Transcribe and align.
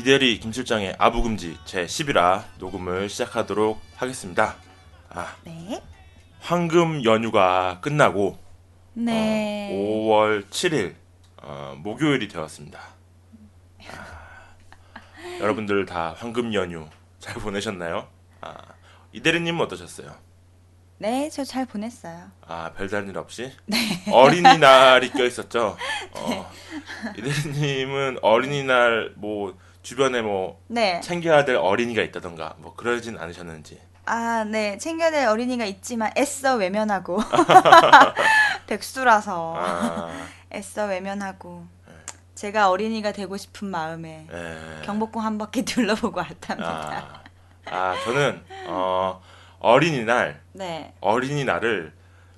이대리 0.00 0.40
김 0.40 0.50
실장의 0.50 0.96
아부 0.98 1.22
금지 1.22 1.58
제 1.66 1.84
11화 1.84 2.42
녹음을 2.58 3.10
시작하도록 3.10 3.78
하겠습니다. 3.96 4.56
아, 5.10 5.36
네. 5.44 5.82
황금 6.38 7.04
연휴가 7.04 7.80
끝나고 7.82 8.38
네. 8.94 9.68
5월 9.74 10.48
7일 10.48 10.94
어, 11.42 11.74
목요일이 11.76 12.28
되었습니다. 12.28 12.80
아, 13.90 14.54
여러분들 15.38 15.84
다 15.84 16.14
황금 16.16 16.54
연휴 16.54 16.88
잘 17.18 17.34
보내셨나요? 17.34 18.08
아, 18.40 18.54
이대리님은 19.12 19.60
어떠셨어요? 19.66 20.16
네, 20.96 21.28
저 21.28 21.44
잘 21.44 21.66
보냈어요. 21.66 22.30
아 22.46 22.72
별다른 22.74 23.10
일 23.10 23.18
없이 23.18 23.52
네. 23.66 23.76
어린이날이 24.10 25.10
껴 25.10 25.26
있었죠. 25.26 25.76
어, 26.16 26.50
이대리님은 27.18 28.20
어린이날 28.22 29.12
뭐 29.16 29.58
주변에 29.82 30.22
뭐 30.22 30.60
네. 30.66 31.00
챙겨야 31.00 31.44
될 31.44 31.56
어린이가 31.56 32.02
있다던가 32.02 32.54
뭐 32.58 32.74
그러진 32.74 33.18
않으셨는지. 33.18 33.80
아, 34.06 34.44
네. 34.44 34.76
챙겨야 34.78 35.10
될 35.10 35.26
어린이가 35.26 35.64
있지만 35.64 36.10
애써 36.16 36.56
외면하고. 36.56 37.20
백수라서 38.66 39.54
아, 39.56 40.10
애써 40.52 40.86
외면하고. 40.86 41.66
제가 42.40 42.70
어린이가 42.70 43.12
되고 43.12 43.36
싶은 43.36 43.68
마음에 43.68 44.26
예. 44.32 44.82
경복궁 44.86 45.22
한 45.22 45.36
바퀴 45.36 45.62
둘러보고 45.66 46.20
왔답니다. 46.20 47.22
아, 47.66 47.70
아 47.70 47.94
저는 48.02 48.42
어, 48.66 49.20
어린이날 49.58 50.40
네. 50.52 50.94
어린이날을 51.00 51.92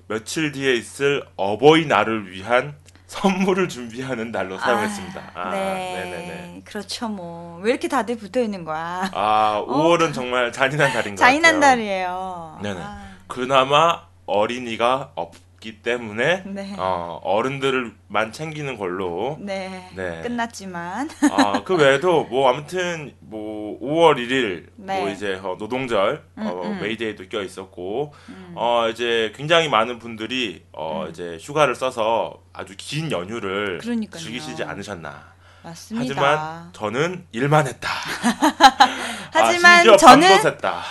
며칠 0.09 0.51
뒤에 0.51 0.73
있을 0.73 1.25
어버이날을 1.37 2.31
위한 2.31 2.75
선물을 3.23 3.69
준비하는 3.69 4.31
날로 4.31 4.57
사용했습니다. 4.57 5.31
아, 5.35 5.49
네. 5.51 5.93
네네네. 5.93 6.61
그렇죠, 6.65 7.07
뭐. 7.07 7.59
왜 7.61 7.69
이렇게 7.71 7.87
다들 7.87 8.17
붙어 8.17 8.41
있는 8.41 8.65
거야? 8.65 9.07
아, 9.13 9.63
5월은 9.67 10.13
정말 10.15 10.51
잔인한 10.51 10.91
달인 10.91 11.13
것 11.15 11.19
잔인한 11.19 11.59
같아요. 11.59 11.75
날이에요. 11.75 12.59
네네. 12.63 12.79
아, 12.81 13.03
그나마 13.27 14.01
어린이가 14.25 15.11
없 15.15 15.35
기 15.63 15.81
때문에 15.81 16.43
네. 16.45 16.75
어, 16.77 17.21
어른들만 17.23 18.33
챙기는 18.33 18.77
걸로. 18.77 19.37
네. 19.39 19.89
네. 19.95 20.19
끝났지만. 20.21 21.09
아, 21.31 21.63
그 21.63 21.77
외에도 21.77 22.25
뭐 22.25 22.49
아무튼 22.49 23.15
뭐 23.21 23.79
5월 23.79 24.17
1일 24.17 24.67
네. 24.75 24.99
뭐 24.99 25.09
이제 25.09 25.39
어, 25.41 25.55
노동절 25.57 26.21
음, 26.37 26.45
어, 26.45 26.61
음. 26.65 26.81
메이데이도 26.81 27.29
껴 27.29 27.41
있었고 27.41 28.13
어 28.55 28.89
이제 28.91 29.31
굉장히 29.37 29.69
많은 29.69 29.99
분들이 29.99 30.65
어 30.73 31.07
이제 31.09 31.37
휴가를 31.39 31.75
써서 31.75 32.43
아주 32.51 32.73
긴 32.77 33.09
연휴를 33.09 33.75
음. 33.75 33.79
그러니까요. 33.79 34.21
즐기시지 34.21 34.65
않으셨나. 34.65 35.31
맞습니다. 35.63 36.03
하지만 36.05 36.73
저는 36.73 37.25
일만 37.31 37.67
했다. 37.67 37.87
하지만 39.31 39.89
아, 39.89 39.95
저는. 39.95 40.27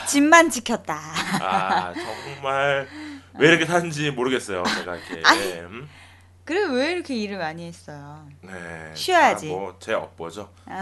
집만 0.08 0.48
지켰다. 0.48 0.98
아 1.42 1.92
정말 1.92 2.88
왜 3.38 3.48
이렇게 3.48 3.64
사는지 3.64 4.10
모르겠어요. 4.10 4.62
제가 4.64 4.96
이렇게 4.96 5.22
음, 5.62 5.88
그래 6.44 6.64
왜 6.64 6.92
이렇게 6.92 7.14
일을 7.16 7.38
많이 7.38 7.66
했어요? 7.66 8.28
네, 8.42 8.92
쉬어야지. 8.94 9.46
뭐제 9.48 9.94
업보죠. 9.94 10.50
네. 10.66 10.74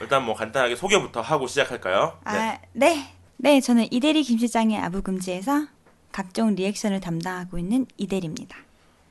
일단 0.00 0.24
뭐 0.24 0.34
간단하게 0.34 0.76
소개부터 0.76 1.20
하고 1.20 1.46
시작할까요? 1.46 2.18
네. 2.26 2.30
아, 2.30 2.58
네. 2.72 3.14
네, 3.36 3.60
저는 3.60 3.88
이대리 3.92 4.22
김 4.22 4.38
실장의 4.38 4.78
아부금지에서 4.78 5.66
각종 6.12 6.54
리액션을 6.54 7.00
담당하고 7.00 7.58
있는 7.58 7.86
이대리입니다. 7.96 8.56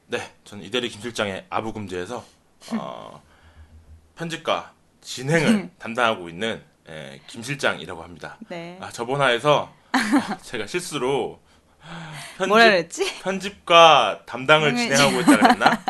네, 0.07 0.31
저는 0.45 0.63
이대리 0.63 0.89
김 0.89 1.01
실장의 1.01 1.45
아부금지에서 1.49 2.23
어, 2.73 3.21
편집과 4.15 4.71
진행을 5.01 5.71
담당하고 5.77 6.29
있는 6.29 6.61
예, 6.89 7.19
김 7.27 7.43
실장이라고 7.43 8.03
합니다. 8.03 8.37
네. 8.49 8.77
아, 8.81 8.89
저번 8.89 9.21
화에서 9.21 9.73
어, 9.93 10.37
제가 10.41 10.67
실수로 10.67 11.39
편집, 12.37 12.47
뭐라 12.47 12.65
그랬지? 12.65 13.21
편집과 13.21 14.21
담당을 14.25 14.69
음, 14.69 14.75
진행하고 14.75 15.21
있다 15.21 15.37
그랬나? 15.37 15.83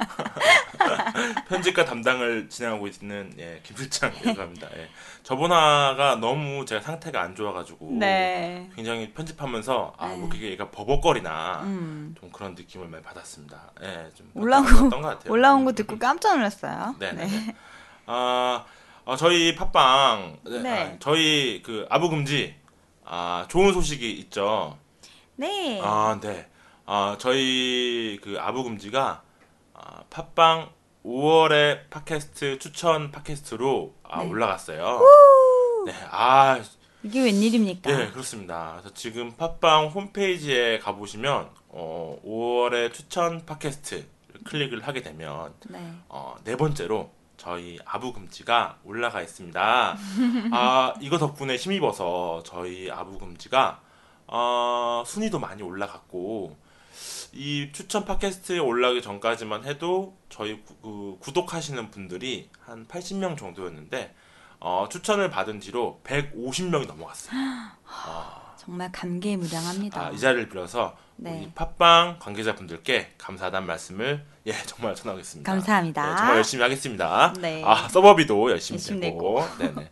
편집과 1.47 1.85
담당을 1.85 2.49
진행하고 2.49 2.87
있는 2.87 3.33
예, 3.39 3.61
김 3.63 3.77
실장이라고 3.77 4.41
합니다. 4.41 4.67
예. 4.75 4.89
저번 5.23 5.51
화가 5.51 6.17
너무 6.17 6.65
제가 6.65 6.81
상태가 6.81 7.21
안 7.21 7.35
좋아가지고 7.35 7.89
네. 7.91 8.69
굉장히 8.75 9.13
편집하면서 9.13 9.93
아, 9.97 10.07
뭐 10.07 10.17
네. 10.23 10.29
그게 10.29 10.51
얘가 10.51 10.69
버벅거리나 10.69 11.61
음. 11.63 12.15
좀 12.19 12.29
그런 12.31 12.55
느낌을 12.55 12.87
많이 12.87 13.03
받았습니다. 13.03 13.71
예, 13.83 14.09
좀 14.15 14.29
올라온 14.33 14.65
어떤 14.67 15.01
거. 15.01 15.17
올라온 15.29 15.63
거 15.63 15.71
음, 15.71 15.75
듣고 15.75 15.93
음. 15.95 15.99
깜짝 15.99 16.35
놀랐어요. 16.35 16.95
네, 16.99 17.13
네. 17.13 17.25
네. 17.27 17.55
아, 18.05 18.65
어, 19.05 19.15
저희 19.15 19.55
팟빵 19.55 20.39
네, 20.45 20.59
네. 20.59 20.81
아, 20.81 20.97
저희 20.99 21.61
그 21.63 21.85
아부금지 21.89 22.55
아, 23.05 23.45
좋은 23.49 23.73
소식이 23.73 24.11
있죠. 24.11 24.77
네. 25.35 25.81
아, 25.83 26.19
네. 26.21 26.47
아, 26.85 27.15
저희 27.19 28.19
그 28.21 28.37
아부금지가 28.39 29.23
아, 29.73 30.03
팟빵 30.09 30.69
5월의 31.03 31.89
팟캐스트 31.89 32.59
추천 32.59 33.11
팟캐스트로 33.11 33.95
아, 34.03 34.23
네. 34.23 34.29
올라갔어요. 34.29 34.99
네. 35.85 35.93
아, 36.11 36.61
이게 37.03 37.23
웬일입니까? 37.23 37.91
네, 37.91 38.11
그렇습니다. 38.11 38.73
그래서 38.73 38.93
지금 38.93 39.31
팟빵 39.35 39.87
홈페이지에 39.87 40.79
가보시면 40.79 41.49
어, 41.69 42.19
5월의 42.25 42.93
추천 42.93 43.45
팟캐스트 43.45 44.05
클릭을 44.45 44.87
하게 44.87 45.01
되면 45.01 45.53
네. 45.67 45.93
어, 46.09 46.35
네 46.43 46.55
번째로 46.55 47.11
저희 47.37 47.79
아부금지가 47.85 48.79
올라가 48.85 49.21
있습니다. 49.21 49.97
아, 50.51 50.93
이거 51.01 51.17
덕분에 51.17 51.55
힘입어서 51.55 52.43
저희 52.45 52.89
아부금지가 52.89 53.81
어, 54.27 55.03
순위도 55.05 55.39
많이 55.39 55.61
올라갔고 55.63 56.57
이 57.33 57.69
추천 57.73 58.05
팟캐스트에 58.05 58.59
올라가기 58.59 59.01
전까지만 59.01 59.65
해도 59.65 60.15
저희 60.29 60.61
구, 60.63 60.75
그 60.77 61.17
구독하시는 61.19 61.89
분들이 61.91 62.49
한 62.59 62.87
80명 62.87 63.37
정도였는데 63.37 64.13
어, 64.59 64.87
추천을 64.89 65.29
받은 65.29 65.59
뒤로 65.59 65.99
150명이 66.03 66.87
넘어갔어요. 66.87 67.37
정말 68.57 68.91
감개무량합니다. 68.93 69.99
아, 69.99 70.09
이 70.11 70.17
자리를 70.17 70.47
빌어서 70.47 70.95
네. 71.17 71.37
우리 71.37 71.51
팟빵 71.53 72.17
관계자분들께 72.19 73.15
감사하다는 73.17 73.67
말씀을 73.67 74.25
예 74.47 74.53
정말 74.65 74.95
전하겠습니다. 74.95 75.51
감사합니다. 75.51 76.09
네, 76.09 76.15
정말 76.15 76.37
열심히 76.37 76.63
하겠습니다. 76.63 77.33
네. 77.39 77.61
아 77.65 77.89
서버비도 77.89 78.51
열심히, 78.51 78.77
열심히 78.77 78.99
내고, 78.99 79.43
네네. 79.59 79.89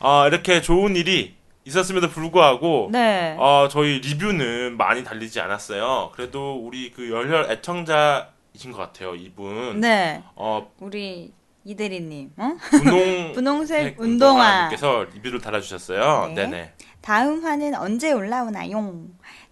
아 0.00 0.26
이렇게 0.26 0.62
좋은 0.62 0.96
일이 0.96 1.36
있었음에도 1.64 2.08
불구하고 2.10 2.88
네. 2.92 3.36
어, 3.38 3.68
저희 3.70 3.98
리뷰는 4.00 4.76
많이 4.76 5.02
달리지 5.02 5.40
않았어요. 5.40 6.10
그래도 6.14 6.56
우리 6.56 6.90
그 6.90 7.10
열혈 7.10 7.50
애청자이신 7.50 8.72
것 8.72 8.78
같아요, 8.78 9.14
이분. 9.14 9.80
네. 9.80 10.22
어 10.36 10.70
우리 10.80 11.32
이대리님. 11.64 12.32
어? 12.36 12.56
분홍 12.70 13.32
분홍색 13.32 13.96
운동화. 14.00 14.68
운동화님께서 14.68 15.06
리뷰를 15.14 15.40
달아주셨어요. 15.40 16.28
네. 16.34 16.34
네. 16.34 16.46
네 16.48 16.74
다음 17.00 17.44
화는 17.44 17.74
언제 17.74 18.12
올라오나요? 18.12 19.04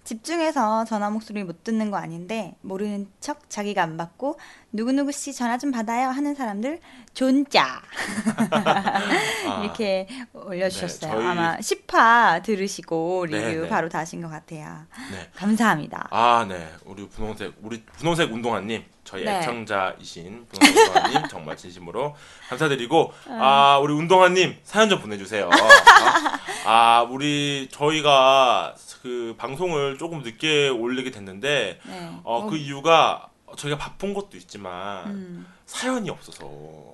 집중해서 0.04 0.84
전화 0.84 1.10
목소리 1.10 1.44
못 1.44 1.62
듣는 1.64 1.90
거 1.90 1.96
아닌데 1.96 2.54
모르는 2.60 3.08
척 3.20 3.48
자기가 3.48 3.82
안 3.82 3.96
받고 3.96 4.38
누구누구 4.72 5.12
씨 5.12 5.34
전화 5.34 5.58
좀 5.58 5.70
받아요 5.70 6.08
하는 6.08 6.34
사람들 6.34 6.80
존자 7.14 7.82
아, 8.50 9.60
이렇게 9.62 10.08
올려주셨어요. 10.32 11.12
네, 11.12 11.16
저희- 11.18 11.26
아마 11.26 11.56
10화 11.58 12.42
들으시고 12.42 13.26
리뷰 13.26 13.36
네, 13.38 13.54
네. 13.56 13.68
바로 13.68 13.88
다신 13.90 14.22
것 14.22 14.28
같아요. 14.30 14.86
네. 15.10 15.28
감사합니다. 15.34 16.08
아, 16.10 16.46
네. 16.48 16.68
우리 16.86 17.06
분홍색, 17.06 17.54
우리 17.62 17.82
분홍색 17.98 18.32
운동화님, 18.32 18.82
저희 19.04 19.24
네. 19.24 19.40
애청자이신 19.40 20.46
분홍색 20.48 20.88
운동화님, 20.88 21.28
정말 21.28 21.56
진심으로 21.58 22.14
감사드리고, 22.48 23.12
아, 23.28 23.78
우리 23.82 23.92
운동화님, 23.92 24.56
사연 24.64 24.88
좀 24.88 25.00
보내주세요. 25.00 25.50
아, 25.52 26.38
아, 26.64 27.02
우리, 27.02 27.68
저희가 27.70 28.74
그 29.02 29.34
방송을 29.36 29.98
조금 29.98 30.22
늦게 30.22 30.68
올리게 30.70 31.10
됐는데, 31.10 31.78
네. 31.84 32.10
어, 32.24 32.40
뭐, 32.40 32.50
그 32.50 32.56
이유가, 32.56 33.26
어, 33.26 33.31
저희가 33.56 33.78
바쁜 33.78 34.14
것도 34.14 34.36
있지만 34.36 35.06
음. 35.06 35.46
사연이 35.66 36.10
없어서 36.10 36.48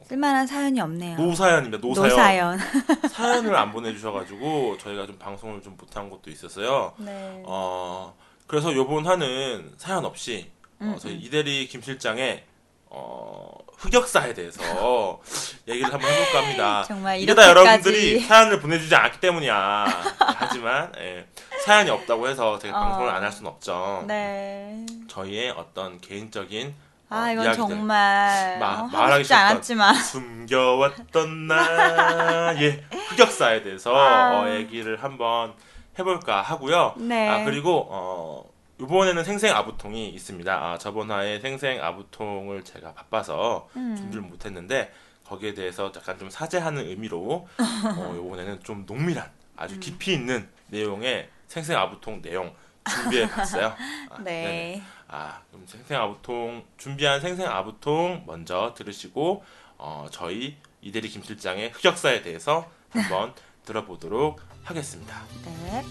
쓸만한 0.06 0.46
사연이 0.46 0.80
없네요. 0.80 1.16
노사연입니다. 1.16 1.78
노사연. 1.86 2.08
노사연. 2.08 2.58
사연을 3.10 3.54
안 3.56 3.72
보내주셔가지고 3.72 4.78
저희가 4.78 5.06
좀 5.06 5.18
방송을 5.18 5.62
좀 5.62 5.76
못한 5.78 6.08
것도 6.10 6.30
있었어요. 6.30 6.92
네. 6.98 7.42
어 7.46 8.14
그래서 8.46 8.74
요번 8.74 9.06
화는 9.06 9.74
사연 9.76 10.04
없이 10.04 10.50
어, 10.80 10.84
음, 10.84 10.96
저희 10.98 11.14
음. 11.14 11.20
이대리 11.22 11.66
김 11.68 11.82
실장의 11.82 12.44
어, 12.90 13.50
흑역사에 13.78 14.34
대해서 14.34 15.20
얘기를 15.66 15.92
한번 15.92 16.10
해볼까 16.10 16.42
합니다. 16.42 16.84
정말 16.88 17.20
이게 17.20 17.34
다 17.34 17.44
이렇게까지 17.44 17.68
여러분들이 17.88 18.20
사연을 18.20 18.60
보내주지 18.60 18.94
않기 18.94 19.20
때문이야. 19.20 19.86
하지만 20.18 20.92
예, 20.98 21.26
사연이 21.64 21.90
없다고 21.90 22.28
해서 22.28 22.58
제가 22.58 22.76
어. 22.78 22.84
방송을 22.84 23.10
안 23.10 23.22
할 23.22 23.30
수는 23.32 23.50
없죠. 23.50 24.04
네. 24.06 24.86
저희의 25.08 25.50
어떤 25.50 26.00
개인적인 26.00 26.74
아 27.10 27.28
어, 27.28 27.32
이건 27.32 27.44
이야기들. 27.46 27.54
정말 27.68 28.58
마- 28.58 28.80
어, 28.80 28.86
말하기 28.86 29.24
싫다. 29.24 29.38
않았지만 29.48 29.94
숨겨왔던 30.02 31.46
나의 31.46 32.84
흑역사에 33.10 33.62
대해서 33.62 33.94
아. 33.94 34.40
어, 34.42 34.50
얘기를 34.50 35.02
한번 35.02 35.54
해볼까 35.98 36.42
하고요. 36.42 36.94
네. 36.96 37.28
아 37.28 37.44
그리고 37.44 37.86
어 37.90 38.44
이번에는 38.80 39.24
생생 39.24 39.54
아부통이 39.54 40.10
있습니다. 40.10 40.52
아, 40.52 40.78
저번 40.78 41.10
화에 41.10 41.40
생생 41.40 41.82
아부통을 41.82 42.64
제가 42.64 42.94
바빠서 42.94 43.68
음. 43.76 43.96
준비를 43.96 44.22
못했는데 44.22 44.92
거기에 45.24 45.54
대해서 45.54 45.92
약간 45.94 46.18
좀 46.18 46.30
사죄하는 46.30 46.86
의미로 46.86 47.48
어, 47.58 48.14
이번에는 48.24 48.62
좀 48.62 48.84
농밀한 48.86 49.30
아주 49.56 49.74
음. 49.74 49.80
깊이 49.80 50.12
있는 50.12 50.48
내용의 50.68 51.28
생생 51.48 51.76
아부통 51.76 52.22
내용 52.22 52.54
준비해 52.88 53.28
봤어요. 53.28 53.74
아, 54.10 54.18
네 54.18 54.24
네. 54.24 54.42
네. 54.42 54.82
아, 55.08 55.40
그럼 55.50 55.66
생생 55.66 56.00
아부통 56.00 56.64
준비한 56.76 57.20
생생 57.20 57.48
아부통 57.48 58.24
먼저 58.26 58.74
들으시고 58.76 59.44
어, 59.76 60.06
저희 60.10 60.56
이대리 60.80 61.08
김 61.08 61.22
실장의 61.22 61.70
흑역사에 61.70 62.22
대해서 62.22 62.70
한번 62.90 63.34
들어보도록 63.66 64.40
하겠습니다. 64.64 65.22
네. 65.44 65.82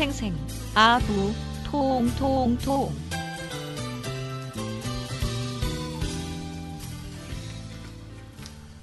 생생 0.00 0.34
아부 0.74 1.30
통통통 1.66 2.90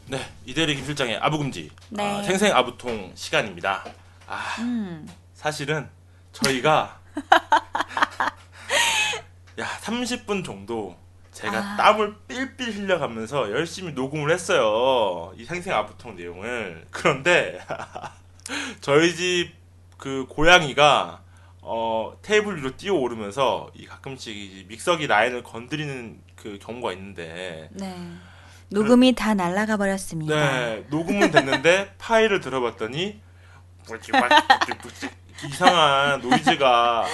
네, 0.05 0.19
이대리 0.45 0.75
김 0.75 0.85
실장의 0.85 1.17
아부금지 1.17 1.71
네. 1.89 2.03
아, 2.03 2.21
생생 2.21 2.55
아부통 2.55 3.13
시간입니다. 3.15 3.83
아, 4.27 4.57
음. 4.59 5.09
사실은 5.33 5.89
저희가 6.33 6.99
야 9.57 9.65
30분 9.81 10.45
정도 10.45 10.95
제가 11.31 11.57
아. 11.57 11.77
땀을 11.77 12.15
삘삘 12.27 12.75
흘려가면서 12.75 13.49
열심히 13.49 13.93
녹음을 13.93 14.29
했어요. 14.29 15.33
이 15.35 15.45
생생 15.45 15.73
아부통 15.73 16.15
내용을. 16.15 16.85
그런데 16.91 17.65
저희 18.81 19.15
집 19.15 19.56
그 19.97 20.25
고양이가 20.29 21.21
어, 21.61 22.13
테이블 22.21 22.57
위로 22.57 22.77
뛰어 22.77 22.93
오르면서 22.93 23.69
이 23.73 23.85
가끔씩 23.85 24.35
이 24.35 24.65
믹서기 24.69 25.07
라인을 25.07 25.43
건드리는 25.43 26.21
그 26.35 26.57
경우가 26.61 26.93
있는데 26.93 27.69
네. 27.71 27.95
녹음이 28.69 29.13
다 29.15 29.33
날아가 29.33 29.77
버렸습니다. 29.77 30.35
네 30.35 30.85
녹음은 30.89 31.31
됐는데 31.31 31.95
파일을 31.99 32.39
들어봤더니 32.39 33.19
뿌찌뿌찌뿌찌 33.85 35.09
이상한 35.45 36.21
노이즈가 36.21 37.05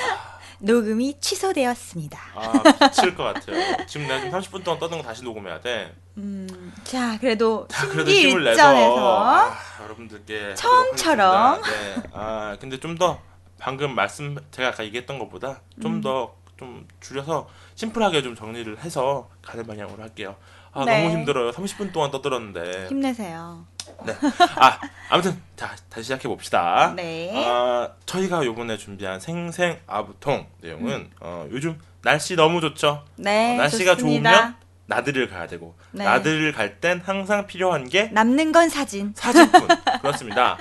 녹음이 0.59 1.19
취소되었습니다. 1.19 2.19
아 2.35 2.63
미칠 2.85 3.15
것 3.15 3.23
같아요. 3.23 3.85
지금 3.85 4.07
내가 4.07 4.19
지금 4.21 4.39
30분 4.39 4.63
동안 4.63 4.79
떠든 4.79 4.97
거 4.97 5.03
다시 5.03 5.23
녹음해야 5.23 5.59
돼. 5.61 5.93
음. 6.17 6.71
자, 6.83 7.17
그래도 7.19 7.67
내서 7.69 7.87
심기 7.87 8.21
일전에서 8.21 9.23
아, 9.25 9.57
여러분들께 9.83 10.53
처음처럼. 10.55 11.61
네. 11.61 12.03
아 12.13 12.55
근데 12.59 12.79
좀 12.79 12.97
더 12.97 13.19
방금 13.57 13.95
말씀 13.95 14.37
제가 14.51 14.69
아까 14.69 14.83
얘기했던 14.83 15.17
것보다 15.19 15.61
좀 15.81 16.01
더좀 16.01 16.85
줄여서 16.99 17.47
심플하게 17.75 18.21
좀 18.21 18.35
정리를 18.35 18.77
해서 18.79 19.29
가는 19.41 19.65
방향으로 19.65 20.03
할게요. 20.03 20.35
아 20.73 20.83
네. 20.85 21.03
너무 21.03 21.15
힘들어요. 21.15 21.51
30분 21.51 21.91
동안 21.93 22.11
떠들었는데. 22.11 22.87
힘내세요. 22.89 23.65
아 24.57 24.79
아무튼 25.09 25.41
자 25.55 25.75
다시 25.89 26.03
시작해 26.03 26.27
봅시다. 26.27 26.93
네. 26.95 27.31
아, 27.47 27.89
저희가 28.05 28.43
요번에 28.45 28.77
준비한 28.77 29.19
생생 29.19 29.79
아부통 29.87 30.45
내용은 30.61 31.09
어, 31.19 31.47
요즘 31.51 31.79
날씨 32.01 32.35
너무 32.35 32.59
좋죠. 32.61 33.03
네. 33.15 33.55
어, 33.55 33.57
날씨가 33.61 33.95
좋습니다. 33.95 34.31
좋으면 34.31 34.55
나들이를 34.85 35.29
가야 35.29 35.47
되고 35.47 35.75
네. 35.91 36.03
나들이를 36.03 36.51
갈 36.51 36.79
땐 36.79 37.01
항상 37.03 37.47
필요한 37.47 37.87
게 37.87 38.05
남는 38.11 38.51
건 38.51 38.69
사진. 38.69 39.13
사진뿐 39.15 39.67
그렇습니다. 40.01 40.57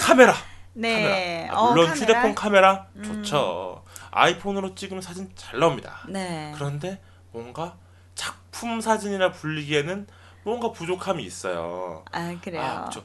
카메라, 0.00 0.34
네. 0.72 1.46
카메라. 1.48 1.58
아, 1.58 1.70
물론 1.70 1.90
어, 1.90 1.92
휴대폰 1.94 2.34
카메라 2.34 2.86
음. 2.96 3.02
좋죠. 3.04 3.84
아이폰으로 4.10 4.74
찍으면 4.74 5.00
사진 5.02 5.30
잘 5.36 5.60
나옵니다. 5.60 6.00
네. 6.08 6.52
그런데 6.54 7.00
뭔가 7.30 7.76
작품 8.14 8.80
사진이라 8.80 9.32
불리기에는 9.32 10.06
뭔가 10.44 10.72
부족함이 10.72 11.22
있어요. 11.22 12.04
아, 12.10 12.34
그래요. 12.42 12.62
아, 12.62 12.90
저, 12.92 13.02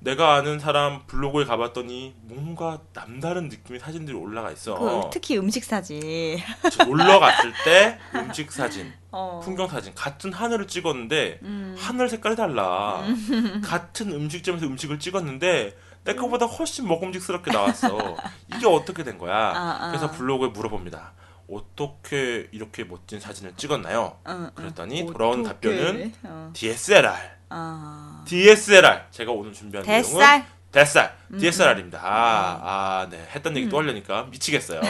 내가 0.00 0.34
아는 0.34 0.58
사람 0.58 1.06
블로그에 1.06 1.44
가봤더니 1.44 2.14
뭔가 2.22 2.80
남다른 2.94 3.48
느낌의 3.48 3.80
사진들이 3.80 4.16
올라가 4.16 4.50
있어. 4.50 4.78
그, 4.78 5.10
특히 5.12 5.36
음식 5.38 5.62
사진. 5.64 6.38
저 6.72 6.84
놀러 6.84 7.20
갔을 7.20 7.52
때 7.64 7.98
음식 8.16 8.50
사진, 8.50 8.92
어. 9.10 9.40
풍경 9.44 9.68
사진 9.68 9.94
같은 9.94 10.32
하늘을 10.32 10.66
찍었는데 10.66 11.40
음. 11.42 11.76
하늘 11.78 12.08
색깔이 12.08 12.34
달라. 12.34 13.04
같은 13.62 14.10
음식점에서 14.10 14.66
음식을 14.66 14.98
찍었는데 14.98 15.76
내 16.04 16.14
거보다 16.14 16.46
훨씬 16.46 16.88
먹음직스럽게 16.88 17.52
나왔어. 17.52 18.16
이게 18.54 18.66
어떻게 18.66 19.04
된 19.04 19.18
거야? 19.18 19.34
아, 19.34 19.78
아. 19.82 19.88
그래서 19.88 20.10
블로그에 20.10 20.48
물어봅니다. 20.48 21.12
어떻게 21.50 22.48
이렇게 22.52 22.84
멋진 22.84 23.20
사진을 23.20 23.54
찍었나요? 23.56 24.16
응, 24.28 24.32
응. 24.44 24.50
그랬더니 24.54 25.04
돌아온? 25.06 25.42
답변은 25.42 26.14
어. 26.22 26.50
DSLR. 26.54 27.39
아. 27.50 28.22
DSLR. 28.26 29.02
제가 29.10 29.32
오늘 29.32 29.52
준비한 29.52 29.84
내용은 29.84 30.02
뱃살. 30.02 30.44
뱃살. 30.72 31.16
음, 31.32 31.38
DSLR입니다. 31.38 31.98
아, 32.02 32.60
아, 32.62 33.06
네. 33.10 33.26
했던 33.34 33.56
얘기 33.56 33.68
또 33.68 33.78
하려니까 33.78 34.24
미치겠어요. 34.30 34.80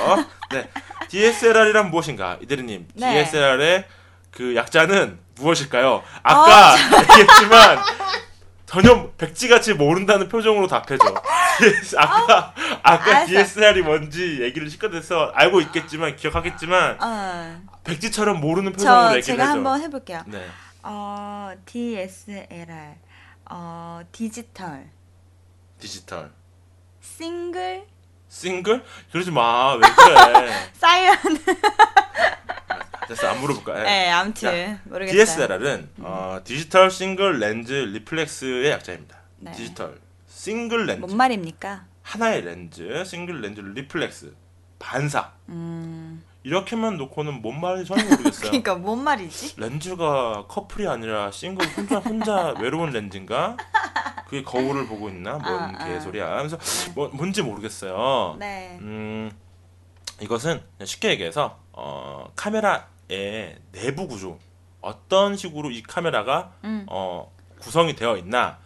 네. 0.52 0.68
DSLR이란 1.08 1.90
무엇인가? 1.90 2.36
이대리님, 2.42 2.88
네. 2.94 3.24
DSLR의 3.24 3.84
그 4.30 4.54
약자는 4.54 5.18
무엇일까요? 5.36 6.02
아까 6.22 6.76
얘기했지만 7.02 7.78
전혀 8.66 9.10
백지같이 9.18 9.74
모른다는 9.74 10.28
표정으로 10.28 10.66
답해줘. 10.68 11.02
아까 11.96 12.54
아까 12.82 13.10
알았어. 13.10 13.26
DSLR이 13.26 13.82
뭔지 13.82 14.38
얘기를 14.42 14.68
시켜대서 14.70 15.32
알고 15.34 15.60
있겠지만 15.62 16.14
기억하겠지만 16.14 16.98
어. 17.02 17.62
백지처럼 17.84 18.40
모르는 18.40 18.72
표정으로 18.72 19.00
저 19.10 19.16
얘기를 19.16 19.22
제가 19.22 19.42
해줘. 19.44 19.52
한번 19.54 19.80
해볼게요. 19.80 20.22
네. 20.26 20.46
어, 20.82 21.52
DSLR. 21.66 22.96
어, 23.50 24.00
디지털. 24.12 24.90
디지털. 25.78 26.30
싱글. 27.00 27.86
싱글? 28.28 28.84
그러지 29.10 29.30
마. 29.30 29.74
왜 29.74 29.80
그래? 29.80 30.50
사이렌. 30.74 31.16
됐어. 33.08 33.28
안 33.28 33.40
물어볼까? 33.40 33.80
예. 33.80 33.82
네, 33.82 34.10
아무튼 34.10 34.78
모르겠어요. 34.84 35.24
DSLR은 35.24 35.90
어, 35.98 36.40
digital 36.44 36.90
single 36.90 37.40
lens 37.40 37.72
reflex의 37.72 38.70
약자입니다. 38.70 39.16
네. 39.38 39.50
digital 39.52 39.98
single 40.28 40.86
lens 40.86 41.00
뭔 41.00 41.16
말입니까? 41.16 41.86
하나의 42.02 42.42
렌즈 42.42 43.04
single 43.04 43.40
lens 43.40 43.60
reflex 43.60 44.32
반사 44.78 45.32
음. 45.48 46.22
이렇게만 46.42 46.96
놓고는 46.96 47.42
뭔 47.42 47.60
말인지 47.60 47.88
전혀 47.88 48.04
모르겠어요. 48.08 48.48
그러니까 48.50 48.74
뭔 48.76 49.02
말이지? 49.04 49.60
렌즈가 49.60 50.46
커플이 50.48 50.88
아니라 50.88 51.30
싱글 51.30 51.66
혼자 51.76 51.98
혼자 51.98 52.54
외로운 52.60 52.90
렌즈인가? 52.90 53.56
그게 54.26 54.42
거울을 54.42 54.86
보고 54.86 55.08
있나? 55.08 55.32
뭔 55.38 55.46
아, 55.46 55.72
아. 55.78 55.84
개소리야. 55.86 56.36
그래서 56.38 56.56
뭐, 56.94 57.08
뭔지 57.12 57.42
모르겠어요. 57.42 58.36
네. 58.38 58.78
음, 58.80 59.30
이것은 60.20 60.62
쉽게 60.84 61.10
얘기해서 61.10 61.58
어, 61.72 62.30
카메라의 62.36 63.58
내부 63.72 64.06
구조 64.06 64.38
어떤 64.80 65.36
식으로 65.36 65.70
이 65.70 65.82
카메라가 65.82 66.52
음. 66.64 66.86
어, 66.88 67.30
구성이 67.60 67.94
되어 67.94 68.16
있나 68.16 68.58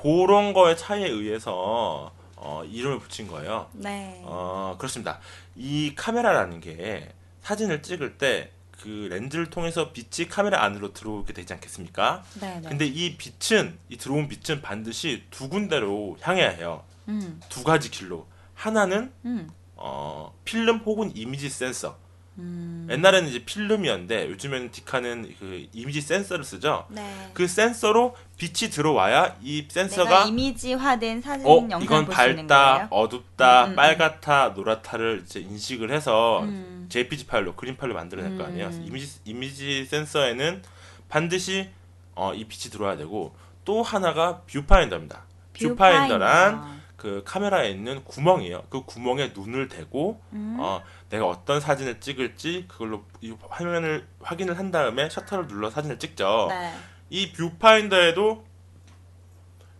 그런 0.00 0.52
거의 0.52 0.76
차이에 0.76 1.08
의해서 1.08 2.12
어, 2.36 2.64
이름을 2.64 2.98
붙인 2.98 3.28
거예요. 3.28 3.68
네. 3.72 4.20
어, 4.24 4.74
그렇습니다. 4.76 5.20
이 5.54 5.94
카메라라는 5.94 6.60
게 6.60 7.12
사진을 7.42 7.82
찍을 7.82 8.18
때 8.18 8.52
그 8.82 9.06
렌즈를 9.10 9.48
통해서 9.48 9.92
빛이 9.92 10.28
카메라 10.28 10.64
안으로 10.64 10.92
들어오게 10.92 11.32
되지 11.32 11.52
않겠습니까? 11.52 12.24
네, 12.40 12.58
네. 12.60 12.68
근데 12.68 12.84
이 12.84 13.16
빛은 13.16 13.78
이 13.88 13.96
들어온 13.96 14.26
빛은 14.26 14.60
반드시 14.60 15.22
두 15.30 15.48
군데로 15.48 16.18
향해야 16.20 16.50
해요. 16.50 16.84
음. 17.06 17.40
두 17.48 17.62
가지 17.62 17.90
길로. 17.90 18.26
하나는 18.54 19.12
음. 19.24 19.48
어, 19.76 20.36
필름 20.44 20.78
혹은 20.78 21.12
이미지 21.16 21.48
센서. 21.48 21.96
음. 22.38 22.88
옛날에는 22.90 23.28
이제 23.28 23.44
필름이었는데 23.44 24.28
요즘에는 24.30 24.70
디카는 24.70 25.34
그 25.38 25.66
이미지 25.72 26.00
센서를 26.00 26.44
쓰죠. 26.44 26.86
네. 26.88 27.30
그 27.34 27.46
센서로 27.46 28.16
빛이 28.38 28.70
들어와야 28.70 29.36
이 29.42 29.66
센서가 29.68 30.24
이미지화된 30.24 31.20
사진 31.20 31.46
어 31.46 31.56
영상을 31.56 31.84
이건 31.84 32.06
밝다. 32.06 32.88
어둡다, 32.90 33.66
음, 33.66 33.70
음, 33.70 33.76
빨갛다, 33.76 34.48
노랗다를 34.50 35.22
이제 35.24 35.40
인식을 35.40 35.92
해서 35.92 36.42
음. 36.44 36.86
JPG 36.88 37.26
파일로 37.26 37.54
그림 37.54 37.76
파일로 37.76 37.94
만들어낼 37.94 38.36
거 38.38 38.44
아니에요. 38.44 38.68
음. 38.68 38.84
이미지 38.86 39.20
이미지 39.24 39.84
센서에는 39.84 40.62
반드시 41.08 41.68
어, 42.14 42.32
이 42.34 42.44
빛이 42.44 42.70
들어와야 42.72 42.96
되고 42.96 43.34
또 43.64 43.82
하나가 43.82 44.40
뷰파인더입니다. 44.46 45.24
뷰파인더란 45.52 46.82
그 47.02 47.22
카메라에 47.24 47.70
있는 47.70 48.04
구멍이에요. 48.04 48.62
그 48.70 48.84
구멍에 48.84 49.32
눈을 49.34 49.68
대고 49.68 50.20
음. 50.34 50.56
어, 50.60 50.82
내가 51.12 51.26
어떤 51.26 51.60
사진을 51.60 52.00
찍을지 52.00 52.64
그걸로 52.68 53.04
이 53.20 53.34
화면을 53.50 54.08
확인을 54.22 54.56
한 54.58 54.70
다음에 54.70 55.10
셔터를 55.10 55.46
눌러 55.46 55.68
사진을 55.70 55.98
찍죠. 55.98 56.46
네. 56.48 56.72
이 57.10 57.32
뷰파인더에도 57.32 58.42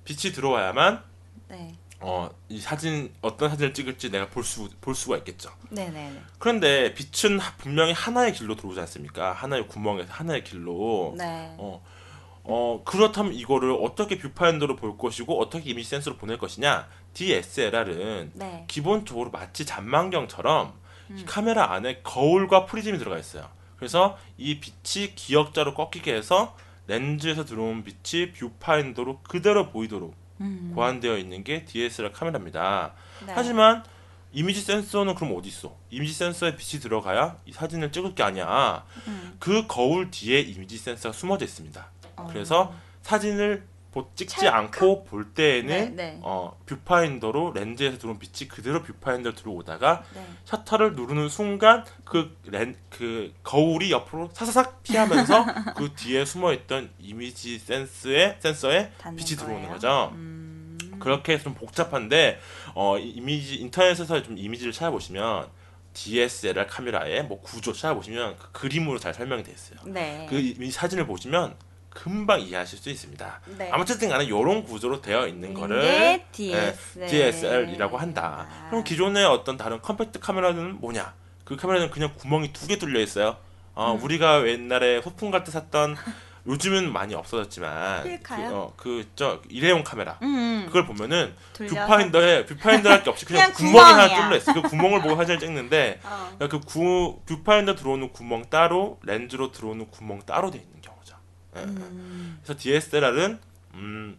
빛이 0.05 0.35
들어와야만 0.35 1.03
네. 1.49 1.75
어, 2.01 2.29
이 2.51 2.61
사진 2.61 3.15
어떤 3.23 3.49
사진을 3.49 3.73
찍을지 3.73 4.11
내가 4.11 4.29
볼 4.29 4.43
수 4.45 4.69
볼 4.83 4.95
수가 4.95 5.17
있겠죠. 5.19 5.51
네, 5.71 5.89
네, 5.89 6.11
네. 6.11 6.21
그런데 6.39 6.93
빛은 6.93 7.39
하- 7.41 7.57
분명히 7.57 7.95
하나의 7.95 8.35
길로 8.35 8.55
들어오지 8.55 8.79
않습니까? 8.81 9.33
하나의 9.33 9.69
구멍에서 9.69 10.13
하나의 10.13 10.45
길로. 10.45 11.15
네. 11.17 11.55
어, 11.57 11.83
어 12.45 12.83
그렇다면 12.85 13.33
이거를 13.33 13.71
어떻게 13.81 14.19
뷰파인더로 14.19 14.77
볼 14.77 14.99
것이고 14.99 15.41
어떻게 15.41 15.71
이미지 15.71 15.89
센서로 15.89 16.19
보낼 16.19 16.37
것이냐? 16.37 16.89
DSLR은 17.15 18.33
네. 18.35 18.65
기본적으로 18.69 19.31
마치 19.31 19.65
잠망경처럼 19.65 20.82
음. 21.13 21.19
이 21.19 21.25
카메라 21.25 21.73
안에 21.73 22.01
거울과 22.03 22.67
프리즘이 22.67 22.99
들어가 22.99 23.19
있어요. 23.19 23.49
그래서 23.77 24.19
이 24.39 24.61
빛이 24.61 25.15
기역자로 25.15 25.75
꺾이게 25.75 26.15
해서 26.15 26.57
렌즈에서 26.87 27.45
들어온 27.45 27.85
빛이 27.85 28.33
뷰파인더로 28.33 29.21
그대로 29.23 29.71
보이도록 29.71 30.15
음. 30.41 30.73
고안되어 30.75 31.17
있는 31.19 31.45
게 31.45 31.65
DSLR 31.65 32.13
카메라입니다. 32.13 32.93
네. 33.27 33.33
하지만 33.35 33.85
이미지 34.33 34.61
센서는 34.63 35.15
그럼 35.15 35.37
어디 35.37 35.49
있어? 35.49 35.77
이미지 35.91 36.15
센서에 36.15 36.57
빛이 36.57 36.81
들어가야 36.81 37.37
이 37.45 37.53
사진을 37.53 37.93
찍을 37.93 38.15
게 38.15 38.23
아니야. 38.23 38.85
음. 39.07 39.37
그 39.39 39.67
거울 39.67 40.11
뒤에 40.11 40.41
이미지 40.41 40.79
센서가 40.79 41.13
숨어져 41.13 41.45
있습니다. 41.45 41.87
어. 42.17 42.27
그래서 42.33 42.73
사진을 43.03 43.61
보- 43.61 43.72
찍지 44.15 44.37
찰칵? 44.41 44.55
않고 44.55 45.05
볼 45.05 45.35
때에는 45.35 45.67
네, 45.69 45.87
네. 45.91 46.19
어, 46.23 46.59
뷰파인더로 46.67 47.53
렌즈에서 47.53 47.99
들어온 47.99 48.19
빛이 48.19 48.49
그대로 48.49 48.83
뷰파인더로 48.83 49.35
들어오다가 49.35 50.03
네. 50.15 50.27
셔터를 50.45 50.95
누르는 50.95 51.29
순간 51.29 51.85
그, 52.05 52.37
렌, 52.45 52.75
그 52.89 53.33
거울이 53.43 53.93
옆으로 53.93 54.31
사사삭 54.33 54.83
피하면서 54.83 55.45
그 55.77 55.93
뒤에 55.95 56.25
숨어있던 56.25 56.91
이미지 56.99 57.59
센스에, 57.59 58.39
센서에 58.41 58.93
빛이 59.17 59.37
들어오는 59.37 59.61
거예요? 59.63 59.73
거죠. 59.75 60.11
음. 60.15 60.79
그렇게 60.99 61.39
좀 61.39 61.55
복잡한데 61.55 62.39
어, 62.75 62.97
이 62.99 63.11
이미지 63.11 63.57
인터넷에서 63.57 64.23
좀 64.23 64.39
이미지를 64.39 64.73
찾아보시면 64.73 65.49
DSLR 65.93 66.67
카메라의 66.67 67.25
뭐 67.25 67.41
구조 67.41 67.73
찾아보시면 67.73 68.37
그 68.39 68.53
그림으로 68.53 68.99
잘 68.99 69.13
설명이 69.13 69.43
돼 69.43 69.53
있어요. 69.53 69.79
네. 69.85 70.27
그 70.31 70.39
이미지 70.39 70.73
사진을 70.73 71.07
보시면 71.07 71.57
금방 71.95 72.41
이해하실 72.41 72.79
수 72.79 72.91
있습니다. 72.91 73.41
네. 73.59 73.71
아무튼 73.73 74.09
간에 74.09 74.25
이런 74.25 74.65
구조로 74.65 75.01
되어 75.03 75.27
있는 75.27 75.53
거를 75.55 75.83
이게 75.83 76.25
DSL. 76.33 77.09
DSL이라고 77.09 77.99
한다. 77.99 78.47
그럼 78.71 78.83
기존의 78.85 79.25
어떤 79.27 79.57
다른 79.57 79.81
컴팩트 79.83 80.19
카메라는 80.21 80.81
뭐냐? 80.81 81.13
그 81.45 81.57
카메라는 81.57 81.91
그냥 81.91 82.13
구멍이 82.17 82.53
두 82.53 82.67
개 82.67 82.79
뚫려 82.79 83.01
있어요. 83.01 83.37
어, 83.75 83.95
음. 83.95 84.03
우리가 84.05 84.47
옛날에 84.49 85.01
소풍 85.03 85.31
갈때 85.31 85.51
샀던 85.51 85.97
요즘은 86.45 86.93
많이 86.93 87.15
없어졌지만 87.15 88.03
필카요? 88.03 88.49
그, 88.49 88.55
어, 88.55 88.73
그 88.77 89.07
저 89.15 89.41
일회용 89.49 89.85
카메라 89.85 90.19
음. 90.23 90.65
그걸 90.67 90.85
보면은 90.87 91.35
돌려서? 91.53 91.75
뷰파인더에 91.77 92.47
뷰파인더 92.47 92.91
할 92.91 93.03
게 93.05 93.11
없이 93.11 93.25
그냥, 93.25 93.53
그냥 93.53 93.73
구멍이 93.73 93.93
하나. 93.93 94.09
뚫려 94.29 94.37
있어. 94.39 94.53
그 94.55 94.63
구멍을 94.63 95.03
보고 95.03 95.15
사진을 95.17 95.39
찍는데 95.41 96.01
어. 96.03 96.31
그러니까 96.39 96.59
그 96.59 96.67
구, 96.67 97.21
뷰파인더 97.27 97.77
들어오는 97.77 98.13
구멍 98.13 98.45
따로 98.51 98.99
렌즈로 99.05 99.53
들어오는 99.53 99.89
구멍 99.91 100.21
따로 100.27 100.51
돼 100.51 100.59
있는. 100.59 100.82
음. 101.57 102.39
그래서 102.43 102.59
DSLR은 102.61 103.39
음, 103.75 104.19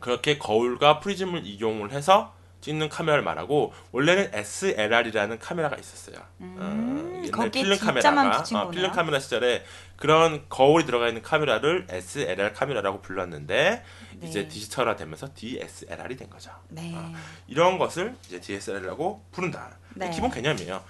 그렇게 0.00 0.38
거울과 0.38 1.00
프리즘을 1.00 1.46
이용을 1.46 1.92
해서 1.92 2.34
찍는 2.62 2.88
카메라를 2.88 3.24
말하고 3.24 3.72
원래는 3.90 4.30
SLR이라는 4.32 5.38
카메라가 5.40 5.76
있었어요. 5.76 6.16
음, 6.40 7.28
거기에 7.32 7.50
필름 7.50 7.78
카메라가 7.78 8.44
어. 8.54 8.70
필름 8.70 8.92
카메라 8.92 9.18
시절에 9.18 9.64
그런 9.96 10.44
거울이 10.48 10.86
들어가 10.86 11.08
있는 11.08 11.22
카메라를 11.22 11.86
SLR 11.88 12.52
카메라라고 12.52 13.02
불렀는데 13.02 13.84
네. 14.16 14.26
이제 14.26 14.46
디지털화 14.46 14.94
되면서 14.94 15.28
DSLR이 15.34 16.16
된 16.16 16.30
거죠. 16.30 16.52
네. 16.68 16.92
아, 16.94 17.12
이런 17.48 17.78
것을 17.78 18.14
이제 18.26 18.40
DSLR이라고 18.40 19.24
부른다. 19.32 19.76
네. 19.94 20.10
기본 20.10 20.30
개념이에요. 20.30 20.82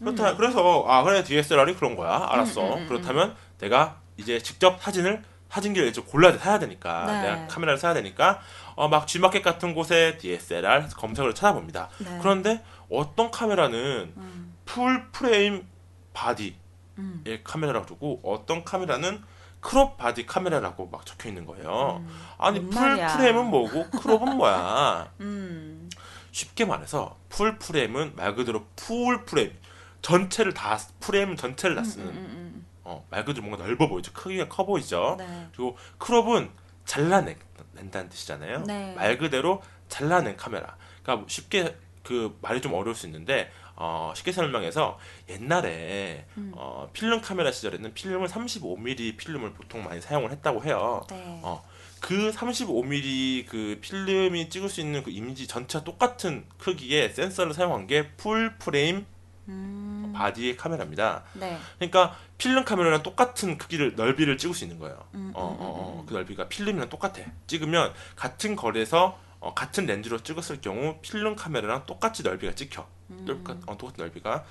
그렇다. 0.00 0.36
그래서 0.36 0.84
아 0.88 1.04
그래 1.04 1.22
DSLR이 1.22 1.76
그런 1.76 1.94
거야. 1.94 2.26
알았어. 2.28 2.60
음, 2.60 2.72
음, 2.72 2.78
음, 2.82 2.88
그렇다면 2.88 3.36
내가 3.58 3.99
이제 4.20 4.38
직접 4.40 4.80
사진을 4.80 5.22
사진기를 5.48 5.88
이제 5.88 6.00
골라야 6.00 6.32
돼, 6.32 6.38
사야 6.38 6.58
되니까 6.60 7.06
네. 7.06 7.22
내가 7.22 7.46
카메라를 7.48 7.78
사야 7.78 7.92
되니까 7.94 8.40
어, 8.76 8.88
막 8.88 9.06
G마켓 9.06 9.42
같은 9.42 9.74
곳에 9.74 10.16
DSLR 10.18 10.88
검색을 10.96 11.34
찾아봅니다. 11.34 11.88
네. 11.98 12.18
그런데 12.20 12.62
어떤 12.88 13.30
카메라는 13.30 14.12
음. 14.16 14.54
full 14.64 15.10
frame 15.10 15.66
body의 16.12 16.54
음. 16.98 17.24
카메라라고 17.42 17.86
두고 17.86 18.20
어떤 18.22 18.64
카메라는 18.64 19.22
crop 19.60 19.98
body 19.98 20.24
카메라라고 20.26 20.88
막 20.90 21.04
적혀 21.04 21.28
있는 21.28 21.44
거예요. 21.44 22.02
음. 22.06 22.20
아니 22.38 22.60
뭔 22.60 22.80
말이야. 22.80 23.16
full 23.16 23.26
frame은 23.26 23.46
뭐고 23.46 23.90
crop은 23.90 24.36
뭐야? 24.36 25.12
음. 25.20 25.90
쉽게 26.32 26.64
말해서 26.64 27.18
full 27.28 27.58
frame은 27.58 28.14
말 28.16 28.34
그대로 28.34 28.64
full 28.76 29.24
frame 29.24 29.52
전체를 30.00 30.54
다 30.54 30.78
프레임 31.00 31.36
전체를 31.36 31.76
다 31.76 31.84
쓰는 31.84 32.06
음, 32.06 32.12
음, 32.14 32.49
어, 32.84 33.06
말 33.10 33.24
그대로 33.24 33.46
뭔가 33.46 33.64
넓어 33.64 33.88
보이죠 33.88 34.12
크기가 34.12 34.48
커 34.48 34.64
보이죠 34.64 35.12
음. 35.12 35.16
네. 35.18 35.48
그리고 35.52 35.76
crop은 35.98 36.50
잘라낸다는 36.84 38.08
뜻이잖아요 38.08 38.64
네. 38.66 38.94
말 38.94 39.18
그대로 39.18 39.62
잘라낸 39.88 40.36
카메라 40.36 40.76
그러니까 41.02 41.26
쉽게 41.28 41.76
그 42.02 42.36
말이 42.40 42.60
좀 42.60 42.72
어려울 42.74 42.94
수 42.94 43.06
있는데 43.06 43.50
어, 43.76 44.12
쉽게 44.14 44.32
설명해서 44.32 44.98
옛날에 45.28 46.26
음. 46.36 46.52
어, 46.54 46.90
필름 46.92 47.20
카메라 47.20 47.50
시절에는 47.52 47.94
필름을 47.94 48.28
35mm 48.28 49.16
필름을 49.16 49.52
보통 49.54 49.84
많이 49.84 50.00
사용을 50.00 50.30
했다고 50.30 50.64
해요 50.64 51.02
네. 51.08 51.40
어, 51.42 51.64
그 52.00 52.30
35mm 52.32 53.46
그 53.46 53.78
필름이 53.80 54.48
찍을 54.48 54.68
수 54.68 54.80
있는 54.80 55.02
그 55.02 55.10
이미지 55.10 55.46
전체와 55.46 55.84
똑같은 55.84 56.46
크기의 56.58 57.10
센서를 57.12 57.52
사용한 57.54 57.86
게 57.86 58.10
full 58.16 58.56
frame 58.58 59.06
음. 59.50 60.12
body의 60.14 60.56
카메라입니다. 60.56 61.24
네. 61.34 61.58
그러니까 61.78 62.16
필름 62.38 62.64
카메라랑 62.64 63.02
똑같은 63.02 63.58
크기를 63.58 63.94
넓이를 63.96 64.38
찍을 64.38 64.54
수 64.54 64.64
있는 64.64 64.78
거예요. 64.78 64.96
음, 65.14 65.32
어, 65.34 65.48
음, 65.50 65.56
어, 65.60 65.66
어, 65.68 66.00
음, 66.00 66.06
그 66.06 66.14
넓이가 66.14 66.48
필름이랑 66.48 66.88
똑같아. 66.88 67.20
찍으면 67.46 67.92
같은 68.16 68.56
거리에서 68.56 69.18
어, 69.40 69.54
같은 69.54 69.86
렌즈로 69.86 70.22
찍었을 70.22 70.60
경우 70.60 70.98
필름 71.02 71.34
카메라랑 71.34 71.86
똑같이 71.86 72.22
넓이가 72.22 72.54
찍혀. 72.54 72.86
음. 73.10 73.24
똑같, 73.26 73.56
어, 73.66 73.76
똑같은 73.78 74.04
넓이가. 74.04 74.44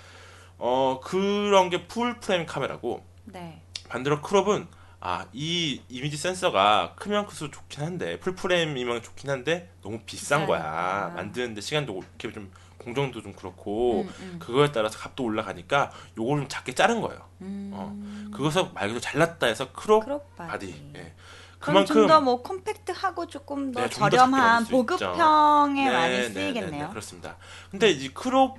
어 0.58 1.00
그런 1.02 1.70
게 1.70 1.88
full 1.88 2.20
frame 2.20 2.46
카메라고 2.46 3.06
네. 3.26 3.62
반대로 3.88 4.22
crop은 4.22 4.68
아 5.02 5.26
이 5.32 5.82
이미지 5.88 6.18
센서가 6.18 6.96
크면 6.98 7.26
클수록 7.28 7.54
좋긴 7.54 7.82
한데 7.86 8.20
full 8.20 8.36
frame이면 8.36 9.02
좋긴 9.02 9.30
한데 9.30 9.72
너무 9.82 10.00
비싼 10.06 10.46
거야. 10.46 11.14
만드는데 11.16 11.62
시간도 11.62 11.94
이렇게 12.20 12.34
좀 12.34 12.52
공정도 12.80 13.22
좀 13.22 13.34
그렇고 13.34 14.02
음, 14.02 14.14
음. 14.22 14.40
그거에 14.40 14.72
따라서 14.72 14.98
값도 14.98 15.24
올라가니까 15.24 15.92
요걸 16.18 16.40
좀 16.40 16.48
작게 16.48 16.74
자른 16.74 17.02
거예요. 17.02 17.20
음. 17.42 17.72
어, 17.74 17.96
그것을 18.36 18.70
말 18.74 18.88
그대로 18.88 19.00
잘랐다 19.00 19.48
해서 19.48 19.72
crop 19.74 20.06
crop 20.06 20.36
body. 20.36 20.52
body. 20.52 20.92
예. 20.96 21.14
그만큼 21.60 22.08
더뭐 22.08 22.42
compact하고 22.42 23.28
조금 23.28 23.72
더 23.74 23.82
네, 23.82 23.90
좀더 23.90 24.10
저렴한 24.10 24.64
수 24.66 24.72
보급형에 24.72 25.86
네, 25.86 25.92
많이 25.92 26.14
네, 26.14 26.28
네, 26.30 26.34
쓰이겠네요. 26.34 26.84
네, 26.86 26.90
그렇습니다. 26.90 27.36
근데 27.70 27.92
이 27.92 28.10
crop 28.10 28.58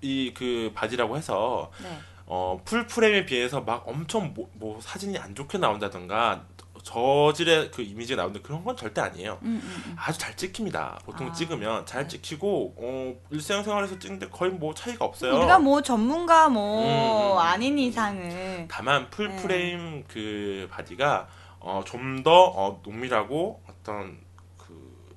이 0.00 0.32
그 0.34 0.70
body라고 0.74 1.16
해서 1.16 1.70
네. 1.82 1.98
어, 2.26 2.60
full 2.64 2.86
frame에 2.86 3.26
비해서 3.26 3.60
막 3.62 3.82
엄청 3.88 4.32
뭐, 4.34 4.48
뭐 4.54 4.80
사진이 4.80 5.18
안 5.18 5.34
좋게 5.34 5.58
나온다던가 5.58 6.44
저질의 6.82 7.70
그 7.70 7.82
이미지가 7.82 8.20
나오는데 8.22 8.40
그런 8.40 8.64
건 8.64 8.76
절대 8.76 9.00
아니에요. 9.00 9.38
음, 9.42 9.60
음, 9.62 9.82
음. 9.86 9.96
아주 9.98 10.18
잘 10.18 10.36
찍힙니다. 10.36 11.00
보통 11.04 11.28
아, 11.28 11.32
찍으면 11.32 11.86
잘 11.86 12.02
네. 12.02 12.08
찍히고 12.08 12.74
어, 12.76 13.14
일상생활에서 13.30 13.98
찍는데 13.98 14.28
거의 14.28 14.52
뭐 14.52 14.74
차이가 14.74 15.04
없어요. 15.04 15.36
우리가 15.36 15.58
뭐 15.58 15.82
전문가 15.82 16.48
뭐 16.48 16.82
음, 16.82 17.36
음. 17.36 17.38
아닌 17.38 17.78
이상은 17.78 18.68
다만 18.68 19.10
full 19.10 19.28
네. 19.28 19.36
프레임 19.36 20.04
그 20.08 20.68
body가 20.70 21.28
어, 21.60 21.82
좀더 21.84 22.30
어, 22.32 22.80
농밀하고 22.84 23.62
어떤 23.68 24.18
그, 24.56 25.14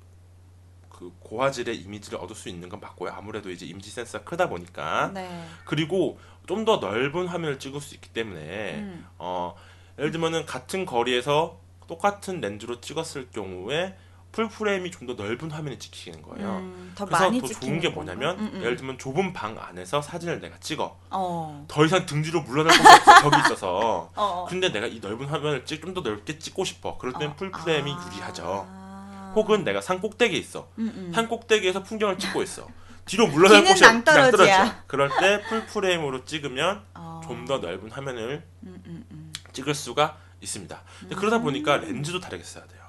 그그 0.88 1.12
고화질의 1.20 1.76
이미지를 1.76 2.18
얻을 2.18 2.34
수 2.34 2.48
있는 2.48 2.68
건 2.68 2.80
맞고요. 2.80 3.12
아무래도 3.12 3.50
이제 3.50 3.66
이미지 3.66 3.90
센서가 3.90 4.24
크다 4.24 4.48
보니까 4.48 5.10
네. 5.14 5.46
그리고 5.64 6.18
좀 6.46 6.64
더 6.64 6.76
넓은 6.78 7.28
화면을 7.28 7.58
찍을 7.58 7.80
수 7.80 7.94
있기 7.94 8.10
때문에 8.10 8.74
음. 8.80 9.06
어 9.18 9.54
예를 9.98 10.10
들면은 10.10 10.46
같은 10.46 10.86
거리에서 10.86 11.58
똑같은 11.88 12.40
렌즈로 12.40 12.80
찍었을 12.80 13.30
경우에 13.30 13.96
full 14.32 14.48
frame이 14.48 14.90
좀 14.90 15.06
더 15.06 15.12
넓은 15.12 15.50
화면이 15.50 15.78
찍히는 15.78 16.22
거예요. 16.22 16.48
음, 16.56 16.92
더 16.94 17.04
그래서 17.04 17.30
더 17.30 17.46
좋은 17.60 17.80
게? 17.80 17.90
뭐냐면 17.90 18.38
음, 18.38 18.50
음. 18.54 18.60
예를 18.62 18.76
들면 18.76 18.96
좁은 18.98 19.34
방 19.34 19.58
안에서 19.58 20.00
사진을 20.00 20.40
내가 20.40 20.56
찍어 20.58 20.96
어. 21.10 21.64
더 21.68 21.84
이상 21.84 22.06
등 22.06 22.22
뒤로 22.22 22.40
물러날 22.40 22.72
벽이 23.20 23.42
있어서 23.44 24.08
어, 24.16 24.22
어. 24.24 24.46
근데 24.48 24.70
내가 24.72 24.86
이 24.86 25.00
넓은 25.00 25.26
화면을 25.26 25.66
좀 25.66 25.92
더 25.92 26.00
넓게 26.00 26.38
찍고 26.38 26.64
싶어 26.64 26.96
그럴 26.96 27.12
땐 27.18 27.30
어. 27.30 27.36
full 27.36 27.50
frame이 27.50 27.92
아. 27.92 28.06
유리하죠 28.06 29.32
혹은 29.34 29.64
내가 29.64 29.82
산 29.82 30.00
꼭대기에 30.00 30.38
있어 30.38 30.68
음, 30.78 30.90
음. 30.94 31.12
산 31.12 31.28
꼭대기에서 31.28 31.82
풍경을 31.82 32.16
찍고 32.18 32.42
있어 32.42 32.66
뒤로 33.04 33.26
물러날 33.26 33.64
곳이. 33.64 33.82
낭떠러지야. 33.82 34.84
그럴 34.86 35.10
때 35.20 35.42
full 35.42 35.66
frame으로 35.66 36.24
찍으면 36.24 36.82
어. 36.94 37.20
좀더 37.24 37.58
넓은 37.58 37.90
화면을 37.90 38.44
음. 38.62 39.04
찍을 39.52 39.74
수가 39.74 40.18
있습니다 40.40 40.82
근데 41.00 41.14
그러다 41.14 41.40
보니까 41.40 41.76
렌즈도 41.78 42.20
다르게 42.20 42.42
써야 42.42 42.66
돼요 42.66 42.82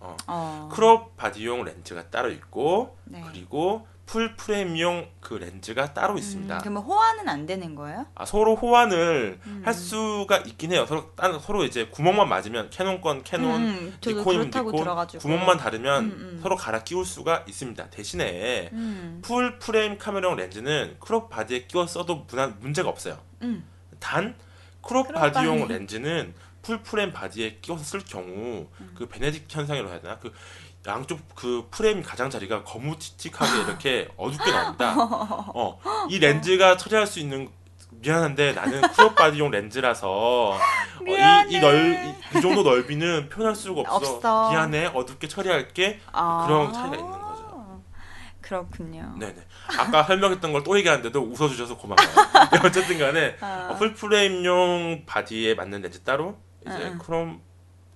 어. 0.00 0.68
crop 0.72 1.16
body용 1.16 1.64
렌즈가 1.64 2.08
따로 2.10 2.30
있고 2.30 2.96
네. 3.04 3.22
그리고 3.26 3.86
full 4.10 4.34
frame용 4.34 5.08
그 5.20 5.34
렌즈가 5.34 5.94
따로 5.94 6.18
있습니다. 6.18 6.52
음, 6.56 6.60
그러면 6.60 6.82
호환은 6.82 7.28
안 7.28 7.46
되는 7.46 7.76
거예요? 7.76 8.06
아, 8.16 8.24
서로 8.24 8.56
호환을 8.56 9.38
음. 9.46 9.62
할 9.64 9.72
수가 9.72 10.38
있긴 10.38 10.72
해요. 10.72 10.84
서로 10.84 11.12
딴 11.14 11.38
서로 11.38 11.62
이제 11.62 11.86
구멍만 11.86 12.28
맞으면 12.28 12.70
캐논 12.70 13.00
건 13.02 13.22
캐논, 13.22 13.62
음, 13.62 13.98
니콘이면 14.04 14.46
니콘, 14.46 14.74
들어가지고 14.74 15.22
구멍만 15.22 15.58
다르면 15.58 16.04
음, 16.06 16.10
음. 16.10 16.40
서로 16.42 16.56
갈아 16.56 16.82
끼울 16.82 17.04
수가 17.04 17.44
있습니다. 17.46 17.90
대신에 17.90 18.70
음, 18.72 19.20
full 19.22 19.60
frame 19.60 19.96
카메라용 19.96 20.34
렌즈는 20.34 20.96
crop 20.98 21.30
body에 21.30 21.66
끼워 21.68 21.86
써도 21.86 22.26
무난, 22.28 22.56
문제가 22.58 22.88
없어요. 22.88 23.16
음. 23.42 23.64
단 24.00 24.34
crop 24.82 25.12
body용 25.12 25.60
body. 25.62 25.72
렌즈는 25.72 26.34
full 26.62 26.82
frame 26.82 27.12
body에 27.12 27.58
끼워서 27.62 27.84
쓸 27.84 28.00
경우 28.00 28.66
음. 28.80 28.94
그 28.94 29.08
vignette 29.08 29.44
현상이라고 29.48 29.92
해야 29.92 30.00
되나 30.00 30.18
그 30.18 30.32
양쪽 30.86 31.20
그 31.34 31.66
프레임 31.70 32.02
가장자리가 32.02 32.64
거무튀튀하게 32.64 33.60
이렇게 33.68 34.08
어둡게 34.16 34.50
나옵니다. 34.50 34.94
어, 35.54 35.78
이 36.08 36.18
렌즈가 36.18 36.76
처리할 36.76 37.06
수 37.06 37.18
있는 37.20 37.48
미안한데 37.92 38.52
나는 38.52 38.80
crop 38.92 39.14
body용 39.14 39.50
렌즈라서 39.50 40.08
어, 40.10 40.58
이, 41.06 41.54
이, 41.54 41.60
넓, 41.60 41.74
이, 42.34 42.38
이 42.38 42.40
정도 42.40 42.62
넓이는 42.62 43.28
표현할 43.28 43.54
수가 43.54 43.80
없어. 43.82 44.14
없어. 44.14 44.50
미안해 44.50 44.90
어둡게 44.94 45.28
처리할게 45.28 46.00
아. 46.12 46.44
그런 46.46 46.72
차이가 46.72 46.96
있는. 46.96 47.19
그렇군요. 48.54 49.14
네네. 49.18 49.36
아까 49.78 50.02
설명했던 50.02 50.52
걸 50.52 50.60
또 50.64 50.76
얘기하는데도 50.78 51.20
웃어주셔서 51.22 51.76
고마워요. 51.78 52.08
네, 52.52 52.58
어쨌든 52.64 52.98
간에 52.98 53.36
아. 53.40 53.70
어, 53.72 53.76
full 53.76 54.15
frame용 54.15 55.04
body에 55.06 55.54
맞는 55.54 55.82
렌즈 55.82 56.00
따로 56.02 56.36
이제 56.62 56.74
응, 56.76 56.90
응. 56.92 56.98
crop 56.98 57.40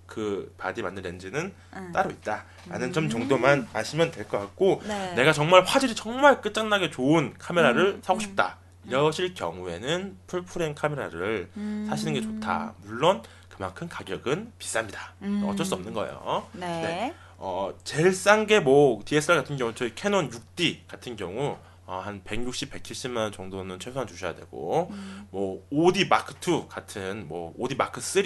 그 0.06 0.54
body 0.57 0.83
맞는 0.82 1.02
렌즈는 1.02 1.52
응. 1.76 1.92
따로 1.92 2.11
있다라는 2.11 2.92
점 2.92 3.08
정도만 3.11 3.68
아시면 3.75 4.11
될 4.12 4.26
것 4.28 4.38
같고 4.38 4.80
음. 4.82 4.88
네. 4.88 5.12
내가 5.14 5.32
정말 5.32 5.62
화질이 5.64 5.94
정말 5.94 6.40
끝장나게 6.40 6.90
좋은 6.90 7.34
카메라를 7.38 7.87
음, 7.96 8.02
사고 8.02 8.18
음. 8.18 8.20
싶다 8.20 8.58
이러실 8.87 9.34
경우에는 9.34 10.18
full 10.26 10.48
frame 10.48 10.75
카메라를 10.75 11.50
음. 11.56 11.87
사시는 11.88 12.14
게 12.14 12.20
좋다 12.23 12.75
물론 12.84 13.23
그만큼 13.49 13.88
가격은 13.88 14.52
비쌉니다 14.58 14.99
음. 15.23 15.44
어쩔 15.49 15.64
수 15.66 15.75
없는 15.75 15.92
거예요 15.94 16.46
네. 16.52 16.66
네. 16.66 17.14
어 17.38 17.75
제일 17.85 18.12
싼 18.14 18.47
게 18.47 18.61
뭐 18.61 19.03
DSLR 19.05 19.43
같은 19.43 19.57
경우 19.57 19.75
저희 19.75 19.95
캐논 19.95 20.31
6D 20.31 20.87
같은 20.87 21.17
경우 21.17 21.59
어, 21.87 22.00
한 22.03 22.23
160, 22.25 22.71
170만 22.73 23.17
원 23.19 23.33
정도는 23.33 23.79
최소한 23.79 24.07
주셔야 24.09 24.35
되고 24.35 24.88
음. 24.91 25.26
뭐 25.31 25.67
5D 25.71 26.09
마크 26.09 26.35
2 26.41 26.69
같은 26.69 27.29
뭐 27.29 27.55
5D 27.59 27.76
마크 27.76 28.00
3 28.00 28.23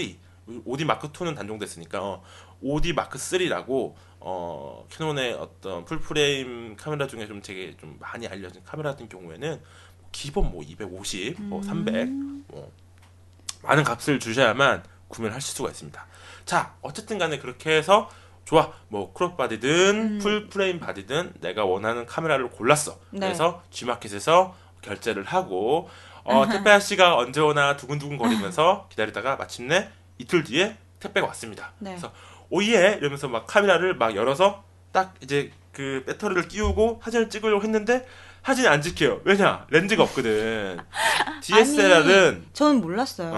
5D 0.65 0.85
마크 0.85 1.11
2는 1.13 1.35
단종됐으니까 1.35 2.03
어, 2.03 2.23
5D 2.63 2.95
마크 2.95 3.19
3라고 3.19 3.95
어 4.21 4.87
캐논의 4.91 5.35
어떤 5.35 5.85
full 5.85 6.26
frame 6.26 6.77
카메라 6.77 7.07
중에 7.07 7.27
좀 7.27 7.43
되게 7.43 7.77
좀 7.77 7.97
많이 8.01 8.27
알려진 8.27 8.63
카메라 8.65 8.91
같은 8.91 9.09
경우에는 9.09 9.61
기본 10.11 10.51
뭐 10.51 10.63
250, 10.63 11.43
뭐 11.43 11.63
300, 11.63 12.09
뭐 12.49 12.73
많은 13.63 13.85
값을 13.85 14.19
주셔야만 14.21 14.83
구매를 15.09 15.35
하실 15.37 15.55
수가 15.55 15.69
있습니다. 15.71 16.07
자, 16.47 16.75
어쨌든 16.81 17.19
간에 17.19 17.39
그렇게 17.39 17.77
해서 17.77 18.09
좋아. 18.49 18.73
뭐 18.89 19.13
crop 19.13 19.37
body든 19.37 19.95
음. 19.95 20.19
full 20.23 20.49
frame 20.49 20.81
body든 20.81 21.35
내가 21.41 21.67
원하는 21.67 22.07
카메라를 22.07 22.49
골랐어. 22.49 22.99
네. 23.11 23.21
그래서 23.21 23.63
G마켓에서 23.71 24.57
결제를 24.81 25.25
하고 25.25 25.91
어, 26.25 26.49
택배 26.49 26.71
아씨가 26.71 27.19
언제 27.19 27.43
오나 27.43 27.77
두근두근 27.77 28.17
거리면서 28.17 28.87
기다리다가 28.89 29.37
마침내 29.37 29.91
이틀 30.17 30.45
뒤에 30.45 30.79
택배가 30.99 31.27
왔습니다. 31.27 31.73
네. 31.79 31.91
그래서 31.91 32.11
오예 32.49 32.97
이러면서 32.99 33.29
막 33.29 33.47
카메라를 33.47 33.97
막 33.97 34.17
열어서 34.17 34.65
딱 34.93 35.15
이제 35.21 35.53
그 35.73 36.05
배터리를 36.07 36.49
끼우고 36.49 37.03
사진을 37.05 37.29
찍으려고 37.29 37.63
했는데 37.63 38.07
사진이 38.49 38.67
안 38.67 38.81
찍혀요. 38.81 39.21
왜냐? 39.25 39.67
렌즈가 39.69 40.03
없거든. 40.05 40.79
DSLR은 41.43 42.47
저는 42.55 42.81
몰랐어요. 42.81 43.35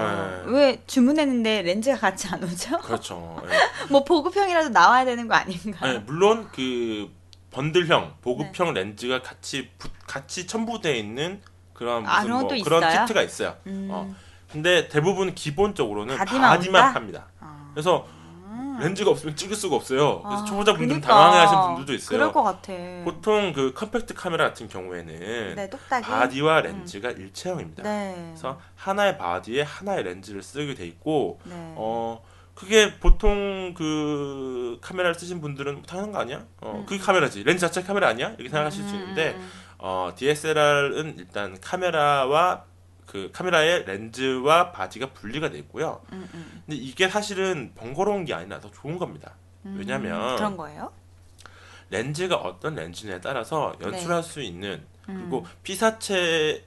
네. 0.46 0.52
왜 0.52 0.82
주문했는데 0.86 1.62
렌즈가 1.62 1.98
같이 1.98 2.28
안 2.28 2.42
오죠? 2.44 2.78
그렇죠. 2.78 3.42
예. 3.46 3.50
뭐 3.90 4.04
보급형이라도 4.04 4.68
나와야 4.68 5.04
되는 5.04 5.26
거 5.26 5.34
아닌가요? 5.34 5.92
네, 5.94 5.98
물론 6.06 6.48
그 6.54 7.10
번들형 7.50 8.18
보급형 8.22 8.72
렌즈가 8.74 9.20
같이 9.20 9.68
부- 9.78 9.88
같이 10.06 10.46
첨부되어 10.46 10.94
있는 10.94 11.40
그런 11.72 12.06
아, 12.06 12.18
무슨 12.20 12.30
뭐 12.30 12.38
그런 12.38 12.48
것도 12.48 12.62
그런 12.64 12.82
있어요? 12.88 13.00
키트가 13.04 13.22
있어요. 13.22 13.56
음. 13.66 13.88
어. 13.90 14.14
근데 14.52 14.88
대부분 14.88 15.34
기본적으로는 15.34 16.16
body만 16.16 16.50
body만? 16.50 16.94
팝니다. 16.94 17.26
아. 17.40 17.70
그래서 17.74 18.06
렌즈가 18.80 19.10
없으면 19.10 19.36
찍을 19.36 19.54
수가 19.56 19.76
없어요. 19.76 20.22
그래서 20.22 20.42
아, 20.42 20.44
초보자분들은 20.44 21.00
그러니까. 21.00 21.08
당황해하시는 21.08 21.62
분들도 21.62 21.94
있어요. 21.94 22.18
그럴 22.18 22.32
것 22.32 22.42
같아. 22.42 22.72
보통 23.04 23.52
그 23.52 23.72
compact 23.74 24.14
카메라 24.14 24.44
같은 24.48 24.68
경우에는 24.68 25.54
네, 25.56 25.70
똑딱이. 25.70 26.04
body와 26.06 26.62
렌즈가 26.62 27.10
일체형입니다. 27.10 27.82
네. 27.82 28.14
그래서 28.30 28.58
하나의 28.76 29.18
body에 29.18 29.62
하나의 29.62 30.02
렌즈를 30.04 30.42
쓰게 30.42 30.74
돼 30.74 30.86
있고 30.86 31.40
네. 31.44 31.54
어 31.76 32.22
그게 32.54 32.98
보통 32.98 33.74
그 33.76 34.78
카메라를 34.80 35.14
쓰신 35.14 35.40
분들은 35.40 35.82
당연한 35.82 36.12
거 36.12 36.18
아니야? 36.18 36.44
어 36.60 36.74
음. 36.76 36.86
그게 36.86 36.98
카메라지 36.98 37.42
렌즈 37.44 37.60
자체 37.60 37.82
카메라 37.82 38.08
아니야? 38.08 38.28
이렇게 38.30 38.48
생각하실 38.48 38.84
수 38.84 38.94
음, 38.94 39.00
있는데 39.00 39.34
음, 39.36 39.50
어 39.78 40.12
DSLR은 40.16 41.16
일단 41.18 41.56
카메라와 41.60 42.64
그 43.10 43.28
카메라의 43.32 43.86
렌즈와 43.86 44.70
바디가 44.70 45.12
분리가 45.14 45.50
돼 45.50 45.58
있고요. 45.58 46.00
음, 46.12 46.28
음, 46.32 46.62
근데 46.64 46.76
이게 46.80 47.08
사실은 47.08 47.72
번거로운 47.74 48.24
게 48.24 48.34
아니라 48.34 48.60
더 48.60 48.70
좋은 48.70 48.98
겁니다. 48.98 49.34
음. 49.66 49.74
왜냐면 49.76 50.36
그런 50.36 50.56
거예요? 50.56 50.92
렌즈가 51.90 52.36
어떤 52.36 52.76
렌즈냐에 52.76 53.20
따라서 53.20 53.74
연출할 53.80 54.22
수 54.22 54.40
있는 54.40 54.84
음, 55.08 55.16
그리고 55.22 55.44
피사체 55.64 56.64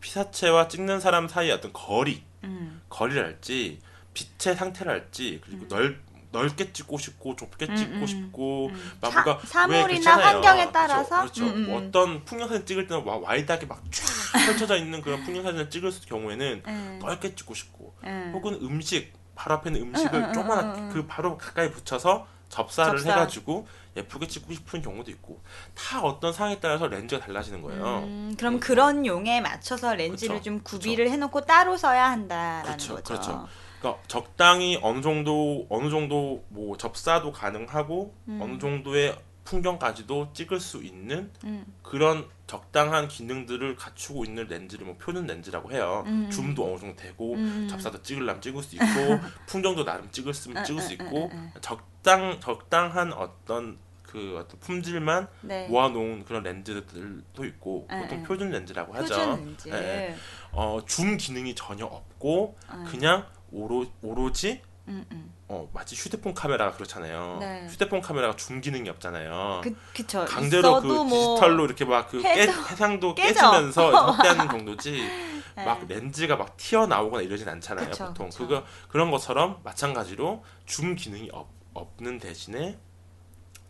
피사체와 0.00 0.68
찍는 0.68 1.00
사람 1.00 1.28
사이의 1.28 1.52
어떤 1.52 1.70
거리 1.74 2.22
음, 2.44 2.80
거리랄지 2.88 3.80
빛의 4.14 4.56
상태랄지 4.56 5.42
그리고 5.44 5.68
넓 5.68 5.98
넓게 6.34 6.72
찍고 6.72 6.98
싶고 6.98 7.36
좁게 7.36 7.66
음, 7.70 7.76
찍고 7.76 7.94
음, 7.94 8.06
싶고 8.06 8.66
음. 8.68 8.92
막 9.00 9.12
사- 9.12 9.38
사물이나 9.46 9.86
그렇잖아요. 10.16 10.26
환경에 10.26 10.72
따라서? 10.72 11.20
그렇죠. 11.20 11.44
그렇죠. 11.54 11.76
어떤 11.76 12.24
풍경사진 12.24 12.66
찍을 12.66 12.88
때는 12.88 13.04
와- 13.04 13.18
와이드하게 13.18 13.66
막 13.66 13.80
쫙 13.92 14.04
펼쳐져 14.46 14.76
있는 14.76 15.00
그런 15.00 15.22
풍경사진을 15.24 15.70
찍을 15.70 15.92
경우에는 16.06 16.62
음, 16.66 16.98
넓게 17.00 17.34
찍고 17.36 17.54
싶고 17.54 17.94
음. 18.04 18.32
혹은 18.34 18.54
음식 18.62 19.12
바로 19.36 19.54
앞에 19.56 19.70
있는 19.70 19.82
음식을 19.82 20.32
음. 20.36 20.90
그 20.92 21.06
바로 21.06 21.38
가까이 21.38 21.70
붙여서 21.70 22.26
접사를 22.48 22.98
접사. 22.98 23.12
해가지고 23.12 23.66
예쁘게 23.96 24.26
찍고 24.26 24.52
싶은 24.52 24.82
경우도 24.82 25.10
있고 25.12 25.40
다 25.74 26.00
어떤 26.02 26.32
상황에 26.32 26.58
따라서 26.60 26.86
렌즈가 26.88 27.24
달라지는 27.24 27.62
거예요. 27.62 28.00
음, 28.04 28.34
그럼 28.38 28.54
음. 28.54 28.60
그런 28.60 29.06
용에 29.06 29.40
맞춰서 29.40 29.94
렌즈를 29.94 30.36
그쵸, 30.36 30.44
좀 30.44 30.60
구비를 30.62 31.10
해놓고 31.10 31.42
따로 31.42 31.76
써야 31.76 32.10
한다라는 32.10 32.64
그렇죠, 32.64 32.94
거죠. 32.96 33.04
그렇죠. 33.14 33.48
그러니까 33.84 34.02
적당히 34.08 34.78
어느 34.80 35.02
정도 35.02 35.66
어느 35.68 35.90
정도 35.90 36.42
뭐 36.48 36.76
접사도 36.78 37.32
가능하고 37.32 38.14
음. 38.28 38.40
어느 38.42 38.58
정도의 38.58 39.14
풍경까지도 39.44 40.32
찍을 40.32 40.58
수 40.58 40.82
있는 40.82 41.30
음, 41.44 41.66
그런 41.82 42.26
적당한 42.46 43.08
기능들을 43.08 43.76
갖추고 43.76 44.24
있는 44.24 44.46
렌즈를 44.48 44.86
뭐 44.86 44.96
표준 44.96 45.26
렌즈라고 45.26 45.70
해요. 45.70 46.02
음. 46.06 46.30
줌도 46.30 46.64
어느 46.64 46.78
정도 46.78 46.96
되고 46.96 47.34
음. 47.34 47.68
접사도 47.68 48.02
찍으려면 48.02 48.40
찍을 48.40 48.62
수 48.62 48.74
있고 48.76 48.84
풍경도 49.46 49.84
나름 49.84 50.10
찍을 50.10 50.32
수 50.32 50.48
음, 50.50 50.64
찍을 50.64 50.80
음, 50.80 50.86
수 50.86 50.88
음, 50.88 50.92
있고 50.94 51.30
음, 51.30 51.52
적당 51.60 52.40
적당한 52.40 53.12
어떤 53.12 53.76
그 54.02 54.38
어떤 54.38 54.60
품질만 54.60 55.28
네. 55.42 55.68
모아놓은 55.68 56.24
그런 56.24 56.42
렌즈들도 56.42 57.44
있고 57.44 57.86
음, 57.90 58.00
보통 58.00 58.18
음. 58.18 58.22
표준 58.22 58.50
렌즈라고 58.50 58.94
하죠. 58.94 59.14
표준 59.14 59.44
렌즈. 59.44 59.68
예, 59.68 60.14
어, 60.52 60.80
줌 60.86 61.18
기능이 61.18 61.54
전혀 61.54 61.84
없고 61.84 62.56
음. 62.72 62.84
그냥 62.88 63.26
오로, 63.54 63.86
오로지 64.02 64.60
음, 64.88 65.04
음. 65.12 65.32
어 65.48 65.68
마치 65.72 65.94
휴대폰 65.94 66.34
카메라가 66.34 66.72
그렇잖아요. 66.72 67.38
네. 67.40 67.66
휴대폰 67.70 68.00
카메라가 68.00 68.36
줌 68.36 68.60
기능이 68.60 68.88
없잖아요. 68.90 69.60
그 69.62 69.74
그쵸. 69.94 70.24
강제로 70.26 70.80
그뭐 70.80 71.04
디지털로 71.08 71.64
이렇게 71.64 71.84
막그 71.84 72.22
해도 72.22 72.52
해상도 72.52 73.14
깨져. 73.14 73.50
깨지면서 73.50 73.90
확대하는 74.12 74.48
정도지 74.48 75.08
네. 75.56 75.64
막 75.64 75.86
렌즈가 75.86 76.36
막 76.36 76.56
튀어나오거나 76.56 77.22
이러진 77.22 77.48
않잖아요 77.48 77.90
그쵸, 77.90 78.06
보통 78.08 78.28
그쵸. 78.28 78.38
그거 78.46 78.64
그런 78.88 79.10
것처럼 79.10 79.60
마찬가지로 79.62 80.42
줌 80.66 80.96
기능이 80.96 81.30
없, 81.32 81.48
없는 81.74 82.18
대신에 82.18 82.78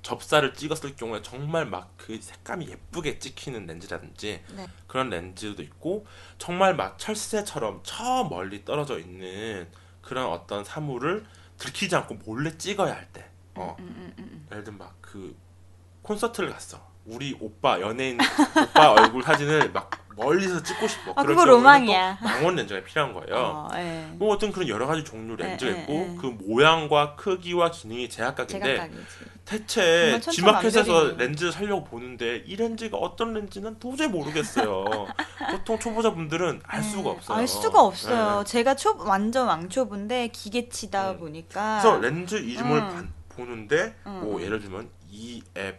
접사를 0.05 0.55
찍었을 0.55 0.95
경우에 0.97 1.23
정말 1.23 1.67
막 1.67 1.91
그 1.97 2.21
색감이 2.21 2.69
예쁘게 2.69 3.19
찍히는 3.19 3.67
렌즈라든지 3.67 4.45
네. 4.55 4.67
그런 4.87 5.09
렌즈도 5.09 5.63
있고 5.63 6.07
정말 6.39 6.77
막 6.77 6.99
철새처럼 6.99 7.81
저 7.83 8.25
멀리 8.25 8.65
떨어져 8.65 8.99
있는 8.99 9.67
그런 10.03 10.27
어떤 10.27 10.65
사물을 10.65 11.25
들키지 11.59 11.97
않고 11.97 12.17
몰래 12.27 12.57
찍어야 12.59 12.95
할 12.95 13.09
때 13.13 13.31
어, 13.55 13.75
음, 13.81 13.85
음, 13.87 14.15
음, 14.19 14.25
음. 14.25 14.47
예를 14.53 14.65
들면 14.65 14.79
막 14.79 14.95
그 15.01 15.35
콘서트를 16.03 16.51
갔어. 16.51 16.94
우리 17.07 17.37
오빠 17.41 17.81
연예인 17.81 18.19
오빠 18.21 18.93
얼굴 18.93 19.23
사진을 19.23 19.71
막 19.73 19.91
멀리서 20.17 20.63
찍고 20.63 20.87
싶어. 20.87 21.11
아, 21.17 21.23
그럴 21.23 21.35
그거 21.35 21.45
로망이야. 21.45 22.19
또 22.21 22.25
망원 22.25 22.55
렌즈가 22.55 22.85
필요한 22.85 23.13
거예요. 23.15 23.35
어, 23.37 23.69
예. 23.75 24.07
뭐 24.13 24.33
어떤 24.33 24.53
그런 24.53 24.69
여러 24.69 24.87
가지 24.87 25.03
종류 25.03 25.35
렌즈가 25.35 25.73
예, 25.73 25.77
예, 25.77 25.81
있고 25.81 25.93
예. 25.93 26.17
그 26.21 26.27
모양과 26.27 27.17
크기와 27.17 27.71
기능이 27.73 28.09
제각각이지. 28.09 28.61
대체 29.45 30.19
천차만별이네. 30.21 31.17
렌즈 31.19 31.51
살려고 31.51 31.85
보는데 31.85 32.45
이 32.47 32.57
렌즈가 32.57 32.97
어떤 32.97 33.35
렌즈는 33.35 33.79
도저히 33.81 34.09
모르겠어요. 34.09 34.85
보통 35.51 35.79
초보자분들은 35.81 36.63
알 36.65 36.81
네. 36.81 36.89
수가 36.89 37.11
없어요. 37.11 37.37
알 37.39 37.49
수가 37.49 37.83
없어요. 37.83 38.39
네. 38.39 38.45
제가 38.51 38.77
초 38.77 38.97
완전 38.99 39.49
왕초보인데 39.49 40.29
기계치다 40.29 41.11
음. 41.13 41.19
보니까 41.19 41.81
그래서 41.83 41.99
렌즈 42.01 42.37
이름을 42.37 42.79
음. 42.79 42.95
반- 42.95 43.13
보는데 43.31 43.97
음, 44.07 44.21
뭐 44.23 44.37
음. 44.37 44.43
예를 44.43 44.61
들면 44.61 44.89
EF 45.11 45.77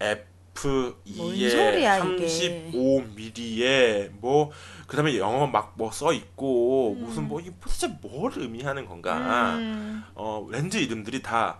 F 0.00 0.94
뭔 1.16 1.34
2에 1.34 1.50
소리야, 1.50 1.98
이게. 1.98 2.26
35mm에 2.26 4.10
뭐 4.20 4.50
그다음에 4.86 5.16
영어 5.18 5.46
막 5.46 5.74
뭐 5.76 5.90
써 5.92 6.12
있고 6.12 6.94
음. 6.98 7.04
무슨 7.04 7.28
뭐 7.28 7.40
이게 7.40 7.52
도대체 7.60 7.88
뭘 8.02 8.32
의미하는 8.36 8.86
건가? 8.86 9.54
음, 9.56 10.04
어 10.14 10.46
렌즈 10.50 10.76
이름들이 10.76 11.22
다 11.22 11.58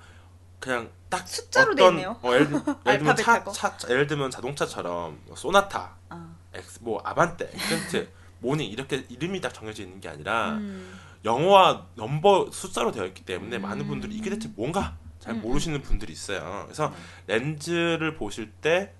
그냥 0.58 0.90
딱 1.08 1.26
숫자로 1.26 1.74
돼 1.74 1.82
어떤 1.82 1.94
있네요. 1.94 2.16
어, 2.22 2.32
예를, 2.34 2.48
들면 2.50 3.16
차. 3.16 3.44
차, 3.44 3.76
차- 3.76 3.88
예를 3.90 4.06
들면 4.06 4.30
자동차처럼 4.30 5.18
뭐 5.26 5.36
소나타, 5.36 5.96
어. 6.10 6.36
엑스 6.54 6.78
뭐 6.82 7.00
아반떼, 7.04 7.50
엑센트, 7.54 8.08
모닝 8.40 8.68
이렇게 8.68 9.04
이름이 9.08 9.40
딱 9.40 9.54
정해져 9.54 9.82
있는 9.82 10.00
게 10.00 10.08
아니라 10.08 10.52
음. 10.52 10.98
영어와 11.24 11.86
넘버 11.94 12.50
숫자로 12.52 12.92
되어 12.92 13.06
있기 13.06 13.24
때문에 13.24 13.56
음. 13.56 13.62
많은 13.62 13.86
분들이 13.86 14.14
이게 14.14 14.28
대체 14.30 14.50
뭔가 14.54 14.96
잘 15.20 15.34
음, 15.34 15.42
모르시는 15.42 15.82
분들이 15.82 16.12
있어요. 16.12 16.62
그래서 16.64 16.88
음. 16.88 16.94
렌즈를 17.26 18.14
보실 18.14 18.50
때 18.50 18.92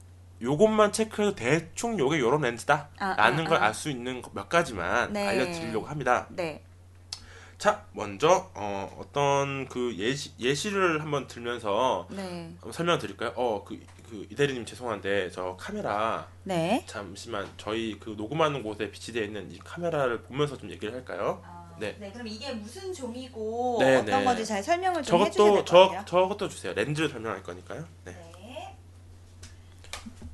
요것만 0.43 0.93
체크해도 0.93 1.35
대충 1.35 1.99
요게 1.99 2.19
요런 2.21 2.43
렌즈다 2.43 2.89
아, 2.99 3.15
라는 3.17 3.47
아, 3.47 3.49
걸 3.49 3.59
아. 3.59 3.67
알수 3.67 3.91
있는 3.91 4.23
몇 4.33 4.49
가지만 4.49 5.13
네. 5.13 5.27
알려드리려고 5.27 5.87
합니다. 5.87 6.27
네. 6.31 6.63
자, 7.59 7.85
먼저 7.93 8.51
어, 8.55 8.97
어떤 8.99 9.69
그 9.69 9.95
예시, 9.99 10.33
예시를 10.39 11.03
한번 11.03 11.27
들면서 11.27 12.07
네. 12.11 12.55
한번 12.55 12.73
설명드릴까요? 12.73 13.33
어, 13.37 13.65
그, 13.65 13.79
그 14.09 14.27
이대리님 14.31 14.65
죄송한데 14.65 15.31
저 15.31 15.57
카메라 15.59 16.27
네. 16.45 16.85
잠시만 16.87 17.47
저희 17.59 17.99
그 18.01 18.15
녹음하는 18.17 18.63
곳에 18.63 18.91
비치되어 18.91 19.25
있는 19.25 19.51
이 19.51 19.59
카메라를 19.59 20.23
보면서 20.23 20.57
좀 20.57 20.71
얘기를 20.71 20.95
할까요? 20.95 21.43
네. 21.81 21.97
네. 21.99 22.13
그럼 22.13 22.27
이게 22.29 22.53
무슨 22.53 22.93
종이고 22.93 23.79
네, 23.81 23.97
어떤 23.97 24.19
네. 24.21 24.25
건지 24.25 24.45
잘 24.47 24.63
설명을 24.63 25.03
좀 25.03 25.21
해주셔야 25.21 25.33
저것도 25.33 25.55
것 25.55 25.65
저 25.65 25.79
같아요. 25.89 26.05
저것도 26.05 26.49
주세요. 26.49 26.73
렌즈를 26.75 27.09
설명할 27.09 27.43
거니까요. 27.43 27.85
네. 28.05 28.13
네. 28.13 28.77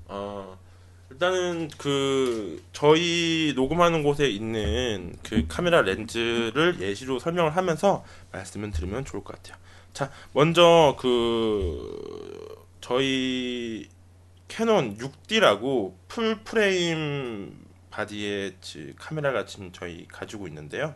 어, 0.08 0.58
일단은 1.10 1.68
그 1.78 2.62
저희 2.72 3.52
녹음하는 3.56 4.02
곳에 4.02 4.28
있는 4.28 5.16
그 5.22 5.46
카메라 5.48 5.80
렌즈를 5.82 6.78
예시로 6.80 7.18
설명을 7.18 7.56
하면서 7.56 8.04
말씀을 8.32 8.70
드리면 8.72 9.04
좋을 9.04 9.24
것 9.24 9.36
같아요. 9.36 9.56
자, 9.92 10.10
먼저 10.32 10.96
그 10.98 12.66
저희 12.80 13.88
캐논 14.48 14.96
6D라고 14.98 15.94
full 16.08 16.36
frame 16.44 17.64
바디의 17.90 18.56
지- 18.60 18.92
카메라가 18.98 19.46
지금 19.46 19.72
저희 19.72 20.06
가지고 20.06 20.46
있는데요. 20.48 20.94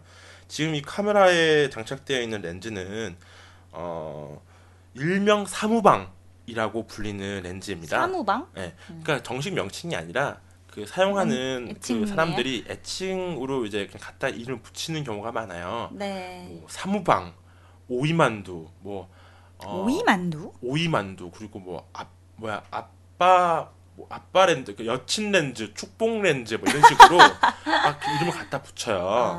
지금 0.50 0.74
이 0.74 0.82
카메라에 0.82 1.70
장착되어 1.70 2.20
있는 2.20 2.42
렌즈는 2.42 3.16
어 3.70 4.42
일명 4.94 5.46
사무방이라고 5.46 6.88
불리는 6.88 7.42
렌즈입니다. 7.44 8.00
사무방? 8.00 8.48
그러니까 8.52 9.22
정식 9.22 9.54
명칭이 9.54 9.94
아니라 9.94 10.40
그 10.66 10.84
사용하는 10.86 11.66
그 11.66 11.70
애칭이에요? 11.76 12.06
사람들이 12.06 12.64
애칭으로 12.68 13.64
이제 13.64 13.86
그냥 13.86 14.00
갖다 14.00 14.28
이름 14.28 14.60
붙이는 14.60 15.04
경우가 15.04 15.30
많아요. 15.30 15.88
네. 15.92 16.48
뭐 16.50 16.66
사무방, 16.68 17.32
오이만두, 17.86 18.68
뭐 18.80 19.08
어, 19.58 19.84
오이만두? 19.84 20.52
오이만두 20.62 21.30
그리고 21.30 21.60
뭐 21.60 21.88
아, 21.92 22.06
뭐야 22.34 22.64
아빠 22.72 23.70
뭐 24.00 24.06
아빠 24.08 24.46
렌즈, 24.46 24.74
그 24.74 24.86
여친 24.86 25.30
렌즈, 25.30 25.74
축복 25.74 26.22
렌즈 26.22 26.54
뭐 26.54 26.64
이런 26.70 26.82
식으로 26.88 27.18
막 27.66 28.00
이름을 28.16 28.32
갖다 28.32 28.62
붙여요. 28.62 28.96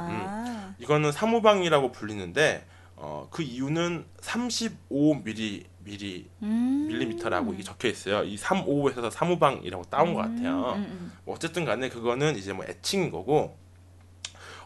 음. 0.08 0.24
아. 0.28 0.76
이거는 0.78 1.12
사무방이라고 1.12 1.92
불리는데 1.92 2.68
어, 2.96 3.28
그 3.32 3.42
이유는 3.42 4.06
35mm 4.22 5.66
미리 5.80 6.30
음. 6.44 6.86
밀리미터라고 6.88 7.54
이게 7.54 7.64
적혀 7.64 7.88
있어요. 7.88 8.24
이 8.24 8.38
35에서 8.38 9.10
사무방이라고 9.10 9.86
따온 9.86 10.14
것 10.14 10.22
같아요. 10.22 10.74
음, 10.76 10.86
음, 10.88 11.12
뭐 11.26 11.34
어쨌든 11.34 11.66
간에 11.66 11.90
그거는 11.90 12.38
이제 12.38 12.54
뭐 12.54 12.64
애칭인 12.64 13.10
거고 13.10 13.58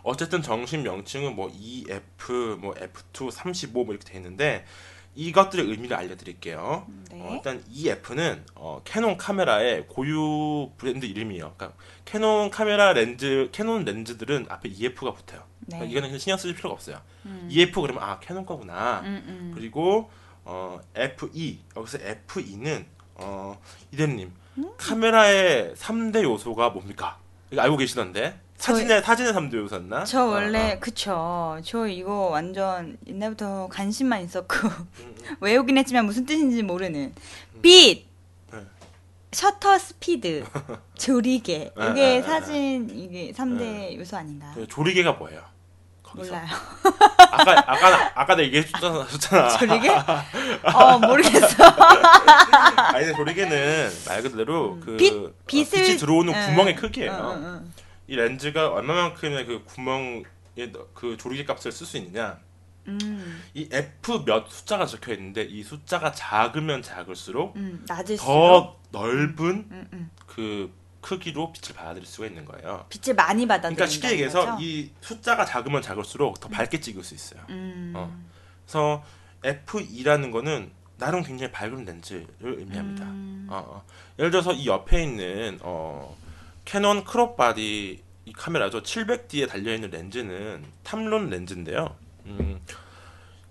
어쨌든 0.04 0.42
정식 0.42 0.82
명칭은 0.82 1.38
뭐 1.38 1.50
EF 1.54 2.58
뭐 2.60 2.74
F2 2.74 3.32
35 3.32 3.86
뭐 3.86 3.94
이렇게 3.94 4.12
돼 4.12 4.18
있는데 4.18 4.66
이것들의 5.16 5.66
의미를 5.66 5.96
알려드릴게요. 5.96 6.86
음. 6.88 7.06
네. 7.10 7.22
어, 7.22 7.34
일단 7.36 7.64
EF는 7.70 8.44
어, 8.56 8.82
캐논 8.84 9.18
카메라의 9.18 9.88
고유 9.88 10.70
브랜드 10.78 11.06
이름이에요. 11.06 11.54
그러니까 11.56 11.78
캐논 12.04 12.50
카메라 12.50 12.94
렌즈, 12.94 13.50
캐논 13.52 13.86
렌즈들은 13.86 14.48
앞에 14.50 14.70
EF가 14.70 15.14
붙어요. 15.14 15.44
네. 15.62 15.78
그러니까 15.78 15.92
이거는 16.00 16.20
신경 16.20 16.38
쓰실 16.38 16.56
필요가 16.56 16.74
없어요. 16.74 17.02
음. 17.26 17.48
EF 17.50 17.82
그러면 17.82 18.04
아 18.04 18.20
캐논 18.20 18.46
거구나. 18.46 19.02
음, 19.06 19.24
음. 19.28 19.52
그리고 19.56 20.12
어, 20.44 20.80
F2 20.96 21.60
여기서 21.76 21.98
F2는 22.02 22.86
어, 23.16 23.60
이대님 23.92 24.34
음? 24.58 24.72
카메라의 24.78 25.74
3대 25.76 26.24
요소가 26.24 26.70
뭡니까? 26.70 27.18
이거 27.52 27.62
알고 27.62 27.78
계시던데 27.78 28.40
사진의 28.58 29.02
사진의 29.04 29.34
3대 29.34 29.54
요소였나? 29.58 30.06
저 30.06 30.24
어, 30.24 30.30
원래 30.30 30.74
어. 30.74 30.80
그쵸. 30.80 31.60
저 31.64 31.88
이거 31.88 32.30
완전 32.32 32.98
옛날부터 33.08 33.68
관심만 33.72 34.22
있었고 34.24 34.68
음, 34.68 34.88
음. 35.00 35.16
외우긴 35.42 35.78
했지만 35.78 36.06
무슨 36.06 36.26
뜻인지 36.26 36.64
모르는 36.64 37.14
빛, 37.62 38.06
네. 38.52 38.60
셔터 39.32 39.78
스피드, 39.78 40.46
조리개 40.98 41.58
네, 41.58 41.72
이게 41.92 41.94
네, 41.94 41.94
네, 41.94 42.22
사진 42.22 42.90
이게 42.94 43.32
3대 43.34 43.98
요소 44.00 44.18
아닌가? 44.18 44.52
그 44.56 44.66
조리개가 44.68 45.14
뭐예요? 45.14 45.42
거기서 46.02 46.32
몰라요. 46.34 46.48
아까 47.32 47.64
아까 47.68 48.12
아까 48.16 48.36
내가 48.36 48.48
얘기해줬잖아. 48.48 49.08
줬잖아. 49.08 49.50
조리개? 49.58 49.90
어 50.74 51.00
모르겠어. 51.00 51.64
아니 52.94 53.14
조리개는 53.14 53.90
말 54.08 54.22
그대로 54.22 54.80
그 54.80 54.96
빛, 54.98 55.14
어, 55.14 55.32
빛을 55.46 55.66
빛이 55.72 55.98
들어오는 55.98 56.34
예. 56.34 56.46
구멍의 56.48 56.76
크기예요. 56.78 57.64
이 58.08 58.16
렌즈가 58.16 58.70
얼마만큼의 58.72 59.46
그 59.46 59.64
구멍에 59.64 60.24
넣- 60.72 60.94
그 60.94 61.18
조리개 61.18 61.46
값을 61.46 61.72
쓸 61.72 61.86
수 61.88 61.98
있느냐? 61.98 62.40
음, 62.88 63.42
이 63.56 63.68
F 63.72 64.24
몇 64.26 64.48
숫자가 64.50 64.86
적혀 64.86 65.14
있는데 65.14 65.42
이 65.44 65.64
숫자가 65.64 66.12
작으면 66.12 66.84
작을수록 66.84 67.56
음, 67.56 67.84
낮을수록 67.88 68.28
더 68.28 68.78
넓은 68.92 69.68
음, 69.72 69.88
음. 69.92 70.12
그 70.28 70.72
크기로 71.02 71.52
빛을 71.52 71.76
받아들일 71.76 72.06
수가 72.08 72.28
있는 72.28 72.46
거예요. 72.46 72.86
빛을 72.90 73.16
많이 73.16 73.48
받아들인다는 73.48 73.76
그러니까 73.76 73.86
쉽게 73.88 74.12
얘기해서 74.12 74.46
거죠? 74.46 74.58
이 74.64 74.92
숫자가 75.02 75.46
작으면 75.46 75.82
작을수록 75.82 76.40
더 76.40 76.48
밝게 76.48 76.80
찍을 76.80 77.04
수 77.04 77.16
있어요. 77.16 77.42
음, 77.50 77.94
어. 77.96 78.16
그래서 78.66 79.04
F2라는 79.44 80.32
거는 80.32 80.72
나름 80.98 81.24
굉장히 81.24 81.52
밝은 81.52 81.86
렌즈를 81.86 82.28
의미합니다. 82.42 83.06
음, 83.06 83.48
어, 83.50 83.64
어. 83.68 83.86
예를 84.20 84.32
들어서 84.32 84.54
이 84.54 84.68
옆에 84.68 85.04
있는 85.04 85.60
어, 85.62 86.16
캐논 86.66 87.04
crop 87.04 87.38
body 87.38 88.04
이 88.26 88.34
카메라죠. 88.34 88.82
700D에 88.82 89.48
달려 89.48 89.74
있는 89.74 89.92
렌즈는 89.92 90.66
탐론 90.84 91.30
렌즈인데요. 91.30 91.96
음, 92.26 92.60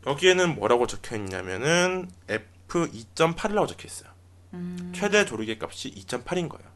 여기에는 0.06 0.56
뭐라고 0.56 0.86
적혀 0.86 1.16
있냐면은 1.16 2.10
f 2.28 2.90
2.8이라고 2.90 3.68
적혀 3.68 3.86
있어요. 3.86 4.10
음, 4.52 4.92
최대 4.94 5.24
조리개 5.24 5.58
값이 5.60 5.94
2.8인 5.94 6.48
거예요. 6.48 6.68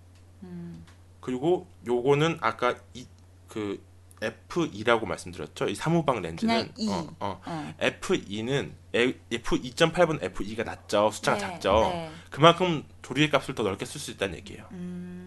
음. 0.44 0.84
그리고 1.20 1.68
요거는 1.86 2.38
아까 2.40 2.76
이, 2.94 3.06
그 3.48 3.82
F2라고 4.20 5.06
말씀드렸죠. 5.06 5.68
이 5.68 5.74
사무방 5.74 6.22
렌즈는 6.22 6.72
E. 6.76 6.88
어, 6.88 7.08
어. 7.20 7.40
어. 7.44 7.74
F2는 7.80 8.72
F2.8보다 8.92 10.20
F2가 10.20 10.64
낮죠. 10.64 11.10
숫자가 11.12 11.38
네, 11.38 11.40
작죠. 11.40 11.90
네. 11.92 12.10
그만큼 12.30 12.84
조리개 13.02 13.30
값을 13.30 13.54
더 13.54 13.62
넓게 13.62 13.84
쓸 13.84 14.00
수 14.00 14.10
있다는 14.10 14.36
얘기예요. 14.38 14.64
음, 14.72 15.17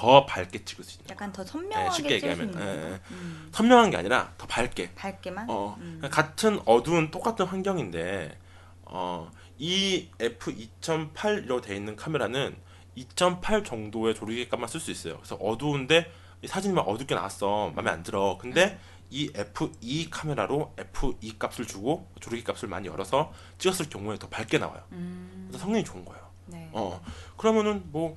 더 0.00 0.24
밝게 0.24 0.64
찍을 0.64 0.82
수 0.82 0.94
있는. 0.94 1.08
거. 1.08 1.12
약간 1.12 1.30
더 1.30 1.44
네, 1.44 1.50
선명하게 1.50 1.90
쉽게 1.90 2.20
찍을 2.20 2.34
수 2.36 2.42
얘기하면 2.42 2.54
있는 2.54 2.60
예, 2.62 2.80
거. 2.80 2.88
예. 2.94 3.00
음, 3.10 3.50
선명한 3.52 3.90
게 3.90 3.96
아니라 3.98 4.32
더 4.38 4.46
밝게. 4.46 4.94
밝게만. 4.94 5.50
어, 5.50 5.76
음. 5.78 5.98
그러니까 6.00 6.08
같은 6.08 6.58
어두운 6.64 7.10
똑같은 7.10 7.44
환경인데 7.44 8.38
어, 8.84 9.30
이 9.58 10.08
F2.8로 10.18 11.62
돼 11.62 11.76
있는 11.76 11.96
카메라는 11.96 12.56
2.8 12.96 13.62
정도의 13.62 14.14
조리개 14.14 14.48
값만 14.48 14.70
쓸 14.70 14.80
수 14.80 14.90
있어요. 14.90 15.18
그래서 15.18 15.34
어두운데 15.36 16.10
이 16.40 16.46
사진이 16.46 16.72
막 16.72 16.88
어둡게 16.88 17.14
나왔어. 17.14 17.72
마음에 17.76 17.90
안 17.90 18.02
들어. 18.02 18.38
근데 18.40 18.78
이 19.10 19.30
F2 19.32 20.08
카메라로 20.10 20.72
F2 20.78 21.38
값을 21.38 21.66
주고 21.66 22.08
조리개 22.20 22.42
값을 22.44 22.70
많이 22.70 22.88
열어서 22.88 23.34
찍었을 23.58 23.90
경우에 23.90 24.18
더 24.18 24.30
밝게 24.30 24.56
나와요. 24.56 24.82
음, 24.92 25.48
그래서 25.48 25.62
성능이 25.64 25.84
좋은 25.84 26.06
거예요. 26.06 26.30
네. 26.46 26.70
어 26.72 27.02
그러면은 27.36 27.82
뭐 27.92 28.16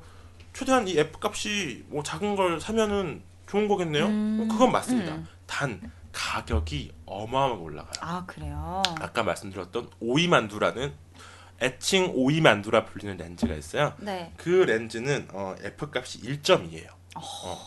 최대한 0.54 0.88
이 0.88 0.98
F 0.98 1.18
값이 1.22 1.86
뭐 1.88 2.04
작은 2.04 2.36
걸 2.36 2.60
사면은 2.62 3.24
좋은 3.48 3.68
거겠네요. 3.68 4.06
음, 4.06 4.48
그건 4.50 4.72
맞습니다. 4.72 5.16
음. 5.16 5.28
단 5.46 5.92
가격이 6.12 6.94
어마어마하게 7.06 7.62
올라가요. 7.62 7.94
아 8.02 8.24
그래요. 8.26 8.82
아까 9.00 9.24
말씀드렸던 9.24 9.90
오이 10.00 10.28
만두라는 10.28 10.94
애칭 11.62 12.12
오이 12.14 12.42
만두라 12.42 12.86
불리는 12.86 13.18
렌즈가 13.18 13.54
있어요. 13.56 13.94
네. 13.98 14.34
그 14.38 14.50
렌즈는 14.50 15.28
어, 15.32 15.56
F 15.62 15.90
값이 15.94 16.22
1점이에요. 16.22 16.90
어. 17.16 17.58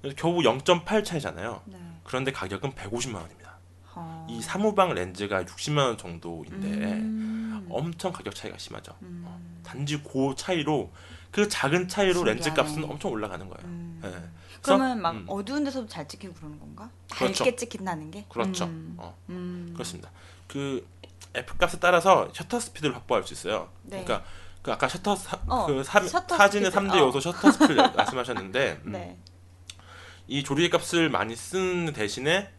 그래서 0.00 0.16
겨우 0.16 0.38
0.8 0.40 1.04
차이잖아요. 1.04 1.62
네. 1.66 1.78
그런데 2.04 2.32
가격은 2.32 2.72
150만 2.72 3.16
원입니다. 3.16 3.56
어. 3.94 4.26
이 4.28 4.40
사무방 4.40 4.94
렌즈가 4.94 5.44
60만 5.44 5.78
원 5.78 5.98
정도인데 5.98 6.66
음, 6.68 7.66
엄청 7.70 8.12
가격 8.12 8.34
차이가 8.34 8.58
심하죠. 8.58 8.96
음, 9.02 9.24
어, 9.26 9.40
단지 9.62 10.02
그 10.02 10.34
차이로 10.36 10.90
그 11.32 11.48
작은 11.48 11.88
차이로 11.88 12.22
렌즈 12.24 12.44
신기하네. 12.44 12.70
값은 12.74 12.84
엄청 12.90 13.10
올라가는 13.10 13.48
거예요. 13.48 13.66
음. 13.68 14.00
예. 14.04 14.08
그래서, 14.08 14.30
그러면 14.62 15.02
막 15.02 15.10
음, 15.16 15.24
어두운 15.28 15.64
데서도 15.64 15.88
잘 15.88 16.06
찍히고 16.06 16.34
그러는 16.34 16.60
건가? 16.60 16.88
그렇죠. 17.12 17.42
밝게 17.44 17.56
찍힌다는 17.56 18.10
게? 18.12 18.24
그렇죠. 18.28 18.66
음. 18.66 18.94
어, 18.98 19.16
음. 19.30 19.70
그렇습니다. 19.74 20.10
그 20.46 20.86
F 21.34 21.56
값에 21.56 21.78
따라서 21.80 22.28
셔터 22.32 22.60
스피드를 22.60 22.94
확보할 22.94 23.24
수 23.24 23.32
있어요. 23.32 23.70
네. 23.82 24.04
그러니까 24.04 24.24
그 24.60 24.70
아까 24.70 24.86
셔터 24.86 25.16
사, 25.16 25.38
어, 25.48 25.66
그 25.66 25.82
삼- 25.82 26.06
셔터 26.06 26.36
사진의 26.36 26.70
스피드. 26.70 26.86
3대 26.92 26.94
어. 26.96 27.06
요소 27.06 27.20
셔터 27.20 27.50
스피드 27.50 27.72
말씀하셨는데 27.96 28.82
음, 28.84 28.92
네. 28.92 29.18
이 30.28 30.44
조리개 30.44 30.68
값을 30.68 31.08
많이 31.10 31.34
쓰는 31.34 31.92
대신에 31.92 32.52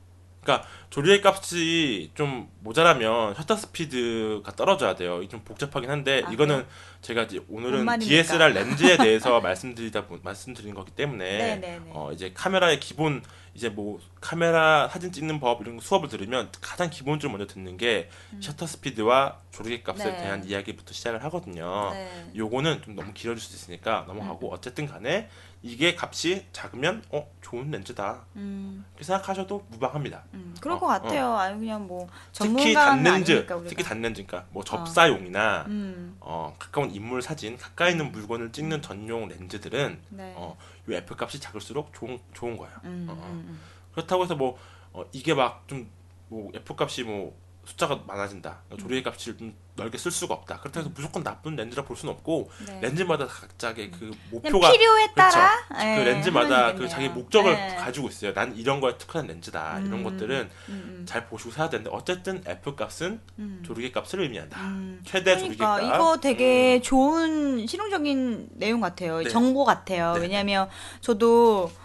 그러니까 0.44 0.68
조리개 0.90 1.28
값이 1.28 2.12
좀 2.14 2.50
모자라면 2.60 3.34
셔터 3.36 3.56
스피드가 3.56 4.52
떨어져야 4.52 4.96
돼요. 4.96 5.20
이게 5.22 5.30
좀 5.30 5.42
복잡하긴 5.44 5.90
한데 5.90 6.22
아, 6.26 6.32
이거는 6.32 6.66
제가 7.02 7.24
이제 7.24 7.40
뭔 7.48 7.64
오늘은? 7.66 8.00
DSLR 8.00 8.54
렌즈에 8.54 8.98
대해서 8.98 9.40
말씀드리다 9.42 10.06
보, 10.06 10.20
말씀드리는 10.22 10.76
거기 10.76 10.92
때문에 10.92 11.38
네네네. 11.38 11.92
어 11.94 12.12
이제 12.14 12.32
카메라의 12.34 12.80
기본 12.80 13.24
이제 13.54 13.70
뭐 13.70 14.00
카메라 14.20 14.88
사진 14.90 15.12
찍는 15.12 15.40
법 15.40 15.62
이런 15.62 15.80
수업을 15.80 16.10
들으면 16.10 16.50
가장 16.60 16.90
기본적으로 16.90 17.38
먼저 17.38 17.54
듣는 17.54 17.78
게 17.78 18.10
셔터 18.40 18.66
스피드와 18.66 19.38
조리개 19.52 19.84
값에 19.84 20.06
음. 20.06 20.12
네. 20.12 20.18
대한 20.18 20.44
이야기부터 20.44 20.94
시작을 20.94 21.24
하거든요. 21.26 21.92
네. 21.94 22.32
요거는 22.36 22.82
좀 22.82 22.96
너무 22.96 23.14
길어질 23.14 23.44
수 23.44 23.56
있으니까 23.56 24.06
넘어가고 24.08 24.52
어쨌든 24.52 24.88
간에 24.88 25.30
이게 25.62 25.96
값이 25.98 26.46
작으면 26.52 27.04
어 27.10 27.26
좋은 27.42 27.72
렌즈다 27.72 28.26
음, 28.36 28.84
이렇게 28.92 29.06
생각하셔도 29.06 29.66
무방합니다. 29.70 30.24
음, 30.34 30.54
그럴 30.60 30.76
어, 30.76 30.80
것 30.80 30.88
같아요. 30.88 31.36
아니 31.36 31.58
그냥 31.58 31.88
뭐 31.88 32.08
특히 32.34 32.74
단렌즈. 32.74 33.46
특히 33.70 33.84
단렌즈, 33.84 34.26
그러니까 34.26 34.50
뭐 34.52 34.64
접사용이나 34.64 35.64
음, 35.68 36.18
어, 36.20 36.54
가까운 36.60 36.92
인물 36.92 37.22
사진, 37.22 37.58
가까이 37.58 37.92
있는 37.92 38.12
물건을 38.12 38.52
찍는 38.52 38.82
전용 38.82 39.30
렌즈들은 39.30 40.00
네. 40.10 40.34
어, 40.36 40.58
요 40.90 40.96
F 40.96 41.16
값이 41.20 41.40
작을수록 41.40 41.94
좋은 41.94 42.20
좋은 42.34 42.58
거예요. 42.58 42.76
음, 42.84 43.08
어, 43.10 43.14
음, 43.14 43.46
음. 43.48 43.60
그렇다고 43.94 44.24
해서 44.24 44.36
뭐 44.36 44.58
어, 44.94 45.04
이게 45.12 45.34
막 45.34 45.66
좀 45.68 45.90
뭐 46.30 46.52
F 46.56 46.76
값이 46.78 47.04
뭐 47.04 47.38
숫자가 47.66 48.02
많아진다. 48.06 48.62
조리개 48.78 49.04
값을 49.04 49.38
좀 49.38 49.56
넓게 49.76 49.98
쓸 49.98 50.12
수가 50.12 50.34
없다. 50.36 50.60
그렇다고 50.60 50.82
해서 50.82 50.92
무조건 50.96 51.24
나쁜 51.24 51.56
렌즈라 51.56 51.84
볼 51.84 51.96
수는 51.98 52.14
없고 52.14 52.52
네. 52.68 52.80
렌즈마다 52.82 53.26
각자의 53.26 53.90
그 53.92 54.12
목표가 54.30 54.72
필요에 54.72 55.08
그렇죠. 55.08 55.16
따라 55.16 55.52
그 55.70 55.82
예, 55.84 56.04
렌즈마다 56.04 56.74
그. 56.76 56.88
자기 56.88 57.10
목적을 57.10 57.54
네. 57.54 57.76
가지고 57.78 58.10
있어요. 58.10 58.34
난 58.34 58.56
이런 58.56 58.80
거에 58.82 58.98
특화된 58.98 59.28
렌즈다. 59.28 59.80
이런 59.80 59.94
음. 59.94 60.04
것들은 60.04 60.50
음, 60.70 60.98
음, 61.00 61.06
잘 61.08 61.26
보시고 61.28 61.52
사야 61.52 61.70
되는데 61.70 61.90
어쨌든 61.92 62.44
F 62.46 62.76
값은 62.76 63.20
음. 63.40 63.64
조리개 63.66 63.92
값을 63.92 64.22
의미한다. 64.22 64.60
음. 64.62 65.02
최대 65.06 65.38
조리개 65.38 65.56
그러니까 65.58 65.88
값. 65.88 65.96
이거 65.96 66.18
되게 66.20 66.82
좋은 66.82 67.66
실용적인 67.66 68.50
내용 68.54 68.82
같아요. 68.82 69.20
네. 69.24 69.30
정보 69.30 69.64
같아요. 69.66 70.14
네. 70.14 70.22
왜냐하면 70.22 70.70
저도 71.02 71.72
비 71.72 71.83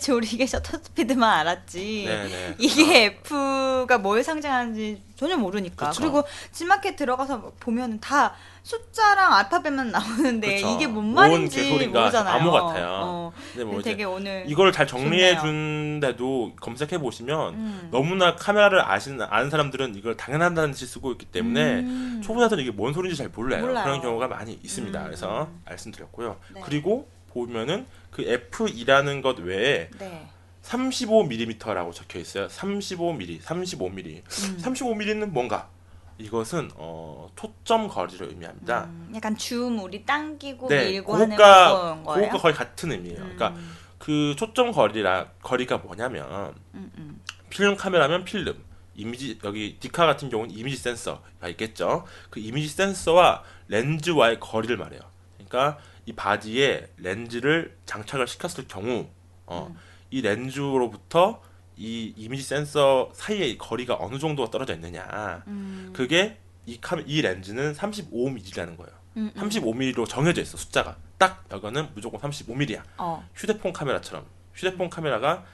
조리개 0.00 0.46
셔터 0.46 0.78
스피드만 0.82 1.40
알았지. 1.40 2.04
네네. 2.06 2.54
이게 2.58 3.04
F가 3.04 3.98
뭘 3.98 4.22
상징하는지 4.22 5.02
전혀 5.16 5.36
모르니까. 5.36 5.90
그쵸. 5.90 6.02
그리고 6.02 6.24
지마켓 6.52 6.96
들어가서 6.96 7.52
보면 7.60 8.00
다 8.00 8.34
숫자랑 8.62 9.34
알파벳만 9.34 9.90
나오는데 9.90 10.56
그쵸. 10.56 10.70
이게 10.70 10.86
뭔뭔 10.86 11.14
말인지 11.14 11.70
모르잖아요. 11.88 12.34
암호 12.34 12.50
같아요. 12.50 12.88
어, 13.02 13.32
근데 13.52 13.64
뭐 13.64 13.82
되게 13.82 14.04
오늘 14.04 14.44
이걸 14.48 14.72
잘 14.72 14.86
정리해. 14.86 15.38
준데도 15.38 16.52
검색해 16.60 16.98
보시면 16.98 17.54
음. 17.54 17.88
너무나 17.90 18.36
카메라를 18.36 18.80
아시는 18.84 19.22
아는 19.28 19.50
사람들은 19.50 19.94
이걸 19.96 20.16
당연하다는 20.16 20.72
듯이 20.72 20.86
쓰고 20.86 21.12
있기 21.12 21.26
때문에 21.26 21.80
음. 21.80 22.20
초보자들은 22.24 22.62
이게 22.62 22.72
뭔 22.72 22.92
소리인지 22.92 23.16
잘 23.18 23.28
몰라요. 23.28 23.60
몰라요. 23.60 23.84
그런 23.84 24.00
경우가 24.00 24.28
많이 24.28 24.58
있습니다. 24.62 24.98
음. 24.98 25.04
그래서 25.04 25.48
말씀드렸고요. 25.66 26.36
네. 26.54 26.60
그리고 26.64 27.08
보면은 27.34 27.86
그 28.10 28.22
F2라는 28.22 29.22
것 29.22 29.38
외에 29.40 29.90
네. 29.98 30.28
35mm라고 30.62 31.92
적혀 31.92 32.18
있어요. 32.20 32.46
35mm, 32.46 33.42
35mm. 33.42 34.06
음. 34.06 34.58
35mm는 34.62 35.26
뭔가? 35.26 35.68
이것은 36.16 36.70
어, 36.76 37.28
초점 37.34 37.88
거리를 37.88 38.28
의미합니다. 38.28 38.84
음, 38.84 39.12
약간 39.14 39.36
줌 39.36 39.80
우리 39.80 40.06
당기고 40.06 40.68
네, 40.68 40.92
밀고 40.92 41.12
하는 41.14 41.30
그것과 41.30 41.72
그런 41.72 42.04
거예요. 42.04 42.20
그것과 42.20 42.42
거의 42.42 42.54
같은 42.54 42.92
의미예요. 42.92 43.18
그러니까 43.18 43.48
음, 43.48 43.76
그 43.98 44.34
초점 44.38 44.70
거리라 44.70 45.26
거리가 45.42 45.78
뭐냐면 45.78 46.54
음, 46.74 46.92
음. 46.96 47.20
필름 47.50 47.76
카메라면 47.76 48.24
필름, 48.24 48.62
이미지 48.94 49.38
여기 49.42 49.76
디카 49.80 50.06
같은 50.06 50.28
경우는 50.28 50.54
이미지 50.54 50.76
센서가 50.76 51.48
있겠죠. 51.48 52.04
그 52.30 52.38
이미지 52.38 52.68
센서와 52.68 53.42
렌즈와의 53.68 54.38
거리를 54.38 54.76
말해요. 54.76 55.00
그러니까 55.34 55.78
이 56.06 56.12
바디에 56.12 56.88
렌즈를 56.98 57.76
장착을 57.86 58.26
시켰을 58.26 58.66
경우 58.68 59.08
어, 59.46 59.68
음. 59.70 59.76
이 60.10 60.20
렌즈로부터 60.22 61.42
이 61.76 62.12
이미지 62.16 62.44
센서 62.44 63.10
사이의 63.14 63.58
거리가 63.58 63.96
어느 63.98 64.18
정도가 64.18 64.50
떨어져 64.50 64.74
있느냐. 64.74 65.42
음, 65.48 65.92
그게 65.94 66.38
이, 66.66 66.78
카, 66.80 66.96
이 67.04 67.20
렌즈는 67.20 67.72
35mm라는 67.74 68.76
거예요. 68.76 68.92
음, 69.16 69.32
음. 69.34 69.40
35mm로 69.48 70.08
정해져 70.08 70.40
있어 70.42 70.56
숫자가. 70.56 70.96
딱 71.18 71.44
여기는 71.50 71.88
무조건 71.94 72.20
35mm야. 72.20 72.82
어. 72.98 73.28
휴대폰 73.34 73.72
카메라처럼 73.72 74.24
휴대폰 74.54 74.88
카메라가 74.90 75.44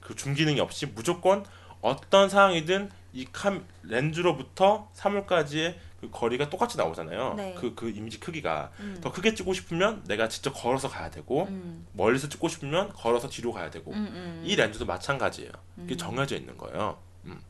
그 0.00 0.14
줌 0.14 0.34
기능이 0.34 0.60
없이 0.60 0.86
무조건 0.86 1.44
어떤 1.80 2.28
상황이든 2.28 2.90
이 3.14 3.26
캄, 3.32 3.64
렌즈로부터 3.82 4.90
사물까지의 4.92 5.78
그 6.02 6.10
거리가 6.10 6.50
똑같이 6.50 6.76
나오잖아요. 6.76 7.34
네. 7.34 7.54
그, 7.56 7.76
그 7.76 7.88
이미지 7.88 8.18
크기가 8.18 8.72
음. 8.80 8.98
더 9.00 9.12
크게 9.12 9.34
찍고 9.34 9.54
싶으면 9.54 10.02
내가 10.08 10.28
직접 10.28 10.50
걸어서 10.50 10.88
가야 10.88 11.10
되고 11.10 11.44
음, 11.44 11.86
멀리서 11.92 12.28
찍고 12.28 12.48
싶으면 12.48 12.92
걸어서 12.92 13.28
뒤로 13.28 13.52
가야 13.52 13.70
되고 13.70 13.92
음, 13.92 14.08
음. 14.10 14.42
이 14.44 14.56
렌즈도 14.56 14.84
마찬가지예요. 14.84 15.52
이게 15.84 15.94
음. 15.94 15.96
정해져 15.96 16.34
있는 16.34 16.58
거예요. 16.58 16.98
음. 17.26 17.40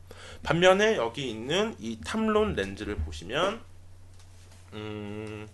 반면에 0.43 0.97
여기 0.97 1.31
있는 1.31 1.75
이 1.79 1.99
탐론 2.05 2.53
렌즈를 2.53 2.95
보시면 2.97 3.59
음, 4.73 5.47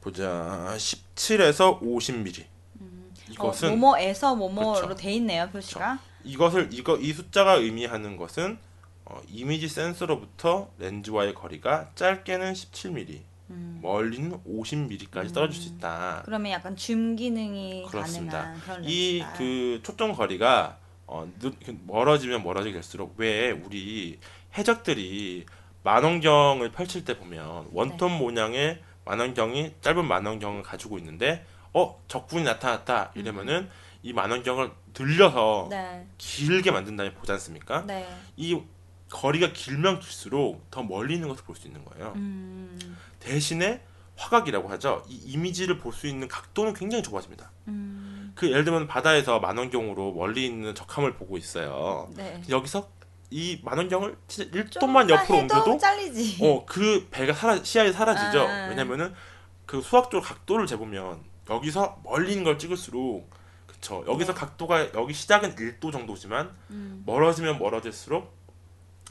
보자 0.00 0.72
17에서 0.78 1.82
50mm 1.82 2.46
이것은 3.32 3.68
어, 3.68 3.76
뭐뭐에서 3.76 4.34
뭐뭐로 4.34 4.80
그렇죠. 4.80 4.94
돼 4.94 5.12
있네요 5.14 5.50
표시가. 5.50 5.98
이것을 6.24 6.70
이거 6.72 6.96
이 6.96 7.12
숫자가 7.12 7.54
의미하는 7.56 8.16
것은 8.16 8.58
어, 9.06 9.20
이미지 9.28 9.68
센서로부터 9.68 10.68
렌즈와의 10.78 11.34
거리가 11.34 11.90
짧게는 11.94 12.52
17mm, 12.52 13.20
음. 13.50 13.78
멀리는 13.80 14.32
50mm까지 14.44 15.32
떨어질 15.32 15.62
수 15.62 15.68
있다. 15.70 16.22
그러면 16.24 16.50
약간 16.52 16.74
줌 16.76 17.14
기능이 17.14 17.84
그렇습니다. 17.88 18.38
가능한 18.42 18.60
그런 18.60 18.84
이 18.84 19.18
렌즈다. 19.18 19.38
그 19.38 19.80
초점 19.84 20.12
거리가 20.12 20.78
어, 21.06 21.30
느- 21.38 21.52
멀어지면 21.86 22.42
멀어지게 22.42 22.72
될수록 22.74 23.14
왜 23.16 23.52
우리 23.52 24.18
해적들이 24.58 25.46
만원경을 25.84 26.72
펼칠 26.72 27.04
때 27.04 27.16
보면 27.16 27.68
원톤 27.72 28.08
네. 28.10 28.18
모양의 28.18 28.82
만원경이 29.04 29.74
짧은 29.82 30.04
만원경을 30.04 30.64
가지고 30.64 30.98
있는데 30.98 31.46
어 31.72 32.02
적군이 32.08 32.42
나타났다 32.42 33.12
음. 33.14 33.20
이러면은 33.20 33.68
이 34.02 34.12
만원경을 34.12 34.72
늘려서 34.98 35.68
네. 35.70 36.04
길게 36.18 36.72
만든 36.72 36.96
다음에 36.96 37.12
보지 37.14 37.30
않습니까? 37.32 37.84
네. 37.86 38.04
이 38.36 38.60
거리가 39.10 39.52
길면 39.52 40.00
길수록 40.00 40.70
더 40.70 40.82
멀리 40.82 41.14
있는 41.14 41.28
것을 41.28 41.44
볼 41.44 41.56
수 41.56 41.66
있는 41.68 41.84
거예요. 41.84 42.12
음. 42.16 42.96
대신에 43.20 43.82
화각이라고 44.16 44.68
하죠. 44.70 45.04
이 45.08 45.14
이미지를 45.14 45.78
볼 45.78 45.92
수 45.92 46.06
있는 46.06 46.26
각도는 46.28 46.74
굉장히 46.74 47.02
좁아집니다. 47.02 47.50
음. 47.68 48.32
그 48.34 48.50
예를 48.50 48.64
들면 48.64 48.86
바다에서 48.86 49.38
만원경으로 49.40 50.12
멀리 50.12 50.46
있는 50.46 50.74
적함을 50.74 51.14
보고 51.14 51.36
있어요. 51.38 52.08
네. 52.16 52.42
여기서 52.48 52.88
이 53.30 53.60
만원경을 53.64 54.16
진짜 54.28 54.50
1도만 54.50 54.80
좀만 54.80 55.10
옆으로 55.10 55.38
옮겨도 55.38 55.78
잘리지. 55.78 56.38
어 56.42 56.64
그 56.66 57.08
배가 57.10 57.32
사라 57.32 57.62
시야에 57.62 57.92
사라지죠. 57.92 58.40
아. 58.40 58.68
왜냐면은 58.68 59.12
그 59.66 59.80
수학적으로 59.82 60.22
각도를 60.22 60.66
재보면 60.66 61.20
여기서 61.50 62.00
멀리 62.04 62.32
있는 62.32 62.44
걸 62.44 62.58
찍을수록 62.58 63.28
그쵸 63.66 64.04
여기서 64.08 64.32
네. 64.32 64.38
각도가 64.40 64.92
여기 64.94 65.12
시작은 65.12 65.54
1도 65.56 65.92
정도지만 65.92 66.54
음. 66.70 67.02
멀어지면 67.06 67.58
멀어질수록 67.58 68.32
그 68.45 68.45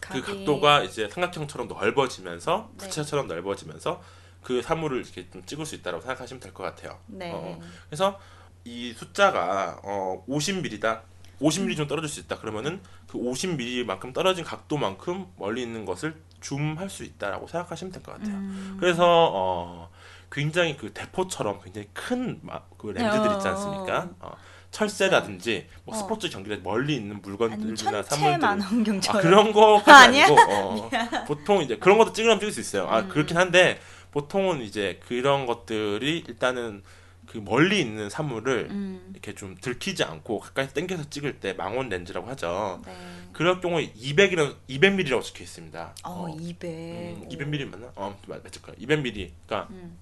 각이- 0.02 0.22
각도가 0.24 0.84
이제 0.84 1.08
삼각형처럼 1.10 1.68
넓어지면서 1.68 2.70
네. 2.78 2.86
부채처럼 2.86 3.28
넓어지면서 3.28 4.02
그 4.44 4.62
사물을 4.62 5.00
이렇게 5.02 5.28
좀 5.32 5.44
찍을 5.46 5.66
수 5.66 5.76
있다고 5.76 6.00
생각하시면 6.02 6.40
될 6.40 6.54
것 6.54 6.64
같아요. 6.64 7.00
네. 7.08 7.32
어. 7.34 7.60
그래서 7.90 8.20
이 8.64 8.94
숫자가 8.94 9.80
어 9.84 10.24
50mm다. 10.28 11.02
50mm 11.42 11.76
좀 11.76 11.88
떨어질 11.88 12.08
수 12.10 12.20
있다. 12.22 12.38
그러면은 12.40 12.82
그 13.08 13.18
50mm만큼 13.18 14.14
떨어진 14.14 14.44
각도만큼 14.46 15.28
멀리 15.38 15.62
있는 15.64 15.84
것을 15.86 16.16
줌할 16.40 16.90
수 16.90 17.04
있다라고 17.04 17.48
생각하시면 17.48 17.92
될 17.92 18.04
것 18.04 18.14
같아요. 18.14 18.36
음. 18.36 18.78
그래서 18.80 19.04
어 19.34 19.90
굉장히 20.32 20.78
그 20.78 20.94
대포처럼 20.94 21.62
굉장히 21.64 21.88
큰 21.94 22.40
그 22.78 22.88
렌즈들 22.88 23.32
있지 23.34 23.48
않습니까? 23.48 24.10
어, 24.20 24.32
철새라든지 24.76 25.68
뭐 25.86 25.96
어. 25.96 25.98
스포츠 25.98 26.30
경기대 26.30 26.58
멀리 26.58 26.96
있는 26.98 27.22
물건들이나 27.22 28.04
만원경처럼. 28.38 29.20
아, 29.20 29.22
그런 29.22 29.54
거까지 29.54 30.08
아니야? 30.20 30.26
아니고 30.26 30.42
어, 30.42 30.90
보통 31.28 31.62
이제 31.62 31.78
그런 31.78 31.98
것도 31.98 32.12
찍으면 32.12 32.40
찍을 32.40 32.52
수 32.52 32.60
있어요. 32.60 32.86
아 32.90 33.00
음. 33.00 33.10
그렇긴 33.10 33.38
한데 33.38 33.80
보통은 34.12 34.62
이제 34.62 35.00
그런 35.08 35.46
것들이 35.46 36.26
일단은 36.28 36.84
그 37.26 37.38
멀리 37.38 37.80
있는 37.80 38.10
사물을 38.10 38.68
음. 38.70 39.12
이렇게 39.14 39.34
좀 39.34 39.56
들키지 39.60 40.04
않고 40.04 40.42
가까이 40.42 40.68
당겨서 40.68 41.10
찍을 41.10 41.40
때 41.40 41.54
망원 41.54 41.88
렌즈라고 41.88 42.28
하죠. 42.32 42.82
네. 42.86 42.94
그럴 43.32 43.62
경우에 43.62 43.94
200이라고 43.94 44.56
200mm라고 44.70 45.24
적혀 45.24 45.44
있습니다. 45.44 45.96
어, 46.04 46.28
200. 46.38 46.70
음, 46.70 47.30
200mm 47.30 47.70
맞나? 47.72 47.92
어, 47.96 48.18
맞- 48.28 48.44
맞을 48.44 48.62
거야. 48.62 48.76
200mm. 48.76 49.32
그러니까 49.48 49.68
음. 49.72 49.98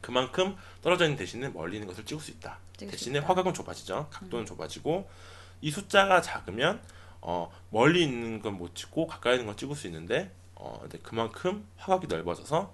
그만큼 0.00 0.56
떨어져 0.82 1.04
있는 1.04 1.16
대신에 1.16 1.48
멀리 1.48 1.76
있는 1.76 1.86
것을 1.86 2.04
찍을 2.04 2.20
수 2.20 2.32
있다. 2.32 2.58
대신에. 2.86 3.18
음. 3.18 3.24
화각은 3.24 3.54
좁아지죠. 3.54 4.08
각도는 4.10 4.46
좁아지고 4.46 5.08
이 5.60 5.70
숫자가 5.70 6.20
작으면 6.22 6.80
어, 7.20 7.50
멀리 7.70 8.04
있는 8.04 8.40
건 8.40 8.54
못 8.56 8.74
찍고 8.74 9.06
가까이 9.06 9.34
있는 9.34 9.46
건 9.46 9.56
찍을 9.56 9.74
수 9.74 9.86
있는데 9.88 10.30
어, 10.54 10.78
근데 10.82 10.98
그만큼 10.98 11.66
화각이 11.76 12.06
넓어져서 12.06 12.72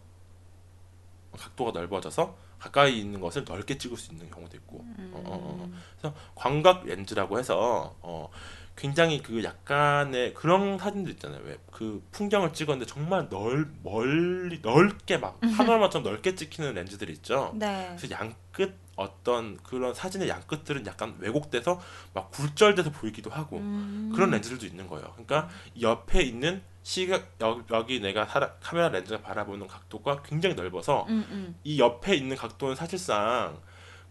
각도가 1.37 1.73
넓어져서 1.73 2.37
가까이 2.59 2.99
있는 2.99 3.21
것을 3.21 3.45
넓게 3.45 3.77
찍을 3.77 3.97
수 3.97 4.13
있는 4.13 4.31
경우도 4.31 4.57
있고 4.59 4.81
음. 4.99 5.11
어, 5.15 5.19
어, 5.19 5.23
어. 5.27 5.71
그래서 5.99 6.17
광각 6.35 6.85
렌즈라고 6.87 7.39
해서 7.39 7.97
어, 8.01 8.31
굉장히 8.77 9.23
그 9.23 9.43
약간의 9.45 10.35
그런 10.35 10.79
사진들 10.79 11.13
있잖아요. 11.13 11.41
왜 11.45 11.59
그 11.71 12.07
풍경을 12.13 12.53
찍었는데 12.53 12.87
정말 12.87 13.29
넓 13.29 13.67
멀리 13.83 14.61
넓게 14.63 15.19
막 15.19 15.41
파노라마처럼 15.57 16.05
넓게 16.05 16.37
찍히는 16.37 16.75
렌즈들이 16.75 17.13
있죠. 17.15 17.53
네. 17.57 17.93
그래서 17.97 18.15
양끝 18.15 18.84
어떤 18.97 19.57
그런 19.63 19.93
사진의 19.95 20.29
양끝들은 20.29 20.87
약간 20.87 21.17
왜곡돼서 21.19 21.81
막 22.13 22.31
굴절돼서 22.31 22.91
보이기도 22.93 23.31
하고 23.31 23.59
음. 23.59 24.13
그런 24.15 24.31
렌즈들도 24.31 24.67
있는 24.67 24.87
거예요. 24.89 25.07
그러니까 25.13 25.49
이 25.75 25.83
옆에 25.83 26.23
있는 26.23 26.63
시각 26.83 27.33
여기, 27.41 27.63
여기 27.73 28.01
내가 28.01 28.27
사라- 28.27 28.53
카메라 28.61 28.89
렌즈가 28.91 29.21
바라보는 29.23 29.67
각도가 29.67 30.23
굉장히 30.23 30.55
넓어서 30.55 31.07
음, 31.09 31.27
음. 31.31 31.55
이 31.65 31.81
옆에 31.81 32.15
있는 32.15 32.37
각도는 32.37 32.77
사실상 32.77 33.59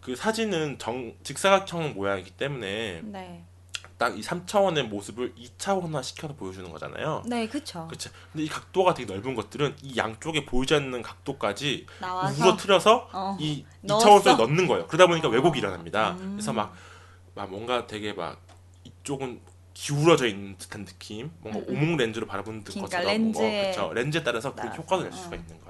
그 0.00 0.14
사진은 0.16 0.78
정 0.78 1.14
직사각형 1.22 1.94
모양이기 1.94 2.32
때문에 2.32 3.00
네. 3.04 3.44
딱 4.04 4.14
이 4.16 4.20
3차원의 4.20 4.82
모습을 4.88 5.34
2차원화 5.34 6.02
시켜서 6.02 6.34
보여주는 6.34 6.68
거잖아요. 6.70 7.22
네, 7.26 7.48
그쵸. 7.48 7.86
그렇죠. 7.86 8.10
근데 8.32 8.44
이 8.44 8.48
각도가 8.48 8.92
되게 8.92 9.10
넓은 9.10 9.34
것들은 9.34 9.76
이 9.82 9.96
양쪽에 9.96 10.44
보이지 10.44 10.74
않는 10.74 11.00
각도까지. 11.00 11.86
우러트려서 12.38 13.08
어. 13.12 13.36
이 13.40 13.64
넣었어? 13.80 14.06
2차원 14.06 14.22
속에 14.22 14.42
넣는 14.42 14.66
거예요. 14.66 14.86
그러다 14.86 15.06
보니까 15.06 15.28
어. 15.28 15.30
왜곡이 15.30 15.58
일어납니다. 15.58 16.16
음. 16.20 16.32
그래서 16.32 16.52
막, 16.52 16.74
막 17.34 17.50
뭔가 17.50 17.86
되게 17.86 18.12
막 18.12 18.42
이쪽은 18.84 19.40
기울어져 19.72 20.26
있는 20.26 20.56
듯한 20.58 20.84
느낌, 20.84 21.32
뭔가 21.40 21.60
음, 21.60 21.64
음. 21.68 21.82
오목 21.82 21.96
렌즈로 21.96 22.26
바라보는 22.26 22.62
듯 22.62 22.72
그러니까 22.74 22.98
것처럼 22.98 23.20
뭔가 23.22 23.42
렌즈에 23.42 23.70
그쵸. 23.70 23.92
렌즈에 23.92 24.22
따라서 24.22 24.54
따라서. 24.54 24.76
효과를 24.76 25.04
낼 25.04 25.12
어. 25.12 25.16
수가 25.16 25.36
있는 25.36 25.48
거예요. 25.48 25.63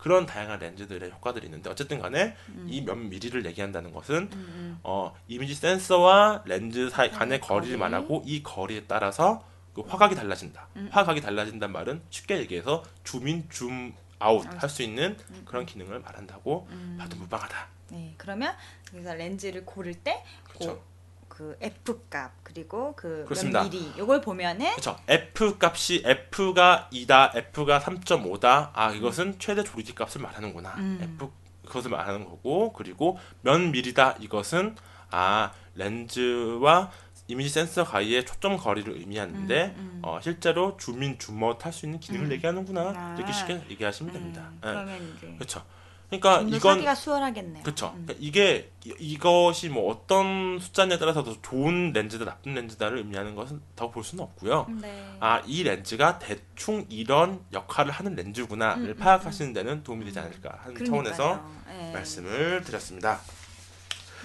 어. 0.00 0.02
그런 0.02 0.26
다양한 0.26 0.58
렌즈들의 0.58 1.10
효과들이 1.10 1.46
있는데 1.46 1.70
어쨌든 1.70 2.00
간에 2.00 2.36
음. 2.48 2.66
이몇 2.68 2.96
미리를 2.98 3.44
얘기한다는 3.46 3.92
것은 3.92 4.16
음, 4.16 4.30
음. 4.32 4.78
어, 4.82 5.14
이미지 5.28 5.54
센서와 5.54 6.42
렌즈 6.46 6.88
사이 6.90 7.10
간의 7.10 7.18
간의 7.18 7.40
거리를 7.40 7.78
거리. 7.78 7.90
말하고 7.90 8.22
이 8.26 8.42
거리에 8.42 8.84
따라서 8.86 9.44
그 9.74 9.82
화각이 9.82 10.14
달라진다. 10.14 10.68
음. 10.76 10.88
화각이 10.90 11.20
달라진다는 11.20 11.72
말은 11.72 12.02
쉽게 12.10 12.38
얘기해서 12.38 12.82
줌인 13.04 13.46
줌 13.50 13.94
아웃 14.18 14.46
아, 14.46 14.50
할수 14.58 14.82
있는 14.82 15.16
음, 15.30 15.42
그런 15.46 15.64
기능을 15.64 16.00
말한다고 16.00 16.66
음. 16.70 16.96
봐도 17.00 17.16
무방하다. 17.16 17.68
네, 17.92 18.14
그러면 18.18 18.54
그래서 18.90 19.14
렌즈를 19.14 19.64
고를 19.64 19.94
때 19.94 20.22
그렇죠. 20.44 20.82
그 21.30 21.56
F 21.62 22.02
값 22.10 22.32
그리고 22.42 22.92
그 22.94 23.24
그렇습니다. 23.24 23.62
몇 23.62 23.70
미리 23.70 23.90
요걸 23.96 24.20
보면은 24.20 24.70
그렇죠. 24.72 24.98
F 25.08 25.56
값이 25.58 26.02
F가 26.04 26.90
2다, 26.92 27.34
F가 27.34 27.80
3.5다. 27.80 28.70
아 28.74 28.92
이것은 28.92 29.38
최대 29.38 29.64
조리기 29.64 29.94
값을 29.94 30.20
말하는구나. 30.20 30.74
음. 30.76 30.98
F 31.02 31.30
그것을 31.66 31.90
말하는 31.90 32.24
거고 32.26 32.72
그리고 32.74 33.18
몇 33.40 33.58
미리다 33.58 34.16
이것은 34.20 34.76
아 35.10 35.52
렌즈와 35.76 36.90
이미지 37.28 37.50
센서 37.50 37.84
가이의 37.84 38.26
초점 38.26 38.56
거리를 38.56 38.92
의미하는데 38.92 39.74
음, 39.76 39.90
음. 39.94 40.00
어, 40.02 40.18
실제로 40.20 40.76
줌인 40.76 41.16
줌아웃 41.16 41.64
할수 41.64 41.86
있는 41.86 42.00
기능을 42.00 42.26
음. 42.26 42.32
얘기하는구나 42.32 42.92
아. 42.94 43.14
이렇게 43.16 43.32
쉽게 43.32 43.62
얘기하시면 43.70 44.12
됩니다. 44.12 44.50
음, 44.64 45.14
이제 45.16 45.32
그렇죠. 45.36 45.62
그러니까 46.10 46.40
이건 46.56 46.74
사기가 46.74 46.94
수월하겠네요. 46.94 47.62
그렇죠. 47.62 47.86
음. 47.94 48.04
그러니까 48.04 48.14
이게 48.18 48.70
이- 48.84 48.94
이것이 48.98 49.68
뭐 49.68 49.90
어떤 49.92 50.58
숫자냐에 50.58 50.98
따라서 50.98 51.22
더 51.22 51.40
좋은 51.40 51.92
렌즈다 51.92 52.24
나쁜 52.24 52.54
렌즈다를 52.54 52.98
의미하는 52.98 53.36
것은 53.36 53.60
더볼 53.76 54.02
수는 54.02 54.24
없고요. 54.24 54.66
네. 54.80 55.16
아, 55.20 55.40
이 55.46 55.62
렌즈가 55.62 56.18
대충 56.18 56.84
이런 56.88 57.40
역할을 57.52 57.92
하는 57.92 58.16
렌즈구나를 58.16 58.82
음, 58.82 58.88
음, 58.90 58.96
파악하시는 58.96 59.52
데는 59.52 59.84
도움이 59.84 60.04
되지 60.04 60.18
않을까 60.18 60.58
하는 60.64 60.84
차원에서 60.84 61.16
그러니까요. 61.16 61.50
네. 61.68 61.92
말씀을 61.92 62.62
드렸습니다. 62.64 63.20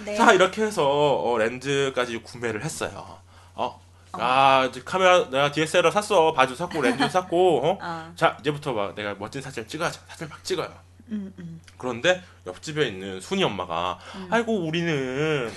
네. 0.04 0.16
자, 0.16 0.34
이렇게 0.34 0.64
해서 0.64 0.84
어, 0.90 1.38
렌즈까지 1.38 2.18
구매를 2.24 2.64
했어요. 2.64 3.20
어, 3.54 3.80
아, 4.14 4.66
이제 4.70 4.82
카메라 4.84 5.30
내가 5.30 5.52
DSLR 5.52 5.92
샀어. 5.92 6.32
바디 6.34 6.56
샀고 6.56 6.82
렌즈 6.82 7.08
샀고. 7.10 7.62
어? 7.66 7.78
아, 7.82 8.12
자, 8.18 8.38
이제부터 8.40 8.74
막 8.74 8.96
내가 8.96 9.14
멋진 9.16 9.42
사진을 9.42 9.68
찍어야죠. 9.68 10.02
사진 10.08 10.28
막 10.30 10.44
찍어요. 10.44 10.74
음, 11.10 11.34
음. 11.40 11.62
그런데 11.78 12.24
옆집에 12.46 12.88
있는 12.88 13.22
순이 13.22 13.44
엄마가 13.44 14.00
음. 14.16 14.28
아이고 14.32 14.66
우리는 14.66 15.52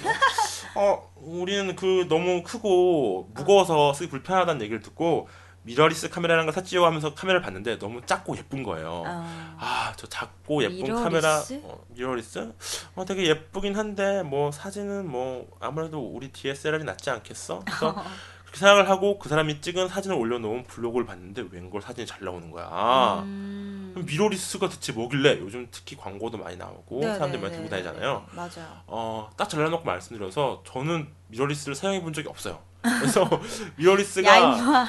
어, 0.75 0.81
어, 0.81 1.13
우리는 1.17 1.75
그 1.77 2.07
너무 2.09 2.43
크고 2.43 3.31
무거워서 3.35 3.93
쓰기 3.95 4.11
불편하다는 4.11 4.63
얘기를 4.63 4.81
듣고 4.81 5.29
미러리스 5.63 6.09
카메라라는 6.09 6.47
걸 6.47 6.55
샀지요 6.55 6.87
하면서 6.87 7.15
카메라를 7.15 7.43
봤는데 7.43 7.79
너무 7.79 8.01
작고 8.07 8.37
예쁜 8.39 8.63
거예요. 8.63 9.03
아, 9.07 9.57
아, 9.59 9.93
저 9.97 10.07
작고 10.07 10.63
예쁜 10.63 10.77
미러리스? 10.77 11.03
카메라 11.05 11.43
어, 11.65 11.85
미러리스? 11.89 12.53
어, 12.95 13.05
되게 13.05 13.27
예쁘긴 13.27 13.77
한데 13.77 14.23
뭐 14.23 14.51
사진은 14.51 15.11
뭐 15.11 15.47
아무래도 15.61 16.01
우리 16.01 16.33
DSLR이 16.33 16.85
낫지 16.85 17.11
않겠어? 17.11 17.61
그래서 17.67 18.03
그렇게 18.49 18.59
생각을 18.61 18.89
하고 18.89 19.19
그 19.19 19.29
사람이 19.29 19.61
찍은 19.61 19.89
사진을 19.89 20.17
올려놓은 20.17 20.65
블로그를 20.65 21.07
봤는데 21.07 21.45
웬걸 21.51 21.83
사진이 21.83 22.07
잘 22.07 22.25
나오는 22.25 22.51
거야. 22.51 22.67
아, 22.71 23.21
음. 23.25 23.91
그럼 23.93 24.07
미러리스가 24.07 24.69
대체 24.69 24.93
뭐길래 24.93 25.39
요즘 25.41 25.69
특히 25.71 25.97
광고도 25.97 26.39
많이 26.39 26.57
나오고 26.57 27.01
네, 27.01 27.13
사람들이 27.15 27.43
네, 27.43 27.49
많이 27.49 27.51
네, 27.51 27.63
들고 27.63 27.65
네, 27.65 27.83
다니잖아요. 27.83 28.25
네. 28.31 28.37
맞아요. 28.37 28.81
어, 28.87 29.31
딱 29.37 29.49
잘라놓고 29.49 29.85
말씀드려서 29.85 30.63
저는 30.67 31.09
미러리스를 31.29 31.75
사용해 31.75 32.01
본 32.03 32.13
적이 32.13 32.29
없어요. 32.29 32.59
그래서 32.81 33.29
미러리스가. 33.77 34.87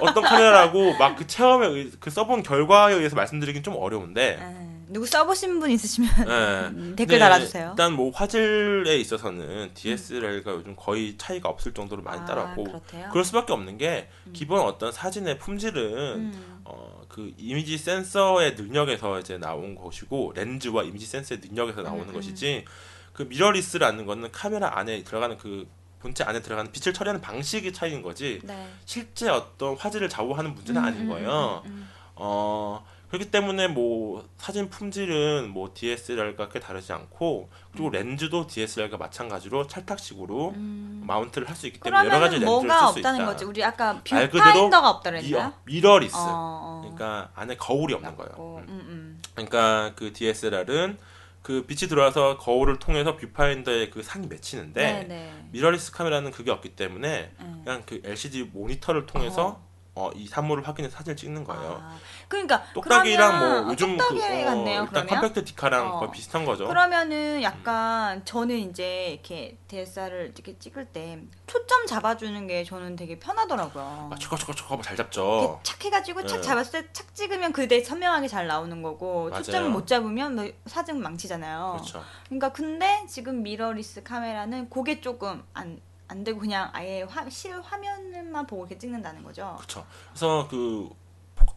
어떤 0.00 0.22
카메라라고 0.24 0.96
막 0.98 1.16
그 1.16 1.26
체험에 1.26 1.66
의- 1.68 1.90
그 1.98 2.10
써본 2.10 2.42
결과에 2.42 2.94
의해서 2.94 3.16
말씀드리긴 3.16 3.62
좀 3.62 3.74
어려운데 3.76 4.36
네. 4.38 4.77
누구 4.88 5.06
써보신 5.06 5.60
분 5.60 5.70
있으시면 5.70 6.10
네. 6.26 6.68
음, 6.68 6.94
댓글 6.96 7.16
네, 7.16 7.18
달아주세요. 7.18 7.70
일단 7.70 7.92
뭐 7.92 8.10
화질에 8.10 8.96
있어서는 8.96 9.72
DSLR과 9.74 10.52
요즘 10.52 10.74
거의 10.76 11.16
차이가 11.18 11.48
없을 11.48 11.72
정도로 11.72 12.02
많이 12.02 12.20
아, 12.20 12.24
따라왔고 12.24 12.64
그렇대요. 12.64 13.08
그럴 13.10 13.24
수밖에 13.24 13.52
없는 13.52 13.78
게 13.78 14.08
기본 14.32 14.60
어떤 14.60 14.90
사진의 14.90 15.38
품질은 15.38 15.82
음. 16.16 16.60
어, 16.64 17.02
그 17.08 17.32
이미지 17.36 17.76
센서의 17.78 18.54
능력에서 18.54 19.20
이제 19.20 19.38
나온 19.38 19.74
것이고 19.74 20.32
렌즈와 20.34 20.84
이미지 20.84 21.06
센서의 21.06 21.40
능력에서 21.42 21.82
나오는 21.82 22.04
음, 22.04 22.08
음. 22.08 22.14
것이지 22.14 22.64
그 23.12 23.22
미러리스라는 23.22 24.06
거는 24.06 24.30
카메라 24.32 24.78
안에 24.78 25.02
들어가는 25.04 25.36
그 25.38 25.68
본체 26.00 26.24
안에 26.24 26.40
들어가는 26.40 26.70
빛을 26.70 26.94
처리하는 26.94 27.20
방식이 27.20 27.72
차이인 27.72 28.02
거지 28.02 28.40
네. 28.44 28.68
실제 28.84 29.28
어떤 29.28 29.76
화질을 29.76 30.08
좌우하는 30.08 30.54
문제는 30.54 30.80
음, 30.80 30.86
아닌 30.86 31.00
음, 31.02 31.08
거예요. 31.08 31.62
음, 31.66 31.70
음, 31.70 31.88
어 32.14 32.84
그렇기 33.08 33.30
때문에 33.30 33.68
뭐 33.68 34.28
사진 34.36 34.68
품질은 34.68 35.48
뭐 35.48 35.70
DSLR과 35.74 36.48
꽤 36.50 36.60
다르지 36.60 36.92
않고 36.92 37.48
그리고 37.72 37.88
렌즈도 37.90 38.46
DSLR과 38.46 38.98
마찬가지로 38.98 39.66
탈착식으로 39.66 40.50
음. 40.56 41.02
마운트를 41.06 41.48
할 41.48 41.56
수 41.56 41.66
있기 41.66 41.80
때문에 41.80 42.04
여러 42.06 42.20
가지 42.20 42.34
렌즈를 42.34 42.46
뭐가 42.46 42.78
쓸수 42.78 42.98
없다는 42.98 43.20
있다. 43.20 43.26
거지? 43.30 43.44
우리 43.44 43.64
아까 43.64 44.00
뷰파인더가 44.04 44.90
없다 44.90 45.10
미, 45.10 45.22
그랬나요? 45.22 45.52
미러리스. 45.64 46.16
어, 46.16 46.20
어. 46.20 46.80
그러니까 46.82 47.30
안에 47.34 47.56
거울이 47.56 47.94
없는 47.94 48.14
거예요. 48.16 48.32
음. 48.38 48.64
음, 48.68 48.80
음. 48.88 49.22
그러니까 49.34 49.92
그 49.96 50.12
DSLR은 50.12 50.98
그 51.42 51.64
빛이 51.66 51.88
들어와서 51.88 52.36
거울을 52.36 52.78
통해서 52.78 53.16
뷰파인더에 53.16 53.88
그 53.88 54.02
상이 54.02 54.26
맺히는데 54.26 54.82
네, 54.82 55.04
네. 55.08 55.44
미러리스 55.50 55.92
카메라는 55.92 56.30
그게 56.30 56.50
없기 56.50 56.76
때문에 56.76 57.32
음. 57.40 57.62
그냥 57.64 57.82
그 57.86 58.02
LCD 58.04 58.50
모니터를 58.52 59.06
통해서 59.06 59.46
어, 59.46 59.67
이 60.14 60.26
산모를 60.26 60.66
확인해서 60.66 60.96
사진을 60.96 61.16
찍는 61.16 61.44
거예요. 61.44 61.80
아, 61.82 61.96
그러니까 62.28 62.62
똑딱이랑 62.72 63.38
뭐 63.38 63.72
요즘 63.72 63.96
똑딱이 63.96 64.20
그, 64.20 64.24
어, 64.24 64.44
같네요. 64.44 64.82
일단 64.82 65.06
그러면 65.06 65.06
컴팩트 65.08 65.44
디카랑 65.44 65.86
어. 65.94 65.98
거의 66.00 66.10
비슷한 66.12 66.44
거죠. 66.44 66.66
그러면은 66.68 67.42
약간 67.42 68.24
저는 68.24 68.56
이제 68.56 69.12
이렇게 69.12 69.58
DSLR을 69.68 70.32
이렇게 70.34 70.58
찍을 70.58 70.86
때 70.86 71.20
초점 71.46 71.86
잡아주는 71.86 72.46
게 72.46 72.64
저는 72.64 72.96
되게 72.96 73.18
편하더라고요. 73.18 74.10
아, 74.12 74.16
초점 74.16 74.36
초점 74.36 74.80
잘 74.82 74.96
잡죠. 74.96 75.60
착 75.62 75.84
해가지고 75.84 76.26
착 76.26 76.36
네. 76.36 76.42
잡았을 76.42 76.82
때 76.82 76.88
착 76.92 77.14
찍으면 77.14 77.52
그때 77.52 77.82
선명하게 77.82 78.28
잘 78.28 78.46
나오는 78.46 78.82
거고 78.82 79.28
맞아요. 79.30 79.42
초점을 79.42 79.70
못 79.70 79.86
잡으면 79.86 80.34
뭐 80.34 80.50
사진 80.66 81.00
망치잖아요. 81.02 81.72
그렇죠. 81.78 82.02
그러니까 82.26 82.52
근데 82.52 83.04
지금 83.08 83.42
미러리스 83.42 84.02
카메라는 84.02 84.68
그게 84.70 85.00
조금 85.00 85.42
안, 85.54 85.80
안 86.08 86.24
되고 86.24 86.38
그냥 86.38 86.70
아예 86.72 87.02
화, 87.02 87.28
실 87.28 87.60
화면만 87.60 88.46
보고 88.46 88.62
이렇게 88.64 88.78
찍는다는 88.78 89.22
거죠. 89.22 89.54
그렇죠. 89.58 89.86
그래서 90.10 90.48
그 90.48 90.88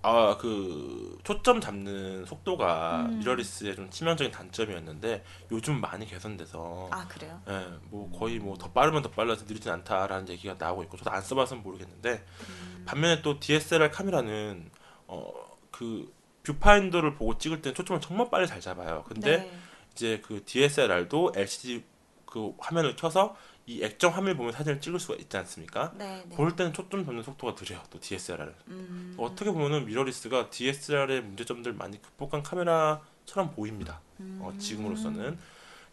아, 0.04 0.38
그 0.40 1.18
초점 1.24 1.60
잡는 1.62 2.26
속도가 2.26 3.08
음. 3.10 3.20
미러리스의 3.20 3.76
좀 3.76 3.90
치명적인 3.90 4.32
단점이었는데 4.32 5.24
요즘 5.52 5.80
많이 5.82 6.06
개선돼서 6.06 6.90
아 6.92 7.08
그래요? 7.08 7.42
예, 7.50 7.68
뭐 7.90 8.10
거의 8.12 8.40
뭐 8.40 8.56
더 8.58 8.72
빠르면 8.72 9.02
더 9.02 9.10
빨라서 9.12 9.46
느리진 9.46 9.72
않다라는 9.72 10.30
얘기가 10.30 10.56
나오고 10.58 10.84
있고 10.84 10.98
저도 10.98 11.12
안 11.12 11.22
써봐서는 11.22 11.64
모르겠는데 11.64 12.26
음. 12.50 12.84
반면에 12.86 13.22
또 13.22 13.40
DSLR 13.40 13.92
카메라는 13.92 14.70
어 15.08 15.52
그 15.72 16.14
뷰파인더를 16.44 17.16
보고 17.16 17.38
찍을 17.38 17.62
때는 17.62 17.74
초점을 17.74 18.02
정말 18.02 18.30
빨리 18.30 18.46
잘 18.46 18.60
잡아요. 18.60 19.04
근데 19.08 19.38
네. 19.38 19.52
이제 19.94 20.22
그 20.24 20.44
DSLR도 20.46 21.32
LCD 21.36 21.84
그 22.26 22.54
화면을 22.60 22.96
켜서 22.96 23.36
이 23.68 23.84
액정 23.84 24.14
화면 24.16 24.38
보면 24.38 24.52
사진을 24.54 24.82
찍을 24.82 25.00
수가 25.00 25.16
있지 25.16 25.38
않습니까? 25.38 25.94
네, 25.96 26.24
네. 26.28 26.36
볼 26.36 26.56
때는 26.56 26.74
초점 26.74 27.06
잡는 27.06 27.24
속도가 27.24 27.56
느려요. 27.56 27.82
또 27.90 28.00
DSLR은. 28.00 28.54
음, 28.68 29.16
어떻게 29.18 29.52
보면은 29.52 29.86
미러리스가 29.86 30.50
DSLR의 30.50 31.22
문제점들 31.22 31.74
많이 31.74 32.02
극복한 32.02 32.42
카메라처럼 32.44 33.52
보입니다. 33.56 34.02
음. 34.20 34.40
어, 34.42 34.54
지금으로서는 34.58 35.38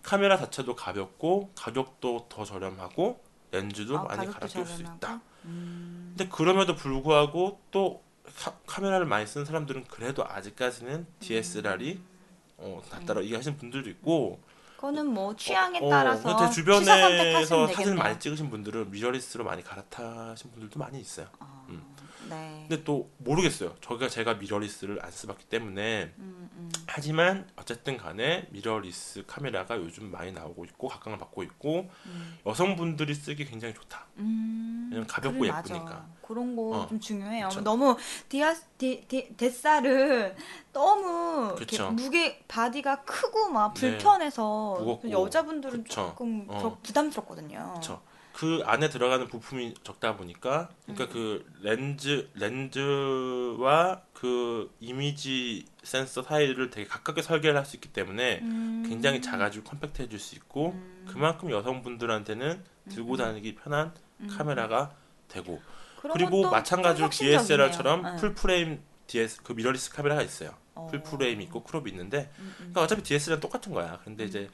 카메라 0.02 0.36
자체도 0.38 0.74
가볍고 0.74 1.52
가격도 1.54 2.26
더 2.28 2.44
저렴하고 2.44 3.22
렌즈도 3.50 3.98
아, 3.98 4.04
많이 4.04 4.26
가격도 4.26 4.38
갈아 4.38 4.46
끼울 4.46 4.66
수? 4.66 4.82
있다. 4.82 5.20
음. 5.44 6.14
근데 6.16 6.30
그럼에도 6.30 6.74
불구하고 6.74 7.60
또 7.70 8.02
카, 8.66 8.80
메라를 8.80 9.06
많이 9.06 9.26
쓰는 9.26 9.44
사람들은 9.44 9.84
그래도 9.84 10.24
아직까지는 10.26 11.06
DSLR이 11.20 11.92
음. 11.94 12.18
어, 12.58 12.82
낫다라고 12.90 13.24
얘기하시는 13.24 13.56
분들도 13.56 13.88
있고 13.90 14.40
그거는 14.78 15.12
뭐 15.12 15.34
취향에 15.34 15.80
어, 15.82 15.90
따라서 15.90 16.36
어, 16.36 16.36
제 16.36 16.62
취사 16.62 16.72
선택하시면 16.76 17.44
주변에서. 17.44 17.66
사진을 17.74 17.96
많이 17.96 18.20
찍으신 18.20 18.48
분들은 18.48 18.92
미러리스로 18.92 19.42
많이 19.42 19.64
갈아타신 19.64 20.52
분들도 20.52 20.78
많이 20.78 21.00
있어요. 21.00 21.26
아, 21.40 21.64
음. 21.68 21.82
네. 22.30 22.66
근데 22.68 22.84
또 22.84 23.10
모르겠어요. 23.18 23.74
저희가 23.80 24.08
제가 24.08 24.34
미러리스를 24.34 25.04
안 25.04 25.10
써봤기 25.10 25.46
때문에 25.46 26.12
음, 26.18 26.48
음. 26.52 26.70
하지만 26.86 27.48
어쨌든 27.56 27.96
간에 27.96 28.46
미러리스 28.50 29.24
카메라가 29.26 29.78
요즘 29.78 30.12
많이 30.12 30.30
나오고 30.30 30.64
있고 30.66 30.86
각광을 30.86 31.18
받고 31.18 31.42
있고 31.42 31.90
음. 32.06 32.38
여성분들이 32.46 33.14
쓰기 33.14 33.46
굉장히 33.46 33.74
좋다. 33.74 34.06
음, 34.88 34.90
왜냐면 34.90 35.06
가볍고 35.06 35.38
그래, 35.38 35.48
예쁘니까. 35.48 35.84
맞아. 35.84 36.06
그런 36.22 36.56
거 36.56 36.62
어. 36.62 36.86
좀 36.88 37.00
중요해요. 37.00 37.48
그쵸. 37.48 37.60
너무 37.62 37.96
디아 38.28 38.54
디, 38.76 39.04
디, 39.08 39.34
DSLR은 39.36 40.36
너무. 40.72 41.54
무게 41.90 42.44
바디가 42.48 43.02
크고 43.04 43.48
막 43.50 43.72
네. 43.74 43.80
불편해서 43.92 44.76
무겁고. 44.78 45.10
여자분들은 45.10 45.84
그쵸. 45.84 46.08
조금 46.10 46.44
어. 46.48 46.58
부- 46.58 46.76
부담스럽거든요. 46.82 47.74
그쵸. 47.76 48.00
그 48.38 48.62
안에 48.64 48.88
들어가는 48.88 49.26
부품이 49.26 49.74
적다 49.82 50.16
보니까 50.16 50.68
그러니까 50.84 51.06
음. 51.06 51.10
그 51.12 51.44
렌즈 51.60 52.30
렌즈와 52.34 54.02
그 54.12 54.72
이미지 54.78 55.64
센서 55.82 56.22
사이를 56.22 56.70
되게 56.70 56.86
가깝게 56.86 57.22
설계를 57.22 57.58
할 57.58 57.66
수 57.66 57.74
있기 57.74 57.88
때문에 57.92 58.38
음. 58.42 58.84
굉장히 58.88 59.20
작아지고 59.20 59.68
컴팩트해질 59.68 60.20
수 60.20 60.36
있고 60.36 60.70
음. 60.70 61.06
그만큼 61.08 61.50
여성분들한테는 61.50 62.62
들고 62.90 63.16
다니기 63.16 63.56
편한 63.56 63.92
음. 64.20 64.28
카메라가 64.28 64.94
되고 65.26 65.60
그리고 66.00 66.48
마찬가지로. 66.48 67.10
DSLR처럼 67.10 68.02
네. 68.02 68.16
풀 68.20 68.34
프레임 68.34 68.80
DS 69.08 69.42
그 69.42 69.52
미러리스 69.52 69.90
카메라가 69.90 70.22
있어요. 70.22 70.54
어. 70.76 70.86
풀 70.86 71.02
프레임 71.02 71.40
있고 71.40 71.64
크롭이 71.64 71.90
있는데 71.90 72.30
음, 72.38 72.44
음. 72.44 72.54
그러니까 72.58 72.82
어차피 72.82 73.02
DSLR은 73.02 73.40
똑같은 73.40 73.72
거야. 73.72 73.98
근데 74.04 74.24
이제 74.24 74.48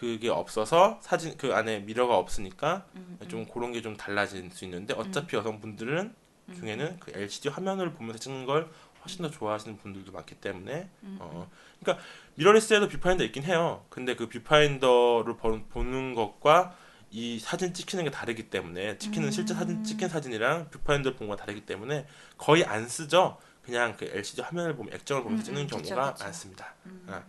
그게 0.00 0.30
없어서 0.30 0.98
사진 1.02 1.36
그 1.36 1.54
안에 1.54 1.80
미러가 1.80 2.16
없으니까 2.16 2.86
음, 2.96 3.18
음. 3.20 3.28
좀 3.28 3.44
그런 3.44 3.70
게 3.72 3.82
좀 3.82 3.98
달라질 3.98 4.50
수 4.50 4.64
있는데 4.64 4.94
어차피 4.94 5.36
여성분들은 5.36 6.14
음. 6.48 6.54
중에는 6.58 6.96
그 7.00 7.12
LCD 7.14 7.50
화면을 7.50 7.92
보면서 7.92 8.18
찍는 8.18 8.46
걸 8.46 8.70
훨씬 9.02 9.22
더 9.22 9.30
좋아하시는 9.30 9.76
분들도 9.76 10.10
많기 10.12 10.36
때문에 10.36 10.88
음, 11.02 11.18
어 11.20 11.50
그러니까 11.80 12.02
미러리스에도 12.36 12.88
뷰파인더 12.88 13.24
있긴 13.24 13.42
해요. 13.44 13.84
근데 13.90 14.16
그 14.16 14.28
뷰파인더를 14.30 15.36
보- 15.36 15.62
보는 15.68 16.14
것과 16.14 16.74
이 17.10 17.38
사진 17.38 17.74
찍히는 17.74 18.04
게 18.04 18.10
다르기 18.10 18.48
때문에 18.48 18.96
찍히는 18.96 19.28
음. 19.28 19.30
실제 19.30 19.52
사진 19.52 19.84
찍힌 19.84 20.08
사진이랑 20.08 20.70
뷰파인더를 20.70 21.16
본 21.18 21.28
거가 21.28 21.38
다르기 21.42 21.66
때문에 21.66 22.06
거의 22.38 22.64
안 22.64 22.88
쓰죠. 22.88 23.36
그냥 23.62 23.96
그 23.98 24.06
LCD 24.06 24.40
화면을 24.40 24.76
보면 24.76 24.94
액정을 24.94 25.22
보면서 25.24 25.42
음, 25.42 25.44
찍는 25.44 25.62
음, 25.62 25.66
그쵸, 25.66 25.76
경우가 25.82 26.12
그쵸. 26.14 26.24
많습니다. 26.24 26.74
음. 26.86 27.06
아. 27.08 27.22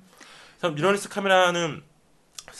그래서 0.58 0.74
미러리스 0.76 1.10
카메라는 1.10 1.84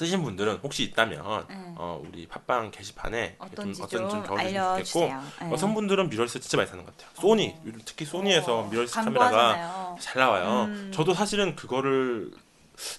쓰신 0.02 0.24
분들은 0.24 0.62
혹시 0.64 0.82
있다면 0.84 1.46
네. 1.48 1.56
어, 1.78 2.02
우리 2.04 2.26
팟빵 2.28 2.72
게시판에 2.72 3.38
좀, 3.56 3.74
좀, 3.74 3.84
어떤지 3.84 4.10
좀 4.10 4.24
적어주시면 4.24 4.24
좋겠고 4.24 4.40
알려주세요. 4.40 5.24
네. 5.42 5.52
여성분들은 5.52 6.10
미러리스 6.10 6.40
진짜 6.40 6.58
많이 6.58 6.68
사는 6.68 6.84
것 6.84 6.98
같아요. 6.98 7.12
소니 7.22 7.56
어. 7.56 7.72
특히 7.86 8.06
소니에서 8.06 8.60
어, 8.62 8.68
미러리스 8.70 8.96
카메라가. 8.96 9.96
잘 10.00 10.20
나와요. 10.20 10.66
음. 10.66 10.92
저도 10.92 11.14
사실은 11.14 11.56
그거를 11.56 12.32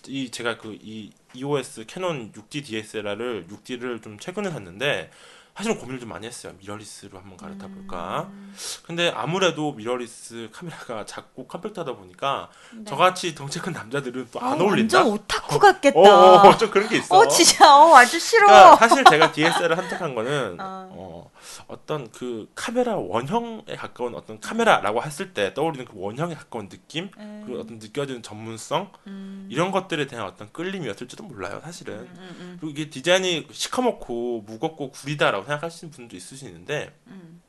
이 0.07 0.31
제가 0.31 0.59
그 0.59 0.79
이 0.81 1.11
EOS 1.35 1.87
캐논 1.87 2.31
6D 2.33 2.65
DSLR을 2.65 3.47
6D를 3.49 4.03
좀 4.03 4.19
최근에 4.19 4.51
샀는데 4.51 5.11
사실은 5.55 5.79
고민을 5.79 6.01
좀 6.01 6.09
많이 6.09 6.27
했어요. 6.27 6.55
미러리스로 6.59 7.19
한번 7.19 7.37
갈아타 7.37 7.67
볼까. 7.69 8.27
음. 8.31 8.55
근데 8.87 9.13
아무래도 9.15 9.73
미러리스 9.73 10.49
카메라가 10.51 11.05
작고 11.05 11.47
컴팩트하다 11.47 11.95
보니까 11.95 12.49
네. 12.75 12.85
저같이 12.87 13.35
덩치 13.35 13.59
큰 13.59 13.73
남자들은 13.75 14.29
또 14.33 14.41
안 14.41 14.59
어, 14.61 14.65
어울린다. 14.65 14.99
완전 14.99 15.13
오타쿠 15.15 15.59
같겠다. 15.59 15.99
어, 16.01 16.49
어, 16.49 16.57
좀 16.57 16.71
그런 16.71 16.89
게 16.89 16.97
있어. 16.97 17.15
어, 17.17 17.29
진짜 17.29 17.77
어 17.77 17.95
아주 17.95 18.19
싫어. 18.19 18.47
그러니까 18.47 18.77
사실 18.77 19.05
제가 19.05 19.31
DSLR을 19.33 19.77
선택한 19.77 20.15
거는 20.15 20.57
어. 20.59 20.89
어, 20.91 21.31
어떤 21.67 22.11
그 22.11 22.51
카메라 22.55 22.97
원형에 22.97 23.77
가까운 23.77 24.15
어떤 24.15 24.41
카메라라고 24.41 25.03
했을 25.03 25.35
때 25.35 25.55
떠오르는 25.55 25.87
그 25.87 25.93
원형에 25.95 26.35
가까운 26.35 26.69
느낌? 26.69 27.11
음. 27.19 27.43
그리고 27.45 27.61
어떤 27.61 27.79
느껴지는 27.79 28.23
전문성? 28.23 28.93
음. 29.07 29.49
이런 29.51 29.71
것들에 29.71 30.07
대한 30.07 30.27
어떤 30.27 30.53
끌림이었을지도 30.53 31.25
몰라요 31.25 31.61
사실은. 31.63 32.01
음, 32.01 32.17
음, 32.19 32.57
그리고 32.61 32.71
이게 32.71 32.91
디자인이 32.91 33.49
시커멓고 33.51 34.43
무겁고 34.47 34.91
구리다라고 34.91 35.45
생각하시는 35.45 35.91
분도 35.91 36.17
있을 36.17 36.37
수 36.37 36.47
있는데 36.47 36.97
음, 37.07 37.43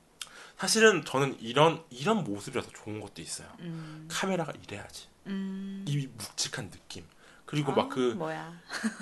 사실은 0.58 1.04
저는 1.06 1.38
이런 1.40 1.84
이런 1.90 2.24
모습이라서 2.24 2.70
좋은 2.72 3.00
것도 3.00 3.22
있어요. 3.22 3.48
음, 3.60 4.08
카메라가 4.10 4.54
이래야지. 4.64 5.08
음. 5.28 5.86
이 5.88 6.08
묵직한 6.18 6.70
느낌 6.70 7.06
그리고 7.54 7.72
아, 7.74 7.76
막그 7.76 8.16
뭐야 8.18 8.52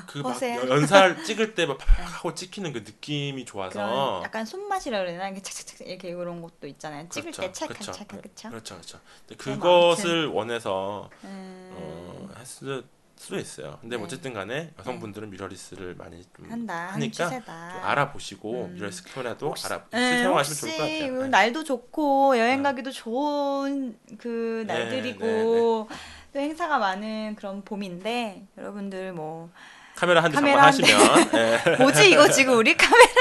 그막 0.08 0.34
허세야. 0.34 0.68
연사를 0.68 1.24
찍을 1.24 1.56
때 1.56 1.68
막 1.68 1.78
팍팍 1.78 2.16
하고 2.18 2.34
찍히는 2.36 2.74
그 2.74 2.80
느낌이 2.80 3.46
좋아서 3.46 3.72
그런 3.72 4.24
약간 4.24 4.46
손맛이라 4.46 5.00
그러나 5.00 5.28
이렇게 5.30 5.42
착착착 5.42 5.88
이렇게 5.88 6.10
이런 6.10 6.42
것도 6.42 6.68
있잖아요. 6.68 7.08
찍을 7.08 7.32
그렇죠, 7.32 7.42
때 7.44 7.52
찰칵 7.54 7.78
그렇죠. 7.78 7.92
찰칵 7.94 8.22
그쵸? 8.22 8.50
그렇죠, 8.50 8.76
그렇죠. 8.76 9.00
근데 9.28 9.36
그럼 9.42 9.60
그것을 9.60 10.28
원해서 10.28 11.10
음, 11.24 11.70
어, 11.74 12.30
했을 12.38 12.84
수도 13.16 13.38
있어요. 13.38 13.78
근데 13.82 13.96
네. 13.98 14.04
어쨌든 14.04 14.34
간에 14.34 14.74
여성분들은 14.80 15.30
미러리스를 15.30 15.94
많이 15.96 16.24
좀 16.36 16.50
한다 16.52 16.74
하는 16.88 16.94
하니까 16.94 17.26
추세다. 17.30 17.72
좀 17.74 17.84
알아보시고 17.84 18.66
음. 18.66 18.74
미러리스 18.74 19.04
혹시- 19.42 19.66
알아 19.68 19.86
네, 19.92 20.24
사용하시면 20.24 20.58
좋을 20.58 20.72
것 20.78 20.84
혹시 20.84 21.00
같아요. 21.00 21.22
네. 21.22 21.28
날도 21.30 21.64
좋고 21.64 22.38
여행 22.40 22.58
네. 22.58 22.64
가기도 22.64 22.92
좋은 22.92 23.98
그 24.18 24.66
네, 24.68 24.74
날들이고 24.74 25.88
또 26.34 26.40
행사가 26.40 26.78
많은 26.78 27.36
그런 27.36 27.64
봄인데 27.64 28.46
여러분들 28.58 29.14
뭐 29.14 29.50
카메라 29.96 30.24
한 30.24 30.32
대. 30.32 30.36
장만하시면 30.36 30.90
예. 31.34 31.76
뭐지 31.78 32.12
이거 32.12 32.30
지금 32.30 32.58
우리 32.58 32.76
카메라 32.76 33.12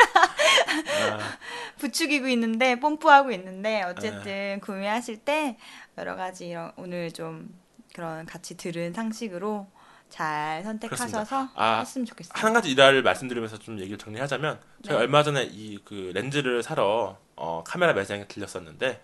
아, 1.14 1.18
부추기고 1.78 2.28
있는데 2.28 2.78
뽐뿌하고 2.78 3.32
있는데 3.32 3.82
어쨌든 3.82 4.61
구매하실 4.61 5.18
때 5.18 5.56
여러 5.98 6.14
가지 6.16 6.48
이런 6.48 6.72
오늘 6.76 7.12
좀 7.12 7.48
그런 7.94 8.24
같이 8.26 8.56
들은 8.56 8.92
상식으로 8.92 9.66
잘 10.08 10.62
선택하셔서 10.64 11.48
아, 11.54 11.78
했으면 11.80 12.04
좋겠어요. 12.06 12.32
한 12.34 12.52
가지 12.52 12.70
일화를 12.70 13.02
말씀드리면서 13.02 13.58
좀 13.58 13.78
얘기를 13.78 13.96
정리하자면 13.98 14.61
저희 14.84 14.96
네. 14.96 15.02
얼마 15.02 15.22
전에 15.22 15.48
이 15.50 15.78
그 15.84 16.11
렌즈를 16.14 16.62
사러 16.62 17.16
어, 17.36 17.62
카메라 17.66 17.92
매장에 17.92 18.26
들렸었는데 18.26 19.00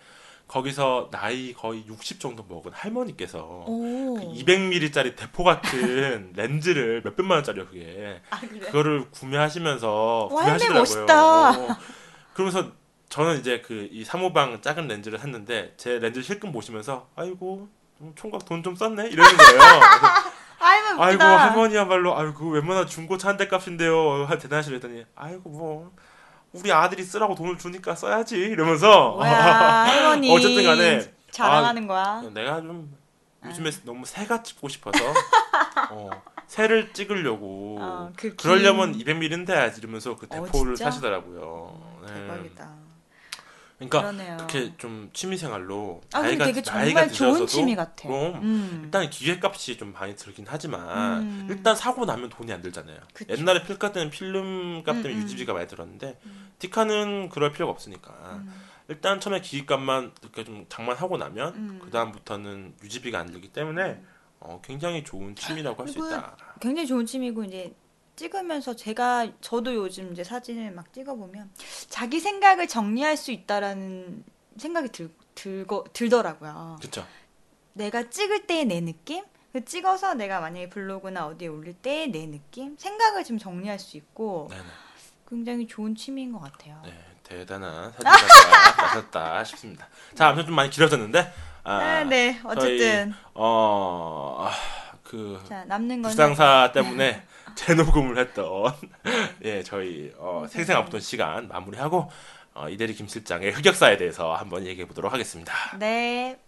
거기서 0.48 1.08
나이 1.10 1.52
거의 1.52 1.84
60 1.86 2.20
정도 2.20 2.44
먹은 2.48 2.70
할머니께서 2.72 3.64
오. 3.66 4.16
200ml짜리 4.34 5.16
대포 5.16 5.42
같은 5.44 6.32
렌즈를 6.36 7.02
몇백만 7.04 7.36
원짜리요 7.38 7.66
그게 7.66 8.20
아 8.30 8.38
그래? 8.40 8.60
그거를 8.60 9.10
구매하시면서 9.10 10.28
와, 10.30 10.40
구매하시더라고요. 10.42 10.80
멋있다. 10.80 11.50
어. 11.50 11.76
그러면서 12.34 12.70
저는 13.08 13.38
이제 13.40 13.60
그이 13.60 14.04
사모방 14.04 14.60
작은 14.60 14.86
렌즈를 14.88 15.18
샀는데 15.18 15.74
제 15.76 15.98
렌즈 15.98 16.22
실금 16.22 16.52
보시면서 16.52 17.08
아이고 17.16 17.68
좀 17.98 18.12
총각 18.14 18.44
돈 18.44 18.62
좀 18.62 18.76
썼네 18.76 19.08
이러는 19.08 19.36
거예요. 19.36 19.60
아이고 20.58 21.02
아이고. 21.02 21.22
할머니야말로 21.22 22.16
아이고 22.16 22.50
웬만한 22.50 22.86
중고차 22.86 23.28
한 23.28 23.36
대 23.36 23.46
값인데요. 23.48 24.26
했더니 24.76 25.04
아이고 25.14 25.50
뭐 25.50 25.92
우리 26.60 26.72
아들이 26.72 27.02
쓰라고 27.02 27.34
돈을 27.34 27.58
주니까 27.58 27.94
써야지 27.94 28.36
이러면서 28.36 29.12
뭐야 29.12 29.30
할머니 29.84 30.30
어쨌든 30.34 30.64
간에 30.64 31.12
자랑하는 31.30 31.86
거야. 31.86 32.22
내가 32.32 32.60
좀 32.60 32.94
아. 33.42 33.48
요즘에 33.48 33.70
너무 33.84 34.04
새가 34.06 34.42
찍고 34.42 34.68
싶어서 34.68 34.98
어, 35.90 36.10
새를 36.46 36.92
찍으려고 36.92 37.78
어, 37.80 38.12
그 38.16 38.28
긴- 38.28 38.36
그러려면 38.36 38.96
200ml는 38.98 39.46
돼야지 39.46 39.80
이러면서 39.80 40.16
그 40.16 40.26
어, 40.30 40.44
대포를 40.46 40.74
진짜? 40.76 40.90
사시더라고요. 40.90 41.98
네. 42.06 42.14
대박이다. 42.14 42.85
그러니까 43.78 44.00
그러네요. 44.00 44.36
그렇게 44.38 44.74
좀 44.78 45.10
취미 45.12 45.36
생활로 45.36 46.00
아 46.14 46.22
나이가 46.22 46.46
되게 46.46 46.62
나이가 46.62 47.00
정말 47.02 47.08
좋은 47.12 47.32
드셔서도 47.32 47.46
취미 47.46 47.76
같아. 47.76 48.08
그럼 48.08 48.34
음. 48.42 48.80
일단 48.84 49.10
기계값이 49.10 49.76
좀 49.76 49.92
많이 49.92 50.16
들긴 50.16 50.46
하지만 50.48 51.22
음. 51.22 51.46
일단 51.50 51.76
사고 51.76 52.06
나면 52.06 52.30
돈이 52.30 52.50
안 52.52 52.62
들잖아요. 52.62 52.98
그쵸. 53.12 53.34
옛날에 53.36 53.62
필카 53.64 53.92
때는 53.92 54.10
필름 54.10 54.82
값 54.82 54.94
때문에 54.94 55.14
음, 55.14 55.18
음. 55.18 55.22
유지비가 55.24 55.52
많이 55.52 55.66
들었는데 55.66 56.18
티카는 56.58 57.28
그럴 57.28 57.52
필요가 57.52 57.70
없으니까 57.72 58.10
음. 58.42 58.52
일단 58.88 59.20
처음에 59.20 59.40
기기값만 59.42 60.12
이렇게 60.22 60.44
좀 60.44 60.64
장만하고 60.70 61.18
나면 61.18 61.54
음. 61.54 61.78
그 61.82 61.90
다음부터는 61.90 62.76
유지비가 62.82 63.18
안 63.18 63.26
들기 63.26 63.48
때문에 63.48 64.00
어, 64.40 64.60
굉장히 64.64 65.02
좋은 65.04 65.34
취미라고 65.34 65.82
할 65.82 65.88
수 65.88 65.98
있다. 65.98 66.36
굉장히 66.60 66.86
좋은 66.86 67.04
취미고 67.04 67.44
이제 67.44 67.74
찍으면서 68.16 68.74
제가 68.74 69.28
저도 69.40 69.74
요즘 69.74 70.12
이제 70.12 70.24
사진을 70.24 70.72
막 70.72 70.92
찍어보면 70.92 71.50
자기 71.88 72.18
생각을 72.18 72.66
정리할 72.66 73.16
수 73.16 73.30
있다라는 73.30 74.24
생각이 74.56 74.88
들, 74.88 75.10
들고 75.34 75.84
들더라고요. 75.92 76.76
그렇죠. 76.80 77.06
내가 77.74 78.08
찍을 78.08 78.46
때의 78.46 78.64
내 78.64 78.80
느낌, 78.80 79.22
그 79.52 79.64
찍어서 79.64 80.14
내가 80.14 80.40
만약에 80.40 80.70
블로그나 80.70 81.26
어디에 81.26 81.48
올릴 81.48 81.74
때의 81.74 82.08
내 82.08 82.26
느낌, 82.26 82.76
생각을 82.78 83.22
좀 83.24 83.38
정리할 83.38 83.78
수 83.78 83.98
있고 83.98 84.48
네네. 84.50 84.62
굉장히 85.28 85.66
좋은 85.66 85.94
취미인 85.94 86.32
것 86.32 86.40
같아요. 86.40 86.80
네, 86.84 86.92
대단한 87.22 87.92
사진가가 87.92 88.82
나섰다 88.86 89.44
싶습니다. 89.44 89.88
자, 90.14 90.28
아무튼 90.28 90.46
좀 90.46 90.54
많이 90.54 90.70
길어졌는데 90.70 91.32
아, 91.64 92.04
네, 92.04 92.32
네. 92.32 92.40
어쨌든 92.44 93.12
어, 93.34 94.46
아, 94.48 94.52
그 95.02 95.38
자 95.46 95.64
남는 95.64 96.00
건 96.02 96.10
불상사 96.10 96.70
때문에 96.72 97.22
재녹음을 97.56 98.18
했던 98.18 98.72
예 99.44 99.62
저희 99.62 100.12
어, 100.18 100.46
생생아부터 100.48 101.00
시간 101.00 101.48
마무리하고 101.48 102.08
어, 102.54 102.68
이대리 102.68 102.94
김 102.94 103.08
실장의 103.08 103.52
흑역사에 103.52 103.96
대해서 103.96 104.34
한번 104.34 104.64
얘기해 104.66 104.86
보도록 104.86 105.12
하겠습니다. 105.12 105.52
네. 105.78 106.38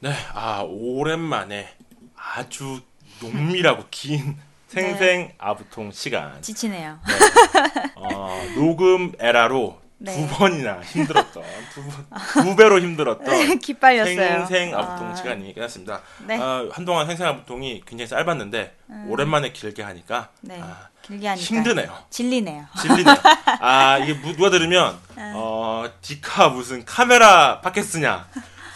네, 0.00 0.10
아 0.34 0.62
오랜만에 0.66 1.68
아주 2.16 2.80
농밀하고 3.20 3.84
긴 3.90 4.36
생생 4.66 5.32
아부통 5.38 5.92
시간. 5.92 6.42
지치네요. 6.42 6.98
어, 7.96 8.42
녹음 8.56 9.12
에라로 9.18 9.80
네. 10.04 10.14
두 10.14 10.26
번이나 10.36 10.80
힘들었던 10.82 11.42
두, 11.72 11.82
번- 11.82 12.44
두 12.44 12.56
배로 12.56 12.78
힘들었던 12.80 13.58
기빨렸어요. 13.58 14.16
생생 14.46 14.74
아부통 14.76 15.08
아, 15.10 15.14
시간이 15.14 15.54
끝났습니다. 15.54 16.00
네. 16.26 16.38
아, 16.38 16.66
한동안 16.72 17.06
생생 17.06 17.26
아부통이 17.26 17.82
굉장히 17.86 18.08
짧았는데 18.08 18.76
음. 18.90 19.06
오랜만에 19.08 19.52
길게 19.52 19.82
하니까 19.82 20.28
네. 20.42 20.60
아, 20.62 20.88
길게 21.02 21.26
하니까 21.26 21.44
힘드네요. 21.44 21.98
질리네요. 22.10 22.66
질리네요. 22.80 23.16
아 23.60 23.98
이게 23.98 24.12
무- 24.14 24.36
누가 24.36 24.50
들으면 24.50 24.98
아. 25.16 25.32
어 25.34 25.90
디카 26.02 26.50
무슨 26.50 26.84
카메라 26.84 27.60
팟캐스트냐 27.62 28.28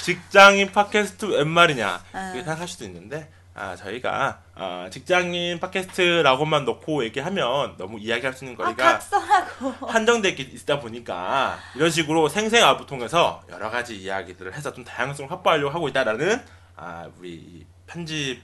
직장인 0.02 0.72
팟캐스트 0.72 1.26
웬 1.26 1.48
말이냐 1.48 2.00
아. 2.12 2.20
이렇게 2.28 2.38
생각할 2.44 2.66
수도 2.68 2.84
있는데 2.84 3.30
아 3.60 3.74
저희가 3.74 4.38
어, 4.54 4.86
직장인 4.88 5.58
팟캐스트라고만 5.58 6.64
놓고 6.64 7.02
얘기하면 7.06 7.74
너무 7.76 7.98
이야기할 7.98 8.32
수 8.32 8.44
있는 8.44 8.56
아, 8.60 8.64
거리가 8.66 8.92
각성하고. 8.92 9.86
한정돼 9.88 10.28
있다 10.30 10.78
보니까 10.78 11.58
이런 11.74 11.90
식으로 11.90 12.28
생생 12.28 12.64
아부 12.64 12.86
통해서 12.86 13.42
여러 13.50 13.68
가지 13.68 13.96
이야기들을 13.96 14.54
해서 14.54 14.72
좀 14.72 14.84
다양성을 14.84 15.28
확보하려고 15.30 15.70
하고 15.74 15.88
있다라는 15.88 16.40
아 16.76 17.08
우리 17.18 17.30
이 17.34 17.66
편집 17.88 18.40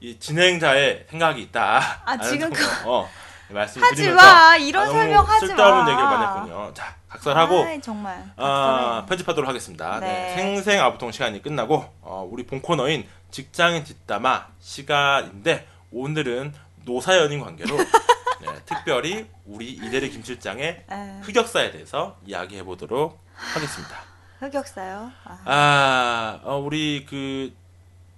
이 0.00 0.18
진행자의 0.20 1.06
생각이 1.10 1.42
있다. 1.42 2.02
아, 2.04 2.18
지금 2.18 2.50
그 2.52 2.62
어, 2.84 3.08
하지 3.48 3.54
말씀드리면서 3.54 4.14
마. 4.24 4.56
이런 4.56 4.82
아, 4.82 4.86
너무 4.86 4.98
설명 4.98 5.24
하지 5.24 5.46
마. 5.46 5.48
쓸데없는 5.48 5.88
얘기를 5.92 6.04
많이 6.04 6.24
했군요. 6.26 6.74
자 6.74 6.94
각설하고 7.08 7.64
아이, 7.64 7.80
정말. 7.80 8.24
아. 8.36 9.04
편집하도록 9.08 9.48
하겠습니다. 9.48 9.98
네. 10.00 10.06
네. 10.06 10.34
생생 10.36 10.80
아부통 10.80 11.10
시간이 11.10 11.42
끝나고 11.42 11.84
어, 12.02 12.28
우리 12.30 12.44
본 12.46 12.60
코너인 12.60 13.08
직장인 13.34 13.82
뒷담화 13.82 14.46
시간인데 14.60 15.66
오늘은 15.90 16.54
노사연인 16.84 17.40
관계로 17.40 17.76
네, 18.40 18.46
특별히 18.64 19.26
우리 19.44 19.72
이대리 19.72 20.08
김 20.10 20.22
실장의 20.22 20.84
아, 20.88 21.20
흑역사에 21.24 21.72
대해서 21.72 22.16
이야기해 22.24 22.62
보도록 22.62 23.18
하겠습니다. 23.34 23.96
흑역사요. 24.38 25.10
아, 25.24 25.38
아, 25.46 26.40
어, 26.44 26.58
우리 26.58 27.04
그 27.06 27.52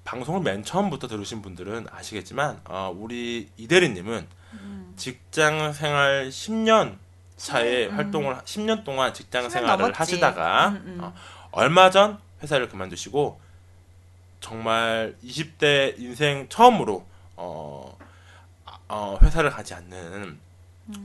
방송을 0.05 0.43
맨 0.43 0.63
처음부터 0.63 1.09
들으신 1.09 1.41
분들은 1.41 1.87
아시겠지만 1.91 2.61
어, 2.67 2.95
우리 2.95 3.49
이대리님은 3.57 4.27
음. 4.53 4.93
직장 4.97 5.73
생활 5.73 6.29
10년 6.29 6.99
차에 7.39 7.87
음. 7.87 7.97
활동을 7.97 8.35
10년 8.45 8.85
동안 8.85 9.15
직장 9.15 9.47
10년 9.47 9.51
생활을 9.51 9.79
넘었지. 9.79 9.97
하시다가 9.97 10.69
음, 10.69 10.83
음. 10.85 10.99
어, 11.01 11.15
얼마 11.53 11.89
전 11.89 12.19
회사를 12.43 12.69
그만두시고 12.69 13.46
정말 14.47 15.17
20대 15.25 15.99
인생 15.99 16.49
처음으로 16.49 17.05
어, 17.35 17.99
아, 18.65 18.79
어, 18.87 19.19
회사를 19.21 19.51
가지 19.51 19.75
않는 19.75 20.39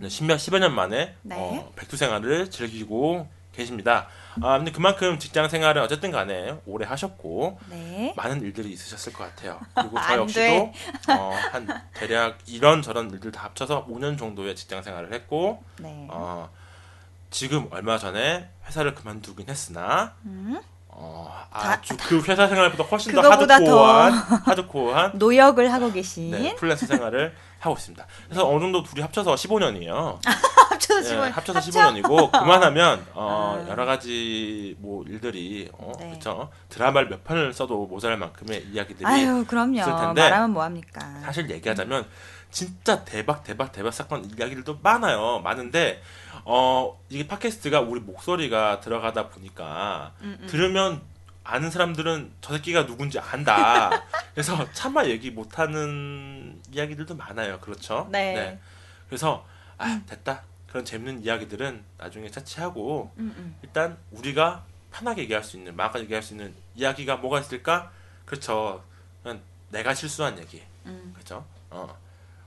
십몇 0.08 0.40
십여 0.40 0.60
년 0.60 0.76
만에 0.76 1.16
네. 1.24 1.36
어, 1.36 1.72
백수 1.76 1.98
생활을 1.98 2.52
즐기고 2.52 3.28
계십니다. 3.52 4.08
아 4.44 4.58
근데 4.60 4.72
그만큼 4.72 5.18
직장 5.18 5.50
생활을 5.50 5.82
어쨌든 5.82 6.12
간에 6.12 6.56
오래 6.68 6.86
하셨고 6.86 7.60
네. 7.68 8.14
많은 8.16 8.42
일들이 8.44 8.72
있으셨을 8.74 9.12
것 9.12 9.24
같아요. 9.24 9.60
그리고 9.74 9.98
저안 10.00 10.20
역시도 10.20 10.74
어, 11.10 11.32
한 11.52 11.68
대략 11.96 12.38
이런 12.46 12.84
저런 12.84 13.10
일들 13.10 13.32
다 13.32 13.46
합쳐서 13.46 13.88
5년 13.88 14.20
정도의 14.20 14.56
직장 14.56 14.84
생활을 14.84 15.14
했고 15.14 15.64
네. 15.80 16.08
어, 16.12 16.48
지금 17.32 17.68
얼마 17.72 17.98
전에 17.98 18.50
회사를 18.68 18.94
그만두긴 18.94 19.50
했으나 19.50 20.16
음? 20.26 20.62
어, 20.94 21.34
아주 21.52 21.96
그 21.98 22.22
회사 22.22 22.48
생활보다 22.48 22.84
훨씬 22.84 23.14
더 23.14 23.22
하드코어한 23.22 24.14
하드코어한 24.14 25.12
노역을 25.16 25.72
하고 25.72 25.92
계신 25.92 26.32
네, 26.32 26.56
프리랜서 26.56 26.86
생활을 26.86 27.34
하고 27.60 27.76
있습니다. 27.76 28.06
그래서 28.26 28.48
어느 28.50 28.60
정도 28.60 28.84
둘이 28.84 29.02
합쳐서 29.02 29.36
15년이에요. 29.36 30.20
합쳐서 30.72 31.00
예, 31.00 31.04
지금 31.04 31.24
합쳐서 31.32 31.60
15년이고 31.60 32.32
그만하면 32.32 33.06
어, 33.14 33.64
아. 33.64 33.70
여러 33.70 33.86
가지 33.86 34.76
뭐 34.80 35.04
일들이 35.08 35.70
어, 35.74 35.92
네. 36.00 36.10
그렇죠. 36.10 36.50
드라마를 36.70 37.10
몇 37.10 37.24
편을 37.24 37.54
써도 37.54 37.86
모자랄 37.86 38.18
만큼의 38.18 38.68
이야기들이 38.72 39.06
아유 39.06 39.46
그럼요. 39.48 39.80
있을 39.80 39.96
텐데 39.96 40.22
말하면 40.22 40.52
뭐 40.52 40.64
합니까? 40.64 41.02
사실 41.24 41.50
얘기하자면 41.50 42.06
진짜 42.52 43.04
대박 43.06 43.44
대박 43.44 43.72
대박 43.72 43.92
사건 43.94 44.26
이야기들도 44.38 44.80
많아요. 44.84 45.40
많은데 45.40 46.02
어 46.44 47.00
이게 47.10 47.26
팟캐스트가 47.28 47.80
우리 47.82 48.02
목소리가 48.02 48.82
들어가다 48.82 49.30
보니까 49.30 50.14
음, 50.22 50.38
음. 50.42 50.48
들으면 50.48 51.02
아는 51.44 51.72
사람들은 51.72 52.34
저 52.42 52.54
새끼가 52.54 52.86
누군지 52.86 53.20
안다. 53.20 53.90
그래서 54.34 54.70
차마 54.74 55.06
얘기 55.06 55.32
못하는 55.32 56.62
이야기들도 56.72 57.16
많아요. 57.16 57.60
그렇죠? 57.62 58.08
네. 58.12 58.60
그래서 59.08 59.46
아 59.78 60.02
됐다. 60.06 60.44
그런 60.68 60.86
재밌는 60.86 61.24
이야기들은 61.24 61.84
나중에 61.98 62.30
차치하고 62.30 63.12
음, 63.18 63.34
음. 63.38 63.56
일단 63.62 63.98
우리가 64.12 64.64
편하게 64.92 65.24
얘기할 65.24 65.44
수 65.44 65.58
있는 65.58 65.76
마음껏 65.76 66.00
얘기할 66.00 66.22
수 66.22 66.34
있는 66.34 66.54
이야기가 66.76 67.18
뭐가 67.18 67.40
있을까 67.40 67.92
그렇죠. 68.26 68.84
그냥 69.24 69.42
내가 69.70 69.94
실수한 69.94 70.38
얘기. 70.38 70.62
음. 70.86 71.12
그렇죠? 71.14 71.46
어. 71.70 72.01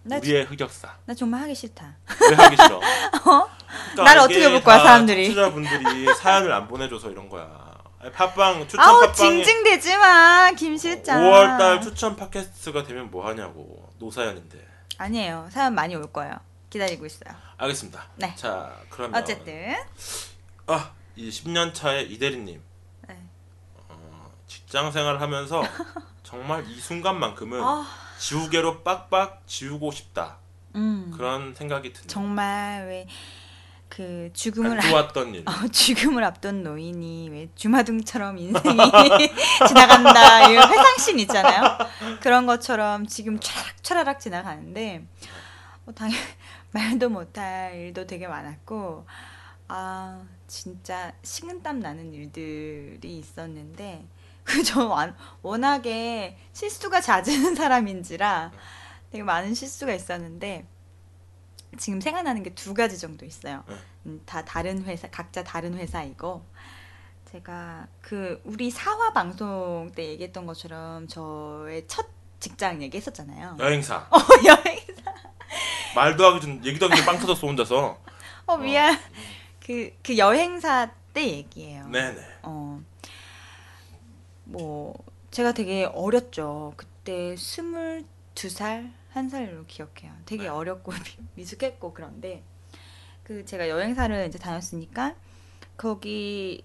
나, 0.04 0.16
우리의 0.18 0.44
흑역사. 0.44 0.96
나 1.06 1.14
정말 1.14 1.40
하기 1.42 1.54
싫다. 1.54 1.96
왜 2.30 2.36
하기 2.36 2.56
싫어? 2.56 2.78
그러니까 3.24 4.04
날 4.04 4.18
어떻게 4.18 4.48
볼 4.50 4.62
거야, 4.62 4.76
다 4.78 4.84
사람들이. 4.84 5.34
청취자분들이 5.34 6.14
사연을 6.14 6.52
안 6.52 6.68
보내줘서 6.68 7.10
이런 7.10 7.28
거야. 7.28 7.72
팟빵 8.12 8.68
추천 8.68 8.80
아우 8.80 9.10
징징대지 9.12 9.96
마, 9.96 10.50
김 10.52 10.76
실장. 10.76 11.22
5월달 11.22 11.82
추천 11.82 12.16
팟캐스트가 12.16 12.84
되면 12.84 13.10
뭐 13.10 13.26
하냐고 13.26 13.88
노사연인데. 13.98 14.66
아니에요. 14.98 15.48
사연 15.50 15.74
많이 15.74 15.96
올 15.96 16.12
거예요. 16.12 16.34
기다리고 16.68 17.06
있어요. 17.06 17.34
알겠습니다. 17.56 18.04
네. 18.16 18.34
자 18.36 18.76
그러면 18.90 19.22
어쨌든 19.22 19.74
아, 20.66 20.90
이 21.16 21.30
10년 21.30 21.72
차의 21.72 22.10
이 22.12 22.18
대리님 22.18 22.60
네. 23.08 23.18
어, 23.88 24.30
직장 24.46 24.90
생활하면서 24.92 25.62
정말 26.24 26.68
이 26.68 26.78
순간만큼은 26.80 27.62
아, 27.62 27.86
지우개로 28.28 28.82
빡빡 28.82 29.42
지우고 29.46 29.90
싶다 29.90 30.38
음, 30.74 31.12
그런 31.16 31.54
생각이 31.54 31.92
드네요. 31.92 32.06
정말 32.06 32.86
왜 32.88 33.06
그 33.94 34.28
죽음을 34.32 34.80
안 34.80 34.90
좋았던 34.90 35.34
일. 35.36 35.44
어, 35.46 35.68
죽음을 35.70 36.24
앞둔 36.24 36.64
노인이 36.64 37.28
왜 37.30 37.48
주마등처럼 37.54 38.38
인생이 38.38 38.76
지나간다 39.68 40.48
이런 40.48 40.68
회상씬 40.68 41.20
있잖아요. 41.20 41.78
그런 42.20 42.44
것처럼 42.44 43.06
지금 43.06 43.38
촤락 43.38 43.82
촤라락 43.84 44.18
지나가는데 44.18 45.06
어, 45.86 45.92
당연 45.92 46.16
말도 46.72 47.08
못할 47.08 47.76
일도 47.76 48.08
되게 48.08 48.26
많았고 48.26 49.06
아 49.68 50.20
진짜 50.48 51.12
식은땀 51.22 51.78
나는 51.78 52.12
일들이 52.12 52.98
있었는데 53.18 54.04
그저 54.44 54.94
워낙에 55.42 56.36
실수가 56.52 57.00
잦은 57.00 57.54
사람인지라 57.56 58.52
되게 59.10 59.24
많은 59.24 59.54
실수가 59.54 59.92
있었는데 59.94 60.66
지금 61.78 62.00
생각나는 62.00 62.42
게 62.42 62.50
두 62.54 62.72
가지 62.74 62.98
정도 62.98 63.24
있어요. 63.26 63.64
네. 63.68 63.74
음, 64.06 64.22
다 64.26 64.44
다른 64.44 64.84
회사 64.84 65.08
각자 65.10 65.42
다른 65.42 65.74
회사이고 65.74 66.44
제가 67.32 67.88
그 68.00 68.40
우리 68.44 68.70
사화 68.70 69.12
방송 69.12 69.90
때 69.94 70.06
얘기했던 70.08 70.46
것처럼 70.46 71.08
저의 71.08 71.84
첫 71.88 72.06
직장 72.38 72.82
얘기했었잖아요. 72.82 73.56
여행사 73.58 74.06
어 74.12 74.18
여행 74.46 74.78
말도 75.94 76.24
하기 76.26 76.40
전 76.40 76.64
얘기도 76.64 76.86
하기 76.86 76.96
전빵 76.96 77.18
터졌어 77.20 77.46
혼자서. 77.46 77.98
어 78.46 78.56
미안 78.58 78.96
그그 79.64 80.18
여행사 80.18 80.90
때 81.12 81.26
얘기예요. 81.26 81.86
네네. 81.88 82.20
어, 82.42 82.80
뭐, 84.44 84.94
제가 85.30 85.52
되게 85.52 85.84
어렸죠. 85.84 86.74
그때 86.76 87.36
스물두 87.36 88.48
살, 88.48 88.92
한 89.10 89.28
살로 89.28 89.64
기억해요. 89.66 90.12
되게 90.26 90.44
네. 90.44 90.48
어렸고 90.48 90.92
미- 90.92 91.24
미숙했고 91.36 91.92
그런데, 91.94 92.42
그 93.22 93.44
제가 93.44 93.68
여행사를 93.68 94.26
이제 94.28 94.38
다녔으니까, 94.38 95.14
거기, 95.76 96.62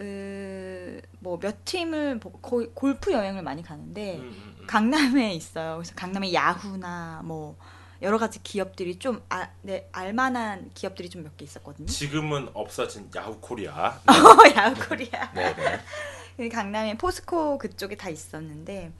으, 0.00 1.00
뭐, 1.20 1.38
몇 1.38 1.64
팀을, 1.64 2.16
뭐 2.16 2.32
거의 2.42 2.70
골프 2.74 3.12
여행을 3.12 3.42
많이 3.42 3.62
가는데, 3.62 4.16
음, 4.16 4.20
음, 4.22 4.56
음. 4.60 4.66
강남에 4.66 5.32
있어요. 5.34 5.76
그래서 5.76 5.94
강남에 5.94 6.32
야후나 6.32 7.22
뭐, 7.24 7.56
여러 8.02 8.18
가지 8.18 8.42
기업들이 8.42 8.98
좀, 8.98 9.22
아, 9.30 9.48
네, 9.62 9.88
알만한 9.92 10.72
기업들이 10.74 11.08
좀 11.08 11.22
몇 11.22 11.36
개 11.36 11.44
있었거든요. 11.44 11.86
지금은 11.86 12.50
없어진 12.52 13.08
야후 13.14 13.38
코리아. 13.40 13.98
야후 14.56 14.88
코리아. 14.88 15.32
네 15.32 15.54
네. 15.54 15.80
그 16.36 16.48
강남에 16.48 16.96
포스코 16.96 17.58
그쪽에 17.58 17.96
다 17.96 18.08
있었는데 18.08 18.92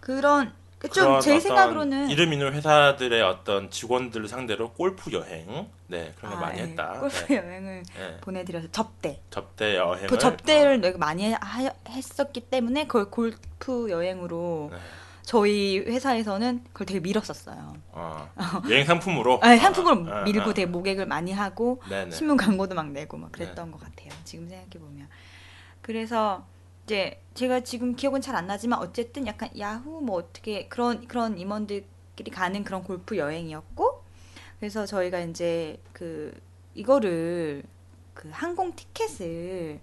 그런 0.00 0.52
그 0.78 0.88
그런 0.88 1.14
좀제 1.14 1.30
어떤 1.30 1.40
생각으로는 1.40 2.10
이름 2.10 2.32
있는 2.34 2.52
회사들의 2.52 3.22
어떤 3.22 3.70
직원들을 3.70 4.28
상대로 4.28 4.72
골프 4.72 5.12
여행, 5.12 5.68
네 5.86 6.12
그런 6.18 6.32
걸 6.32 6.42
아, 6.42 6.46
많이 6.46 6.60
예. 6.60 6.64
했다. 6.64 7.00
골프 7.00 7.26
네. 7.26 7.36
여행을 7.36 7.82
네. 7.96 8.16
보내드려서 8.20 8.68
접대 8.70 9.20
접대 9.30 9.76
여행을 9.76 10.08
그 10.08 10.18
접대를 10.18 10.82
내가 10.82 10.98
많이 10.98 11.32
하, 11.32 11.70
했었기 11.88 12.42
때문에 12.42 12.86
그걸 12.86 13.10
골프 13.10 13.90
여행으로 13.90 14.68
네. 14.72 14.78
저희 15.22 15.78
회사에서는 15.78 16.64
그걸 16.74 16.86
되게 16.86 17.00
밀었었어요. 17.00 17.76
어, 17.92 18.30
여행 18.68 18.84
상품으로 18.84 19.40
아, 19.42 19.56
상품으로 19.56 20.12
아, 20.12 20.20
아, 20.20 20.22
밀고 20.24 20.50
아. 20.50 20.54
되게 20.54 20.66
모객을 20.66 21.06
많이 21.06 21.32
하고 21.32 21.80
네네. 21.88 22.10
신문 22.10 22.36
광고도 22.36 22.74
막 22.74 22.90
내고 22.90 23.16
막 23.16 23.32
그랬던 23.32 23.72
것 23.72 23.80
같아요. 23.80 24.10
지금 24.24 24.48
생각해 24.48 24.78
보면. 24.78 25.08
그래서 25.80 26.44
이제 26.84 27.20
제가 27.34 27.60
지금 27.60 27.96
기억은 27.96 28.20
잘 28.20 28.34
안 28.36 28.46
나지만 28.46 28.78
어쨌든 28.78 29.26
약간 29.26 29.48
야후 29.58 30.00
뭐 30.02 30.16
어떻게 30.16 30.68
그런 30.68 31.06
그런 31.08 31.38
임원들끼리 31.38 32.30
가는 32.30 32.62
그런 32.64 32.82
골프 32.84 33.16
여행이었고 33.16 34.02
그래서 34.58 34.86
저희가 34.86 35.20
이제 35.20 35.78
그 35.92 36.32
이거를 36.74 37.62
그 38.12 38.28
항공 38.32 38.74
티켓을 38.76 39.80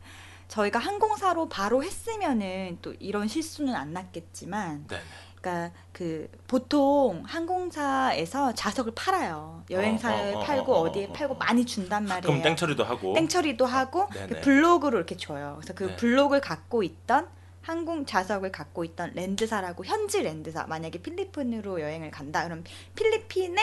저희가 0.48 0.80
항공사로 0.80 1.48
바로 1.50 1.84
했으면은 1.84 2.78
또 2.82 2.94
이런 3.00 3.28
실수는 3.28 3.74
안 3.74 3.94
났겠지만 3.94 4.86
네네. 4.88 5.02
그러니까 5.42 5.74
그 5.92 6.30
보통 6.48 7.24
항공사에서 7.26 8.54
좌석을 8.54 8.94
팔아요. 8.96 9.64
여행사에 9.70 10.34
어, 10.34 10.38
어, 10.38 10.42
어, 10.42 10.44
팔고 10.44 10.74
어, 10.74 10.78
어, 10.78 10.82
어, 10.82 10.92
디에 10.92 11.06
어, 11.06 11.14
팔고 11.14 11.34
어. 11.34 11.38
많이 11.38 11.66
준단 11.66 12.06
말이에요. 12.06 12.22
그럼 12.22 12.42
땡처리도 12.44 12.84
하고 12.84 13.14
땡처리도 13.16 13.66
하고. 13.66 14.08
그 14.08 14.40
블록으로 14.42 14.98
이렇게 14.98 15.18
줘요. 15.18 15.58
그래서 15.60 15.74
그 15.74 15.86
네. 15.86 15.96
블록을 15.96 16.40
갖고 16.42 16.84
있던 16.84 17.28
항공 17.62 18.06
좌석을 18.06 18.52
갖고 18.52 18.84
있던 18.84 19.12
랜드사라고 19.16 19.86
현지 19.86 20.22
랜드사 20.22 20.66
만약에 20.68 21.00
필리핀으로 21.00 21.82
여행을 21.82 22.10
간다 22.10 22.44
그럼 22.44 22.64
필리핀에 22.96 23.62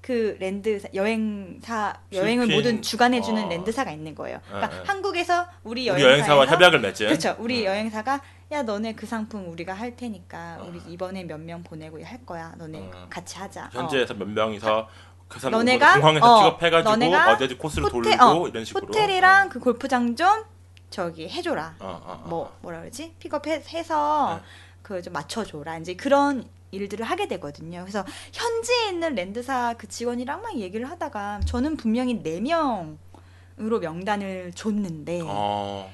그 0.00 0.36
랜드 0.38 0.80
여행사 0.94 2.00
여행을 2.12 2.46
필리핀, 2.46 2.56
모든 2.56 2.82
주관해 2.82 3.20
주는 3.20 3.44
어. 3.44 3.48
랜드사가 3.48 3.90
있는 3.90 4.14
거예요. 4.14 4.40
그러니까 4.46 4.68
네, 4.68 4.76
네. 4.76 4.82
한국에서 4.86 5.46
우리 5.64 5.90
우리 5.90 6.02
여행사와 6.02 6.46
협약을 6.46 6.80
맺은 6.80 7.08
그렇죠. 7.08 7.36
우리 7.38 7.60
음. 7.60 7.64
여행사가 7.66 8.20
야 8.50 8.62
너네 8.62 8.94
그 8.94 9.04
상품 9.06 9.50
우리가 9.50 9.74
할 9.74 9.94
테니까 9.96 10.62
우리 10.66 10.78
어. 10.78 10.82
이번에 10.88 11.24
몇 11.24 11.38
명 11.38 11.62
보내고 11.62 12.02
할 12.02 12.24
거야. 12.24 12.54
너네 12.56 12.90
어. 12.94 13.06
같이 13.10 13.36
하자. 13.36 13.68
현지에서 13.72 14.14
몇 14.14 14.26
명이서 14.28 14.88
그 15.28 15.38
사람 15.38 15.58
너네가, 15.58 15.94
공항에서 16.00 16.26
어, 16.26 16.38
픽업해가지고 16.58 16.90
너네가 16.90 17.32
어디 17.32 17.44
어디 17.44 17.58
코스를 17.58 17.84
호텔- 17.92 18.16
돌고 18.16 18.44
어, 18.44 18.48
이런 18.48 18.64
식으로 18.64 18.86
호텔이랑 18.86 19.50
그 19.50 19.60
골프장 19.60 20.16
좀 20.16 20.44
저기 20.88 21.28
해줘라. 21.28 21.74
어, 21.80 21.86
어, 22.02 22.12
어, 22.24 22.28
뭐 22.28 22.44
어. 22.46 22.52
뭐라 22.62 22.80
그러지? 22.80 23.14
픽업해서 23.18 24.40
네. 24.42 24.48
그좀 24.82 25.12
맞춰줘라. 25.12 25.76
이제 25.78 25.94
그런 25.94 26.48
일들을 26.70 27.04
하게 27.04 27.28
되거든요. 27.28 27.80
그래서 27.82 28.04
현지에 28.32 28.88
있는 28.88 29.14
랜드사 29.14 29.74
그 29.76 29.86
직원이랑 29.88 30.40
막 30.40 30.56
얘기를 30.56 30.88
하다가 30.90 31.40
저는 31.44 31.76
분명히 31.76 32.22
네 32.22 32.40
명으로 32.40 33.78
명단을 33.80 34.52
줬는데 34.54 35.20
어, 35.24 35.92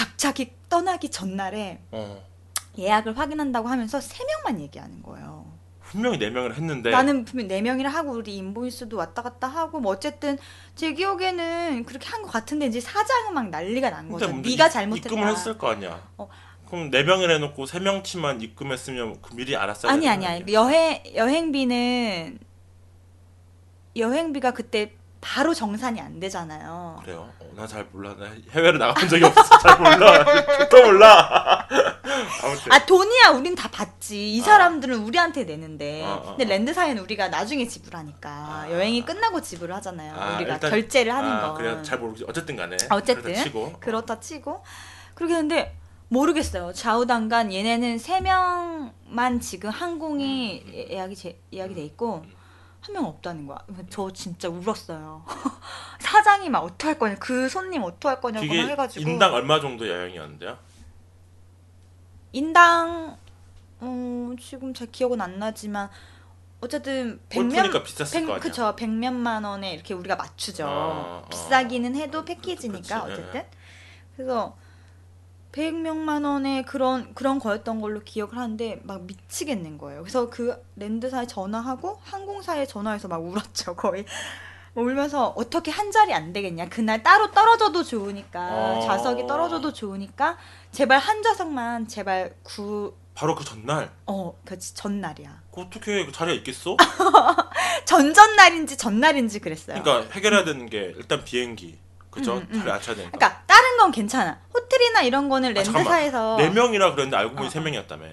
갑자기 0.00 0.52
떠나기 0.68 1.10
전날에 1.10 1.80
어. 1.90 2.22
예약을 2.76 3.16
확인한다고 3.16 3.66
하면서 3.68 3.98
세 3.98 4.22
명만 4.26 4.60
얘기하는 4.60 5.02
거예요. 5.02 5.46
분명히 5.82 6.18
네 6.18 6.28
명을 6.28 6.54
했는데 6.54 6.90
나는 6.90 7.24
분명 7.24 7.48
네 7.48 7.62
명이라 7.62 7.88
하고 7.88 8.10
우리 8.12 8.36
인보이스도 8.36 8.94
왔다 8.98 9.22
갔다 9.22 9.46
하고 9.48 9.80
뭐 9.80 9.92
어쨌든 9.92 10.36
제 10.74 10.92
기억에는 10.92 11.84
그렇게 11.86 12.06
한 12.08 12.20
것 12.22 12.30
같은데 12.30 12.66
이제 12.66 12.78
사장은 12.78 13.32
막 13.32 13.48
난리가 13.48 13.88
난 13.88 14.10
거죠. 14.10 14.26
근데 14.26 14.50
네가 14.50 14.66
입- 14.66 14.70
잘못했다. 14.72 15.08
입금을 15.08 15.28
했을 15.32 15.56
거 15.56 15.70
아니야. 15.70 16.06
어. 16.18 16.28
그럼 16.68 16.90
네 16.90 17.02
명을 17.04 17.30
해놓고 17.30 17.64
세 17.64 17.78
명치만 17.80 18.42
입금했으면 18.42 19.22
그 19.22 19.34
미리 19.34 19.56
알았어야 19.56 19.90
아니 19.92 20.06
아니 20.08 20.26
거 20.26 20.30
아니? 20.32 20.52
여행 20.52 21.02
여행비는 21.14 22.38
여행비가 23.96 24.50
그때 24.50 24.92
바로 25.22 25.54
정산이 25.54 26.00
안 26.00 26.20
되잖아요. 26.20 26.98
그래요? 27.02 27.30
어, 27.40 27.45
나 27.56 27.66
잘 27.66 27.86
몰라. 27.90 28.14
나 28.18 28.26
해외를 28.52 28.78
나가본 28.78 29.08
적이 29.08 29.24
없어서 29.24 29.58
잘 29.58 29.78
몰라. 29.78 30.24
또 30.70 30.82
몰라. 30.84 31.66
아무튼 32.44 32.72
아 32.72 32.84
돈이야 32.84 33.30
우린 33.30 33.54
다 33.54 33.68
받지 33.70 34.34
이 34.34 34.40
아. 34.40 34.44
사람들은 34.44 34.98
우리한테 35.04 35.44
내는데 35.44 36.04
어, 36.04 36.22
어, 36.24 36.36
근데 36.36 36.44
어. 36.44 36.48
랜드사에는 36.48 37.02
우리가 37.02 37.28
나중에 37.28 37.66
지불하니까 37.66 38.28
아. 38.30 38.66
여행이 38.70 39.04
끝나고 39.04 39.40
지불을 39.40 39.74
하잖아요 39.76 40.14
아, 40.16 40.36
우리가 40.36 40.54
일단- 40.54 40.70
결제를 40.70 41.14
하는 41.14 41.30
아, 41.32 41.40
건 41.48 41.54
그래 41.54 41.82
잘 41.82 41.98
모르지. 41.98 42.24
어쨌든 42.28 42.56
간에. 42.56 42.76
아, 42.90 42.96
어쨌든. 42.96 43.22
그렇다 43.24 43.42
치고. 43.42 43.72
그렇다 43.80 44.20
치고 44.20 44.62
그렇게 45.14 45.34
했는데 45.34 45.76
모르겠어요. 46.08 46.72
좌우당간 46.72 47.52
얘네는 47.52 47.98
세 47.98 48.20
명만 48.20 49.40
지금 49.40 49.70
항공이 49.70 50.62
음, 50.64 50.68
음. 50.68 50.72
예- 50.74 50.88
예약이 50.92 51.16
제, 51.16 51.40
예약이 51.52 51.74
돼 51.74 51.82
있고 51.84 52.22
한 52.80 52.94
명 52.94 53.04
없다는 53.06 53.46
거야. 53.48 53.58
저 53.90 54.12
진짜 54.12 54.48
울었어요. 54.48 55.24
사장이 55.98 56.48
막 56.50 56.60
어떡할 56.60 56.98
거냐, 56.98 57.16
그 57.16 57.48
손님 57.48 57.82
어떡할 57.82 58.20
거냐고 58.20 58.46
그게 58.46 58.62
해가지고 58.66 59.08
인당 59.10 59.34
얼마 59.34 59.58
정도 59.60 59.88
여행이었는데요? 59.88 60.56
인당 62.32 63.16
어, 63.80 64.34
지금 64.40 64.72
잘 64.74 64.90
기억은 64.90 65.20
안 65.20 65.38
나지만 65.38 65.90
어쨌든 66.60 67.20
백몇 67.28 67.52
골프니까 67.54 67.82
비쌌을 67.82 68.26
거 68.26 68.32
아니야. 68.34 68.38
그쵸 68.40 68.74
백몇만 68.76 69.44
원에 69.44 69.74
이렇게 69.74 69.94
우리가 69.94 70.16
맞추죠. 70.16 70.64
어, 70.66 71.22
어. 71.24 71.28
비싸기는 71.28 71.94
해도 71.96 72.24
패키지니까 72.24 73.02
그치, 73.04 73.10
예. 73.10 73.14
어쨌든 73.14 73.46
그래서 74.16 74.56
100명만 75.56 76.24
원의 76.26 76.64
그런 76.64 77.14
그런 77.14 77.38
거였던 77.38 77.80
걸로 77.80 78.00
기억을 78.04 78.36
하는데 78.36 78.80
막 78.84 79.02
미치겠는 79.04 79.78
거예요. 79.78 80.02
그래서 80.02 80.28
그 80.28 80.62
랜드사에 80.76 81.26
전화하고 81.26 81.98
항공사에 82.04 82.66
전화해서 82.66 83.08
막 83.08 83.24
울었죠. 83.24 83.74
거의 83.74 84.04
울면서 84.74 85.28
어떻게 85.28 85.70
한 85.70 85.90
자리 85.90 86.12
안 86.12 86.34
되겠냐. 86.34 86.68
그날 86.68 87.02
따로 87.02 87.30
떨어져도 87.30 87.82
좋으니까 87.82 88.76
어. 88.76 88.80
좌석이 88.82 89.26
떨어져도 89.26 89.72
좋으니까 89.72 90.36
제발 90.72 90.98
한 90.98 91.22
좌석만 91.22 91.88
제발 91.88 92.34
구 92.42 92.94
바로 93.14 93.34
그 93.34 93.42
전날 93.42 93.90
어, 94.04 94.38
그 94.44 94.58
전날이야. 94.58 95.42
그 95.50 95.62
어떻게 95.62 96.04
그 96.04 96.12
자리가 96.12 96.36
있겠어? 96.36 96.76
전전날인지 97.86 98.76
전날인지 98.76 99.38
그랬어요. 99.38 99.82
그러니까 99.82 100.12
해결해야 100.12 100.44
되는 100.44 100.68
게 100.68 100.92
일단 100.94 101.24
비행기 101.24 101.78
그죠? 102.16 102.34
음, 102.38 102.48
음. 102.50 102.58
자리 102.58 102.70
앉혀야 102.72 102.96
되니까. 102.96 103.16
그러니까 103.18 103.42
다른 103.46 103.76
건 103.76 103.92
괜찮아. 103.92 104.40
호텔이나 104.52 105.02
이런 105.02 105.28
거는 105.28 105.50
아. 105.50 105.52
랜드사에서 105.52 106.36
네 106.38 106.50
명이라 106.50 106.90
그랬는데 106.92 107.16
알고 107.16 107.34
보니 107.36 107.46
어, 107.46 107.50
세 107.50 107.58
어. 107.58 107.62
명이었다며. 107.62 108.06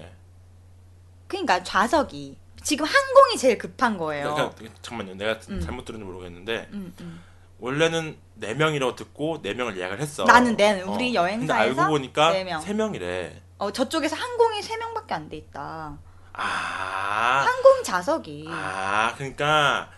그러니까 1.26 1.62
좌석이 1.62 2.38
지금 2.62 2.84
항공이 2.86 3.36
제일 3.36 3.58
급한 3.58 3.98
거예요. 3.98 4.34
그러니까 4.34 4.74
잠깐만요. 4.82 5.14
내가 5.16 5.38
음. 5.50 5.60
잘못 5.60 5.84
들었는지 5.84 6.10
모르겠는데 6.10 6.68
음, 6.72 6.94
음. 7.00 7.22
원래는 7.58 8.16
네 8.34 8.54
명이라고 8.54 8.94
듣고 8.94 9.40
네 9.42 9.54
명을 9.54 9.76
예약을 9.78 10.00
했어. 10.00 10.24
나는 10.24 10.56
내 10.56 10.80
우리 10.82 11.10
어. 11.16 11.22
여행사에서 11.22 11.64
근데 11.68 11.80
알고 11.82 11.90
보니까 11.92 12.30
네 12.32 12.44
명. 12.44 12.60
세 12.60 12.72
명이래. 12.72 13.42
어, 13.58 13.70
저쪽에서 13.70 14.16
항공이 14.16 14.60
3명밖에 14.60 15.12
안 15.12 15.28
돼 15.28 15.36
있다. 15.38 15.96
아. 16.32 17.44
항공 17.46 17.82
좌석이. 17.84 18.46
아, 18.50 19.14
그러니까 19.16 19.88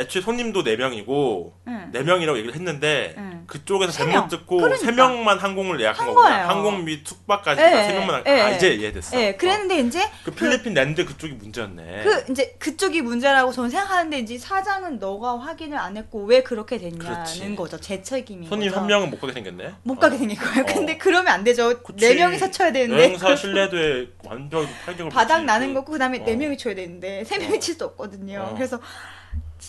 애초에 0.00 0.22
손님도 0.22 0.62
네 0.64 0.76
명이고 0.76 1.54
응. 1.68 1.88
네 1.92 2.02
명이라고 2.02 2.38
얘기를 2.38 2.54
했는데 2.54 3.14
응. 3.18 3.44
그쪽에서 3.46 3.92
세 3.92 3.98
잘못 4.04 4.12
명. 4.12 4.28
듣고 4.28 4.56
그러니까. 4.58 4.78
세 4.78 4.92
명만 4.92 5.38
항공을 5.38 5.80
예약한 5.80 6.06
한 6.06 6.14
거구나. 6.14 6.28
거예요. 6.36 6.48
항공 6.48 6.84
및 6.84 7.06
숙박까지 7.06 7.60
예, 7.60 7.66
세 7.82 7.92
명만. 7.94 8.16
한- 8.16 8.22
예, 8.26 8.40
아 8.40 8.52
예. 8.52 8.56
이제 8.56 8.74
이해됐어. 8.74 9.20
예, 9.20 9.34
그랬는데 9.34 9.78
이제 9.80 10.02
어. 10.02 10.08
그 10.24 10.30
필리핀 10.30 10.72
랜드 10.74 11.04
그쪽이 11.04 11.34
문제였네. 11.34 12.02
그 12.04 12.24
이제 12.30 12.54
그쪽이 12.58 13.02
문제라고 13.02 13.52
저는 13.52 13.70
생각하는데 13.70 14.18
이제 14.20 14.38
사장은 14.38 14.98
너가 15.00 15.38
확인을 15.40 15.76
안 15.78 15.96
했고 15.96 16.24
왜 16.24 16.42
그렇게 16.42 16.78
됐냐는 16.78 16.98
그렇지. 17.04 17.56
거죠. 17.56 17.78
제 17.80 18.02
책임인 18.02 18.48
손님 18.48 18.68
거죠. 18.68 18.80
한 18.80 18.86
명은 18.86 19.10
못 19.10 19.20
가게 19.20 19.32
생겼네. 19.32 19.74
못 19.82 19.96
가게 19.98 20.14
어. 20.14 20.18
생긴 20.18 20.38
거예요. 20.38 20.62
어. 20.62 20.66
근데 20.66 20.96
그러면 20.96 21.28
안 21.34 21.44
되죠. 21.44 21.82
그치. 21.82 22.06
네 22.08 22.14
명이서 22.14 22.50
쳐야 22.52 22.72
되는데 22.72 23.02
여행사 23.02 23.34
신뢰도에 23.36 24.08
완전 24.24 24.66
타격을 24.86 25.10
바닥 25.10 25.36
주지. 25.36 25.46
나는 25.46 25.74
거고 25.74 25.92
그다음에 25.92 26.20
어. 26.20 26.24
네 26.24 26.36
명이 26.36 26.56
쳐야 26.56 26.74
되는데 26.74 27.24
세 27.24 27.36
명이 27.38 27.56
어. 27.56 27.58
칠수 27.60 27.84
없거든요. 27.84 28.50
어. 28.50 28.54
그래서 28.54 28.78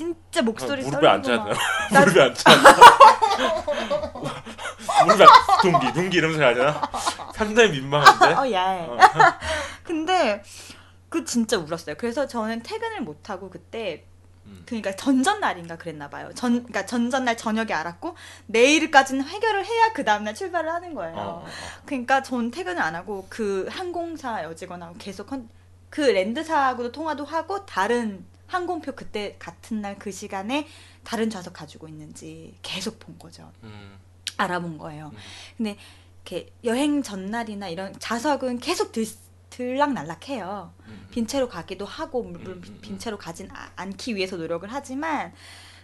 진짜 0.02 0.42
목소리 0.42 0.84
무릎에 0.84 1.08
나- 1.92 2.00
무릎에 2.00 2.22
않나? 2.22 2.34
무릎에 5.06 5.26
앉- 5.26 5.62
둥기 5.62 5.94
둥기 5.94 6.18
이러면서 6.18 6.44
해야 6.44 6.54
되나? 6.54 6.82
상당히 7.36 7.72
민망한데. 7.72 8.26
어, 8.34 8.52
야해. 8.52 8.86
어. 8.88 8.98
근데 9.84 10.42
그 11.10 11.26
진짜 11.26 11.58
울었어요. 11.58 11.96
그래서 11.98 12.28
저는 12.28 12.64
퇴근을 12.64 13.02
못 13.02 13.30
하고 13.30 13.50
그때 13.50 14.06
음. 14.46 14.64
그러니까 14.66 14.96
전전날인가 14.96 15.78
그랬나 15.78 16.10
봐요. 16.10 16.30
전 16.34 16.54
그러니까 16.54 16.86
전전날 16.86 17.36
저녁에 17.38 17.74
알았고 17.74 18.16
내일까지는 18.48 19.26
해결을 19.28 19.66
해야 19.66 19.92
그 19.94 20.04
다음날 20.06 20.34
출발을 20.34 20.72
하는 20.72 20.94
거예요. 20.94 21.16
어, 21.16 21.22
어, 21.22 21.46
어. 21.46 21.48
그러니까 21.86 22.24
전 22.24 22.50
퇴근을 22.50 22.82
안 22.82 22.96
하고 22.96 23.26
그 23.30 23.68
항공사 23.70 24.44
여직원하고 24.44 24.96
계속 24.98 25.28
컨- 25.28 25.50
그 25.89 26.02
랜드사하고도 26.02 26.92
통화도 26.94 27.26
하고 27.26 27.66
다른 27.66 28.26
항공표 28.56 28.91
그때 28.93 29.36
같은 29.39 29.82
날 29.82 29.97
그 29.97 30.12
시간에 30.12 30.68
다른 31.04 31.30
좌석 31.30 31.54
가지고 31.54 31.88
있는지 31.88 32.56
계속 32.62 32.99
본 32.99 33.18
거죠. 33.18 33.52
음. 33.64 33.97
알아본 34.38 34.78
거예요. 34.78 35.12
음. 35.14 35.18
근데 35.58 35.78
이렇게 36.26 36.52
여행 36.64 37.02
전날이나 37.04 37.70
이런 37.70 37.93
좌석은 37.99 38.60
계속 38.60 38.91
들, 38.91 39.06
들락날락해요. 39.49 40.74
음. 40.88 41.08
빈 41.12 41.28
채로 41.28 41.47
가기도 41.49 41.86
하고 41.86 42.24
물론 42.24 42.58
음, 42.58 42.64
음, 42.68 42.80
빈 42.82 42.93
음. 42.95 42.99
채로 42.99 43.18
가진 43.18 43.49
아- 43.52 43.72
않기 43.76 44.16
위해서 44.16 44.36
노력을 44.38 44.68
하지만 44.72 45.34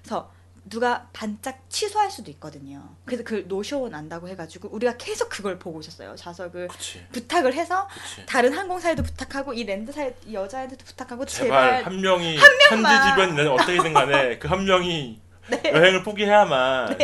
그래서 0.01 0.32
누가 0.70 1.07
반짝 1.13 1.61
취소할 1.70 2.11
수도 2.11 2.30
있거든요. 2.32 2.95
그래서 3.05 3.24
그 3.24 3.45
노쇼 3.47 3.89
난다고 3.89 4.28
해가지고 4.28 4.70
우리가 4.70 4.97
계속 4.97 5.30
그걸 5.30 5.57
보고 5.59 5.80
있었어요. 5.80 6.15
좌석을 6.15 6.68
그치. 6.68 7.05
부탁을 7.11 7.53
해서 7.53 7.88
그치. 7.93 8.26
다른 8.26 8.53
항공사에도 8.53 9.03
부탁하고 9.03 9.53
이 9.53 9.63
랜드사 9.63 10.05
이 10.26 10.34
여자애들도 10.34 10.84
부탁하고 10.86 11.26
제발, 11.26 11.78
제발, 11.78 11.84
한 11.86 12.01
명이 12.01 12.38
명만. 12.72 12.95
현지 12.95 13.09
주변이나 13.36 13.53
어떻게든 13.53 13.93
간에 13.93 14.38
그 14.39 14.47
한 14.47 14.65
명이 14.65 15.22
네. 15.49 15.61
여행을 15.74 16.03
포기해야만 16.03 16.91
어, 16.91 16.97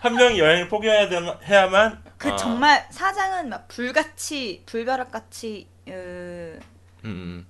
한 0.00 0.14
명이 0.14 0.38
여행을 0.38 0.68
포기해야 0.68 1.08
되, 1.08 1.18
해야만 1.44 2.02
그 2.16 2.30
아, 2.30 2.36
정말 2.36 2.86
사장은 2.90 3.50
막 3.50 3.68
불같이 3.68 4.62
불벼락같이 4.66 5.68
으, 5.88 5.90
음, 5.92 6.60
음. 7.04 7.46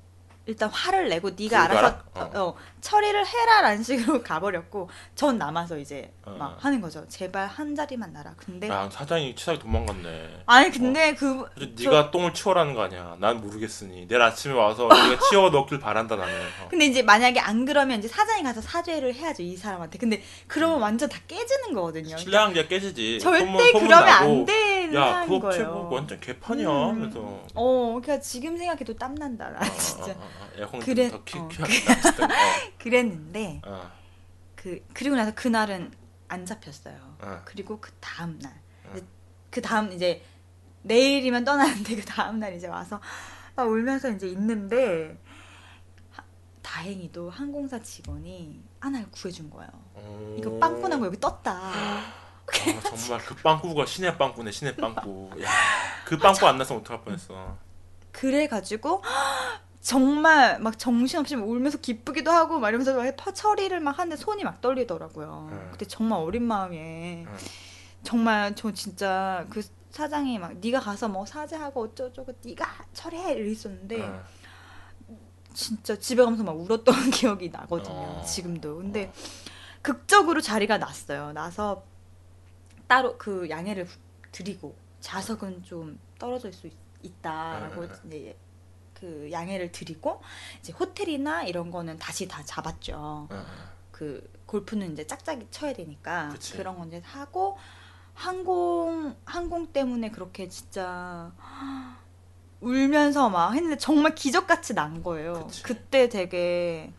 일단 0.47 0.69
화를 0.71 1.09
내고 1.09 1.31
네가 1.31 1.67
불가락? 1.67 1.71
알아서 1.77 1.99
어. 2.15 2.21
어. 2.41 2.49
어, 2.51 2.55
처리를 2.81 3.27
해라라는 3.27 3.83
식으로 3.83 4.23
가버렸고 4.25 4.89
전 5.17 5.39
남아서 5.39 5.77
이제 5.77 6.13
어. 6.25 6.37
막 6.39 6.57
하는 6.65 6.81
거죠. 6.81 7.05
제발 7.09 7.49
한 7.49 7.75
자리만 7.75 8.13
나라. 8.13 8.33
근데 8.37 8.69
야 8.69 8.89
사장이 8.91 9.35
치사하게 9.35 9.61
도망갔네. 9.63 10.43
아니 10.47 10.71
근데 10.71 11.15
그 11.17 11.45
그래서 11.55 11.73
저- 11.77 11.91
네가 11.91 12.11
똥을 12.13 12.33
치워라는 12.33 12.75
거 12.75 12.83
아니야. 12.83 13.17
난 13.19 13.41
모르겠으니 13.41 14.07
내일 14.07 14.23
아침에 14.23 14.55
와서 14.55 14.87
네가 14.89 15.19
치워 15.29 15.51
넣길 15.51 15.81
바란다 15.81 16.15
나는. 16.15 16.33
어. 16.63 16.69
근데 16.71 16.87
이제 16.87 17.03
만약에 17.03 17.41
안 17.41 17.65
그러면 17.65 17.99
이제 17.99 18.07
사장이 18.07 18.45
가서 18.45 18.61
사죄를 18.61 19.15
해야죠 19.15 19.43
이 19.43 19.57
사람한테. 19.57 19.99
근데 19.99 20.23
그러면 20.47 20.81
완전 20.81 21.09
다 21.09 21.19
깨지는 21.27 21.73
거거든요. 21.75 22.17
신뢰관계가 22.17 22.69
깨지지. 22.69 23.19
절대 23.19 23.45
소문- 23.45 23.73
소문 23.73 23.89
그러면 23.89 24.07
나고, 24.07 24.25
안 24.31 24.45
되는 24.45 24.95
야, 24.95 25.25
그 25.27 25.41
거예요. 25.41 25.73
뭐 25.73 25.95
완전 25.97 26.21
개판이야. 26.21 26.69
음. 26.69 27.01
그래서 27.01 27.19
어, 27.55 27.99
그러니까 28.01 28.21
지금 28.21 28.57
생각해도 28.57 28.95
땀 28.97 29.13
난다. 29.17 29.51
나 29.51 29.59
어, 29.59 29.63
진짜. 29.77 30.13
어, 30.13 30.15
어, 30.15 30.15
어, 30.15 30.36
에어컨 30.57 30.81
그래- 30.81 31.11
더 31.11 31.23
키, 31.25 31.39
어. 31.39 31.49
키, 31.49 31.57
키, 31.57 31.63
어, 31.63 31.67
그랬는데 32.79 33.61
어, 33.65 33.91
그 34.55 34.85
그리고 34.95 35.17
나서 35.17 35.35
그날은 35.35 35.93
안 36.29 36.45
잡혔어요. 36.47 36.97
어. 37.21 37.43
그리고 37.45 37.81
그 37.81 37.91
다음 38.01 38.39
날, 38.41 38.53
어. 38.87 38.97
그 39.51 39.61
다음 39.63 39.93
이제 39.93 40.23
내일이면 40.83 41.45
떠나는데 41.45 41.97
그 41.97 42.05
다음 42.05 42.41
날 42.41 42.55
이제 42.55 42.67
와서 42.67 43.01
막 43.55 43.65
울면서 43.69 44.11
이제 44.11 44.29
있는데 44.29 45.19
하- 46.13 46.25
다행히도 46.63 47.31
항공사 47.31 47.81
직원이 47.81 48.63
하나를 48.81 49.09
구해준 49.11 49.51
거예요. 49.51 49.71
어. 49.95 50.37
이거 50.39 50.59
빵꾸 50.59 50.89
난 50.89 51.01
거 51.01 51.07
여기 51.07 51.19
떴다. 51.21 51.53
아, 51.53 52.81
정말 52.97 53.19
그 53.25 53.35
빵꾸가 53.37 53.87
신의 53.87 54.17
빵꾸네 54.19 54.51
신의 54.53 54.77
빵꾸. 54.77 55.31
야, 55.43 55.49
그 56.05 56.17
빵꾸 56.19 56.47
안 56.47 56.59
났으면 56.59 56.81
어떡할 56.81 57.03
뻔했어. 57.05 57.57
그래가지고 58.13 59.03
정말 59.87 60.59
막 60.59 60.77
정신없이 60.77 61.37
막 61.37 61.49
울면서 61.49 61.79
기쁘기도 61.79 62.33
하고 62.33 62.59
막 62.59 62.71
이러면서 62.71 62.97
막 62.97 63.09
터- 63.17 63.33
처리를 63.33 63.79
막 63.79 63.97
하는데 63.97 64.17
손이 64.17 64.43
막 64.43 64.61
떨리더라고요. 64.61 65.49
음. 65.53 65.69
그때 65.71 65.85
정말 65.87 66.19
어린 66.19 66.43
마음에 66.43 67.25
음. 67.25 67.37
정말 68.03 68.57
저 68.57 68.73
진짜 68.73 69.47
그 69.49 69.63
사장이 69.91 70.41
막 70.41 70.57
네가 70.57 70.81
가서 70.81 71.09
뭐 71.09 71.25
사죄하고 71.25 71.83
어쩌고저쩌고 71.85 72.33
네가 72.45 72.67
처리해 72.95 73.35
이랬었는데 73.35 74.03
어. 74.03 74.25
진짜 75.55 75.97
집에 75.97 76.21
가면서 76.25 76.43
막 76.43 76.57
울었던 76.59 76.83
기억이 77.15 77.51
나거든요. 77.51 77.95
어. 77.95 78.25
지금도. 78.27 78.79
근데 78.79 79.13
극적으로 79.83 80.41
자리가 80.41 80.79
났어요. 80.79 81.31
나서 81.33 81.85
따로 82.89 83.17
그 83.17 83.49
양해를 83.49 83.87
드리고 84.33 84.75
좌석은 84.99 85.63
좀 85.63 86.01
떨어질 86.19 86.53
수 86.53 86.67
있, 86.67 86.73
다라고 87.23 87.83
음. 87.83 87.89
이제 88.09 88.37
그 88.99 89.29
양해를 89.31 89.73
드리고 89.73 90.23
이제 90.61 90.73
호텔이나 90.73 91.45
이런 91.45 91.71
거는 91.71 91.99
다시 91.99 92.27
다 92.29 92.43
잡았죠. 92.45 92.95
어, 92.97 93.29
어. 93.31 93.47
그 93.91 94.29
골프는 94.47 94.93
이제 94.93 95.07
짝짝이 95.07 95.49
쳐야 95.51 95.73
되니까 95.73 96.31
그치. 96.31 96.57
그런 96.57 96.79
건 96.79 96.89
이제 96.89 97.03
하고 97.05 97.59
항공 98.15 99.15
항공 99.25 99.73
때문에 99.73 100.11
그렇게 100.11 100.49
진짜 100.49 101.33
울면서 102.61 103.29
막 103.29 103.53
했는데 103.53 103.77
정말 103.77 104.15
기적같이 104.15 104.75
난 104.75 105.03
거예요. 105.03 105.47
그치. 105.47 105.63
그때 105.63 106.09
되게 106.09 106.93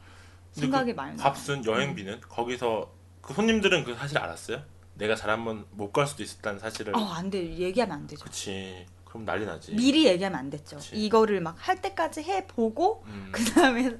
생각이 0.52 0.91
그 0.91 0.95
많이 0.95 1.18
나. 1.18 1.24
값은 1.24 1.66
여행비는 1.66 2.22
거기서 2.22 2.91
그 3.22 3.34
손님들은 3.34 3.84
그 3.84 3.95
사실 3.95 4.18
알았어요? 4.18 4.62
내가 4.93 5.16
잘하면 5.16 5.66
못갈 5.72 6.08
수도 6.08 6.24
있었다는 6.24 6.60
사실을. 6.60 6.95
어, 6.95 7.00
안 7.00 7.30
돼. 7.30 7.58
얘기하면 7.58 7.98
안 7.98 8.08
되죠. 8.08 8.24
그치. 8.24 8.86
그럼 9.18 9.26
난리 9.26 9.45
나지. 9.45 9.74
미리 9.74 10.05
얘기하면 10.05 10.38
안 10.39 10.49
됐죠. 10.49 10.78
그치. 10.78 10.95
이거를 10.95 11.41
막 11.41 11.55
할 11.59 11.82
때까지 11.82 12.22
해 12.24 12.45
보고 12.47 13.03
음. 13.07 13.30
그 13.32 13.43
다음에 13.45 13.97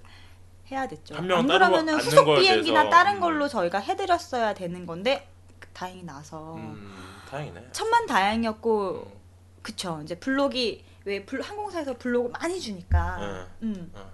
해야 0.72 0.88
됐죠. 0.88 1.16
안 1.16 1.28
그러면은 1.28 1.96
후속 2.00 2.26
비행기나 2.40 2.90
다른 2.90 3.16
음. 3.16 3.20
걸로 3.20 3.48
저희가 3.48 3.80
해드렸어야 3.80 4.54
되는 4.54 4.86
건데 4.86 5.28
다행히 5.74 6.04
나서 6.04 6.56
음, 6.56 6.94
다행이네. 7.30 7.70
천만 7.72 8.06
다행이었고 8.06 8.92
음. 9.14 9.18
그쵸 9.62 10.00
이제 10.04 10.16
블록이 10.20 10.84
왜 11.06 11.26
블- 11.26 11.42
항공사에서 11.42 11.98
블록을 11.98 12.32
많이 12.32 12.60
주니까 12.60 13.18
응. 13.22 13.48
음, 13.64 13.92
어. 13.96 14.12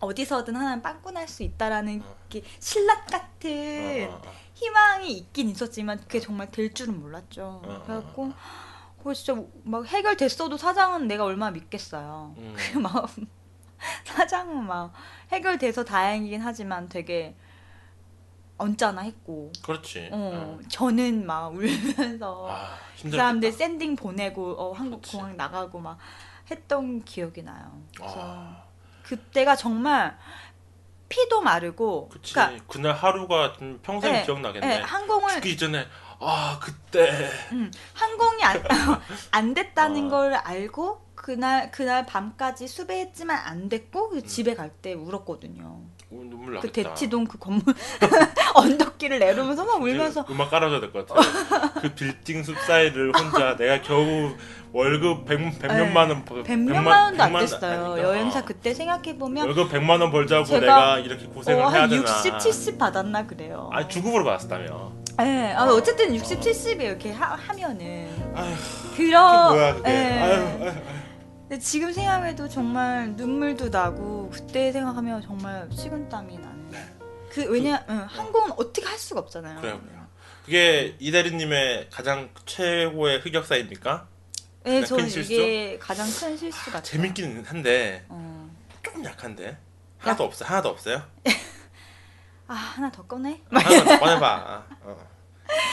어디서든 0.00 0.54
하나 0.54 0.80
빵꾸 0.80 1.10
날 1.10 1.26
수 1.28 1.42
있다라는 1.42 2.02
어. 2.04 2.16
게 2.28 2.42
신라 2.60 3.02
같은 3.04 4.08
어, 4.10 4.14
어, 4.14 4.22
어. 4.24 4.32
희망이 4.54 5.12
있긴 5.12 5.48
있었지만 5.50 5.98
그게 6.00 6.20
정말 6.20 6.50
될 6.50 6.72
줄은 6.74 7.00
몰랐죠. 7.00 7.42
어, 7.42 7.62
어, 7.64 7.82
그래갖고 7.84 8.32
그거 9.08 9.14
진짜 9.14 9.42
막 9.64 9.86
해결됐어도 9.86 10.58
사장은 10.58 11.08
내가 11.08 11.24
얼마나 11.24 11.52
믿겠어요. 11.52 12.34
음. 12.36 12.54
그 12.56 12.78
마음 12.78 13.06
사장은 14.04 14.66
막 14.66 14.92
해결돼서 15.32 15.84
다행이긴 15.84 16.42
하지만 16.42 16.88
되게 16.88 17.34
언짢아 18.58 19.02
했고 19.02 19.52
그렇지. 19.62 20.10
어, 20.12 20.58
어. 20.58 20.58
저는 20.68 21.24
막 21.24 21.54
울면서 21.54 22.48
아, 22.50 22.76
그. 23.00 23.10
사람들 23.10 23.52
샌딩 23.52 23.96
보내고 23.96 24.54
어, 24.58 24.72
한국 24.72 25.00
그치. 25.00 25.16
공항 25.16 25.36
나가고 25.36 25.78
막 25.78 25.98
했던 26.50 27.02
기억이 27.04 27.42
나요. 27.42 27.80
그래서 27.96 28.14
아, 28.18 28.64
그때가 29.04 29.56
정말 29.56 30.18
피도 31.08 31.40
마르고 31.40 32.10
그치. 32.10 32.34
그러니까 32.34 32.64
그날 32.66 32.94
하루가 32.94 33.54
좀 33.54 33.78
평생 33.82 34.12
네, 34.12 34.22
기억나겠네. 34.24 34.66
예, 34.66 34.80
항공을 34.80 35.34
죽기 35.34 35.56
전에 35.56 35.86
아 36.20 36.58
그때 36.60 37.30
음, 37.52 37.70
항공이 37.94 38.42
안, 38.42 38.62
안 39.30 39.54
됐다는 39.54 40.06
어. 40.06 40.08
걸 40.10 40.34
알고 40.34 41.06
그날 41.14 41.70
그날 41.70 42.06
밤까지 42.06 42.66
수배했지만 42.68 43.36
안 43.44 43.68
됐고 43.68 44.10
음. 44.10 44.10
그 44.20 44.26
집에 44.26 44.54
갈 44.54 44.70
때 44.82 44.94
울었거든요. 44.94 45.80
오, 46.10 46.24
눈물 46.24 46.58
그 46.60 46.66
나겠다. 46.66 46.90
대치동 46.94 47.24
그 47.26 47.38
건물 47.38 47.62
언덕길을 48.54 49.18
내려오면서 49.18 49.64
막 49.64 49.82
울면서 49.82 50.24
음악 50.30 50.50
깔아줘야 50.50 50.80
될 50.80 50.90
것 50.92 51.06
같아. 51.06 51.72
그 51.80 51.94
빌딩 51.94 52.42
숲 52.42 52.56
사이를 52.60 53.12
혼자 53.14 53.56
내가 53.56 53.82
겨우 53.82 54.34
월급 54.72 55.26
100, 55.26 55.58
100몇만 55.60 55.96
원 56.08 56.24
벌- 56.24 56.42
100몇만 56.44 56.72
100만 56.72 56.86
원도 56.86 57.22
안 57.22 57.32
100만 57.32 57.40
됐어요. 57.40 57.84
아닌가? 57.92 58.02
여행사 58.02 58.38
어. 58.38 58.44
그때 58.44 58.72
생각해 58.72 59.18
보면 59.18 59.46
월급 59.46 59.70
100만 59.70 60.00
원 60.00 60.10
벌자고 60.10 60.58
내가 60.58 60.98
이렇게 60.98 61.26
고생을 61.26 61.62
어, 61.62 61.70
해야 61.70 61.82
한 61.82 61.90
되나? 61.90 62.02
60, 62.02 62.38
70 62.40 62.78
받았나 62.78 63.26
그래요. 63.26 63.68
아니 63.72 63.88
주급으로 63.88 64.24
받았다며. 64.24 64.92
네, 65.18 65.52
아, 65.52 65.64
어쨌든 65.64 66.14
60, 66.14 66.40
70에 66.40 66.80
이렇게 66.80 67.12
하, 67.12 67.34
하면은 67.34 68.08
아휴 68.34 68.54
그런 68.96 69.52
뭐야 69.52 69.74
그게. 69.74 69.90
예. 69.90 70.18
아유, 70.20 70.32
아유, 70.32 70.62
아유. 70.62 70.74
근데 71.48 71.58
지금 71.58 71.92
생각해도 71.92 72.48
정말 72.48 73.10
눈물도 73.16 73.70
나고 73.70 74.30
그때 74.30 74.70
생각하면 74.70 75.20
정말 75.22 75.68
식은땀이 75.74 76.38
나는. 76.38 76.70
네. 76.70 76.84
그 77.30 77.44
왜냐 77.50 77.84
응, 77.88 78.06
항공은 78.08 78.52
어떻게 78.52 78.86
할 78.86 78.96
수가 78.98 79.20
없잖아요. 79.20 79.60
그래요, 79.60 79.80
그래요. 79.80 80.06
그게 80.44 80.96
이 80.98 81.10
대리님의 81.10 81.88
가장 81.90 82.30
최고의 82.46 83.20
흑역사입니까? 83.20 84.06
네, 84.64 84.84
저는? 84.84 85.08
이게 85.08 85.78
가장 85.80 86.06
큰 86.10 86.36
실수 86.36 86.66
같아요. 86.66 86.82
재밌기는 86.82 87.44
한데 87.44 88.04
어. 88.08 88.50
조금 88.82 89.04
약한데 89.04 89.56
하나도 89.98 90.24
없어 90.24 90.44
하나도 90.44 90.68
없어요? 90.68 91.02
아 92.48 92.54
하나 92.54 92.90
더 92.90 93.02
꺼내? 93.02 93.40
하나만 93.50 93.84
더 93.84 93.98
꺼내봐. 93.98 94.62
어. 94.82 94.96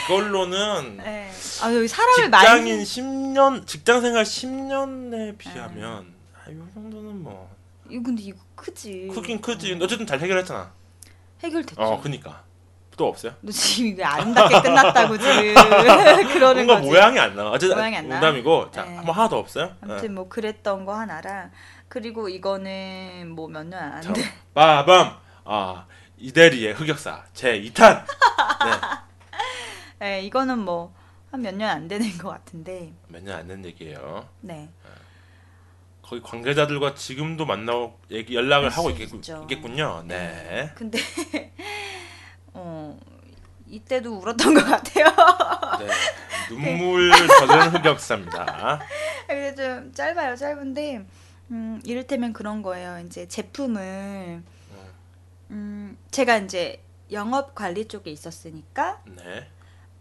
이걸로는 0.06 0.98
네. 0.98 1.32
아 1.64 1.74
여기 1.74 1.88
사람을 1.88 2.16
직장인 2.16 2.32
많이 2.32 2.84
10년 2.84 3.68
직장 3.68 4.02
생활 4.02 4.24
10년에 4.24 5.38
비하면 5.38 6.14
아, 6.34 6.50
이 6.50 6.74
정도는 6.74 7.24
뭐 7.24 7.50
이거 7.90 8.04
근데 8.04 8.24
이거 8.24 8.38
크지. 8.56 9.10
크긴 9.14 9.42
크지. 9.42 9.70
근데 9.72 9.86
어쨌든 9.86 10.06
잘 10.08 10.20
해결했잖아. 10.20 10.72
해결됐죠. 11.44 11.82
어, 11.82 12.00
그니까 12.02 12.44
또 12.98 13.08
없어요? 13.08 13.34
너 13.42 13.52
지금 13.52 13.90
이거 13.92 14.06
아름답게 14.06 14.62
끝났다고 14.62 15.18
지금 15.18 15.54
그러는 16.34 16.66
뭔가 16.66 16.76
거지. 16.76 16.88
모양이 16.90 17.20
안 17.20 17.36
나와. 17.36 17.52
어쨌든 17.52 17.76
모양이 17.78 17.98
안 17.98 18.08
나와? 18.08 18.22
농담이고 18.22 18.72
자 18.72 18.84
네. 18.86 18.96
한번 18.96 19.16
하나 19.16 19.28
더 19.30 19.38
없어요? 19.38 19.72
아무튼 19.82 20.14
뭐 20.16 20.30
그랬던 20.30 20.86
거 20.86 20.94
하나랑 20.96 21.52
그리고 21.90 22.30
이거는 22.30 23.32
뭐 23.36 23.48
몇 23.50 23.66
년안 23.66 24.02
자, 24.02 24.14
돼. 24.14 24.22
빠밤 24.54 25.18
아 25.44 25.86
이대리의 26.30 26.74
흑역사 26.74 27.24
제 27.34 27.62
2탄. 27.62 28.04
네. 28.06 28.72
네, 30.00 30.22
이거는 30.26 30.60
뭐 30.60 30.92
한 31.32 31.42
몇 31.42 31.54
년 31.54 31.70
안 31.70 31.88
되는 31.88 32.18
것 32.18 32.30
같은데. 32.30 32.94
몇 33.10 33.22
년 33.24 33.40
안 33.40 33.48
된 33.48 33.66
얘기예요. 33.66 34.28
네. 34.42 34.70
거기 36.02 36.22
관계자들과 36.22 36.96
지금도 36.96 37.46
만나고 37.46 38.00
얘기 38.12 38.36
연락을 38.36 38.70
하고 38.70 38.90
있겠, 38.92 39.14
있죠. 39.14 39.42
있겠군요. 39.44 40.04
네. 40.08 40.72
근데 40.76 40.98
어 42.54 42.98
이때도 43.68 44.18
울었던 44.18 44.54
것 44.54 44.64
같아요. 44.66 45.06
네. 45.80 45.88
눈물 46.50 47.12
젖은 47.12 47.70
흑역사입니다. 47.76 48.80
근데 49.28 49.56
좀 49.56 49.92
짧아요, 49.94 50.36
짧은데 50.36 51.06
음, 51.52 51.82
이를테면 51.84 52.34
그런 52.34 52.62
거예요. 52.62 53.00
이제 53.06 53.28
제품을 53.28 54.42
음, 55.52 55.98
제가 56.12 56.38
이제 56.38 56.82
영업 57.12 57.54
관리 57.56 57.88
쪽에 57.88 58.12
있었으니까 58.12 59.02
네. 59.06 59.48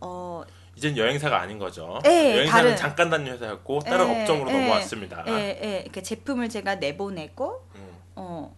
어, 0.00 0.42
이젠 0.76 0.96
여행사가 0.96 1.40
아닌 1.40 1.58
거죠. 1.58 2.00
네, 2.02 2.36
여행사는 2.36 2.50
다른- 2.70 2.76
잠깐 2.76 3.10
다닌 3.10 3.32
회사였고 3.32 3.80
다른 3.80 4.08
네, 4.08 4.20
업종으로 4.22 4.50
네. 4.50 4.60
넘어왔습니다. 4.60 5.24
예, 5.28 5.60
예, 5.62 5.80
이렇게 5.82 6.02
제품을 6.02 6.48
제가 6.48 6.76
내보내고 6.76 7.68
음, 7.76 7.96
어, 8.16 8.56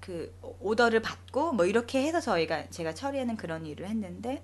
그 0.00 0.34
오더를 0.60 1.00
받고 1.02 1.52
뭐 1.52 1.64
이렇게 1.66 2.02
해서 2.02 2.20
저희가 2.20 2.68
제가 2.70 2.94
처리하는 2.94 3.36
그런 3.36 3.66
일을 3.66 3.88
했는데 3.88 4.42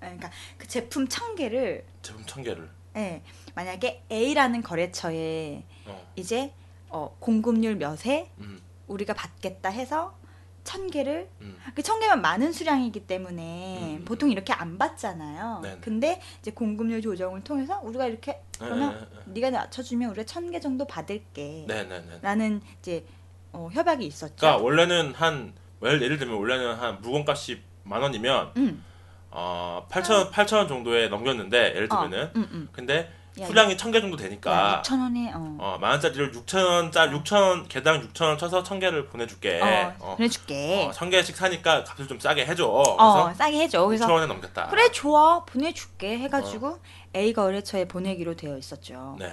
아, 0.00 0.06
그러니까 0.06 0.30
그 0.56 0.66
제품 0.66 1.08
천 1.08 1.34
개를 1.34 1.84
제품 2.02 2.24
천 2.26 2.42
개를. 2.42 2.68
예, 2.96 3.22
만약에 3.54 4.04
A라는 4.10 4.62
거래처에 4.62 5.62
어, 5.86 6.12
이제 6.16 6.52
어, 6.88 7.14
공급률 7.20 7.76
몇에 7.76 8.30
음, 8.38 8.60
우리가 8.86 9.12
받겠다 9.12 9.68
해서 9.68 10.16
천 10.66 10.90
개를 10.90 11.28
음. 11.40 11.56
그천 11.74 12.00
개면 12.00 12.20
많은 12.20 12.52
수량이기 12.52 13.06
때문에 13.06 13.96
음. 14.00 14.04
보통 14.04 14.30
이렇게 14.30 14.52
안 14.52 14.76
받잖아요. 14.76 15.60
네네. 15.62 15.78
근데 15.80 16.20
이제 16.40 16.50
공급률 16.50 17.00
조정을 17.00 17.42
통해서 17.44 17.80
우리가 17.82 18.06
이렇게 18.06 18.42
그러면 18.58 19.08
네, 19.26 19.32
네가 19.40 19.50
낮춰주면 19.50 20.10
우리가 20.10 20.26
천 20.26 20.50
개 20.50 20.60
정도 20.60 20.84
받을게. 20.86 21.64
네, 21.66 21.84
네, 21.84 22.00
네. 22.00 22.18
라는 22.20 22.60
이제 22.80 23.04
어, 23.52 23.68
협약이 23.72 24.04
있었죠. 24.04 24.34
그러니까 24.36 24.62
원래는 24.62 25.14
한 25.14 25.54
well, 25.82 26.02
예를 26.02 26.18
들면 26.18 26.36
원래는 26.36 26.74
한 26.74 27.00
물건값이 27.00 27.62
만 27.84 28.02
원이면 28.02 28.52
음, 28.56 28.84
어 29.30 29.86
8천 29.90 30.30
8천 30.32 30.56
원 30.56 30.68
정도에 30.68 31.08
넘겼는데 31.08 31.74
예를 31.76 31.88
어, 31.90 32.00
들면은 32.02 32.30
음, 32.36 32.48
음. 32.52 32.68
근데 32.72 32.98
야, 33.00 33.08
수량이 33.44 33.76
천 33.76 33.92
개 33.92 34.00
정도 34.00 34.16
되니까 34.16 34.82
6천 34.84 35.00
원에 35.00 35.30
어, 35.34 35.56
어, 35.58 35.78
만 35.78 35.90
원짜리를 35.92 36.32
6천 36.32 36.64
원짜리 36.64 37.12
6천 37.12 37.34
원 37.40 37.68
개당 37.68 38.00
6천 38.08 38.22
원 38.28 38.38
쳐서 38.38 38.62
천 38.62 38.78
개를 38.80 39.06
보내줄게. 39.08 39.60
어, 39.60 39.94
어, 39.98 40.16
보내줄게. 40.16 40.86
어, 40.88 40.92
천 40.92 41.10
개씩 41.10 41.36
사니까 41.36 41.84
값을 41.84 42.08
좀 42.08 42.18
싸게 42.18 42.46
해줘. 42.46 42.66
어, 42.66 43.32
싸게 43.34 43.58
해줘. 43.60 43.82
6천 43.84 43.86
그래서 43.88 44.12
원에 44.12 44.26
넘겼다. 44.26 44.68
그래 44.68 44.90
좋아 44.90 45.44
보내줄게 45.44 46.18
해가지고 46.18 46.78
A 47.14 47.32
거래처에 47.34 47.86
보내기로 47.88 48.36
되어 48.36 48.56
있었죠. 48.56 49.16
네. 49.18 49.32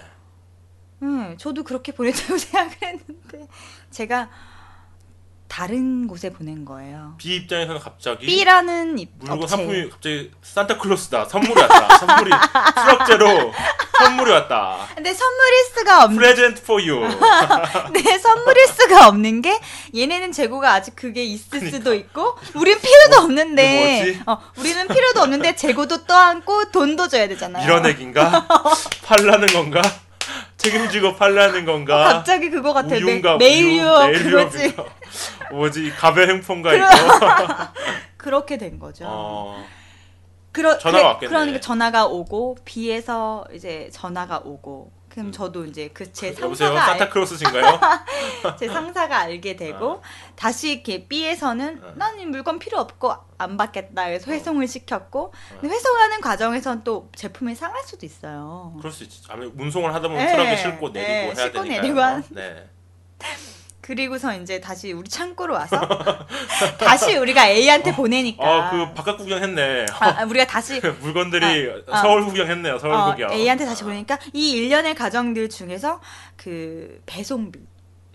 음, 1.02 1.36
저도 1.38 1.64
그렇게 1.64 1.92
보냈다고 1.92 2.38
생각을 2.38 2.72
했는데 2.82 3.48
제가 3.92 4.30
다른 5.50 6.08
곳에 6.08 6.32
보낸 6.32 6.66
거예요. 6.66 7.14
B 7.20 7.36
입장에서는 7.36 7.80
갑자기 7.80 8.26
B라는 8.26 8.98
입- 8.98 9.12
물건 9.20 9.38
업체. 9.38 9.56
상품이 9.56 9.90
갑자기 9.90 10.32
산타클로스다. 10.42 11.26
선물이 11.26 11.62
왔다. 11.62 11.98
선물이 11.98 12.32
트럭째로 12.76 13.52
선물이 13.98 14.32
왔다. 14.32 14.88
근데 14.96 15.14
선물일 15.14 15.64
수가 15.76 16.04
없는 16.04 16.18
present 16.18 16.62
for 16.64 16.82
you. 16.90 17.08
네, 17.94 18.18
선물일 18.18 18.68
수가 18.68 19.08
없는 19.08 19.42
게 19.42 19.60
얘네는 19.96 20.32
재고가 20.32 20.74
아직 20.74 20.96
그게 20.96 21.24
있을 21.24 21.50
그러니까. 21.50 21.78
수도 21.78 21.94
있고 21.94 22.38
우린 22.56 22.78
필요도 22.80 23.24
없는데 23.24 23.98
이거 24.00 24.04
뭐지? 24.06 24.22
어, 24.26 24.52
우리는 24.58 24.88
필요도 24.88 25.22
없는데 25.22 25.56
재고도 25.56 26.06
떠안고 26.06 26.72
돈도 26.72 27.08
줘야 27.08 27.28
되잖아요. 27.28 27.66
밀어내기인가? 27.66 28.48
팔라는 29.06 29.48
건가? 29.48 29.82
책임지고 30.58 31.16
팔라는 31.16 31.66
건가? 31.66 32.02
어, 32.02 32.14
갑자기 32.14 32.50
그거 32.50 32.74
같아. 32.74 32.96
우유인가? 32.96 33.38
매일 33.38 33.78
매일 34.08 34.24
그거지. 34.24 34.76
뭐지? 35.52 35.92
행폰가 36.30 36.72
그러- 36.72 36.90
이거? 36.90 37.68
그렇게 38.18 38.58
된 38.58 38.80
거죠. 38.80 39.04
어, 39.06 39.66
그러, 40.54 40.78
전화가 40.78 41.08
왔겠네. 41.10 41.30
그러니까 41.30 41.60
전화가 41.60 42.06
오고 42.06 42.58
B에서 42.64 43.46
이제 43.54 43.90
전화가 43.92 44.40
오고 44.40 44.92
그럼 45.10 45.28
음. 45.28 45.32
저도 45.32 45.66
이제 45.66 45.90
그 45.90 46.12
제 46.12 46.30
여보세요? 46.42 46.70
상사가 46.70 46.84
알, 46.92 46.98
산타클로스신가요? 47.00 47.80
제 48.60 48.68
상사가 48.68 49.18
알게 49.20 49.56
되고 49.56 50.02
다시 50.36 50.72
이렇게 50.74 51.08
B에서는 51.08 51.82
어. 51.84 51.94
난이 51.98 52.26
물건 52.28 52.58
필요 52.60 52.80
없고 52.80 53.14
안 53.38 53.58
받겠다 53.58 54.06
그래서 54.06 54.32
어. 54.32 54.34
회송을 54.34 54.68
시켰고 54.68 55.34
근데 55.60 55.76
회송하는 55.76 56.22
과정에선 56.22 56.84
또 56.84 57.10
제품이 57.16 57.54
상할 57.56 57.84
수도 57.84 58.06
있어요. 58.06 58.74
그럴 58.80 58.92
수 58.92 59.04
있지. 59.04 59.22
아무래도 59.30 59.54
운송을 59.58 59.94
하다 59.94 60.08
보면 60.08 60.26
네. 60.26 60.32
트럭에 60.32 60.56
싣고 60.56 60.90
내리고 60.90 61.34
네, 61.34 61.42
해야 61.42 61.52
되니까. 61.52 61.64
내리고 61.64 62.00
한- 62.02 62.24
네. 62.30 62.70
그리고서 63.84 64.34
이제 64.38 64.62
다시 64.62 64.94
우리 64.94 65.10
창고로 65.10 65.54
와서 65.54 65.78
다시 66.80 67.18
우리가 67.18 67.50
A한테 67.50 67.94
보내니까 67.94 68.44
아, 68.44 68.72
그 68.72 68.94
바깥 68.94 69.18
구경했네. 69.18 69.88
아, 70.00 70.22
아, 70.22 70.24
우리가 70.24 70.48
다시 70.48 70.80
물건들이 71.02 71.46
아, 71.90 71.98
아. 71.98 72.02
서울 72.02 72.26
구경했네요. 72.26 72.80
서울 72.80 72.94
어, 72.94 73.12
구경. 73.12 73.30
A한테 73.30 73.66
다시 73.66 73.84
보내니까 73.84 74.18
이 74.32 74.52
일련의 74.54 74.96
과정들 74.96 75.50
중에서 75.50 76.00
그 76.38 77.02
배송비 77.06 77.60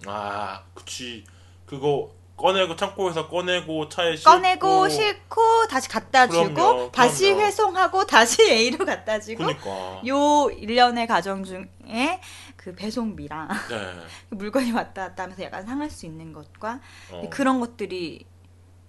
아, 0.06 0.62
그치. 0.72 1.24
그거 1.66 2.08
꺼내고 2.38 2.74
창고에서 2.76 3.28
꺼내고 3.28 3.88
차에 3.90 4.16
싣고 4.16 4.30
꺼내고 4.30 4.88
싣고 4.88 5.66
다시 5.68 5.88
갖다 5.88 6.26
주고 6.28 6.54
그럼요, 6.54 6.92
다시 6.92 7.24
그럼요. 7.26 7.42
회송하고 7.42 8.06
다시 8.06 8.42
A로 8.50 8.86
갖다 8.86 9.20
주고 9.20 9.44
그니까 9.44 10.00
요 10.06 10.48
일련의 10.56 11.06
과정 11.08 11.44
중에 11.44 12.20
그 12.68 12.74
배송비랑 12.74 13.48
네. 13.70 13.94
그 14.28 14.34
물건이 14.34 14.72
왔다 14.72 15.08
갔다 15.08 15.22
하면서 15.22 15.42
약간 15.42 15.64
상할 15.64 15.88
수 15.88 16.04
있는 16.04 16.34
것과 16.34 16.80
어. 17.10 17.30
그런 17.30 17.60
것들이 17.60 18.26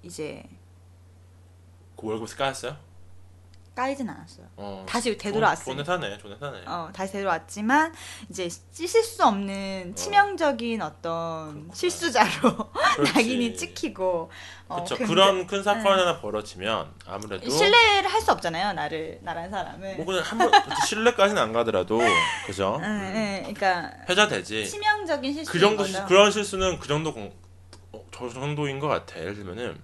이제 0.04 0.44
그 1.96 2.08
월급에서 2.08 2.36
까였어요? 2.36 2.78
까이진 3.80 4.10
않았어요. 4.10 4.46
어. 4.58 4.86
다시 4.86 5.18
되돌아왔어요. 5.18 5.64
존에 6.18 6.36
사네 6.38 6.64
어, 6.68 6.90
다시 6.94 7.14
되돌아왔지만 7.14 7.94
이제 8.30 8.50
씻을 8.50 9.02
수 9.04 9.24
없는 9.26 9.96
치명적인 9.96 10.82
어떤 10.82 11.52
그렇구나. 11.54 11.74
실수자로. 11.74 12.30
낙인이 13.16 13.56
찍히고 13.56 14.30
어, 14.68 14.76
굉장히- 14.84 15.06
그런 15.08 15.48
큰 15.48 15.64
사건 15.64 15.84
네. 15.96 16.04
하나 16.04 16.20
벌어지면 16.20 16.94
아무래도 17.08 17.50
신뢰를 17.50 18.12
할 18.12 18.20
수 18.20 18.34
없잖아요 18.34 18.74
나를 18.74 19.20
나란 19.22 19.50
사람을. 19.50 19.96
뭐 19.96 20.06
그냥 20.06 20.24
한번 20.26 20.52
신뢰까지는 20.86 21.42
안 21.42 21.54
가더라도 21.54 22.02
그죠? 22.46 22.78
응, 22.82 22.84
응, 22.84 23.54
그러니까 23.56 23.94
회자되지. 24.10 24.68
치명적인 24.68 25.34
실수. 25.34 25.50
그 25.54 25.58
정도 25.60 25.86
실- 25.86 26.04
그런 26.04 26.30
실수는 26.32 26.80
그 26.80 26.88
정도 26.90 27.14
공- 27.14 27.34
어, 27.94 28.06
저 28.12 28.28
정도인 28.28 28.80
것 28.80 28.90
같아. 28.90 29.18
예를 29.20 29.36
들면은 29.36 29.80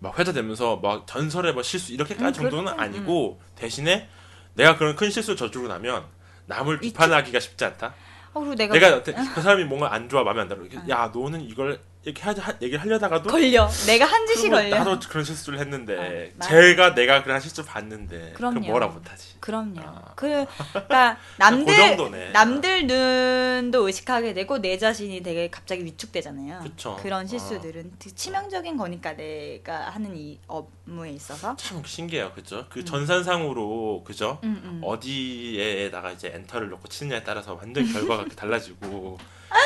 막 0.00 0.18
회자 0.18 0.32
되면서 0.32 0.76
막 0.76 1.06
전설의 1.06 1.54
뭐 1.54 1.62
실수 1.62 1.92
이렇게까지 1.92 2.40
음, 2.40 2.42
정도는 2.42 2.76
그렇죠. 2.76 2.80
아니고 2.80 3.40
대신에 3.56 4.08
내가 4.54 4.76
그런 4.76 4.96
큰 4.96 5.10
실수를 5.10 5.36
저지르고 5.36 5.68
나면 5.68 6.04
남을 6.46 6.80
비판하기가 6.80 7.40
쉽지 7.40 7.64
않다. 7.64 7.94
어, 8.34 8.40
그리고 8.40 8.54
내가, 8.54 9.02
내가 9.02 9.34
그 9.34 9.40
사람이 9.42 9.64
뭔가 9.64 9.92
안 9.92 10.08
좋아 10.08 10.22
마음에 10.22 10.42
안 10.42 10.48
들어. 10.48 10.64
야 10.88 11.10
너는 11.12 11.42
이걸 11.42 11.80
이렇게 12.04 12.22
하, 12.22 12.30
하 12.32 12.54
얘기를 12.62 12.80
하려다가도 12.80 13.28
걸려. 13.28 13.68
내가 13.86 14.04
한 14.06 14.26
짓이 14.26 14.48
걸려. 14.48 14.78
나도 14.78 15.00
그런 15.08 15.24
실수를 15.24 15.58
했는데 15.58 15.96
어, 15.96 16.36
맞아. 16.38 16.50
제가 16.50 16.94
내가 16.94 17.22
그런 17.22 17.40
실수 17.40 17.64
봤는데 17.64 18.32
그럼 18.34 18.54
그럼요. 18.54 18.68
뭐라 18.70 18.86
못하지. 18.86 19.34
그럼요. 19.40 19.80
아. 19.80 20.12
그, 20.14 20.46
그러니까 20.72 21.18
남들 21.38 21.96
그. 21.96 22.30
남들 22.32 22.86
눈도 22.86 23.86
의식하게 23.86 24.32
되고 24.32 24.58
내 24.60 24.78
자신이 24.78 25.22
되게 25.22 25.50
갑자기 25.50 25.84
위축되잖아요. 25.84 26.60
그쵸. 26.62 26.98
런 27.04 27.24
아. 27.24 27.26
실수들은 27.26 27.92
되게 27.98 28.14
치명적인 28.14 28.76
거니까 28.76 29.16
내가 29.16 29.90
하는 29.90 30.16
이 30.16 30.38
업무에 30.46 31.10
있어서. 31.10 31.56
참 31.56 31.82
신기해요, 31.84 32.32
그죠? 32.32 32.66
그 32.68 32.80
음. 32.80 32.84
전산상으로 32.84 34.04
그죠? 34.04 34.38
음, 34.44 34.60
음. 34.64 34.80
어디에다가 34.84 36.12
이제 36.12 36.30
엔터를 36.34 36.70
넣고 36.70 36.88
치느냐에 36.88 37.24
따라서 37.24 37.54
완전 37.54 37.90
결과가 37.92 38.26
달라지고 38.36 39.18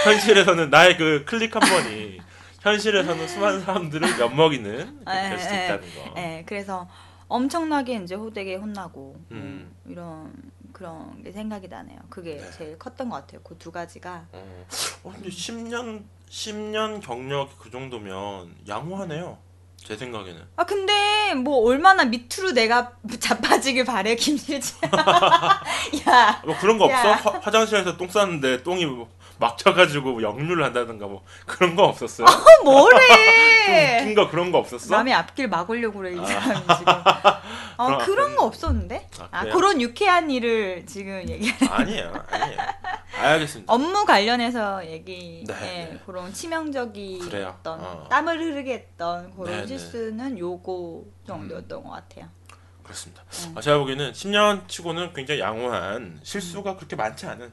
현실에서는 0.04 0.70
나의 0.70 0.96
그 0.96 1.24
클릭 1.26 1.54
한 1.54 1.60
번이 1.60 2.20
현실에서는 2.60 3.28
수많은 3.28 3.60
사람들을 3.62 4.18
엿먹이는 4.20 5.04
그렇게 5.04 5.28
될 5.28 5.38
수도 5.38 5.54
에, 5.54 5.64
있다는 5.64 5.80
거. 5.94 6.14
예, 6.20 6.42
그래서 6.46 6.88
엄청나게 7.28 7.96
이제 8.04 8.14
호되게 8.14 8.56
혼나고 8.56 9.00
뭐 9.00 9.20
음. 9.32 9.74
이런 9.88 10.32
그런 10.72 11.22
게 11.22 11.32
생각이 11.32 11.68
나네요. 11.68 11.98
그게 12.08 12.36
네. 12.36 12.50
제일 12.56 12.78
컸던 12.78 13.08
것 13.08 13.16
같아요. 13.16 13.40
그 13.42 13.56
두 13.58 13.70
가지가. 13.72 14.26
어, 14.32 14.66
어, 15.04 15.12
근데 15.12 15.28
10년 15.28 16.02
10년 16.30 17.00
경력이 17.02 17.52
그 17.58 17.70
정도면 17.70 18.54
양호하네요. 18.68 19.38
제 19.76 19.96
생각에는. 19.96 20.40
아 20.56 20.64
근데 20.64 21.34
뭐 21.34 21.56
얼마나 21.68 22.04
밑으로 22.04 22.52
내가 22.52 22.92
자빠지길 23.18 23.84
바래 23.84 24.14
김실지. 24.14 24.74
야, 26.08 26.40
뭐 26.44 26.56
그런 26.58 26.78
거 26.78 26.84
없어? 26.84 27.10
야. 27.10 27.14
화, 27.16 27.38
화장실에서 27.40 27.96
똥 27.96 28.08
쌌는데 28.08 28.62
똥이 28.62 28.86
뭐 28.86 29.10
막혀가지고 29.38 30.12
뭐 30.12 30.22
역류를 30.22 30.64
한다든가 30.64 31.06
뭐 31.06 31.24
그런 31.46 31.74
거 31.76 31.84
없었어요? 31.84 32.26
어, 32.26 32.64
뭐래? 32.64 33.98
웃긴 34.00 34.14
거 34.14 34.28
그런 34.30 34.52
거 34.52 34.58
없었어? 34.58 34.94
남의 34.96 35.14
앞길 35.14 35.48
막으려고 35.48 35.98
그래 35.98 36.12
이 36.12 36.16
사람이 36.16 36.60
지금. 36.78 36.92
어 37.76 37.86
그럼 37.86 37.98
그런 38.04 38.36
거 38.36 38.44
없었는데? 38.44 39.08
아, 39.20 39.28
아? 39.30 39.44
그런 39.44 39.80
유쾌한 39.80 40.30
일을 40.30 40.84
지금 40.86 41.28
얘기. 41.28 41.52
아니에요, 41.68 42.12
아니에요. 42.28 42.58
알겠습니다. 43.20 43.72
업무 43.72 44.04
관련해서 44.04 44.86
얘기, 44.86 45.44
네, 45.46 45.54
예, 45.54 45.84
네. 45.92 46.00
그런 46.06 46.32
치명적이었던. 46.32 47.80
어. 47.80 48.06
땀을 48.10 48.40
흐르게 48.40 48.72
했던 48.74 49.32
그런 49.34 49.50
네, 49.50 49.60
네. 49.62 49.66
실수는 49.66 50.38
요거 50.38 51.02
정도였던 51.26 51.82
것 51.84 51.90
같아요. 51.90 52.28
그렇습니다. 52.82 53.22
음. 53.46 53.54
아, 53.56 53.60
제가 53.60 53.78
보기에는 53.78 54.12
10년 54.12 54.68
치고는 54.68 55.12
굉장히 55.12 55.40
양호한 55.40 56.20
실수가 56.22 56.76
그렇게 56.76 56.96
많지 56.96 57.26
않은 57.26 57.52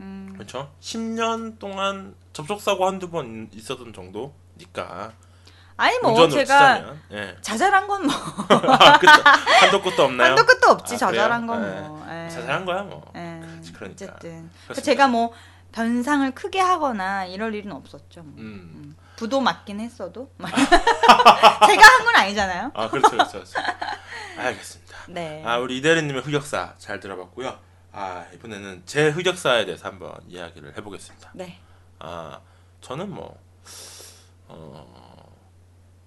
음, 0.00 0.30
그렇죠? 0.34 0.70
10년 0.80 1.58
동안 1.58 2.14
접촉 2.32 2.60
사고 2.60 2.86
한두 2.86 3.10
번 3.10 3.48
있었던 3.52 3.92
정도니까 3.92 5.12
아니 5.76 5.98
뭐 6.00 6.14
제가 6.28 6.28
치자면 6.76 7.00
예. 7.12 7.36
자잘한 7.40 7.86
건뭐 7.88 8.06
그쵸? 9.00 9.12
한도 9.60 9.82
끝도 9.82 10.04
없나요? 10.04 10.28
한도 10.28 10.44
끝도 10.46 10.70
없지 10.70 10.94
아, 10.94 10.98
자잘한 10.98 11.46
그래요? 11.46 11.60
건 11.60 11.88
뭐. 11.88 12.06
예. 12.12 12.28
자잘한 12.28 12.64
거야 12.64 12.82
뭐. 12.82 13.02
예, 13.16 13.40
그러니까. 13.74 13.86
어쨌든 14.04 14.50
그렇습니다. 14.64 14.82
제가 14.82 15.08
뭐 15.08 15.32
변상을 15.72 16.30
크게 16.32 16.60
하거나 16.60 17.24
이럴 17.24 17.54
일은 17.54 17.72
없었죠. 17.72 18.22
뭐. 18.22 18.34
음. 18.38 18.44
음. 18.74 18.96
부도 19.16 19.40
맞긴 19.40 19.78
했어도 19.80 20.30
제가 20.38 21.82
한 21.82 22.04
건 22.04 22.16
아니잖아요. 22.16 22.70
아 22.74 22.88
그렇죠 22.88 23.10
그렇죠. 23.10 23.32
그렇죠. 23.32 23.52
알겠습니다. 24.38 24.96
네. 25.08 25.42
아 25.46 25.58
우리 25.58 25.78
이대리님의 25.78 26.22
흑역사 26.22 26.74
잘 26.78 27.00
들어봤고요. 27.00 27.56
아 27.96 28.26
이번에는 28.34 28.82
제 28.86 29.08
흑역사에 29.10 29.66
대해서 29.66 29.86
한번 29.88 30.12
이야기를 30.26 30.76
해보겠습니다. 30.76 31.30
네. 31.34 31.60
아 32.00 32.40
저는 32.80 33.08
뭐 33.08 33.38
어, 34.48 35.32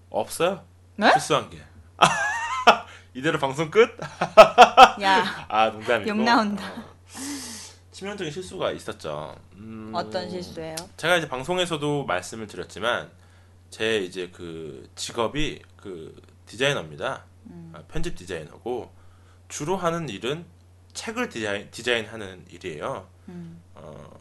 없어요. 0.09 0.63
네? 0.97 1.09
실수한 1.13 1.49
게. 1.49 1.61
이대로 3.13 3.39
방송 3.39 3.71
끝? 3.71 3.89
야 5.01 5.45
아 5.47 5.69
농담이고. 5.69 6.09
욕 6.09 6.17
나온다. 6.23 6.65
어, 6.67 6.95
치명적인 7.91 8.31
실수가 8.33 8.71
있었죠. 8.73 9.35
음, 9.53 9.91
어떤 9.95 10.29
실수예요? 10.29 10.75
제가 10.97 11.15
이제 11.17 11.27
방송에서도 11.29 12.05
말씀을 12.05 12.47
드렸지만 12.47 13.09
제 13.69 13.99
이제 13.99 14.29
그 14.33 14.89
직업이 14.95 15.61
그 15.77 16.13
디자이너입니다. 16.45 17.23
음. 17.47 17.71
아, 17.73 17.81
편집 17.87 18.15
디자이너고 18.17 18.91
주로 19.47 19.77
하는 19.77 20.09
일은 20.09 20.45
책을 20.97 21.29
디자인 21.29 21.69
디자인하는 21.71 22.45
일이에요. 22.49 23.07
음. 23.29 23.61
어, 23.75 24.19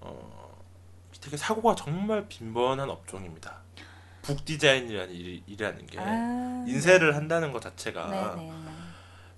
어, 0.00 0.64
되게 1.20 1.36
사고가 1.36 1.74
정말 1.74 2.26
빈번한 2.28 2.88
업종입니다. 2.88 3.58
북 4.22 4.44
디자인이라는 4.44 5.14
일, 5.14 5.42
일이라는 5.46 5.86
게 5.86 5.98
아, 5.98 6.64
인쇄를 6.66 7.16
한다는 7.16 7.52
것 7.52 7.60
자체가 7.62 8.08
네 8.08 8.42
네. 8.42 8.52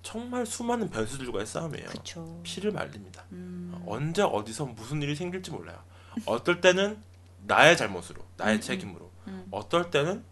정말 0.01 0.45
수많은 0.45 0.89
변수들과의 0.89 1.45
싸움이에요. 1.45 1.87
그쵸. 1.87 2.41
피를 2.43 2.71
말립니다. 2.71 3.23
음. 3.31 3.81
언제 3.85 4.21
어디서 4.21 4.65
무슨 4.65 5.01
일이 5.01 5.15
생길지 5.15 5.51
몰라요. 5.51 5.77
어떨 6.25 6.61
때는 6.61 7.01
나의 7.45 7.75
잘못으로, 7.75 8.23
나의 8.37 8.55
음, 8.55 8.57
음. 8.57 8.61
책임으로, 8.61 9.11
음. 9.27 9.47
어떨 9.51 9.91
때는 9.91 10.23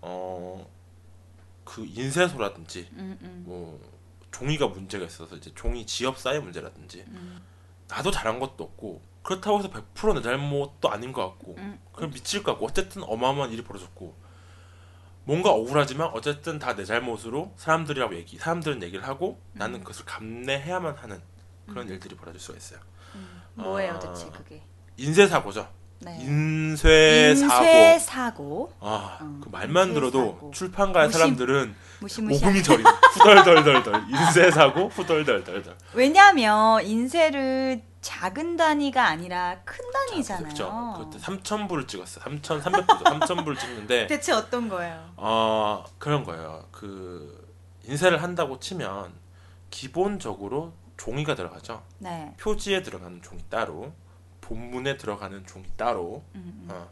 어 0.00 0.76
그 1.66 1.84
인쇄소라든지 1.84 2.88
음, 2.92 3.18
음, 3.20 3.42
뭐 3.44 3.78
종이가 4.36 4.68
문제가 4.68 5.04
있어서 5.06 5.36
이제 5.36 5.50
종이 5.54 5.86
지엽사의 5.86 6.40
문제라든지 6.40 7.04
음. 7.08 7.40
나도 7.88 8.10
잘한 8.10 8.38
것도 8.38 8.64
없고 8.64 9.00
그렇다고 9.22 9.58
해서 9.58 9.70
100%내 9.70 10.22
잘못도 10.22 10.90
아닌 10.90 11.12
것 11.12 11.26
같고 11.26 11.54
음. 11.58 11.80
그럼 11.92 12.10
미칠 12.10 12.42
것 12.42 12.52
같고 12.52 12.66
어쨌든 12.66 13.02
어마어마한 13.04 13.50
일이 13.52 13.62
벌어졌고 13.64 14.14
뭔가 15.24 15.50
억울하지만 15.50 16.10
어쨌든 16.12 16.58
다 16.58 16.74
내 16.76 16.84
잘못으로 16.84 17.52
사람들이라고 17.56 18.14
얘기 18.16 18.36
사람들은 18.38 18.82
얘기를 18.82 19.06
하고 19.06 19.40
나는 19.52 19.80
그것을 19.80 20.04
감내해야만 20.04 20.96
하는 20.96 21.20
그런 21.66 21.88
일들이 21.88 22.14
벌어질 22.14 22.40
수가 22.40 22.58
있어요. 22.58 22.80
음. 23.14 23.42
뭐예요 23.54 23.94
아, 23.94 23.98
대체 23.98 24.28
그게? 24.30 24.62
인쇄 24.98 25.26
사고죠. 25.26 25.68
네. 26.00 26.18
인쇄 26.20 27.34
사고. 27.34 27.64
인쇄 27.64 27.98
사고. 27.98 28.72
아, 28.80 29.18
어, 29.20 29.40
그 29.42 29.48
말만 29.50 29.94
들어도 29.94 30.32
사고. 30.34 30.50
출판가의 30.52 31.08
무심- 31.08 31.18
사람들은. 31.18 31.74
오금이 32.02 32.62
저리 32.62 32.82
후덜덜덜덜 33.14 34.04
인쇄 34.10 34.50
사고 34.50 34.88
후덜덜덜덜. 34.88 35.76
왜냐하면 35.94 36.84
인쇄를 36.84 37.82
작은 38.02 38.56
단위가 38.56 39.06
아니라 39.08 39.58
큰 39.64 39.78
단위잖아요. 39.92 40.44
그렇죠. 40.44 41.10
그때 41.10 41.18
3,000부를 41.24 41.88
찍었어요. 41.88 42.22
3,300부죠. 42.24 43.02
3,000부를 43.02 43.58
찍는데 43.58 44.06
대체 44.08 44.32
어떤 44.32 44.68
거예요? 44.68 45.10
어 45.16 45.84
그런 45.98 46.22
거예요. 46.22 46.66
그 46.70 47.48
인쇄를 47.84 48.22
한다고 48.22 48.60
치면 48.60 49.12
기본적으로 49.70 50.72
종이가 50.98 51.34
들어가죠. 51.34 51.82
네. 51.98 52.32
표지에 52.38 52.82
들어가는 52.82 53.22
종이 53.22 53.42
따로, 53.50 53.92
본문에 54.46 54.96
들어가는 54.96 55.44
종이 55.46 55.64
따로. 55.76 56.22
음, 56.34 56.42
음. 56.62 56.68
어, 56.70 56.88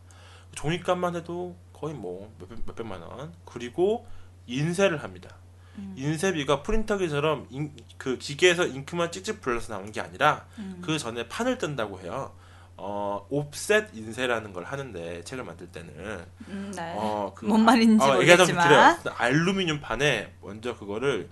종이값만 0.55 1.17
해도 1.17 1.57
거의 1.73 1.95
뭐 1.95 2.33
몇백, 2.39 2.59
몇백만 2.67 3.01
원. 3.03 3.33
그리고 3.45 4.07
인쇄를 4.47 5.03
합니다. 5.03 5.31
음. 5.79 5.95
인쇄비가 5.97 6.63
프린터기처럼 6.63 7.47
인- 7.51 7.75
그 7.99 8.19
기계에서 8.19 8.67
잉크만 8.67 9.11
찍찍 9.11 9.41
불러서 9.41 9.73
나오는 9.73 9.91
게 9.93 10.01
아니라 10.01 10.47
음. 10.59 10.79
그 10.85 10.99
전에 10.99 11.27
판을 11.29 11.59
뜬다고 11.59 12.01
해요. 12.01 12.33
어 12.77 13.25
옵셋 13.31 13.91
인쇄라는 13.95 14.53
걸 14.53 14.65
하는데 14.65 15.23
책을 15.23 15.45
만들 15.45 15.69
때는 15.69 16.25
음, 16.49 16.73
네. 16.75 16.95
어 16.97 17.33
그 17.35 17.47
뭔 17.47 17.65
말인지 17.65 18.05
얘기하자면 18.05 18.55
모르겠지만. 18.57 18.69
그래요. 19.03 19.15
알루미늄 19.17 19.81
판에 19.81 20.33
먼저 20.43 20.77
그거를 20.77 21.31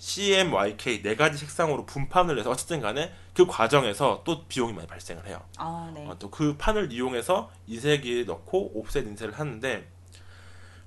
CMYK 0.00 1.02
네 1.02 1.14
가지 1.14 1.36
색상으로 1.36 1.84
분판을 1.84 2.38
해서 2.38 2.50
어쨌든 2.50 2.80
간에 2.80 3.12
그 3.34 3.46
과정에서 3.46 4.22
또 4.24 4.44
비용이 4.46 4.72
많이 4.72 4.86
발생을 4.88 5.26
해요. 5.26 5.42
어, 5.58 5.92
네. 5.94 6.06
어, 6.08 6.18
또그 6.18 6.56
판을 6.56 6.90
이용해서 6.90 7.50
인쇄기에 7.66 8.24
넣고 8.24 8.72
옵셋 8.80 9.06
인쇄를 9.06 9.38
하는데 9.38 9.86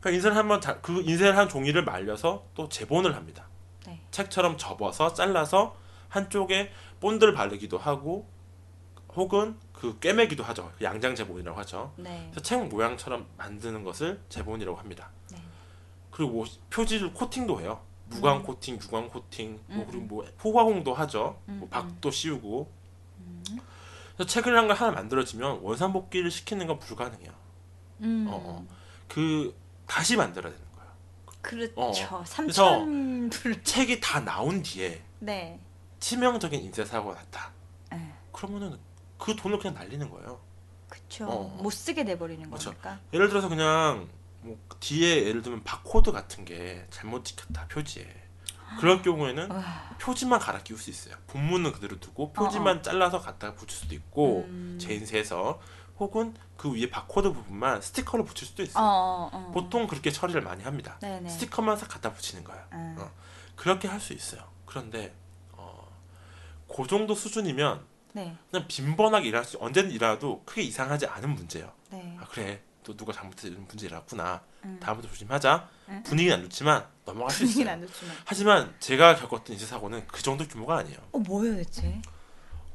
그 0.01 0.11
인쇄를 0.11 0.35
한번 0.35 0.59
다- 0.59 0.79
그 0.81 1.01
인쇄를 1.03 1.37
한 1.37 1.47
종이를 1.47 1.85
말려서 1.85 2.47
또 2.55 2.67
재본을 2.67 3.15
합니다. 3.15 3.47
네. 3.85 4.01
책처럼 4.09 4.57
접어서 4.57 5.13
잘라서 5.13 5.77
한쪽에 6.09 6.71
본드를 6.99 7.33
바르기도 7.35 7.77
하고 7.77 8.27
혹은 9.15 9.59
그 9.73 9.99
꿰매기도 9.99 10.43
하죠. 10.43 10.71
그 10.79 10.83
양장 10.85 11.13
재본이라고 11.13 11.59
하죠. 11.59 11.93
네. 11.97 12.29
그래서 12.31 12.41
책 12.41 12.67
모양처럼 12.67 13.27
만드는 13.37 13.83
것을 13.83 14.19
재본이라고 14.29 14.75
합니다. 14.75 15.11
네. 15.31 15.37
그리고 16.09 16.31
뭐 16.31 16.45
표지를 16.71 17.13
코팅도 17.13 17.61
해요. 17.61 17.79
무광 18.13 18.37
음. 18.37 18.43
코팅, 18.43 18.79
유광 18.81 19.09
코팅, 19.09 19.59
뭐 19.67 19.83
음, 19.83 19.87
그리고 19.89 20.05
뭐 20.05 20.25
포화공도 20.37 20.93
하죠. 20.93 21.41
음, 21.49 21.57
뭐 21.59 21.69
박도 21.69 22.11
씌우고. 22.11 22.71
음. 23.19 23.43
그래서 24.15 24.41
한걸 24.41 24.75
하나 24.75 24.91
만들어지면 24.91 25.59
원산복귀를 25.61 26.31
시키는 26.31 26.67
건 26.67 26.79
불가능해요. 26.79 27.31
음. 28.01 28.27
어, 28.29 28.41
어. 28.43 28.67
그 29.07 29.55
다시 29.87 30.15
만들어야 30.15 30.51
되는 30.53 30.65
거예요. 30.75 30.91
그렇죠. 31.41 32.15
어. 32.15 32.23
3천 32.23 33.31
불. 33.31 33.63
책이 33.63 33.99
다 33.99 34.19
나온 34.23 34.61
뒤에 34.61 35.01
네. 35.19 35.59
치명적인 35.99 36.61
인쇄 36.61 36.85
사고가 36.85 37.15
났다. 37.15 37.51
네. 37.91 38.13
그러면은 38.31 38.77
그 39.17 39.35
돈을 39.35 39.57
그냥 39.59 39.73
날리는 39.75 40.09
거예요. 40.09 40.39
어. 41.21 41.59
못 41.61 41.69
쓰게 41.71 42.03
돼버리는 42.05 42.49
그쵸. 42.49 42.71
거니까. 42.71 42.99
예를 43.13 43.29
들어서 43.29 43.49
그냥 43.49 44.07
뭐 44.43 44.57
뒤에 44.79 45.23
예를 45.25 45.41
들면 45.41 45.63
바코드 45.63 46.11
같은 46.11 46.45
게 46.45 46.85
잘못 46.89 47.25
찍혔다 47.25 47.67
표지에. 47.67 48.07
그럴 48.79 49.01
경우에는 49.03 49.51
와. 49.51 49.63
표지만 49.99 50.39
갈아 50.39 50.59
끼울 50.63 50.79
수 50.79 50.89
있어요. 50.89 51.15
본문은 51.27 51.73
그대로 51.73 51.99
두고 51.99 52.33
표지만 52.33 52.81
잘라서 52.81 53.19
갖다가 53.21 53.53
붙일 53.53 53.69
수도 53.77 53.93
있고 53.95 54.39
어, 54.39 54.45
음. 54.47 54.77
재인쇄해서 54.81 55.61
혹은 55.99 56.33
그 56.57 56.73
위에 56.73 56.89
바코드 56.89 57.31
부분만 57.31 57.81
스티커를 57.83 58.25
붙일 58.25 58.47
수도 58.47 58.63
어, 58.63 58.65
있어요. 58.65 58.83
어, 58.83 59.29
어. 59.31 59.51
보통 59.53 59.85
그렇게 59.85 60.09
처리를 60.11 60.41
많이 60.41 60.63
합니다. 60.63 60.97
네네. 61.01 61.29
스티커만 61.29 61.77
싹 61.77 61.87
갖다 61.87 62.11
붙이는 62.13 62.43
거예요. 62.43 62.63
음. 62.73 62.95
어. 62.99 63.11
그렇게 63.55 63.87
할 63.87 63.99
수 63.99 64.13
있어요. 64.13 64.43
그런데 64.65 65.13
어, 65.51 65.87
그 66.67 66.87
정도 66.87 67.13
수준이면 67.13 67.85
네. 68.13 68.35
그냥 68.49 68.67
빈번하게 68.67 69.27
일할 69.29 69.45
수 69.45 69.57
언제든 69.61 69.91
일하도 69.91 70.43
크게 70.45 70.63
이상하지 70.63 71.05
않은 71.05 71.29
문제예요. 71.35 71.71
네. 71.91 72.17
아 72.19 72.25
그래 72.25 72.61
또 72.83 72.95
누가 72.95 73.11
잘못해서 73.13 73.47
이런 73.47 73.65
문제 73.67 73.85
일어났구나. 73.87 74.41
음. 74.65 74.79
다음부터 74.81 75.09
조심하자. 75.09 75.69
음. 75.89 76.03
분위기는 76.05 76.37
안 76.37 76.43
좋지만 76.43 76.85
넘어갈 77.05 77.31
수 77.31 77.39
분위기는 77.39 77.65
있어요. 77.65 77.73
안 77.81 77.87
좋지만. 77.87 78.15
하지만 78.25 78.75
제가 78.79 79.15
겪었던 79.15 79.53
인쇄 79.53 79.65
사고는 79.65 80.05
그 80.07 80.21
정도 80.21 80.47
규모가 80.47 80.77
아니에요. 80.77 80.97
어 81.11 81.19
뭐예요 81.19 81.55
대체? 81.57 82.01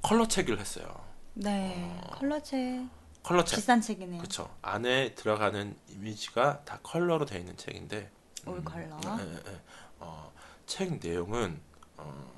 컬러 0.02 0.26
책을 0.26 0.58
했어요. 0.58 0.86
네. 1.34 2.00
컬러 2.12 2.42
책 2.42 2.86
컬러 3.22 3.44
책. 3.44 3.56
비싼 3.56 3.80
책이네요. 3.80 4.18
그렇죠. 4.18 4.54
안에 4.62 5.14
들어가는 5.14 5.76
이미지가 5.88 6.64
다 6.64 6.78
컬러로 6.82 7.24
되어 7.26 7.38
있는 7.38 7.56
책인데. 7.56 8.10
올 8.46 8.64
컬러. 8.64 8.98
예, 9.04 9.24
예, 9.24 9.34
예. 9.52 9.60
어, 9.98 10.32
책 10.66 10.98
내용은 11.00 11.60
어, 11.96 12.37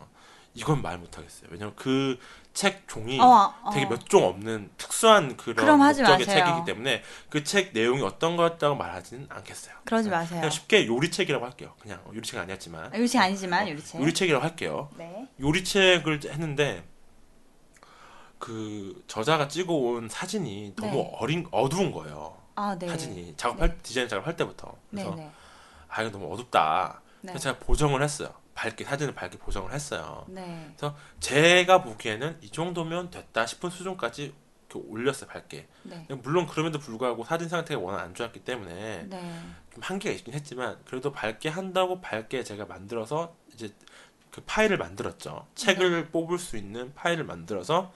이건 0.55 0.83
말 0.83 0.99
못하겠어요. 0.99 1.49
왜냐면 1.51 1.75
그 1.77 2.19
책 2.53 2.89
종이 2.89 3.21
어, 3.21 3.55
어. 3.63 3.71
되게 3.73 3.87
몇 3.87 4.09
종 4.09 4.25
없는 4.25 4.71
특수한 4.77 5.37
그런 5.37 5.79
목적의 5.79 6.05
마세요. 6.27 6.27
책이기 6.27 6.65
때문에 6.67 7.03
그 7.29 7.45
책 7.45 7.73
내용이 7.73 8.03
어떤 8.03 8.37
거였다고 8.37 8.75
말하지는 8.75 9.27
않겠어요. 9.31 9.77
그러지 9.85 10.11
마세요. 10.11 10.41
그냥 10.41 10.51
쉽게 10.51 10.89
요리책이라고 10.89 11.45
할게요. 11.45 11.75
그냥 11.81 12.01
요리책 12.13 12.41
아니었지만 12.41 12.93
요리책 12.93 13.21
아니지만 13.23 13.67
어, 13.67 13.71
요리책. 13.71 14.01
요리책이라고 14.01 14.45
할게요. 14.45 14.91
네. 14.97 15.29
요리책을 15.39 16.21
했는데 16.25 16.83
그 18.39 19.03
저자가 19.07 19.49
찍어온 19.49 20.09
사진이 20.09 20.75
너무 20.77 20.93
네. 20.93 21.11
어린 21.21 21.47
어두운 21.51 21.93
거예요. 21.93 22.37
아 22.57 22.77
네. 22.79 22.89
사진이 22.89 23.35
작업할 23.37 23.79
디자인 23.83 24.09
작업할 24.09 24.37
때부터 24.37 24.75
그래서 24.91 25.11
네네. 25.15 25.31
아 25.89 26.03
이거 26.03 26.11
너무 26.11 26.33
어둡다. 26.35 27.01
네. 27.21 27.33
그래서 27.33 27.45
제가 27.45 27.59
보정을 27.65 28.03
했어요. 28.03 28.33
밝게 28.61 28.85
사진을 28.85 29.15
밝게 29.15 29.39
보정을 29.39 29.73
했어요. 29.73 30.27
네. 30.29 30.77
제가 31.19 31.83
보기에는 31.83 32.37
이 32.43 32.51
정도면 32.51 33.11
됐다 33.11 33.47
싶은 33.47 33.71
수준까지 33.71 34.35
올렸어요 34.75 35.31
밝게. 35.31 35.67
네. 35.85 36.07
물론 36.23 36.47
그럼에도 36.47 36.79
불구하고 36.79 37.25
사진 37.25 37.49
상태가 37.49 37.81
워낙 37.81 38.03
안 38.03 38.15
좋았기 38.15 38.41
때문에 38.41 39.07
네. 39.09 39.41
좀 39.73 39.83
한계가 39.83 40.15
있긴 40.15 40.35
했지만 40.35 40.79
그래도 40.85 41.11
밝게 41.11 41.49
한다고 41.49 42.03
밝게 42.03 42.45
제가 42.45 42.67
만들어서 42.67 43.35
이제 43.55 43.73
그 44.31 44.43
파일을 44.43 44.77
만들었죠. 44.77 45.47
책을 45.55 45.91
네. 45.91 46.09
뽑을 46.11 46.39
수 46.39 46.59
있는 46.59 46.93
파일을 46.95 47.25
만들어서 47.25 47.93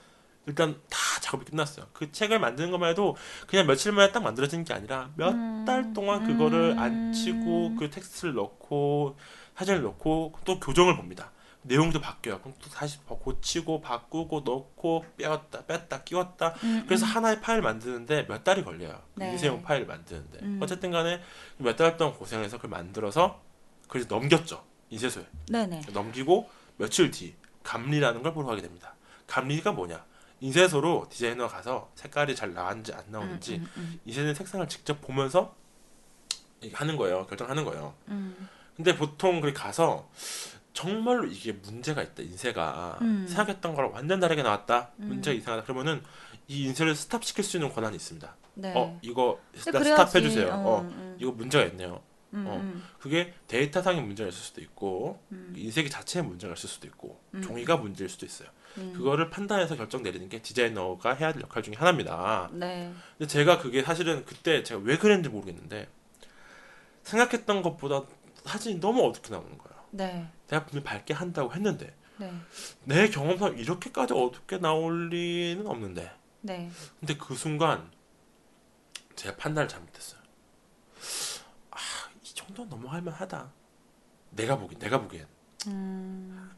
일단 0.47 0.81
다 0.89 0.97
작업이 1.21 1.45
끝났어요. 1.45 1.85
그 1.93 2.11
책을 2.11 2.39
만드는 2.39 2.71
것만 2.71 2.89
해도 2.89 3.15
그냥 3.45 3.67
며칠 3.67 3.91
만에 3.91 4.11
딱 4.11 4.23
만들어지는 4.23 4.65
게 4.65 4.73
아니라 4.73 5.11
몇달 5.15 5.83
음. 5.85 5.93
동안 5.93 6.25
그거를 6.25 6.71
음. 6.71 6.79
안 6.79 7.13
치고 7.13 7.75
그 7.75 7.91
텍스트를 7.91 8.33
넣고 8.33 9.15
사진을 9.55 9.81
넣고 9.83 10.33
또 10.45 10.59
교정을 10.59 10.95
봅니다. 10.95 11.31
내용도 11.61 11.99
바뀌어요. 11.99 12.39
그럼 12.41 12.53
또 12.61 12.69
다시 12.69 12.99
고치고 13.07 13.81
바꾸고 13.81 14.41
넣고 14.41 15.03
빼었다 15.17 15.65
뺐다 15.65 16.03
끼웠다 16.03 16.49
음, 16.63 16.83
그래서 16.85 17.05
음. 17.05 17.09
하나의 17.09 17.41
파일 17.41 17.61
만드는데 17.61 18.27
몇 18.27 18.43
달이 18.43 18.63
걸려요. 18.63 19.01
그 19.15 19.21
네. 19.21 19.31
인쇄용 19.31 19.63
파일을 19.63 19.87
만드는데. 19.87 20.39
음. 20.43 20.59
어쨌든 20.61 20.91
간에 20.91 21.21
몇 21.57 21.75
달 21.75 21.97
동안 21.97 22.13
고생해서 22.13 22.57
그걸 22.57 22.69
만들어서 22.69 23.41
그래서 23.87 24.07
넘겼죠. 24.09 24.63
인쇄소에. 24.91 25.25
네네. 25.49 25.81
넘기고 25.91 26.47
며칠 26.77 27.09
뒤 27.09 27.35
감리라는 27.63 28.21
걸 28.21 28.33
보러 28.33 28.45
가게 28.47 28.61
됩니다. 28.61 28.93
감리가 29.25 29.71
뭐냐? 29.71 30.05
인쇄소로 30.41 31.07
디자이너 31.09 31.47
가서 31.47 31.89
색깔이 31.95 32.35
잘 32.35 32.53
나왔는지 32.53 32.93
안 32.93 33.03
나오는지 33.07 33.55
음, 33.55 33.67
음, 33.77 33.99
인쇄된 34.05 34.35
색상을 34.35 34.67
직접 34.67 35.01
보면서 35.01 35.55
하는 36.73 36.95
거예요. 36.97 37.25
결정하는 37.25 37.63
거예요. 37.65 37.95
음. 38.75 38.83
근데 38.83 38.95
보통 38.95 39.41
그렇게 39.41 39.57
가서 39.57 40.09
정말로 40.73 41.25
이게 41.25 41.53
문제가 41.53 42.03
있다 42.03 42.21
인쇄가 42.21 42.97
음. 43.01 43.25
생각했던 43.27 43.75
거랑 43.75 43.93
완전 43.93 44.19
다르게 44.19 44.43
나왔다 44.43 44.91
음. 44.99 45.07
문제가 45.07 45.35
이상하다 45.35 45.63
그러면은 45.63 46.03
이 46.47 46.65
인쇄를 46.65 46.95
스탑 46.95 47.23
시킬 47.23 47.43
수 47.43 47.57
있는 47.57 47.71
권한이 47.71 47.95
있습니다 47.95 48.35
네. 48.55 48.73
어 48.75 48.99
이거 49.01 49.39
근데 49.51 49.59
스탑, 49.59 49.81
그래야지. 49.81 50.01
스탑 50.01 50.15
해주세요 50.15 50.49
어, 50.49 50.69
어 50.69 50.81
음, 50.81 51.17
이거 51.19 51.31
문제가 51.31 51.63
있네요 51.65 52.01
음, 52.33 52.45
어. 52.47 52.57
음, 52.57 52.83
그게 52.99 53.33
데이터상의 53.47 54.01
문제가 54.01 54.27
있을 54.29 54.39
수도 54.39 54.61
있고 54.61 55.21
음, 55.31 55.53
인쇄기 55.55 55.89
자체에 55.89 56.21
문제가 56.21 56.53
있을 56.53 56.69
수도 56.69 56.87
있고 56.87 57.21
음. 57.33 57.41
종이가 57.41 57.77
문제일 57.77 58.09
수도 58.09 58.25
있어요 58.25 58.49
음. 58.77 58.93
그거를 58.97 59.29
판단해서 59.29 59.77
결정 59.77 60.03
내리는 60.03 60.27
게 60.27 60.41
디자이너가 60.41 61.13
해야 61.13 61.31
될 61.31 61.41
역할 61.41 61.63
중에 61.63 61.75
하나입니다 61.75 62.49
네. 62.51 62.91
근데 63.17 63.27
제가 63.27 63.59
그게 63.59 63.81
사실은 63.81 64.25
그때 64.25 64.63
제가 64.63 64.81
왜 64.83 64.97
그랬는지 64.97 65.29
모르겠는데 65.29 65.87
생각했던 67.03 67.61
것보다 67.61 68.03
사진이 68.45 68.79
너무 68.79 69.03
어둡게 69.03 69.29
나오는 69.29 69.57
거예요 69.57 69.75
네. 69.91 70.29
내가 70.47 70.65
분명 70.65 70.83
밝게 70.83 71.13
한다고 71.13 71.53
했는데 71.53 71.95
네. 72.17 72.31
내 72.83 73.09
경험상 73.09 73.57
이렇게까지 73.57 74.13
어둡게 74.13 74.59
나올 74.59 75.09
리는 75.09 75.65
없는데 75.67 76.11
네. 76.41 76.69
근데 76.99 77.17
그 77.17 77.35
순간 77.35 77.91
제가 79.15 79.35
판단을 79.37 79.67
잘못했어요 79.67 80.21
아 81.71 81.77
이 82.23 82.33
정도 82.33 82.65
넘어갈 82.65 83.01
만 83.01 83.13
하다 83.13 83.51
내가 84.31 84.57
보기 84.57 84.77
내가 84.77 84.99
보기엔 85.01 85.25
음. 85.67 86.51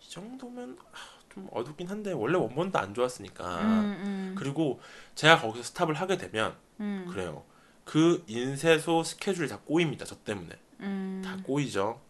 이 0.00 0.10
정도면 0.10 0.76
아, 0.92 0.96
좀 1.32 1.48
어둡긴 1.52 1.88
한데 1.88 2.12
원래 2.12 2.36
원본도 2.36 2.78
안 2.78 2.92
좋았으니까 2.92 3.60
음, 3.62 4.00
음. 4.02 4.34
그리고 4.36 4.80
제가 5.14 5.40
거기서 5.40 5.64
스탑을 5.64 5.94
하게 5.94 6.16
되면 6.18 6.56
음. 6.80 7.06
그래요 7.10 7.44
그 7.84 8.24
인쇄소 8.26 9.04
스케줄이 9.04 9.48
다 9.48 9.58
꼬입니다 9.64 10.04
저 10.04 10.16
때문에 10.16 10.58
음. 10.80 11.22
다 11.24 11.36
꼬이죠. 11.42 12.00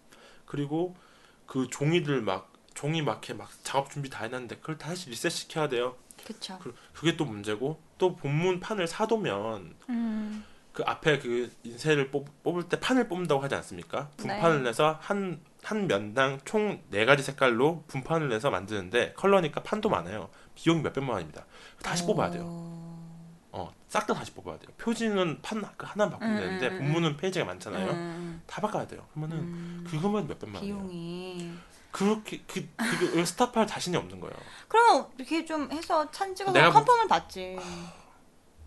그리고 0.47 0.97
그 1.47 1.69
종이들 1.71 2.23
막 2.23 2.53
종이 2.75 3.03
막 3.03 3.13
이렇게 3.13 3.35
막 3.35 3.51
작업 3.63 3.91
준비 3.91 4.09
다 4.09 4.25
해놨는데 4.25 4.57
그걸 4.57 4.79
다시 4.79 5.11
리셋 5.11 5.31
시켜야 5.33 5.69
돼요. 5.69 5.97
그쵸. 6.25 6.59
그, 6.63 6.75
그게 6.93 7.17
또 7.17 7.25
문제고 7.25 7.81
또 7.99 8.15
본문 8.17 8.61
판을 8.61 8.87
사두면 8.87 9.75
음. 9.89 10.45
그 10.73 10.85
앞에 10.87 11.19
그 11.19 11.51
인쇄를 11.65 12.11
뽑, 12.11 12.43
뽑을 12.43 12.69
때 12.69 12.79
판을 12.79 13.09
뽑는다고 13.09 13.43
하지 13.43 13.55
않습니까? 13.57 14.11
분판을 14.17 14.59
네. 14.59 14.71
내서 14.71 14.99
한 15.01 15.41
한 15.63 15.87
면당 15.87 16.41
총 16.45 16.81
네 16.91 17.05
가지 17.05 17.23
색깔로 17.23 17.85
분판을 17.87 18.29
내서 18.29 18.51
만드는데 18.51 19.13
컬러니까 19.15 19.63
판도 19.63 19.89
많아요. 19.89 20.31
비용이 20.55 20.83
몇 20.83 20.93
백만 20.93 21.15
원입니다. 21.15 21.45
다시 21.83 22.05
뽑아야 22.07 22.31
돼요. 22.31 22.90
어. 23.53 23.63
어, 23.63 23.75
싹 23.89 24.07
다 24.07 24.15
다시 24.15 24.33
뽑아야 24.33 24.59
돼요. 24.59 24.71
표지는 24.79 25.41
판 25.43 25.63
하나 25.79 26.09
바꾸면 26.11 26.37
음, 26.37 26.41
되는데 26.41 26.69
음, 26.69 26.73
음. 26.73 26.79
본문은 26.79 27.17
페이지가 27.17 27.45
많잖아요. 27.45 27.91
음. 27.91 28.43
다 28.47 28.61
바꿔야 28.61 28.87
돼요. 28.87 29.05
그러면은 29.13 29.39
음. 29.39 29.87
그거만 29.89 30.27
몇 30.29 30.39
백만 30.39 30.57
원이에요. 30.63 30.77
비용이 30.77 31.53
그렇게 31.91 32.43
그 32.47 32.69
그게 32.77 33.25
스탑할 33.25 33.67
자신이 33.67 33.97
없는 33.97 34.21
거예요. 34.21 34.35
그러면 34.69 35.07
이렇게 35.19 35.45
좀 35.45 35.71
해서 35.73 36.09
찍어서 36.11 36.53
내가 36.53 36.71
뭐- 36.71 36.75
컨펌을 36.85 37.09
받지. 37.09 37.59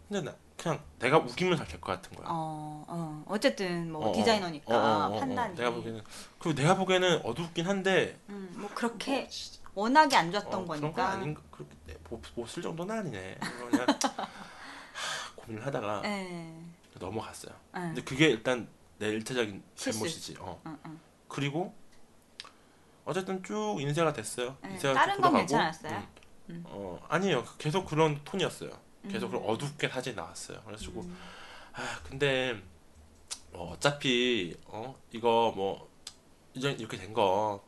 근데 0.09 0.29
나 0.29 0.35
그냥 0.57 0.79
내가 0.99 1.17
우기면 1.17 1.57
잘 1.57 1.65
될 1.67 1.79
것 1.79 1.93
같은 1.93 2.15
거야. 2.17 2.27
어, 2.29 2.83
어. 2.87 3.23
어쨌든 3.27 3.91
뭐 3.91 4.05
어, 4.05 4.09
어. 4.09 4.13
디자이너니까 4.13 4.73
어, 4.75 4.77
어, 4.77 5.13
어, 5.13 5.15
어. 5.15 5.19
판단이. 5.19 5.55
내가 5.55 5.71
보기에는 5.71 6.01
그리고 6.39 6.61
내가 6.61 6.75
보기에는 6.75 7.21
어둡긴 7.23 7.65
한데 7.65 8.17
음, 8.29 8.53
뭐 8.57 8.69
그렇게 8.75 9.29
워낙에 9.73 10.15
안 10.17 10.31
좋았던 10.31 10.53
어, 10.53 10.65
그런 10.65 10.81
건 10.81 10.81
거니까. 10.93 11.09
아닌 11.09 11.35
그렇게 11.49 11.73
못쓸 12.35 12.61
정도는 12.61 12.99
아니네. 12.99 13.37
그냥 13.69 13.87
하, 13.87 14.27
고민을 15.45 15.65
하다가 15.65 16.01
예. 16.05 16.53
넘어갔어요. 16.99 17.53
예. 17.75 17.79
근데 17.79 18.03
그게 18.03 18.27
일단 18.29 18.67
내 18.99 19.09
일차적인. 19.09 19.63
잘못이지. 19.75 20.35
어. 20.39 20.61
응, 20.65 20.77
응. 20.85 20.99
그리고 21.27 21.73
어쨌든 23.05 23.43
쭉 23.43 23.77
인쇄가 23.79 24.13
됐어요. 24.13 24.55
네, 24.61 24.71
인쇄가 24.71 24.93
다른 24.93 25.15
쭉건 25.15 25.35
괜찮았어요? 25.37 25.97
음. 25.97 26.07
음. 26.49 26.63
어 26.67 26.99
아니에요. 27.09 27.43
계속 27.57 27.85
그런 27.85 28.21
톤이었어요. 28.23 28.69
계속 29.09 29.27
음. 29.27 29.31
그런 29.31 29.43
어둡게 29.45 29.89
사진 29.89 30.15
나왔어요. 30.15 30.61
그래가지고 30.61 31.01
음. 31.01 31.17
아 31.73 31.99
근데 32.03 32.61
뭐 33.51 33.71
어차피 33.73 34.55
어 34.67 34.95
이거 35.11 35.51
뭐 35.55 35.89
이제 36.53 36.71
이렇게 36.71 36.97
된 36.97 37.13
거 37.13 37.63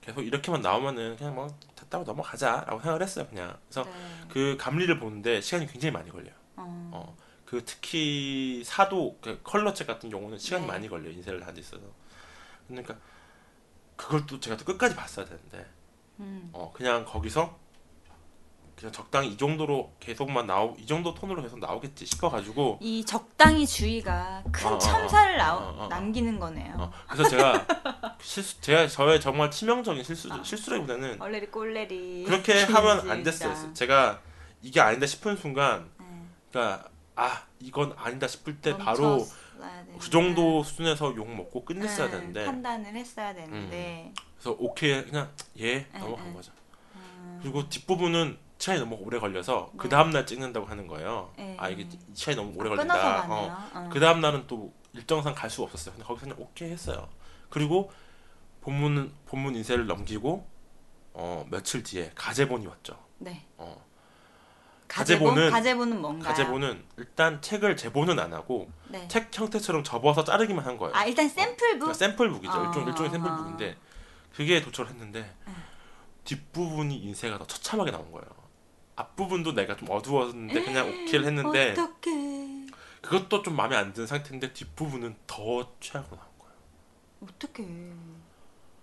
계속 0.00 0.22
이렇게만 0.22 0.60
나오면은 0.60 1.16
그냥 1.16 1.34
뭐 1.34 1.48
됐다고 1.74 2.04
넘어가자라고 2.04 2.78
생각을 2.78 3.02
했어요. 3.02 3.26
그냥 3.28 3.58
그래서 3.68 3.84
네. 3.84 3.92
그 4.28 4.56
감리를 4.58 4.98
보는데 5.00 5.40
시간이 5.40 5.66
굉장히 5.66 5.92
많이 5.92 6.10
걸려요. 6.10 6.34
어. 6.66 6.90
어, 6.92 7.16
그 7.44 7.64
특히 7.64 8.62
사도 8.64 9.18
그 9.20 9.40
컬러책 9.42 9.86
같은 9.86 10.10
경우는 10.10 10.38
시간이 10.38 10.62
네. 10.62 10.68
많이 10.72 10.88
걸려요 10.88 11.10
인쇄를 11.12 11.40
하는 11.42 11.54
데 11.54 11.60
있어서 11.60 11.82
그러니까 12.68 12.96
그걸 13.94 14.26
또 14.26 14.38
제가 14.40 14.56
또 14.56 14.64
끝까지 14.64 14.94
봤어야 14.94 15.24
되는데 15.24 15.64
음. 16.20 16.50
어 16.52 16.72
그냥 16.74 17.04
거기서 17.04 17.56
그냥 18.76 18.92
적당히 18.92 19.28
이 19.28 19.36
정도로 19.38 19.94
계속만 20.00 20.46
나오 20.46 20.76
이 20.78 20.86
정도 20.86 21.14
톤으로 21.14 21.40
계속 21.40 21.58
나오겠지 21.58 22.04
싶어가지고 22.04 22.78
이 22.82 23.04
적당히 23.06 23.66
주의가 23.66 24.44
큰 24.52 24.66
어, 24.68 24.74
어, 24.74 24.78
참사를 24.78 25.36
나, 25.38 25.56
어, 25.56 25.60
어, 25.60 25.84
어. 25.84 25.88
남기는 25.88 26.38
거네요. 26.38 26.74
어, 26.76 26.92
그래서 27.08 27.30
제가 27.30 27.66
실수 28.20 28.60
제가 28.60 28.86
저의 28.86 29.18
정말 29.18 29.50
치명적인 29.50 30.04
실수 30.04 30.30
아. 30.30 30.42
실수라기보다는 30.42 31.22
얼레리 31.22 31.46
꼴레리. 31.50 32.24
그렇게 32.24 32.64
하면 32.64 33.10
안. 33.10 33.22
됐어요 33.22 33.72
제가 33.72 34.20
이게 34.60 34.80
아니다 34.80 35.06
싶은 35.06 35.36
순간 35.36 35.88
네. 35.95 35.95
그러니까 36.56 36.88
아 37.14 37.42
이건 37.60 37.94
아니다 37.98 38.26
싶을 38.26 38.60
때 38.60 38.76
바로 38.76 39.18
되는데. 39.58 39.98
그 39.98 40.10
정도 40.10 40.62
수준에서 40.62 41.14
욕 41.16 41.28
먹고 41.28 41.64
끝냈어야 41.64 42.06
네, 42.06 42.12
되는데 42.12 42.40
음. 42.44 42.46
판단을 42.46 42.94
했어야 42.96 43.34
되는데. 43.34 44.12
그래서 44.38 44.56
오케이 44.58 45.04
그냥 45.04 45.30
예 45.58 45.86
응, 45.94 46.00
넘어간 46.00 46.26
응. 46.28 46.34
거죠. 46.34 46.52
음. 46.94 47.38
그리고 47.42 47.68
뒷부분은 47.68 48.38
시간이 48.58 48.80
너무 48.80 48.96
오래 48.96 49.18
걸려서 49.18 49.70
그 49.76 49.84
네. 49.84 49.88
다음 49.90 50.10
날 50.10 50.24
찍는다고 50.24 50.66
하는 50.66 50.86
거예요. 50.86 51.30
네. 51.36 51.56
아 51.58 51.68
이게 51.68 51.86
시간이 52.14 52.36
너무 52.36 52.52
오래 52.56 52.70
아, 52.70 52.74
걸린다. 52.74 53.26
어. 53.28 53.68
어. 53.74 53.88
그 53.92 54.00
다음 54.00 54.20
날은 54.22 54.46
또 54.46 54.72
일정상 54.94 55.34
갈 55.34 55.50
수가 55.50 55.64
없었어요. 55.64 55.94
근데 55.94 56.06
거기서 56.06 56.26
그냥 56.26 56.40
오케이 56.40 56.70
했어요. 56.70 57.08
그리고 57.50 57.92
본문 58.62 59.12
본문 59.26 59.56
인쇄를 59.56 59.86
넘기고 59.86 60.46
어 61.12 61.46
며칠 61.50 61.82
뒤에 61.82 62.12
가제본이 62.14 62.66
왔죠. 62.66 62.98
네. 63.18 63.46
어 63.58 63.85
가제본 64.88 65.34
가제본은- 65.34 65.50
가제본은 65.50 66.00
뭔가요? 66.00 66.28
가제본은 66.30 66.84
일단 66.96 67.42
책을 67.42 67.76
제본은 67.76 68.18
안 68.18 68.32
하고 68.32 68.70
네. 68.88 69.06
책 69.08 69.36
형태처럼 69.36 69.82
접어서 69.84 70.24
자르기만 70.24 70.64
한 70.64 70.76
거예요. 70.78 70.94
아 70.94 71.04
일단 71.04 71.28
샘플북. 71.28 71.78
그러니까 71.80 71.94
샘플북이죠. 71.94 72.52
어, 72.52 72.64
일종 72.66 72.86
일종의 72.88 73.08
어. 73.08 73.12
샘플북인데 73.12 73.76
그게 74.34 74.60
도착을 74.62 74.90
했는데 74.90 75.34
응. 75.48 75.54
뒷부분이 76.24 76.96
인쇄가 76.98 77.38
더 77.38 77.46
처참하게 77.46 77.90
나온 77.90 78.10
거예요. 78.12 78.26
앞부분도 78.96 79.52
내가 79.54 79.76
좀 79.76 79.90
어두웠는데 79.90 80.64
그냥 80.64 80.88
오케이를 80.88 81.24
했는데 81.26 81.72
어떻게? 81.72 82.10
그것도 83.02 83.42
좀 83.42 83.54
마음에 83.54 83.76
안 83.76 83.92
드는 83.92 84.06
상태인데 84.06 84.52
뒷부분은 84.52 85.16
더 85.26 85.72
최악으로 85.80 86.16
나온 86.16 86.28
거예요. 86.38 86.54
어떻게? 87.22 87.64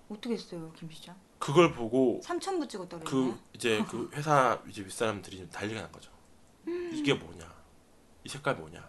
어떻게 0.09 0.35
했어요, 0.35 0.71
김 0.77 0.89
시장? 0.91 1.15
그걸 1.43 1.73
보고 1.73 2.21
삼천부 2.23 2.69
찍었다 2.69 2.99
그 2.99 3.03
그랬나요? 3.03 3.39
이제 3.51 3.83
그 3.89 4.09
회사 4.15 4.57
이제 4.65 4.81
윗사람들이 4.81 5.49
난리가 5.51 5.81
난 5.81 5.91
거죠. 5.91 6.09
음. 6.69 6.89
이게 6.93 7.13
뭐냐? 7.13 7.53
이 8.23 8.29
색깔 8.29 8.55
뭐냐? 8.55 8.81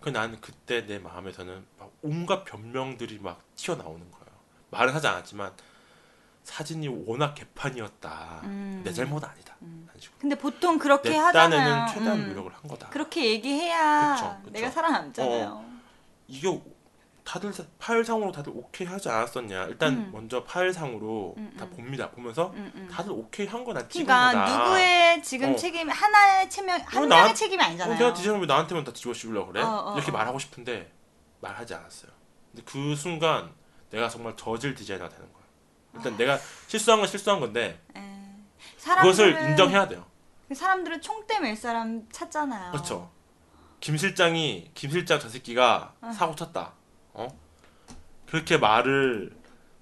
그 0.00 0.10
나는 0.10 0.40
그때 0.40 0.86
내 0.86 1.00
마음에서는 1.00 1.66
막 1.76 1.92
온갖 2.02 2.44
변명들이 2.44 3.18
막 3.18 3.42
튀어나오는 3.56 4.08
거예요. 4.08 4.26
말은 4.70 4.94
하지 4.94 5.08
않았지만 5.08 5.52
사진이 6.44 6.86
워낙 7.06 7.34
개판이었다. 7.34 8.42
음. 8.44 8.82
내 8.84 8.92
잘못 8.92 9.24
아니다. 9.24 9.56
음. 9.62 9.88
근데 10.20 10.36
보통 10.36 10.78
그렇게 10.78 11.10
내 11.10 11.16
하잖아요. 11.16 11.58
딴에는 11.58 11.86
최대한 11.88 12.20
음. 12.20 12.28
노력을 12.28 12.54
한 12.54 12.62
거다. 12.68 12.88
그렇게 12.90 13.32
얘기해야 13.32 14.14
그쵸, 14.14 14.38
그쵸. 14.44 14.50
내가 14.52 14.70
살아남잖아요. 14.70 15.64
이게 16.28 16.62
다들 17.26 17.52
파일상으로 17.80 18.30
다들 18.30 18.52
오케이 18.54 18.86
하지 18.86 19.08
않았었냐? 19.08 19.64
일단 19.64 19.94
음. 19.94 20.10
먼저 20.12 20.44
파일상으로 20.44 21.34
음, 21.36 21.52
다 21.58 21.64
음. 21.64 21.70
봅니다. 21.70 22.08
보면서 22.12 22.52
음, 22.54 22.70
음. 22.76 22.88
다들 22.90 23.10
오케이 23.10 23.48
한 23.48 23.64
거나 23.64 23.86
찍은 23.88 24.06
그러니까. 24.06 24.58
누구의 24.64 25.22
지금 25.24 25.52
어. 25.52 25.56
책임 25.56 25.90
하나의 25.90 26.48
책명 26.48 26.78
한 26.86 27.02
어, 27.04 27.06
명의 27.08 27.28
나- 27.28 27.34
책임이 27.34 27.60
어, 27.60 27.66
아니잖아요. 27.66 27.98
내가 27.98 28.14
디자인을 28.14 28.40
왜 28.42 28.46
나한테만 28.46 28.84
다 28.84 28.92
뒤집어 28.92 29.12
씌우려고 29.12 29.48
그래? 29.52 29.60
어, 29.60 29.66
어, 29.88 29.94
이렇게 29.96 30.10
어. 30.12 30.14
말하고 30.14 30.38
싶은데 30.38 30.92
말하지 31.40 31.74
않았어요. 31.74 32.12
근데 32.52 32.62
그 32.64 32.94
순간 32.94 33.50
내가 33.90 34.08
정말 34.08 34.36
저질 34.36 34.76
디자이너가 34.76 35.10
되는 35.10 35.30
거야. 35.32 35.42
일단 35.96 36.16
내가 36.16 36.38
실수한 36.68 37.00
건 37.00 37.08
실수한 37.08 37.40
건데 37.40 37.80
에, 37.96 38.02
그것을 39.00 39.34
사람들은- 39.34 39.50
인정해야 39.50 39.88
돼요. 39.88 40.06
그 40.46 40.54
사람들은 40.54 41.00
총대 41.02 41.40
맬 41.40 41.56
사람 41.56 42.06
찾잖아요. 42.12 42.70
그렇죠. 42.70 43.10
김 43.80 43.96
실장이 43.96 44.70
김 44.74 44.92
실장 44.92 45.18
저 45.18 45.28
새끼가 45.28 45.94
어. 46.00 46.12
사고 46.12 46.36
쳤다. 46.36 46.72
어? 47.16 47.28
그렇게 48.26 48.58
말을 48.58 49.34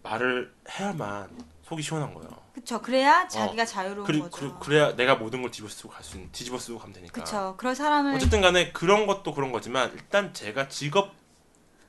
말을 0.03 0.53
해야만 0.71 1.31
속이 1.65 1.83
시원한 1.83 2.15
거예요. 2.15 2.31
그렇죠. 2.53 2.81
그래야 2.81 3.27
자기가 3.27 3.65
자유로운 3.65 4.03
어. 4.03 4.05
그리, 4.07 4.21
거죠. 4.21 4.59
그, 4.59 4.71
래야 4.71 4.95
내가 4.95 5.17
모든 5.17 5.43
걸 5.43 5.51
뒤집어 5.51 5.69
쓰고 5.69 5.89
갈 5.91 6.05
수 6.05 6.17
있는 6.17 6.31
뒤집어 6.31 6.59
쓰고 6.59 6.79
가면 6.79 6.93
되니까. 6.95 7.13
그렇죠. 7.13 7.55
그런 7.57 7.75
사람을 7.75 8.15
어쨌든 8.15 8.41
간에 8.41 8.71
그런 8.73 9.07
것도 9.07 9.35
그런 9.35 9.51
거지만 9.51 9.91
일단 9.95 10.33
제가 10.33 10.69
직업 10.69 11.13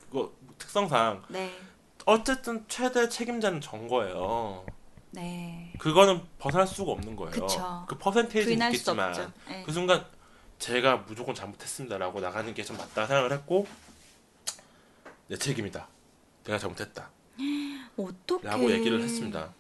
그거 0.09 0.31
특성상 0.57 1.23
네. 1.27 1.53
어쨌든 2.05 2.65
최대 2.67 3.09
책임자는 3.09 3.61
전 3.61 3.88
거예요. 3.88 4.65
네. 5.11 5.72
그거는 5.77 6.22
벗어날 6.39 6.65
수가 6.67 6.91
없는 6.93 7.15
거예요. 7.15 7.31
그쵸. 7.31 7.85
그 7.88 7.97
퍼센테이지는 7.97 8.67
있겠지만. 8.67 9.13
네. 9.47 9.63
그 9.65 9.72
순간 9.72 10.05
제가 10.57 10.97
무조건 11.07 11.35
잘못했습니다라고 11.35 12.22
나가는 12.22 12.53
게 12.53 12.63
좀 12.63 12.77
맞다 12.77 13.05
생각을 13.05 13.31
했고 13.34 13.67
내 15.27 15.38
책임이다. 15.38 15.88
내가 16.43 16.57
잘못했다. 16.60 17.10
어떻게 17.97 18.47
라고 18.47 18.69
얘기를 18.72 19.02
했습니다. 19.02 19.53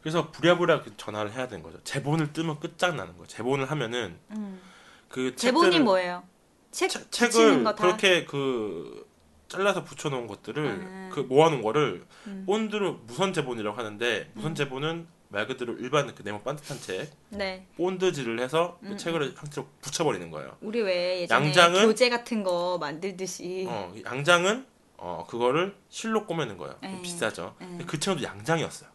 그래서 0.00 0.30
부랴부랴 0.30 0.82
그 0.82 0.96
전화를 0.96 1.32
해야 1.32 1.48
되는 1.48 1.62
거죠. 1.62 1.78
제본을 1.84 2.32
뜨면 2.32 2.60
끝장나는 2.60 3.12
거예요. 3.14 3.26
제본을 3.26 3.70
하면은 3.70 4.16
음. 4.30 4.60
그 5.08 5.34
제본이 5.36 5.80
뭐예요? 5.80 6.22
책 6.70 6.90
책- 7.10 7.30
다. 7.64 7.74
그렇게 7.74 8.24
그 8.24 9.06
잘라서 9.48 9.82
붙여놓은 9.84 10.28
것들을 10.28 10.64
음. 10.64 11.10
그 11.12 11.20
모아놓은 11.20 11.60
거를 11.62 12.04
음. 12.28 12.44
본드를 12.46 12.92
무선 13.06 13.32
제본이라고 13.32 13.76
하는데 13.76 14.30
무선 14.34 14.54
제본은 14.54 15.08
말 15.28 15.46
그대로 15.46 15.74
일반 15.74 16.12
그 16.14 16.22
네모 16.22 16.42
반듯한 16.42 16.78
책 16.80 17.10
네. 17.30 17.66
본드질을 17.76 18.40
해서 18.40 18.78
그 18.80 18.88
음, 18.88 18.96
책을 18.96 19.34
형태로 19.36 19.66
붙여버리는 19.80 20.30
거예요. 20.30 20.56
우리 20.60 20.80
왜 20.80 21.22
예전에 21.22 21.52
양장은- 21.52 21.84
교재 21.84 22.08
같은 22.08 22.42
거 22.42 22.78
만들듯이 22.78 23.66
어, 23.68 23.92
이 23.94 24.02
양장은 24.04 24.66
어 25.02 25.24
그거를 25.26 25.74
실로 25.88 26.26
꼬매는 26.26 26.58
거예요. 26.58 26.76
네. 26.82 27.00
비싸죠. 27.00 27.54
네. 27.58 27.66
근데 27.66 27.84
그 27.86 27.98
책도 27.98 28.22
양장이었어요. 28.22 28.88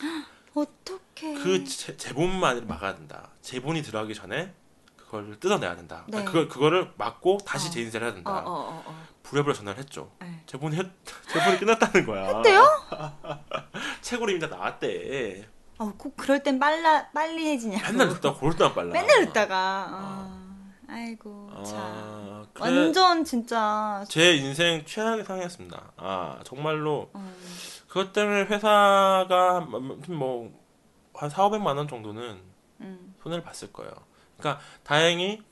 어떻게 0.54 1.34
그 1.34 1.64
제, 1.64 1.96
제본만 1.96 2.66
막아야 2.66 2.94
된다. 2.94 3.28
제본이 3.42 3.82
들어가기 3.82 4.14
전에 4.14 4.54
그거를 4.96 5.38
뜯어내야 5.38 5.76
된다. 5.76 6.04
네. 6.08 6.18
아, 6.18 6.24
그걸 6.24 6.48
그거를 6.48 6.90
막고 6.96 7.38
다시 7.44 7.68
어. 7.68 7.70
재인쇄를 7.70 8.06
해야 8.06 8.12
어, 8.12 8.14
된다. 8.14 8.30
어, 8.30 8.50
어, 8.50 8.82
어. 8.86 9.06
부랴부랴 9.22 9.54
전화를 9.54 9.78
했죠. 9.80 10.10
네. 10.20 10.42
제본이 10.46 10.76
했, 10.76 10.86
제본이 11.30 11.58
끝났다는 11.58 12.06
거야. 12.06 12.36
했대요? 12.36 12.64
책으로 14.00 14.30
이미 14.30 14.40
다 14.40 14.46
나왔대. 14.46 15.46
어, 15.78 15.92
꼭 15.98 16.16
그럴 16.16 16.42
땐 16.42 16.58
빨라 16.58 17.10
빨리 17.10 17.46
해지냐고. 17.50 17.92
맨날 17.92 18.08
늦다 18.08 18.32
고를 18.32 18.56
때만 18.56 18.74
빨라. 18.74 18.92
맨날 18.92 19.26
늦다가. 19.26 20.41
어. 20.92 20.94
아이고 20.94 21.50
참. 21.64 21.78
아, 21.78 22.46
그래. 22.52 22.64
완전 22.64 23.24
진짜. 23.24 24.04
제 24.08 24.36
인생 24.36 24.84
최악의 24.84 25.24
상황이었습니다. 25.24 25.92
아 25.96 26.40
정말로 26.44 27.10
음, 27.14 27.34
그것 27.88 28.12
때문에 28.12 28.44
회사가 28.44 29.60
뭐한 30.08 31.30
4, 31.30 31.48
500만 31.48 31.76
원 31.76 31.88
정도는 31.88 32.40
음. 32.80 33.14
손해를 33.22 33.42
봤을 33.42 33.72
거예요. 33.72 33.92
그러니까 34.36 34.62
다행히 34.82 35.42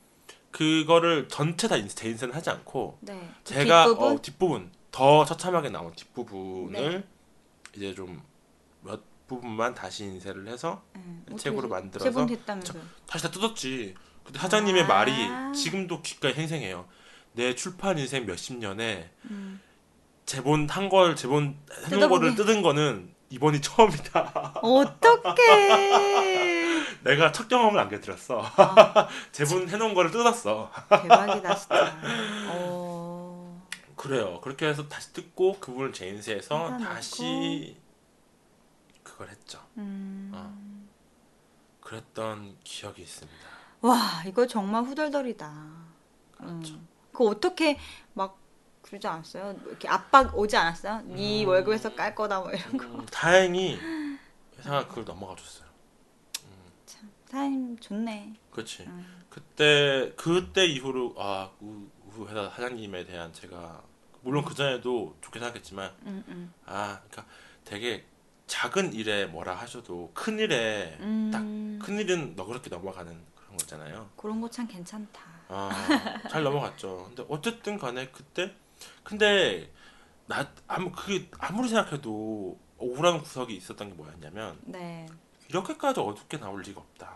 그거를 0.51 1.27
전체 1.27 1.67
다 1.67 1.77
인쇄, 1.77 1.95
재인쇄는 1.95 2.33
하지 2.33 2.49
않고 2.49 2.97
네. 3.01 3.29
그 3.43 3.53
제가 3.53 3.85
뒷부분? 3.85 4.13
어, 4.13 4.21
뒷부분 4.21 4.71
더 4.91 5.25
처참하게 5.25 5.69
나온 5.69 5.93
뒷부분을 5.93 6.91
네. 6.91 7.03
이제 7.75 7.95
좀몇 7.95 9.11
뒷부분만 9.31 9.73
다시 9.73 10.03
인쇄를 10.03 10.47
해서 10.47 10.83
음, 10.97 11.25
책으로 11.37 11.69
만들어서 11.69 12.09
재본됐다면서요. 12.09 12.83
다시 13.07 13.23
다 13.23 13.31
뜯었지. 13.31 13.95
근데 14.23 14.39
사장님의 14.39 14.83
아. 14.83 14.87
말이 14.87 15.13
지금도 15.55 16.01
귓가에 16.01 16.33
생생해요. 16.33 16.87
내 17.33 17.55
출판 17.55 17.97
인생 17.97 18.25
몇십 18.25 18.57
년에 18.57 19.09
음. 19.29 19.61
재본 20.25 20.69
한걸 20.69 21.15
재본 21.15 21.57
해놓은. 21.89 22.09
거를 22.09 22.35
뜯은 22.35 22.61
거는 22.61 23.13
이번이 23.29 23.61
처음이다. 23.61 24.59
어떡해. 24.61 25.41
내가 27.03 27.31
첫 27.31 27.47
경험을 27.47 27.79
안겨드렸어. 27.79 28.41
아, 28.55 29.07
재본 29.31 29.67
해놓은 29.69 29.93
거를 29.93 30.11
뜯었어. 30.11 30.71
대박이다 30.89 31.55
진짜. 31.55 31.97
어. 32.51 33.65
그래요. 33.95 34.39
그렇게 34.41 34.67
해서 34.67 34.87
다시 34.87 35.13
뜯고 35.13 35.59
그분을 35.59 35.93
재인쇄해서 35.93 36.55
뜯어놓고. 36.77 36.83
다시 36.83 37.77
그걸 39.03 39.29
했죠. 39.29 39.59
음. 39.77 40.31
어. 40.33 40.53
그랬던 41.81 42.57
기억이 42.63 43.01
있습니다. 43.01 43.50
와 43.81 44.23
이거 44.27 44.45
정말 44.47 44.83
후덜덜이다. 44.83 45.51
그렇죠. 46.37 46.73
음. 46.75 46.87
그거 47.11 47.25
어떻게 47.25 47.77
막 48.13 48.37
그러지 48.81 49.07
않았어요? 49.07 49.55
이렇게 49.67 49.87
압박 49.87 50.37
오지 50.37 50.55
않았어요? 50.55 51.01
네 51.05 51.43
음. 51.43 51.47
월급에서 51.49 51.95
깔 51.95 52.13
거다 52.15 52.39
뭐 52.39 52.51
이런 52.51 52.77
거. 52.77 52.85
음, 52.85 53.05
다행히 53.11 53.79
회사가 54.57 54.87
그걸 54.87 55.05
넘어가 55.05 55.35
줬어요. 55.35 55.67
참 56.85 57.09
사장님 57.25 57.79
좋네. 57.79 58.33
그렇지. 58.51 58.83
음. 58.83 59.23
그때 59.29 60.13
그때 60.15 60.65
이후로 60.65 61.15
아, 61.17 61.49
그, 61.59 61.91
그 62.15 62.27
회사 62.27 62.49
사장님에 62.49 63.05
대한 63.05 63.31
제가 63.33 63.81
물론 64.21 64.43
그 64.45 64.53
전에도 64.53 65.15
좋게 65.21 65.39
생각했지만 65.39 65.91
음, 66.05 66.23
음. 66.27 66.53
아, 66.65 66.99
그러니까 67.09 67.25
되게 67.63 68.05
작은 68.47 68.93
일에 68.93 69.25
뭐라 69.25 69.55
하셔도 69.55 70.11
큰 70.13 70.37
일에 70.37 70.97
음. 70.99 71.31
딱큰 71.31 71.99
일은 71.99 72.35
너그럽게 72.35 72.69
넘어가는 72.69 73.30
그런 73.51 73.57
거잖아요. 73.57 74.09
그런 74.15 74.41
거 74.41 74.49
참 74.49 74.67
괜찮다. 74.67 75.21
아, 75.49 75.69
잘 76.29 76.43
넘어갔죠. 76.43 77.05
근데 77.07 77.25
어쨌든 77.29 77.77
간에 77.77 78.07
그때 78.09 78.53
근데 79.03 79.69
나 80.27 80.47
아무 80.67 80.91
그 80.91 81.27
아무리 81.39 81.67
생각해도 81.67 82.57
억울한 82.77 83.21
구석이 83.21 83.55
있었던 83.55 83.89
게 83.89 83.93
뭐였냐면 83.95 84.57
네. 84.63 85.05
이렇게까지 85.49 85.99
어둡게 85.99 86.39
나올 86.39 86.61
리가 86.61 86.79
없다. 86.81 87.11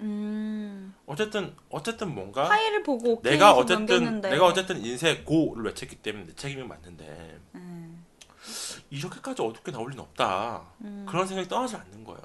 음. 0.00 0.94
어쨌든 1.06 1.56
어쨌든 1.70 2.14
뭔가 2.14 2.44
파일을 2.44 2.82
보고 2.82 3.20
내가 3.22 3.52
어쨌든 3.54 3.86
넘겼는데. 3.86 4.30
내가 4.30 4.46
어쨌든 4.46 4.84
인쇄 4.84 5.22
고를 5.24 5.64
외쳤기 5.64 5.96
때문에 5.96 6.26
내 6.26 6.34
책임이 6.34 6.62
맞는데 6.64 7.40
음. 7.54 8.04
이렇게까지 8.90 9.42
어둡게 9.42 9.72
나올 9.72 9.90
리는 9.90 10.02
없다. 10.04 10.62
음. 10.82 11.06
그런 11.08 11.26
생각이 11.26 11.48
떠나지 11.48 11.76
않는 11.76 12.04
거예요. 12.04 12.20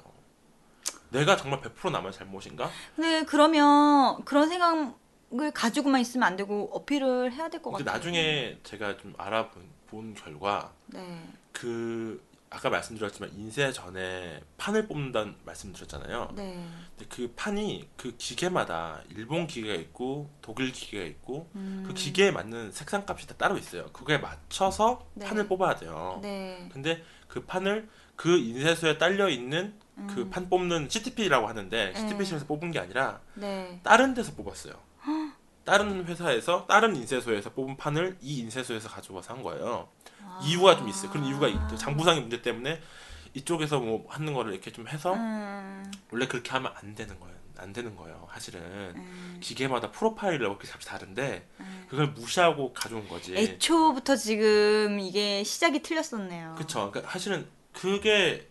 내가 1.14 1.36
정말 1.36 1.60
100% 1.60 1.90
남의 1.90 2.12
잘못인가? 2.12 2.70
근데 2.96 3.24
그러면 3.24 4.24
그런 4.24 4.48
생각을 4.48 5.52
가지고만 5.54 6.00
있으면 6.00 6.26
안 6.26 6.36
되고 6.36 6.70
어필을 6.72 7.32
해야 7.32 7.48
될 7.48 7.62
것 7.62 7.70
같아요. 7.70 7.84
나중에 7.84 8.58
제가 8.64 8.96
좀 8.96 9.14
알아본 9.16 9.62
본 9.86 10.14
결과 10.14 10.72
네. 10.86 11.22
그 11.52 12.22
아까 12.50 12.70
말씀드렸지만 12.70 13.30
인쇄 13.36 13.72
전에 13.72 14.40
판을 14.58 14.86
뽑는다는 14.86 15.34
말씀드렸잖아요. 15.44 16.30
네. 16.36 16.64
근데 16.96 17.06
그 17.08 17.32
판이 17.34 17.88
그 17.96 18.14
기계마다 18.16 19.00
일본 19.10 19.46
기계가 19.48 19.74
있고 19.74 20.30
독일 20.40 20.70
기계가 20.72 21.04
있고 21.04 21.48
음. 21.56 21.84
그 21.86 21.94
기계에 21.94 22.30
맞는 22.30 22.70
색상 22.72 23.04
값이 23.08 23.26
다 23.26 23.34
따로 23.36 23.56
있어요. 23.58 23.86
그거에 23.92 24.18
맞춰서 24.18 25.04
네. 25.14 25.26
판을 25.26 25.48
뽑아야 25.48 25.74
돼요. 25.76 26.20
네. 26.22 26.68
근데 26.72 27.02
그 27.26 27.44
판을 27.44 27.88
그 28.14 28.36
인쇄소에 28.38 28.98
딸려 28.98 29.28
있는 29.28 29.74
그 30.08 30.22
음. 30.22 30.30
판 30.30 30.48
뽑는 30.48 30.88
CTP라고 30.88 31.46
하는데 31.46 31.92
네. 31.92 32.00
CTP실에서 32.00 32.46
뽑은 32.46 32.70
게 32.70 32.78
아니라 32.78 33.20
네. 33.34 33.80
다른 33.82 34.14
데서 34.14 34.34
뽑았어요. 34.34 34.74
다른 35.64 36.04
회사에서 36.04 36.66
다른 36.66 36.94
인쇄소에서 36.94 37.52
뽑은 37.54 37.76
판을 37.76 38.18
이 38.20 38.40
인쇄소에서 38.40 38.88
가져와서 38.88 39.34
한 39.34 39.42
거예요. 39.42 39.88
아. 40.22 40.40
이유가 40.42 40.76
좀 40.76 40.88
있어요. 40.88 41.10
그런 41.10 41.24
이유가 41.24 41.48
있죠. 41.48 41.76
장부상의 41.76 42.20
문제 42.20 42.42
때문에 42.42 42.80
이쪽에서 43.32 43.80
뭐 43.80 44.04
하는 44.08 44.32
거를 44.34 44.52
이렇게 44.52 44.70
좀 44.70 44.86
해서 44.88 45.14
음. 45.14 45.90
원래 46.10 46.26
그렇게 46.26 46.50
하면 46.50 46.72
안 46.76 46.94
되는 46.94 47.18
거예요. 47.18 47.34
안 47.56 47.72
되는 47.72 47.96
거예요. 47.96 48.28
사실은 48.32 48.60
음. 48.96 49.38
기계마다 49.40 49.90
프로파일을 49.90 50.40
이렇게 50.40 50.68
값이 50.70 50.86
다른데 50.86 51.48
음. 51.60 51.86
그걸 51.88 52.08
무시하고 52.08 52.72
가져온 52.72 53.08
거지. 53.08 53.34
애초부터 53.34 54.16
지금 54.16 55.00
이게 55.00 55.42
시작이 55.44 55.82
틀렸었네요. 55.82 56.56
그쵸. 56.58 56.90
그러니까 56.90 57.10
사실은 57.12 57.46
그게 57.72 58.48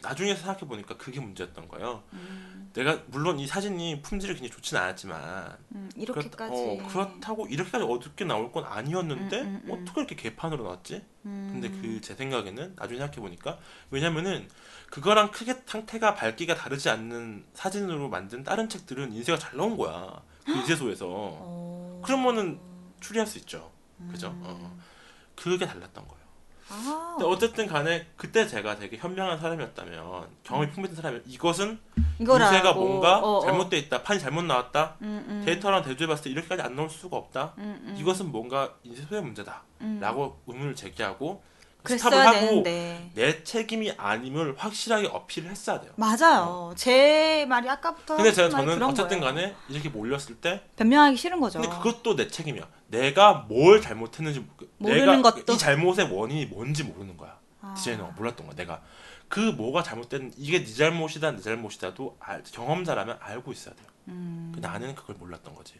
나중에 0.00 0.34
생각해 0.34 0.60
보니까 0.60 0.96
그게 0.96 1.20
문제였던 1.20 1.68
거예요. 1.68 2.02
음, 2.12 2.70
내가 2.72 3.02
물론 3.06 3.38
이 3.38 3.46
사진이 3.46 4.02
품질이 4.02 4.34
굉장히 4.34 4.50
좋지는 4.50 4.80
않았지만 4.82 5.56
음, 5.72 5.90
이렇게까지. 5.96 6.50
그렇, 6.54 6.84
어, 6.84 6.88
그렇다고 6.88 7.46
이렇게까지 7.48 7.84
어둡게 7.84 8.24
나올 8.24 8.52
건 8.52 8.64
아니었는데 8.64 9.40
음, 9.40 9.46
음, 9.46 9.62
음. 9.64 9.70
어떻게 9.72 10.00
이렇게 10.00 10.14
개판으로 10.16 10.64
나왔지? 10.64 11.04
음. 11.26 11.48
근데 11.52 11.68
그 11.70 12.00
제 12.00 12.14
생각에는 12.14 12.74
나중에 12.76 12.98
생각해 12.98 13.20
보니까 13.20 13.58
왜냐면은 13.90 14.48
그거랑 14.90 15.30
크게 15.30 15.62
상태가 15.66 16.14
밝기가 16.14 16.54
다르지 16.54 16.88
않는 16.88 17.44
사진으로 17.54 18.08
만든 18.08 18.42
다른 18.44 18.68
책들은 18.68 19.12
인쇄가 19.12 19.38
잘 19.38 19.56
나온 19.56 19.76
거야. 19.76 20.22
그 20.44 20.52
인쇄소에서 20.52 21.06
어... 21.10 22.02
그러면은 22.04 22.58
추리할 23.00 23.26
수 23.26 23.38
있죠. 23.38 23.70
그죠? 24.10 24.28
음. 24.28 24.42
어. 24.44 24.78
그게 25.34 25.66
달랐던 25.66 26.06
거예요. 26.06 26.17
아, 26.70 27.14
근데 27.16 27.30
어쨌든 27.30 27.66
간에 27.66 28.06
그때 28.16 28.46
제가 28.46 28.76
되게 28.76 28.96
현명한 28.96 29.38
사람이었다면 29.38 30.26
경험이 30.42 30.70
풍부한 30.70 30.94
사람이면 30.94 31.24
이것은 31.26 31.78
이거라고. 32.18 32.54
인쇄가 32.54 32.72
뭔가 32.74 33.18
어, 33.18 33.38
어. 33.38 33.40
잘못돼 33.40 33.78
있다 33.78 34.02
판이 34.02 34.20
잘못 34.20 34.42
나왔다 34.42 34.96
음, 35.02 35.24
음. 35.28 35.42
데이터랑 35.44 35.82
대조해봤을 35.82 36.24
때 36.24 36.30
이렇게까지 36.30 36.62
안 36.62 36.76
나올 36.76 36.90
수가 36.90 37.16
없다 37.16 37.54
음, 37.58 37.80
음. 37.84 37.96
이것은 37.98 38.30
뭔가 38.30 38.74
인쇄 38.82 39.02
소의 39.02 39.22
문제다 39.22 39.62
음. 39.80 39.98
라고 40.00 40.40
의문을 40.46 40.74
제기하고 40.74 41.42
스탑을 41.86 42.18
하고 42.26 42.32
되는데. 42.62 43.10
내 43.14 43.44
책임이 43.44 43.92
아님을 43.96 44.54
확실하게 44.58 45.06
어필을 45.08 45.50
했어야 45.50 45.80
돼요 45.80 45.92
맞아요. 45.96 46.74
제 46.76 47.46
말이 47.48 47.68
아까부터 47.68 48.16
근데 48.16 48.32
제가 48.32 48.50
저는 48.50 48.82
어쨌든 48.82 49.20
거예요. 49.20 49.34
간에 49.34 49.54
이렇게 49.68 49.88
몰렸을 49.88 50.36
때 50.40 50.62
변명하기 50.76 51.16
싫은 51.16 51.40
거죠. 51.40 51.60
근데 51.60 51.74
그것도 51.76 52.16
내 52.16 52.28
책임이야 52.28 52.66
내가 52.88 53.46
뭘 53.48 53.80
잘못했는지 53.80 54.44
그 54.56 54.70
모르는 54.78 55.22
것도. 55.22 55.52
이 55.52 55.58
잘못의 55.58 56.10
원인이 56.12 56.46
뭔지 56.46 56.84
모르는 56.84 57.16
거야 57.16 57.38
아. 57.60 57.74
디자이너가 57.76 58.12
몰랐던 58.12 58.46
거야 58.46 58.56
내가 58.56 58.82
그 59.28 59.40
뭐가 59.40 59.82
잘못된 59.82 60.32
이게 60.36 60.64
네 60.64 60.72
잘못이다 60.74 61.32
내 61.32 61.40
잘못이다도 61.42 62.16
알- 62.20 62.42
경험자라면 62.44 63.18
알고 63.20 63.52
있어야 63.52 63.74
돼요 63.74 63.86
음. 64.08 64.52
그 64.54 64.60
나는 64.60 64.94
그걸 64.94 65.16
몰랐던 65.16 65.54
거지 65.54 65.74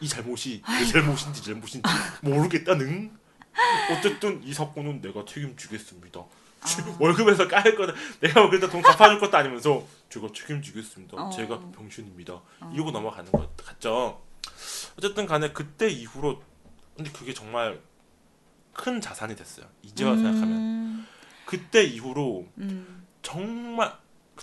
이 0.00 0.08
잘못이 0.08 0.62
내 0.66 0.84
잘못인지 0.84 1.40
내 1.40 1.46
잘못인지 1.46 1.82
모르겠다는 2.22 3.12
어쨌든 3.92 4.42
이 4.42 4.52
사건은 4.52 5.00
내가 5.00 5.24
책임지겠습니다 5.24 6.20
아. 6.20 6.66
월급에서 6.98 7.48
깔 7.48 7.76
거는 7.76 7.94
내가 8.20 8.48
그래도 8.48 8.68
돈 8.68 8.82
갚아줄 8.82 9.20
것도 9.20 9.36
아니면서 9.36 9.84
제가 10.08 10.28
책임지겠습니다 10.34 11.16
어. 11.16 11.30
제가 11.30 11.60
병신입니다 11.72 12.40
이러고 12.72 12.90
넘어가는 12.90 13.30
것 13.30 13.56
같죠 13.56 14.22
어쨌든 14.98 15.26
간에 15.26 15.52
그때 15.52 15.88
이후로 15.88 16.42
근데 16.96 17.10
그게 17.10 17.34
정말 17.34 17.80
큰 18.72 19.00
자산이 19.00 19.36
됐어요 19.36 19.66
이제 19.82 20.04
와서 20.04 20.22
생각하면 20.22 20.50
음. 20.52 21.06
그때 21.44 21.84
이후로 21.84 22.46
음. 22.58 23.06
정말 23.22 23.92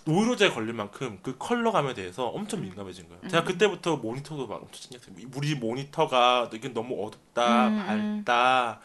노이로제 0.06 0.50
걸릴 0.50 0.74
만큼 0.74 1.20
그 1.22 1.36
컬러감에 1.38 1.94
대해서 1.94 2.28
엄청 2.28 2.62
민감해진 2.62 3.08
거예요. 3.10 3.22
제가 3.28 3.44
음. 3.44 3.46
그때부터 3.46 3.98
모니터도 3.98 4.48
막 4.48 4.62
엄청 4.62 4.74
신경 4.74 5.00
쓰고 5.02 5.16
우리 5.36 5.56
모니터가 5.56 6.50
이게 6.54 6.70
너무 6.70 7.06
어둡다, 7.06 7.68
음, 7.68 7.74
음. 7.74 8.24
밝다. 8.26 8.80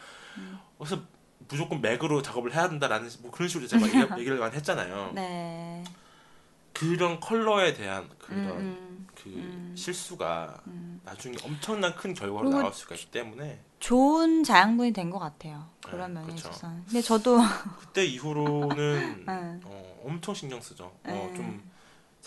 그래서 0.77 1.01
무조건 1.49 1.81
맥으로 1.81 2.21
작업을 2.21 2.53
해야 2.53 2.67
된다라는 2.69 3.09
뭐 3.21 3.31
그런 3.31 3.47
식으로 3.47 3.67
제가 3.67 3.85
얘기- 3.87 3.97
얘기를 4.19 4.37
많이 4.37 4.55
했잖아요. 4.55 5.11
네. 5.15 5.83
그런 6.73 7.19
컬러에 7.19 7.73
대한 7.73 8.07
그런 8.19 8.39
음, 8.39 8.49
음. 8.59 9.07
그 9.15 9.29
음. 9.29 9.73
실수가 9.75 10.61
음. 10.67 11.01
나중에 11.03 11.35
엄청난 11.43 11.95
큰 11.95 12.13
결과로 12.13 12.49
나올 12.49 12.71
수가 12.73 12.93
있기 12.95 13.07
때문에 13.07 13.59
좋은 13.79 14.43
자양분이 14.43 14.93
된 14.93 15.09
것 15.09 15.17
같아요. 15.19 15.67
그런 15.83 16.13
네, 16.13 16.19
면에 16.19 16.33
그쵸. 16.35 16.49
있어서는. 16.49 16.83
근데 16.85 17.01
저도 17.01 17.39
그때 17.79 18.05
이후로는 18.05 19.25
네. 19.25 19.59
어, 19.63 20.01
엄청 20.05 20.35
신경 20.35 20.61
쓰죠. 20.61 20.85
어, 20.85 20.99
네. 21.05 21.33
좀 21.35 21.67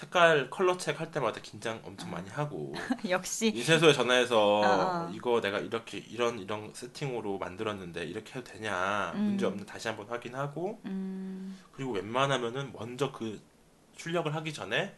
색깔 0.00 0.48
컬러 0.48 0.76
책 0.78 0.98
할 0.98 1.10
때마다 1.10 1.40
긴장 1.42 1.80
엄청 1.84 2.10
많이 2.10 2.30
하고 2.30 2.72
역시 3.10 3.48
인쇄소에 3.54 3.92
전화해서 3.92 4.60
어, 4.60 4.62
어. 5.06 5.10
이거 5.12 5.40
내가 5.42 5.58
이렇게 5.58 5.98
이런 5.98 6.38
이런 6.38 6.72
세팅으로 6.72 7.36
만들었는데 7.38 8.04
이렇게 8.04 8.38
해도 8.38 8.50
되냐 8.50 9.12
음. 9.14 9.20
문제 9.20 9.44
없는 9.44 9.66
다시 9.66 9.88
한번 9.88 10.06
확인하고 10.08 10.80
음, 10.86 11.58
그리고 11.72 11.92
웬만하면은 11.92 12.72
먼저 12.72 13.12
그 13.12 13.40
출력을 13.96 14.34
하기 14.34 14.54
전에 14.54 14.96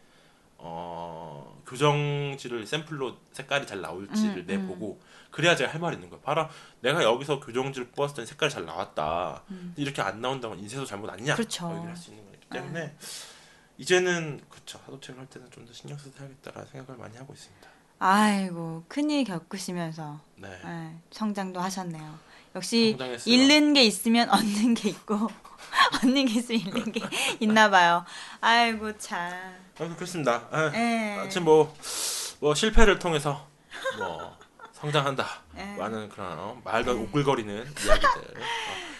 어 0.57 1.61
교정지를 1.67 2.65
샘플로 2.65 3.17
색깔이 3.33 3.67
잘 3.67 3.81
나올지를 3.81 4.37
음, 4.37 4.45
내보고 4.47 5.01
그래야 5.31 5.53
제가 5.57 5.73
할 5.73 5.81
말이 5.81 5.95
있는 5.97 6.09
거야. 6.09 6.21
봐라 6.21 6.49
내가 6.79 7.03
여기서 7.03 7.41
교정지를 7.41 7.89
뽑았을 7.89 8.15
때 8.15 8.25
색깔이 8.25 8.49
잘 8.49 8.65
나왔다. 8.65 9.43
음. 9.51 9.73
이렇게 9.75 10.01
안 10.01 10.21
나온다면 10.21 10.59
인쇄소 10.59 10.85
잘못 10.85 11.09
아니냐? 11.09 11.35
그렇죠. 11.35 11.69
얘기를 11.71 11.89
할 11.89 11.97
수 11.97 12.11
있는 12.11 12.23
거니까. 12.25 12.47
때문에 12.49 12.95
이제는 13.77 14.41
그쵸 14.49 14.79
사도체를 14.85 15.19
할 15.21 15.27
때는 15.27 15.49
좀 15.51 15.65
더 15.65 15.73
신경 15.73 15.97
써서 15.97 16.11
해야겠다라는 16.19 16.67
생각을 16.71 16.99
많이 16.99 17.17
하고 17.17 17.33
있습니다. 17.33 17.67
아이고 17.99 18.83
큰일 18.87 19.23
겪으시면서 19.23 20.19
네. 20.35 20.49
예, 20.65 20.95
성장도 21.11 21.59
하셨네요. 21.59 22.19
역시 22.55 22.91
성장했어요. 22.91 23.33
잃는 23.33 23.73
게 23.73 23.83
있으면 23.83 24.29
얻는 24.29 24.73
게 24.73 24.89
있고 24.89 25.29
얻는 26.03 26.25
게 26.25 26.33
있으면 26.39 26.61
잃는 26.61 26.91
게 26.91 27.01
있나 27.39 27.69
봐요. 27.69 28.05
아이고 28.41 28.97
참. 28.97 29.31
아무튼 29.79 29.95
그렇습니다. 29.95 30.47
아, 30.51 30.71
예. 30.75 31.17
아무튼 31.19 31.43
뭐, 31.45 31.73
뭐 32.39 32.53
실패를 32.53 32.99
통해서 32.99 33.47
뭐 33.97 34.37
성장한다. 34.73 35.25
예. 35.57 35.63
많은 35.77 36.09
그런 36.09 36.37
어, 36.37 36.61
말도 36.63 36.99
오글거리는 37.03 37.55
이야기들. 37.55 38.07
어, 38.07 38.43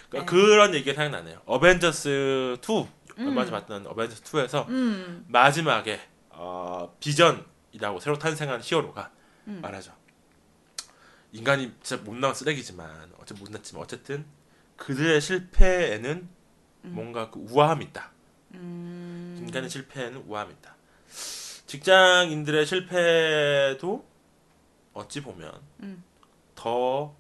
그러니까 0.10 0.32
그런 0.32 0.74
얘기가 0.74 0.96
생각나네요. 0.96 1.42
어벤져스 1.46 2.58
2 2.62 2.88
얼마 3.18 3.46
전에 3.46 3.60
봤던 3.60 3.88
어벤져스 3.88 4.24
2에서 4.24 4.68
음. 4.70 5.26
마지막에 5.28 6.00
어, 6.30 6.96
비전이라고 7.00 8.00
새로 8.00 8.18
탄생한 8.18 8.62
히어로가 8.64 9.12
음. 9.48 9.60
말하죠. 9.62 9.94
인간이 11.32 11.74
진짜 11.82 12.04
못나온 12.04 12.34
쓰레기지만 12.34 13.14
어째 13.18 13.36
못났지만 13.36 13.84
어쨌든 13.84 14.26
그들의 14.78 15.20
실패에는 15.22 16.30
뭔가 16.84 17.30
그 17.30 17.40
우아함이 17.40 17.86
있다. 17.86 18.12
음. 18.54 19.36
인간의 19.40 19.70
실패에는 19.70 20.24
우아함이 20.28 20.54
있다. 20.60 20.76
직장인들의 21.66 22.66
실패도 22.66 24.06
어찌 24.94 25.22
보면 25.22 25.52
음. 25.82 26.04
더 26.56 27.16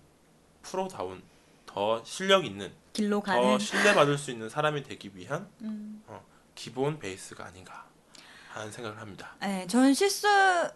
프로다운, 0.61 1.23
더 1.65 2.03
실력 2.05 2.45
있는, 2.45 2.71
길로 2.93 3.19
더 3.19 3.33
가는 3.33 3.59
신뢰받을 3.59 4.17
수 4.17 4.31
있는 4.31 4.49
사람이 4.49 4.83
되기 4.83 5.11
위한 5.15 5.47
음. 5.61 6.01
어, 6.07 6.23
기본 6.55 6.99
베이스가 6.99 7.45
아닌가 7.45 7.85
하는 8.51 8.71
생각을 8.71 8.99
합니다. 9.01 9.35
네, 9.41 9.65
저는 9.67 9.93
실수 9.95 10.27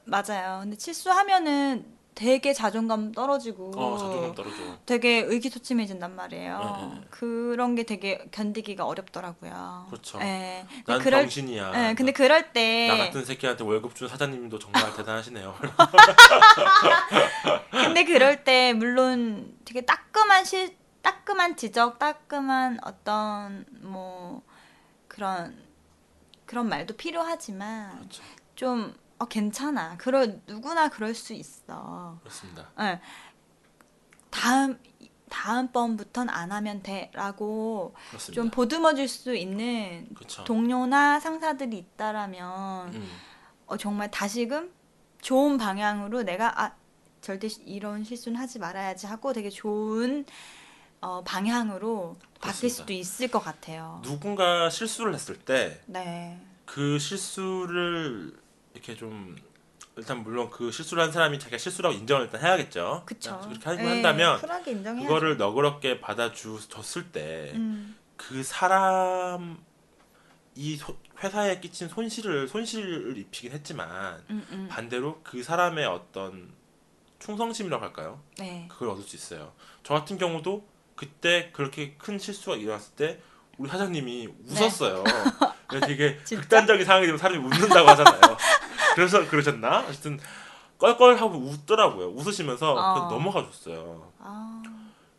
맞아요. 0.06 0.62
근데 0.62 0.76
실수하면은 0.80 1.96
되게 2.16 2.52
자존감 2.52 3.12
떨어지고 3.12 3.74
어, 3.78 3.96
자존감 4.00 4.34
떨어져. 4.34 4.56
되게 4.88 5.20
의기소침해진단 5.20 6.16
말이에요. 6.16 6.60
네, 6.60 6.66
네, 6.88 6.96
네. 7.02 7.08
그런 7.12 7.76
게 7.76 7.84
되게 7.84 8.26
견디기가 8.32 8.84
어렵더라고요. 8.88 9.86
그렇죠. 9.92 10.18
네. 10.18 10.66
난 10.88 10.98
그럴 11.00 11.22
병신이야. 11.22 11.72
네, 11.74 11.94
근데 11.94 12.12
그럴 12.14 12.52
때 12.54 12.88
나 12.88 12.98
같은 12.98 13.24
새끼한테 13.24 13.64
월급 13.64 13.94
준 13.94 14.08
사장님도 14.08 14.58
정말 14.58 14.92
대단하시네요. 14.96 15.56
근데 17.70 18.04
그럴 18.06 18.44
때 18.44 18.74
물론 18.74 19.56
되게 19.66 19.82
따끔한 19.82 20.44
실 20.46 20.76
따끔한 21.02 21.56
지적, 21.56 22.00
따끔한 22.00 22.80
어떤 22.84 23.66
뭐 23.82 24.42
그런 25.08 25.58
그런 26.46 26.70
말도 26.70 26.96
필요하지만 26.96 27.98
그렇죠. 28.00 28.24
좀 28.56 28.96
어, 29.20 29.26
괜찮아. 29.26 29.98
그럴 29.98 30.42
누구나 30.48 30.90
그럴 30.90 31.14
수 31.16 31.34
있어. 31.34 32.18
그렇습니다. 32.22 32.70
예. 32.80 33.00
다음 34.30 34.80
다음 35.30 35.72
번부턴 35.72 36.30
안 36.30 36.52
하면 36.52 36.82
돼라고 36.84 37.94
그렇습니다. 38.10 38.42
좀 38.42 38.50
보듬어줄 38.52 39.08
수 39.08 39.36
있는 39.36 40.08
그렇죠. 40.16 40.44
동료나 40.46 41.20
상사들이 41.20 41.78
있다라면 41.78 42.94
음, 42.96 43.10
어, 43.66 43.76
정말 43.78 44.10
다시금 44.10 44.72
좋은 45.22 45.58
방향으로 45.58 46.24
내가 46.24 46.62
아 46.64 46.76
절대 47.20 47.50
시- 47.50 47.62
이런 47.64 48.04
실수는 48.06 48.40
하지 48.40 48.60
말아야지 48.60 49.08
하고 49.08 49.34
되게 49.34 49.50
좋은 49.50 50.26
어, 51.02 51.24
방향으로 51.24 52.18
바뀔. 52.40 52.70
수도 52.70 52.94
있을 52.94 53.28
것 53.30 53.40
같아요. 53.40 54.02
누군가 54.04 54.70
실수를 54.70 55.14
했을 55.14 55.38
때 55.38 55.82
네. 55.86 56.40
그 56.66 57.00
실수를 57.00 58.34
이렇게 58.74 58.96
좀 58.96 59.36
일단 59.96 60.22
물론 60.24 60.50
그 60.52 60.72
실수를 60.72 61.02
한 61.04 61.12
사람이 61.12 61.40
자기가 61.40 61.58
실수라고 61.58 61.96
인정을 61.96 62.26
일단 62.26 62.42
해야겠죠. 62.42 63.04
그쵸. 63.06 63.40
그렇게 63.44 63.70
하고 63.70 63.82
예, 63.82 63.88
한다면. 63.88 64.40
그거를 64.40 65.38
너그럽게 65.38 66.00
받아줬을 66.02 67.12
때그 67.12 67.56
음, 67.56 67.98
사람 68.44 69.64
이 70.56 70.76
소- 70.78 70.98
회사에 71.24 71.60
끼친 71.60 71.88
손실을 71.88 72.48
손실을 72.48 73.18
입히긴 73.18 73.52
했지만 73.54 74.24
음, 74.30 74.46
음. 74.52 74.68
반대로 74.70 75.22
그 75.24 75.42
사람의 75.42 75.86
어떤 75.86 76.52
충성심이라고 77.20 77.84
할까요? 77.84 78.22
네. 78.38 78.66
그걸 78.70 78.90
얻을 78.90 79.04
수 79.04 79.16
있어요. 79.16 79.54
저 79.84 79.96
같은 79.96 80.18
경우도 80.20 80.64
그때 80.98 81.52
그렇게 81.54 81.94
큰 81.98 82.20
실수가 82.20 82.58
일어났을 82.58 82.96
때 82.96 83.22
우리 83.58 83.70
사장님이 83.70 84.28
웃었어요. 84.50 85.04
그래서 85.68 85.88
되게 85.88 86.18
네. 86.18 86.24
진짜? 86.26 86.42
극단적인 86.42 86.86
상황이 86.86 87.06
되면 87.06 87.18
사람이 87.18 87.44
웃는다고 87.46 87.88
하잖아요. 87.90 88.20
그래서 88.96 89.26
그러셨나? 89.30 89.86
어쨌든 89.88 90.20
껄껄하고 90.78 91.38
웃더라고요. 91.38 92.10
웃으시면서 92.10 92.74
어. 92.74 92.94
그냥 92.94 93.10
넘어가 93.10 93.44
줬어요. 93.46 94.12
아, 94.20 94.62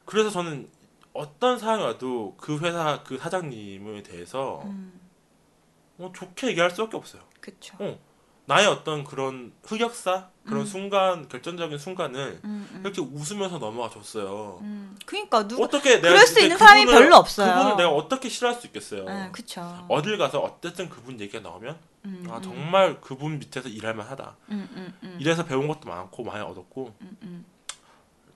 그래서 0.04 0.30
저는 0.30 0.68
어떤 1.12 1.58
상황이 1.58 1.82
와도 1.82 2.34
그 2.38 2.58
회사 2.58 3.02
그 3.02 3.18
사장님에 3.18 4.02
대해서 4.02 4.62
음, 4.64 5.00
어, 5.98 6.12
좋게 6.14 6.48
얘기할 6.48 6.70
수밖에 6.70 6.96
없어요. 6.96 7.22
그쵸. 7.40 7.76
어. 7.80 7.98
나의 8.48 8.66
어떤 8.66 9.04
그런 9.04 9.52
흑역사 9.62 10.28
그런 10.46 10.62
음. 10.62 10.66
순간 10.66 11.28
결정적인 11.28 11.76
순간을 11.76 12.40
음, 12.44 12.66
음, 12.72 12.80
이렇게 12.82 13.02
웃으면서 13.02 13.58
넘어가 13.58 13.90
줬어요. 13.90 14.58
음. 14.62 14.96
그러니까 15.04 15.46
누구 15.46 15.62
어떻게 15.64 15.96
내가 15.96 16.08
그럴 16.14 16.26
수 16.26 16.40
있는 16.40 16.56
사람이 16.56 16.86
그분을- 16.86 16.92
별로 16.92 17.16
없어요. 17.16 17.54
그분을 17.54 17.76
내가 17.76 17.90
어떻게 17.90 18.30
싫어할 18.30 18.58
수 18.58 18.66
있겠어요. 18.66 19.04
네, 19.04 19.28
그쵸. 19.32 19.84
어딜 19.90 20.16
가서 20.16 20.38
어쨌든 20.40 20.88
그분 20.88 21.20
얘기가 21.20 21.40
나오면 21.46 21.76
음, 22.06 22.26
아 22.30 22.36
음, 22.38 22.42
정말 22.42 22.98
그분 23.02 23.38
밑에서 23.38 23.68
일할 23.68 23.92
만하다. 23.94 24.36
음, 24.48 25.18
이래서 25.20 25.44
배운 25.44 25.68
것도 25.68 25.86
많고 25.86 26.24
많이 26.24 26.40
얻었고. 26.42 26.94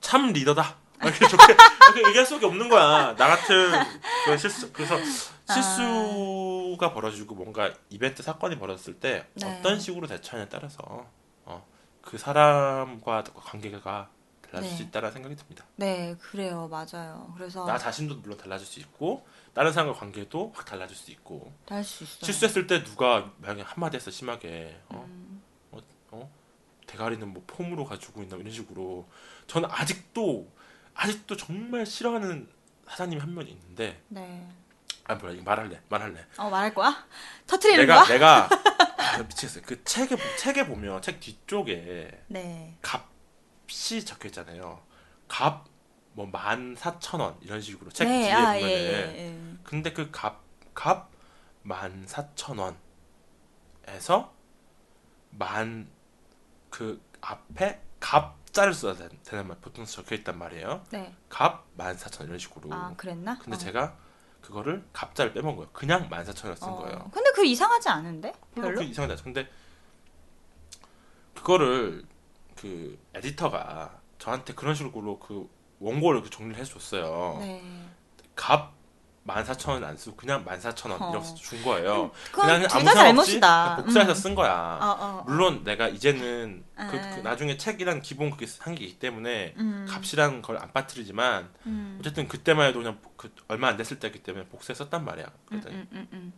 참 0.02 0.32
리더다. 0.32 0.76
이렇게 1.02 1.26
좋게 1.26 1.56
이렇게 1.94 2.08
얘기할 2.08 2.26
수밖에 2.26 2.44
없는 2.46 2.68
거야. 2.68 3.16
나 3.16 3.28
같은 3.28 3.72
그런 4.26 4.36
실수 4.38 4.70
그래서 4.72 4.96
아. 4.96 4.98
실수가 5.46 6.92
벌어지고 6.92 7.34
뭔가 7.34 7.72
이벤트 7.90 8.22
사건이 8.22 8.58
벌어졌을 8.58 8.98
때 8.98 9.26
네. 9.34 9.46
어떤 9.46 9.78
식으로 9.80 10.06
대처하냐에 10.06 10.48
따라서 10.48 11.06
어, 11.44 11.66
그 12.00 12.18
사람과 12.18 13.24
관계가 13.34 14.10
달라질 14.42 14.70
네. 14.70 14.76
수 14.76 14.82
있다는 14.82 15.12
생각이 15.12 15.36
듭니다. 15.36 15.64
네, 15.76 16.14
그래요, 16.20 16.68
맞아요. 16.68 17.32
그래서 17.36 17.64
나 17.64 17.78
자신도 17.78 18.16
물론 18.16 18.36
달라질 18.38 18.66
수 18.66 18.80
있고 18.80 19.26
다른 19.54 19.72
사람과 19.72 19.98
관계도 19.98 20.52
확 20.54 20.64
달라질 20.64 20.96
수 20.96 21.10
있고 21.10 21.52
할수 21.68 22.04
있어요. 22.04 22.26
실수했을 22.26 22.66
때 22.66 22.84
누가 22.84 23.32
만약에 23.38 23.62
한마디 23.62 23.96
했어 23.96 24.10
심하게 24.10 24.80
어, 24.88 25.04
음, 25.04 25.42
대가리는 26.92 27.26
뭐 27.32 27.42
폼으로 27.46 27.84
가지고 27.84 28.22
있나 28.22 28.36
이런 28.36 28.52
식으로 28.52 29.08
저는 29.46 29.68
아직도 29.70 30.50
아직도 30.94 31.36
정말 31.36 31.86
싫어하는 31.86 32.48
사장님이 32.86 33.20
한명 33.20 33.48
있는데 33.48 34.00
네. 34.08 34.46
아 35.12 35.14
뭐야 35.16 35.32
이거 35.34 35.42
말할래 35.42 35.80
말할래 35.88 36.26
어, 36.38 36.48
말할 36.50 36.74
거야? 36.74 37.06
터트리는 37.46 37.80
내가 37.86 38.04
거야? 38.04 38.08
내가 38.14 38.48
아, 38.98 39.18
미치겠어요 39.22 39.62
그 39.66 39.82
책에 39.84 40.16
책에 40.36 40.66
보면 40.66 41.02
책 41.02 41.20
뒤쪽에 41.20 42.22
네. 42.28 42.78
값이 42.82 44.04
적혀 44.04 44.28
있잖아요 44.28 44.82
값 45.28 45.64
뭐 46.14 46.26
만 46.30 46.76
사천 46.76 47.20
원 47.20 47.38
이런 47.40 47.60
식으로 47.62 47.90
책 47.90 48.06
네, 48.06 48.20
뒤에 48.24 48.32
아, 48.32 48.52
보면은 48.52 48.68
예, 48.68 49.16
예, 49.16 49.28
예. 49.28 49.56
근데 49.64 49.92
그 49.94 50.10
그값값 50.10 51.10
만 51.62 52.04
사천 52.06 52.58
원에서 53.86 54.34
만 55.30 55.90
그 56.70 57.02
앞에 57.20 57.80
갑자를 58.00 58.72
써야 58.72 58.94
되- 58.94 59.08
되는 59.24 59.46
말 59.46 59.58
보통 59.60 59.84
적혀 59.84 60.14
있단 60.16 60.38
말이에요. 60.38 60.82
네. 60.90 61.14
갑만 61.28 61.96
사천 61.98 62.26
이런 62.26 62.38
식으로. 62.38 62.72
아, 62.72 62.94
그랬나? 62.96 63.38
근데 63.38 63.56
어. 63.56 63.58
제가 63.58 63.94
그거를 64.42 64.84
갑자를 64.92 65.32
빼먹은 65.32 65.56
거예요. 65.56 65.70
그냥 65.72 66.08
만 66.10 66.24
사천을 66.24 66.56
쓴 66.56 66.68
어. 66.68 66.76
거예요. 66.76 67.10
근데 67.12 67.30
그 67.32 67.44
이상하지 67.44 67.88
않은데? 67.88 68.32
별로 68.54 68.68
별로? 68.68 68.80
그 68.80 68.84
이상하지. 68.84 69.22
근데 69.22 69.48
그거를 71.34 72.04
그 72.56 72.98
에디터가 73.14 74.00
저한테 74.18 74.54
그런 74.54 74.74
식으로 74.74 75.18
그 75.18 75.48
원고를 75.80 76.22
그 76.22 76.30
정리를 76.30 76.60
해줬어요. 76.60 77.38
네. 77.40 77.62
갑 78.36 78.72
14,000원 79.26 79.84
안 79.84 79.96
쓰고 79.96 80.16
그냥 80.16 80.44
14,000원 80.44 81.00
어. 81.00 81.10
이렇게 81.10 81.34
준 81.34 81.62
거예요. 81.62 82.10
그건 82.32 82.46
그냥 82.46 82.60
둘 82.62 82.70
아무 82.72 82.78
생각 82.80 82.94
잘못이다. 82.94 83.76
복사해서 83.76 84.12
음. 84.12 84.14
쓴 84.14 84.34
거야. 84.34 84.78
어, 84.82 84.96
어. 84.98 85.24
물론 85.26 85.62
내가 85.62 85.88
이제는 85.88 86.64
그, 86.74 86.96
에. 86.96 87.14
그 87.14 87.20
나중에 87.20 87.56
책이란 87.56 88.02
기본 88.02 88.30
그게 88.30 88.46
한 88.58 88.74
게 88.74 88.84
있기 88.84 88.98
때문에 88.98 89.54
음. 89.58 89.86
값이라는 89.88 90.42
걸안 90.42 90.72
빠뜨리지만 90.72 91.50
음. 91.66 91.96
어쨌든 92.00 92.26
그때만 92.26 92.68
해도 92.68 92.80
그냥 92.80 92.98
그 93.16 93.32
얼마 93.48 93.68
안 93.68 93.76
됐을 93.76 94.00
때기 94.00 94.22
때문에 94.22 94.46
복사해 94.46 94.74
썼단 94.76 95.04
말이야. 95.04 95.26
음, 95.52 95.62
음, 95.66 95.88
음, 95.92 96.08
음. 96.12 96.32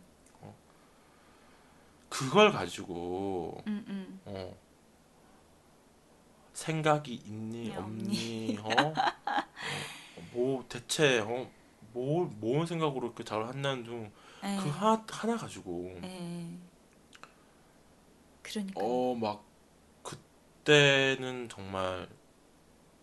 그걸 2.09 2.51
가지고 2.51 3.61
음, 3.67 3.83
음. 3.87 4.21
어, 4.25 4.55
생각이 6.53 7.13
있니 7.13 7.69
네, 7.69 7.75
없니 7.75 8.59
어? 8.61 8.69
어, 9.25 10.21
뭐 10.31 10.65
대체 10.69 11.19
어, 11.19 11.49
뭐, 11.95 12.25
뭔 12.39 12.65
생각으로 12.65 13.07
이렇게 13.07 13.23
잘 13.23 13.45
한다는 13.45 13.85
좀그 13.85 14.09
예. 14.43 14.55
하나, 14.69 15.03
하나 15.09 15.37
가지고 15.37 15.97
예. 16.03 16.47
그러니까 18.43 18.81
어 18.83 19.15
막 19.15 19.43
그때는 20.03 21.47
정말 21.49 22.07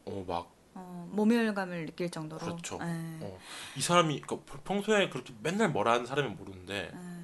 어 0.05 0.25
막 0.27 0.53
어, 0.75 1.07
모멸감을 1.11 1.87
느낄 1.87 2.11
정도로. 2.11 2.41
그렇죠. 2.41 2.79
예. 2.83 3.19
어. 3.23 3.39
이 3.77 3.81
사람이 3.81 4.21
그러니까 4.23 4.59
평소에 4.65 5.09
그렇게 5.09 5.35
맨날 5.43 5.71
뭐라 5.71 5.93
하는 5.93 6.07
사람이 6.07 6.29
모르는데 6.35 6.91
예. 6.95 7.23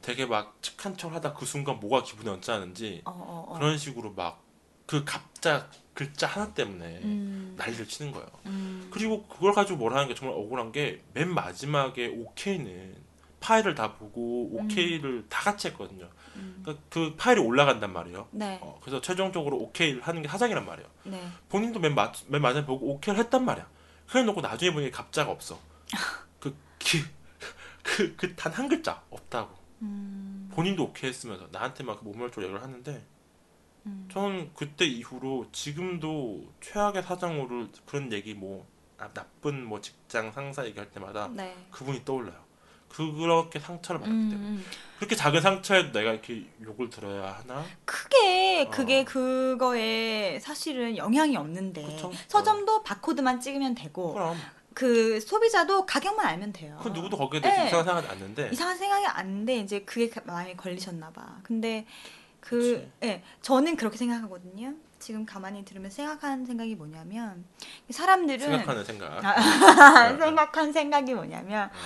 되게 0.00 0.26
막 0.26 0.56
착한 0.60 0.96
척 0.96 1.12
하다 1.12 1.34
그 1.34 1.46
순간 1.46 1.78
뭐가 1.78 2.02
기분이 2.02 2.28
언짢은지 2.28 3.02
어, 3.04 3.10
어, 3.10 3.44
어. 3.48 3.54
그런 3.58 3.78
식으로 3.78 4.12
막 4.12 4.42
그 4.86 5.04
갑자 5.04 5.70
글자 5.94 6.26
하나 6.26 6.52
때문에 6.54 7.00
음, 7.04 7.54
난리를 7.58 7.86
치는 7.86 8.12
거예요. 8.12 8.26
음. 8.46 8.88
그리고 8.90 9.26
그걸 9.26 9.52
가지고 9.52 9.78
뭐라 9.78 9.96
하는 9.96 10.08
게 10.08 10.14
정말 10.14 10.36
억울한 10.38 10.72
게 10.72 11.02
맨 11.14 11.32
마지막에 11.34 12.06
오케이는 12.08 12.96
파일을 13.40 13.74
다 13.74 13.94
보고 13.96 14.48
오케이를 14.54 15.26
다 15.28 15.42
같이 15.42 15.68
했거든요. 15.68 16.08
음. 16.36 16.60
그러니까 16.62 16.84
그 16.88 17.14
파일이 17.16 17.40
올라간단 17.40 17.92
말이에요. 17.92 18.28
네, 18.30 18.58
어, 18.62 18.78
그래서 18.80 19.00
최종적으로 19.00 19.56
오케이를 19.58 20.00
하는 20.02 20.22
게 20.22 20.28
사장이란 20.28 20.64
말이에요. 20.64 20.88
네. 21.04 21.28
본인도 21.48 21.80
맨, 21.80 21.94
마, 21.94 22.12
맨 22.28 22.40
마지막에 22.40 22.66
보고 22.66 22.86
오케이를 22.94 23.22
했단 23.24 23.44
말이야. 23.44 23.68
그래 24.08 24.22
놓고 24.22 24.40
나중에 24.40 24.72
보니 24.72 24.90
갑자가 24.90 25.30
없어. 25.30 25.58
그, 26.38 26.54
그, 27.82 28.14
그, 28.16 28.34
단 28.36 28.52
한 28.52 28.68
글자 28.68 29.02
없다고. 29.10 29.54
음, 29.82 30.48
본인도 30.54 30.84
오케이 30.84 31.10
했으면서 31.10 31.48
나한테 31.50 31.82
막 31.84 32.02
모멸적으로 32.04 32.44
얘기를 32.44 32.62
하는데 32.62 33.04
음. 33.86 34.08
저는 34.12 34.50
그때 34.54 34.84
이후로 34.84 35.46
지금도 35.52 36.52
최악의 36.60 37.02
사장으로 37.02 37.68
그런 37.86 38.12
얘기 38.12 38.34
뭐 38.34 38.66
아, 38.98 39.08
나쁜 39.12 39.64
뭐 39.64 39.80
직장 39.80 40.30
상사 40.32 40.64
얘기할 40.64 40.90
때마다 40.90 41.28
네. 41.32 41.56
그분이 41.70 42.04
떠올라요. 42.04 42.42
그렇게 42.88 43.58
상처를 43.58 44.00
받았기 44.02 44.14
음, 44.20 44.30
때문에 44.30 44.48
음. 44.48 44.64
그렇게 44.98 45.16
작은 45.16 45.40
상처에도 45.40 45.92
내가 45.92 46.12
이렇게 46.12 46.44
욕을 46.62 46.90
들어야 46.90 47.32
하나? 47.38 47.64
크게 47.86 48.68
그게 48.70 49.00
어. 49.00 49.04
그거에 49.06 50.38
사실은 50.40 50.96
영향이 50.98 51.34
없는데 51.36 51.82
그쵸? 51.82 52.12
서점도 52.28 52.82
바코드만 52.82 53.40
찍으면 53.40 53.74
되고 53.74 54.12
그럼 54.12 54.36
그 54.74 55.20
소비자도 55.20 55.86
가격만 55.86 56.24
알면 56.26 56.52
돼요. 56.52 56.78
그 56.82 56.88
누구도 56.90 57.16
거기에 57.16 57.40
대해서 57.40 57.62
네. 57.62 57.68
이상한 57.68 57.84
생각이 58.02 58.08
않는데 58.08 58.50
이상한 58.52 58.76
생각이 58.76 59.06
안는데 59.06 59.56
이제 59.56 59.80
그게 59.82 60.10
가- 60.10 60.20
마음에 60.26 60.54
걸리셨나 60.54 61.10
봐. 61.10 61.38
근데 61.42 61.86
그. 62.42 62.90
예, 63.02 63.22
저는 63.40 63.76
그렇게 63.76 63.96
생각하거든요. 63.96 64.74
지금 64.98 65.26
가만히 65.26 65.64
들으면 65.64 65.90
생각하는 65.90 66.46
생각이 66.46 66.76
뭐냐면 66.76 67.44
사람들은 67.90 68.38
생각하는 68.38 68.84
생각. 68.84 69.24
아, 69.24 70.12
네. 70.12 70.18
생각한 70.18 70.72
생각이 70.72 71.14
뭐냐면 71.14 71.70
네. 71.72 71.78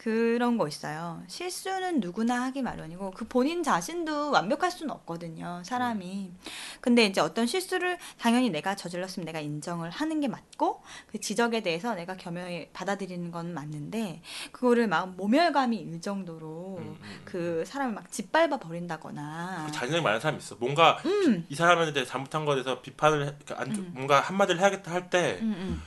그런 0.00 0.56
거 0.56 0.66
있어요. 0.66 1.22
실수는 1.26 2.00
누구나 2.00 2.44
하기 2.44 2.62
마련이고 2.62 3.10
그 3.10 3.28
본인 3.28 3.62
자신도 3.62 4.30
완벽할 4.30 4.70
수는 4.70 4.90
없거든요. 4.94 5.60
사람이. 5.62 6.32
근데 6.80 7.04
이제 7.04 7.20
어떤 7.20 7.46
실수를 7.46 7.98
당연히 8.18 8.48
내가 8.48 8.74
저질렀으면 8.76 9.26
내가 9.26 9.40
인정을 9.40 9.90
하는 9.90 10.20
게 10.20 10.28
맞고 10.28 10.82
그 11.12 11.20
지적에 11.20 11.60
대해서 11.60 11.94
내가 11.94 12.16
겸허히 12.16 12.68
받아들이는 12.72 13.30
건 13.30 13.52
맞는데 13.52 14.22
그거를 14.52 14.88
막 14.88 15.10
모멸감이 15.16 15.76
일 15.76 16.00
정도로 16.00 16.76
음, 16.78 16.96
음. 16.98 17.20
그 17.26 17.62
사람을 17.66 17.92
막 17.92 18.10
짓밟아 18.10 18.56
버린다거나 18.56 19.64
그 19.66 19.72
자신이 19.72 20.00
많은 20.00 20.18
사람이 20.18 20.38
있어. 20.38 20.56
뭔가 20.58 20.96
음, 21.04 21.44
이 21.50 21.54
대해 21.92 22.06
잘못한 22.06 22.46
거에 22.46 22.54
대해서 22.54 22.80
비판을 22.80 23.26
해- 23.26 23.34
그러니까 23.44 23.60
안 23.60 23.74
좋- 23.74 23.82
음. 23.82 23.90
뭔가 23.92 24.20
한마디를 24.20 24.60
해야겠다 24.62 24.92
할때 24.92 25.40
음, 25.42 25.52
음. 25.58 25.82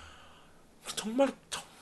정말 0.95 1.29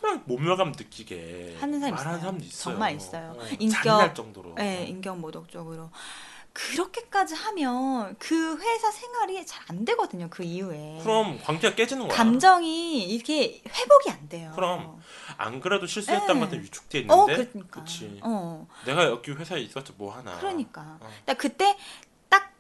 정말 0.02 0.22
모멸감 0.26 0.72
느끼게 0.72 1.57
하는 1.60 1.80
사람 1.80 1.95
말하는 1.95 2.18
있어요. 2.18 2.19
사람도 2.22 2.44
있어요. 2.45 2.73
정말 2.73 2.95
있어요. 2.95 3.36
어, 3.38 3.45
인격- 3.60 4.15
정도로. 4.15 4.56
네, 4.56 4.86
인격 4.88 5.19
모독적으로. 5.19 5.91
그렇게까지 6.53 7.34
하면 7.34 8.15
그 8.19 8.57
회사 8.57 8.91
생활이 8.91 9.45
잘 9.45 9.61
안 9.69 9.86
되거든요. 9.86 10.28
그 10.30 10.44
이후에. 10.44 10.99
그럼 11.02 11.40
관계가 11.41 11.76
깨지는 11.76 12.07
거야. 12.07 12.18
감정이 12.18 13.06
이렇게 13.06 13.61
회복이 13.69 14.10
안 14.10 14.28
돼요. 14.28 14.52
그럼. 14.56 14.99
안 15.38 15.61
그래도 15.61 15.86
실수했던 15.88 16.28
네. 16.28 16.34
것 16.34 16.40
같은 16.48 16.61
위축돼 16.64 16.98
어, 17.07 17.26
있는데 17.26 17.45
그러니까. 17.52 17.80
그치. 17.82 18.19
어, 18.23 18.68
내가 18.86 19.06
여기 19.06 19.32
회사에 19.32 19.60
있었지 19.61 19.94
뭐 19.98 20.14
하나. 20.14 20.38
그러니까. 20.40 20.98
어. 20.99 21.10
나 21.26 21.34
그때 21.36 21.78
딱, 22.28 22.52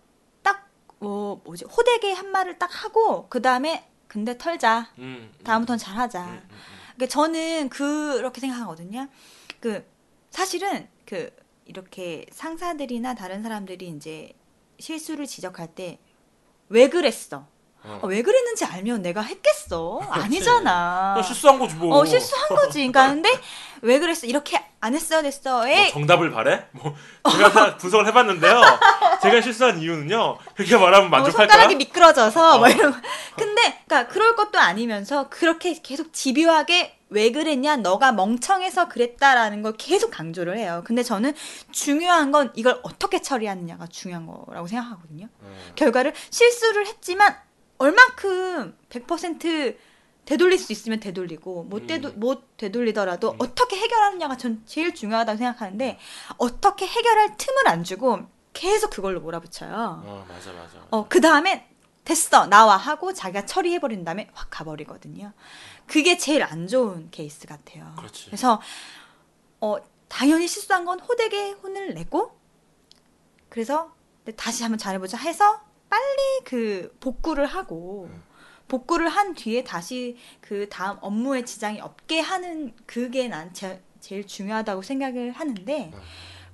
딱, 0.41 0.69
뭐, 0.99 1.41
뭐지, 1.43 1.65
호되게 1.65 2.13
한 2.13 2.31
말을 2.31 2.57
딱 2.59 2.69
하고, 2.85 3.27
그 3.27 3.41
다음에, 3.41 3.89
근데 4.07 4.37
털자. 4.37 4.87
음, 4.99 5.31
음, 5.37 5.43
다음부터는 5.43 5.77
잘하자. 5.79 6.23
음, 6.23 6.29
음, 6.29 6.47
음. 6.49 6.80
그러니까 6.95 7.07
저는 7.07 7.69
그렇게 7.69 8.41
생각하거든요. 8.41 9.07
그 9.59 9.85
사실은 10.29 10.87
그 11.05 11.31
이렇게 11.65 12.25
상사들이나 12.31 13.15
다른 13.15 13.43
사람들이 13.43 13.87
이제 13.89 14.33
실수를 14.79 15.27
지적할 15.27 15.75
때 15.75 15.99
왜 16.71 16.87
그랬어? 16.87 17.45
어. 17.83 17.99
아, 18.03 18.07
왜 18.07 18.21
그랬는지 18.21 18.65
알면 18.65 19.01
내가 19.01 19.21
했겠어? 19.21 20.01
아니잖아. 20.09 21.13
그냥 21.15 21.23
실수한 21.27 21.59
거지 21.59 21.75
뭐. 21.75 21.97
어 21.97 22.05
실수한 22.05 22.49
거지. 22.49 22.77
그러니까 22.79 23.07
근데 23.07 23.29
왜 23.81 23.99
그랬어? 23.99 24.27
이렇게 24.27 24.63
안 24.79 24.93
했어야 24.93 25.21
됐어. 25.21 25.57
뭐에 25.59 25.89
정답을 25.89 26.31
바래? 26.31 26.67
뭐 26.71 26.95
제가 27.31 27.51
다 27.51 27.77
분석을 27.77 28.07
해봤는데요. 28.07 28.61
제가 29.21 29.41
실수한 29.41 29.79
이유는요. 29.79 30.37
그렇게 30.55 30.75
말하면 30.77 31.09
뭐 31.09 31.19
만족할까? 31.19 31.51
손가락이 31.53 31.75
미끄러져서 31.75 32.59
뭐 32.59 32.67
어. 32.67 32.69
이런. 32.69 32.91
거. 32.91 32.99
근데 33.35 33.61
그러니까 33.87 34.07
그럴 34.11 34.35
것도 34.35 34.59
아니면서 34.59 35.29
그렇게 35.29 35.73
계속 35.81 36.13
집요하게 36.13 36.97
왜 37.09 37.31
그랬냐? 37.31 37.77
너가 37.77 38.11
멍청해서 38.13 38.87
그랬다라는 38.87 39.61
걸 39.63 39.73
계속 39.77 40.11
강조를 40.11 40.57
해요. 40.57 40.81
근데 40.85 41.03
저는 41.03 41.33
중요한 41.71 42.31
건 42.31 42.51
이걸 42.55 42.79
어떻게 42.83 43.21
처리하느냐가 43.21 43.87
중요한 43.87 44.27
거라고 44.27 44.67
생각하거든요. 44.67 45.27
어. 45.41 45.55
결과를 45.75 46.13
실수를 46.29 46.87
했지만 46.87 47.35
얼만큼 47.81 48.77
100% 48.89 49.77
되돌릴 50.25 50.59
수 50.59 50.71
있으면 50.71 50.99
되돌리고 50.99 51.63
못, 51.63 51.87
되도, 51.87 52.09
음. 52.09 52.19
못 52.19 52.57
되돌리더라도 52.57 53.31
음. 53.31 53.37
어떻게 53.39 53.75
해결하느냐가 53.77 54.37
전 54.37 54.61
제일 54.65 54.93
중요하다고 54.93 55.37
생각하는데 55.37 55.99
어떻게 56.37 56.85
해결할 56.85 57.37
틈을 57.37 57.67
안 57.67 57.83
주고 57.83 58.19
계속 58.53 58.91
그걸로 58.91 59.19
몰아붙여요. 59.21 60.03
어 60.05 60.25
맞아 60.29 60.51
맞아. 60.51 60.77
맞아. 60.77 60.87
어, 60.91 61.07
그 61.09 61.21
다음에 61.21 61.67
됐어 62.03 62.45
나와 62.47 62.77
하고 62.77 63.13
자기가 63.13 63.45
처리해 63.45 63.79
버린 63.79 64.03
다음에 64.03 64.29
확 64.33 64.49
가버리거든요. 64.51 65.33
그게 65.87 66.17
제일 66.17 66.43
안 66.43 66.67
좋은 66.67 67.09
케이스 67.09 67.47
같아요. 67.47 67.93
그렇지. 67.97 68.25
그래서 68.27 68.61
어, 69.59 69.77
당연히 70.07 70.47
실수한 70.47 70.85
건 70.85 70.99
호되게 70.99 71.51
혼을 71.51 71.95
내고 71.95 72.39
그래서 73.49 73.93
다시 74.35 74.61
한번 74.63 74.77
잘해보자 74.77 75.17
해서 75.17 75.61
빨리 76.01 76.39
그 76.45 76.95
복구를 77.01 77.45
하고 77.45 78.07
음. 78.09 78.23
복구를 78.69 79.09
한 79.09 79.35
뒤에 79.35 79.65
다시 79.65 80.17
그 80.39 80.69
다음 80.69 80.97
업무에 81.01 81.43
지장이 81.43 81.81
없게 81.81 82.21
하는 82.21 82.73
그게 82.85 83.27
난 83.27 83.53
제, 83.53 83.83
제일 83.99 84.25
중요하다고 84.25 84.81
생각을 84.83 85.31
하는데 85.33 85.91
음. 85.93 85.99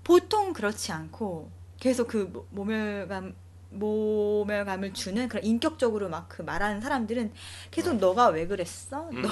보통 0.04 0.54
그렇지 0.54 0.92
않고 0.92 1.52
계속 1.80 2.08
그 2.08 2.30
모- 2.34 2.48
모멸감 2.50 3.36
모멸감을 3.70 4.94
주는 4.94 5.28
그런 5.28 5.44
인격적으로 5.44 6.10
막 6.10 6.28
그 6.30 6.42
말하는 6.42 6.82
사람들은 6.82 7.34
계속 7.70 7.92
음. 7.92 7.98
너가 8.00 8.30
왜 8.30 8.48
그랬어? 8.48 9.08
음. 9.12 9.22
너 9.22 9.30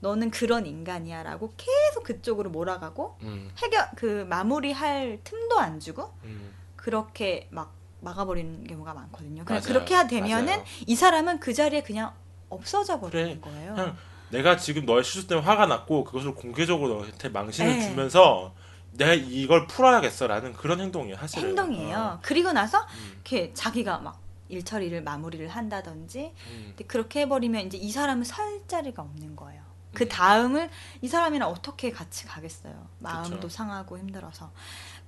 너는 0.00 0.30
그런 0.30 0.66
인간이야라고 0.66 1.54
계속 1.56 2.04
그쪽으로 2.04 2.50
몰아가고 2.50 3.16
음, 3.22 3.50
해결 3.58 3.88
그 3.96 4.24
마무리할 4.28 5.18
틈도 5.24 5.58
안 5.58 5.80
주고 5.80 6.12
음. 6.24 6.52
그렇게 6.76 7.48
막 7.50 7.74
막아버리는 8.02 8.66
경우가 8.66 8.94
많거든요. 8.94 9.44
그냥 9.44 9.62
맞아요. 9.62 9.62
그렇게 9.62 10.06
되면은 10.06 10.46
맞아요. 10.46 10.64
이 10.86 10.94
사람은 10.94 11.40
그 11.40 11.54
자리에 11.54 11.82
그냥 11.82 12.12
없어져 12.48 13.00
버리는 13.00 13.40
그래. 13.40 13.52
거예요. 13.52 13.96
내가 14.30 14.56
지금 14.56 14.84
너의 14.86 15.04
실수 15.04 15.26
때문에 15.28 15.46
화가 15.46 15.66
났고 15.66 16.04
그것을 16.04 16.34
공개적으로 16.34 16.94
너한테 16.96 17.28
망신을 17.28 17.78
네. 17.78 17.88
주면서 17.88 18.54
내가 18.92 19.14
이걸 19.14 19.66
풀어야겠어라는 19.66 20.54
그런 20.54 20.80
행동이에요 20.80 21.16
사실은. 21.16 21.50
행동이에요. 21.50 21.96
어. 21.96 22.18
그리고 22.22 22.52
나서 22.52 22.78
음, 22.80 23.12
이렇게 23.14 23.52
자기가 23.54 23.98
막 23.98 24.20
일처리를 24.48 25.02
마무리를 25.02 25.46
한다든지 25.48 26.32
음. 26.50 26.74
그렇게 26.86 27.20
해버리면 27.20 27.66
이제 27.66 27.78
이 27.78 27.90
사람은 27.90 28.24
설 28.24 28.62
자리가 28.66 29.02
없는 29.02 29.36
거예요. 29.36 29.62
그 29.94 30.04
음. 30.04 30.08
다음을 30.08 30.70
이 31.02 31.08
사람이랑 31.08 31.48
어떻게 31.48 31.90
같이 31.90 32.26
가겠어요. 32.26 32.86
마음도 32.98 33.36
그쵸. 33.36 33.48
상하고 33.48 33.98
힘들어서. 33.98 34.50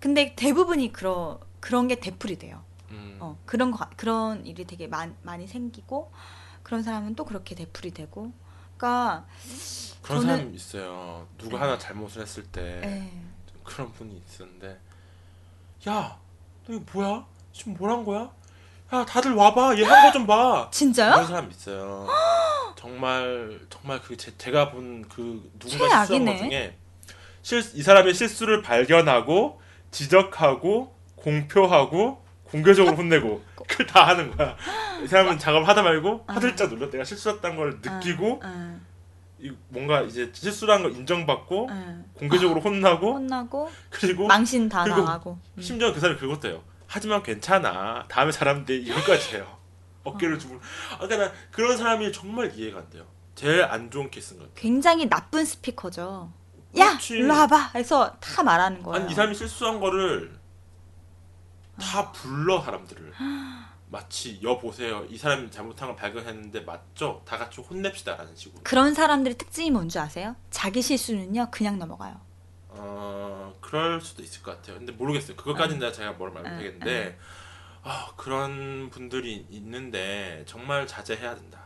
근데 0.01 0.35
대부분이 0.37 0.93
그러, 0.93 1.41
그런 1.61 1.89
게 1.89 1.99
되풀이 2.01 2.39
돼요. 2.39 2.62
음. 2.95 3.16
어, 3.21 3.37
그런 3.47 3.71
거, 3.71 3.87
그런 3.97 4.45
일이 4.47 4.65
되게 4.65 4.87
많, 4.87 5.16
많이 5.23 5.47
생기고 5.47 6.12
그런 6.62 6.83
사람은 6.83 7.15
또 7.15 7.25
그렇게 7.25 7.55
되풀이 7.55 7.93
되고. 7.93 8.33
그러니까 8.77 9.27
그런 10.03 10.23
저는- 10.23 10.27
사람이 10.27 10.55
있어요. 10.55 11.27
누가 11.39 11.59
네. 11.59 11.65
하나 11.65 11.79
잘못을 11.79 12.23
했을 12.23 12.43
때 12.45 12.81
예. 12.85 13.12
그런 13.62 13.93
분이 13.93 14.23
있었는데 14.27 14.79
야, 15.89 16.19
너 16.66 16.75
이거 16.75 16.85
뭐야? 16.93 17.27
지금 17.53 17.75
뭘 17.75 17.91
한 17.91 18.05
거야? 18.05 18.31
야, 18.93 19.05
다들 19.05 19.33
와봐. 19.35 19.77
얘 19.79 19.85
한 19.85 20.03
거 20.07 20.12
좀 20.12 20.27
봐. 20.27 20.69
진짜요? 20.73 21.12
그런 21.12 21.27
사람 21.27 21.51
있어요. 21.51 22.07
정말 22.77 23.61
정말 23.71 24.01
그 24.03 24.16
제, 24.16 24.37
제가 24.37 24.71
본 24.71 25.03
그 25.09 25.51
누군가 25.59 26.05
실수한. 26.05 26.25
것 26.27 26.37
중에 26.39 26.77
실, 27.43 27.59
이 27.75 27.83
사람의 27.83 28.15
실수를 28.15 28.62
발견하고 28.62 29.61
지적하고 29.91 30.95
공표하고 31.16 32.23
공개적으로 32.59 32.94
혼내고 32.97 33.43
그걸 33.56 33.86
다 33.86 34.06
하는 34.06 34.31
거야. 34.36 34.56
이 35.02 35.09
사람은 35.09 35.39
작업을 35.40 35.66
하다 35.66 35.82
말고 35.82 36.24
화들짝 36.28 36.68
놀라 36.72 36.89
내가 36.89 37.02
실수했다는 37.02 37.56
걸 37.56 37.81
느끼고 37.82 38.40
응, 38.44 38.81
이 39.40 39.52
뭔가 39.70 40.02
이제 40.02 40.31
실수란 40.32 40.82
걸 40.82 40.93
인정받고 40.93 41.66
응. 41.68 42.05
공개적으로 42.14 42.60
혼나고 42.60 43.14
혼나고 43.14 43.72
그리고 43.90 44.28
망신 44.28 44.68
다 44.68 44.85
그리고 44.85 45.01
나가고. 45.01 45.36
음. 45.56 45.60
심지어 45.60 45.93
그 45.93 45.98
사람이 45.98 46.20
그것도 46.20 46.47
해요. 46.47 46.62
하지만 46.86 47.24
괜찮아. 47.24 48.06
다음에 48.06 48.31
잘하면 48.31 48.64
돼. 48.64 48.76
이거까지 48.76 49.35
해요. 49.35 49.59
어깨를 50.05 50.39
주물. 50.39 50.60
아, 50.93 50.98
그러니까 50.98 51.16
난 51.16 51.32
그런 51.51 51.76
사람이 51.76 52.12
정말 52.12 52.52
이해가 52.55 52.78
안 52.78 52.90
돼요. 52.90 53.05
제일 53.35 53.64
안 53.64 53.90
좋은 53.90 54.10
케이스인 54.12 54.39
것 54.39 54.44
같아요. 54.44 54.62
굉장히 54.62 55.09
나쁜 55.09 55.44
스피커죠. 55.44 56.32
야. 56.78 56.98
일로 57.10 57.35
와봐. 57.35 57.72
해서 57.74 58.14
다 58.20 58.44
말하는 58.44 58.81
거예요. 58.85 59.02
아니 59.02 59.10
이 59.10 59.14
사람이 59.14 59.35
실수한 59.35 59.81
거를 59.81 60.39
다 61.80 62.12
불러 62.12 62.60
사람들을 62.60 63.12
마치 63.88 64.40
여보세요. 64.42 65.05
이 65.09 65.16
사람이 65.16 65.51
잘못한 65.51 65.88
걸 65.88 65.96
발견했는데 65.96 66.60
맞죠? 66.62 67.22
다 67.26 67.38
같이 67.38 67.60
혼냅시다라는 67.60 68.34
식으로. 68.34 68.62
그런 68.64 68.92
사람들의 68.94 69.36
특징이 69.38 69.70
뭔지 69.70 69.98
아세요? 69.98 70.34
자기 70.51 70.82
실수는요 70.82 71.48
그냥 71.51 71.78
넘어가요. 71.78 72.20
어 72.68 73.55
그럴 73.60 74.01
수도 74.01 74.22
있을 74.22 74.42
것 74.42 74.56
같아요. 74.56 74.78
근데 74.78 74.92
모르겠어요. 74.92 75.36
그것까지는 75.36 75.78
내가 75.80 75.92
제가 75.92 76.12
뭘 76.12 76.30
말을 76.32 76.46
응, 76.51 76.56
못하겠는데 76.56 77.18
아 77.84 78.09
그런 78.16 78.90
분들이 78.90 79.46
있는데 79.51 80.42
정말 80.46 80.86
자제해야 80.86 81.34
된다. 81.36 81.60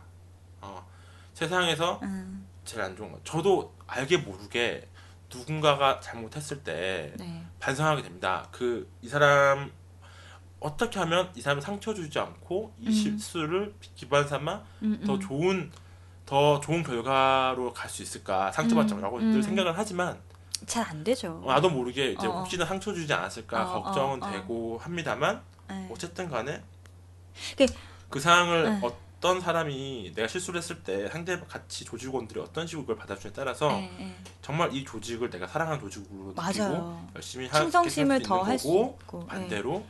어 0.61 0.85
세상에서 1.33 1.99
음, 2.03 2.47
제일 2.65 2.83
안 2.83 2.95
좋은 2.95 3.11
거. 3.11 3.19
저도 3.23 3.75
알게 3.87 4.17
모르게 4.17 4.87
누군가가 5.33 5.99
잘못했을 5.99 6.63
때 6.63 7.13
네. 7.17 7.43
반성하게 7.59 8.03
됩니다. 8.03 8.47
그 8.51 8.87
이 9.01 9.07
사람 9.07 9.71
어떻게 10.59 10.99
하면 10.99 11.31
이 11.35 11.41
사람 11.41 11.61
상처 11.61 11.93
주지 11.93 12.19
않고 12.19 12.73
이 12.79 12.87
음. 12.87 12.91
실수를 12.91 13.73
기반 13.95 14.27
삼아 14.27 14.61
음, 14.83 15.01
더 15.05 15.13
음. 15.15 15.19
좋은 15.19 15.71
더 16.25 16.59
좋은 16.59 16.83
결과로 16.83 17.73
갈 17.73 17.89
수 17.89 18.03
있을까 18.03 18.51
상처받지 18.51 18.93
음, 18.93 18.97
말라고 18.97 19.17
음. 19.17 19.31
늘 19.31 19.41
생각을 19.41 19.77
하지만 19.77 20.19
잘 20.65 20.83
안 20.85 21.03
되죠. 21.03 21.41
어, 21.43 21.53
나도 21.53 21.69
모르게 21.69 22.11
이제 22.11 22.27
어, 22.27 22.31
어. 22.31 22.39
혹시나 22.39 22.65
상처 22.65 22.93
주지 22.93 23.11
않았을까 23.13 23.71
어, 23.77 23.83
걱정은 23.83 24.21
어, 24.21 24.27
어. 24.27 24.31
되고 24.31 24.77
합니다만 24.79 25.41
네. 25.69 25.87
어쨌든 25.91 26.29
간에 26.29 26.61
그- 27.57 27.65
그 28.09 28.19
상황을 28.19 28.63
네. 28.63 28.81
어떤 28.83 29.39
사람이 29.39 30.11
내가 30.15 30.27
실수를 30.27 30.57
했을 30.59 30.83
때 30.83 31.07
상대 31.09 31.39
같이 31.39 31.85
조직원들이 31.85 32.39
어떤 32.41 32.67
식으로 32.67 32.85
그걸 32.85 32.97
받아주냐에 32.97 33.33
따라서 33.33 33.69
네, 33.69 33.89
네. 33.97 34.15
정말 34.41 34.73
이 34.75 34.83
조직을 34.83 35.29
내가 35.29 35.47
사랑하는 35.47 35.79
조직으로 35.79 36.33
느끼고 36.33 36.41
맞아요. 36.41 37.07
열심히 37.15 37.47
하- 37.47 37.59
충성심을 37.61 38.21
더 38.23 38.41
할 38.43 38.59
수 38.59 38.67
있고. 38.67 39.19
네. 39.21 39.27
반대로 39.27 39.85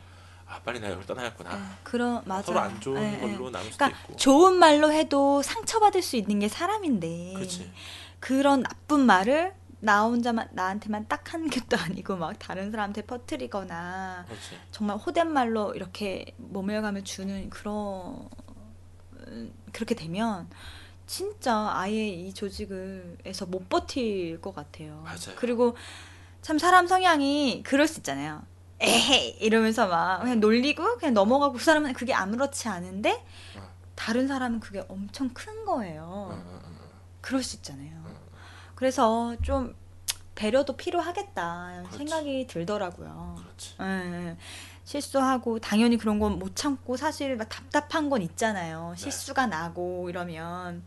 아 0.52 0.60
빨리 0.64 0.80
내가 0.80 0.94
여기 0.94 1.06
떠나야겠구나 1.06 1.54
네. 1.56 1.62
그런 1.84 2.22
맞아요. 2.24 2.42
서로 2.42 2.58
안 2.60 2.80
좋은 2.80 3.00
네, 3.00 3.10
네. 3.12 3.20
걸로 3.20 3.50
나눌 3.50 3.70
수도 3.70 3.84
그러니까 3.84 4.00
있고 4.02 4.16
좋은 4.16 4.56
말로 4.56 4.90
해도 4.92 5.42
상처받을 5.42 6.02
수 6.02 6.16
있는 6.16 6.40
게 6.40 6.48
사람인데 6.48 7.34
그렇지 7.34 7.70
그런 8.18 8.62
나쁜 8.62 9.06
말을 9.06 9.54
나 9.82 10.02
혼자만 10.02 10.48
나한테만 10.52 11.06
딱 11.08 11.32
한 11.32 11.48
것도 11.48 11.76
아니고 11.78 12.16
막 12.16 12.36
다른 12.40 12.72
사람한테 12.72 13.02
퍼뜨리거나 13.02 14.24
그렇지 14.26 14.58
정말 14.72 14.96
호된 14.96 15.32
말로 15.32 15.72
이렇게 15.74 16.34
모멸감을 16.38 17.04
주는 17.04 17.48
그런 17.50 18.28
음, 19.28 19.52
그렇게 19.72 19.94
되면 19.94 20.48
진짜 21.06 21.70
아예 21.72 22.08
이 22.08 22.34
조직을에서 22.34 23.46
못 23.46 23.68
버틸 23.68 24.40
것 24.40 24.54
같아요. 24.54 25.02
맞아요. 25.04 25.36
그리고 25.36 25.76
참 26.42 26.58
사람 26.58 26.86
성향이 26.88 27.62
그럴 27.64 27.86
수 27.86 28.00
있잖아요. 28.00 28.42
에헤이 28.80 29.36
이러면서 29.40 29.86
막 29.86 30.20
그냥 30.20 30.40
놀리고 30.40 30.96
그냥 30.98 31.14
넘어가고 31.14 31.54
그 31.54 31.62
사람은 31.64 31.92
그게 31.92 32.14
아무렇지 32.14 32.68
않은데 32.68 33.12
어. 33.56 33.70
다른 33.94 34.26
사람은 34.26 34.60
그게 34.60 34.82
엄청 34.88 35.28
큰 35.30 35.52
어, 35.62 35.64
거예요. 35.66 36.42
그럴 37.20 37.42
수 37.42 37.56
있잖아요. 37.56 38.02
어. 38.04 38.14
그래서 38.74 39.36
좀 39.42 39.74
배려도 40.34 40.76
필요하겠다 40.76 41.82
그렇지. 41.82 41.98
생각이 41.98 42.46
들더라고요. 42.46 43.36
예, 43.82 44.36
실수하고 44.84 45.58
당연히 45.58 45.98
그런 45.98 46.18
건 46.18 46.38
못 46.38 46.56
참고 46.56 46.96
사실 46.96 47.36
막 47.36 47.46
답답한 47.50 48.08
건 48.08 48.22
있잖아요. 48.22 48.94
네. 48.96 49.02
실수가 49.02 49.46
나고 49.48 50.08
이러면. 50.08 50.82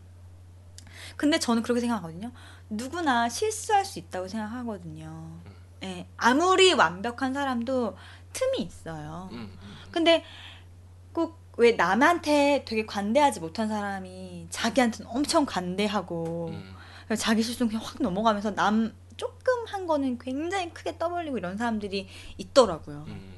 근데 1.16 1.38
저는 1.38 1.62
그렇게 1.62 1.80
생각하거든요. 1.80 2.32
누구나 2.68 3.28
실수할 3.28 3.84
수 3.84 4.00
있다고 4.00 4.26
생각하거든요. 4.26 5.06
음. 5.46 5.53
예, 5.84 6.06
아무리 6.16 6.72
완벽한 6.72 7.34
사람도 7.34 7.96
틈이 8.32 8.58
있어요. 8.62 9.28
음, 9.32 9.36
음, 9.38 9.58
음. 9.62 9.76
근데 9.90 10.24
꼭 11.12 11.44
왜 11.56 11.72
남한테 11.72 12.64
되게 12.66 12.84
관대하지 12.84 13.40
못한 13.40 13.68
사람이 13.68 14.48
자기한테는 14.50 15.10
엄청 15.10 15.46
관대하고 15.46 16.48
음. 16.50 16.74
자기 17.16 17.42
실수는 17.42 17.70
그냥 17.70 17.84
확 17.86 18.02
넘어가면서 18.02 18.54
남 18.54 18.92
조금 19.16 19.64
한 19.68 19.86
거는 19.86 20.18
굉장히 20.18 20.70
크게 20.74 20.98
떠벌리고 20.98 21.38
이런 21.38 21.56
사람들이 21.56 22.08
있더라고요. 22.38 23.04
음. 23.06 23.34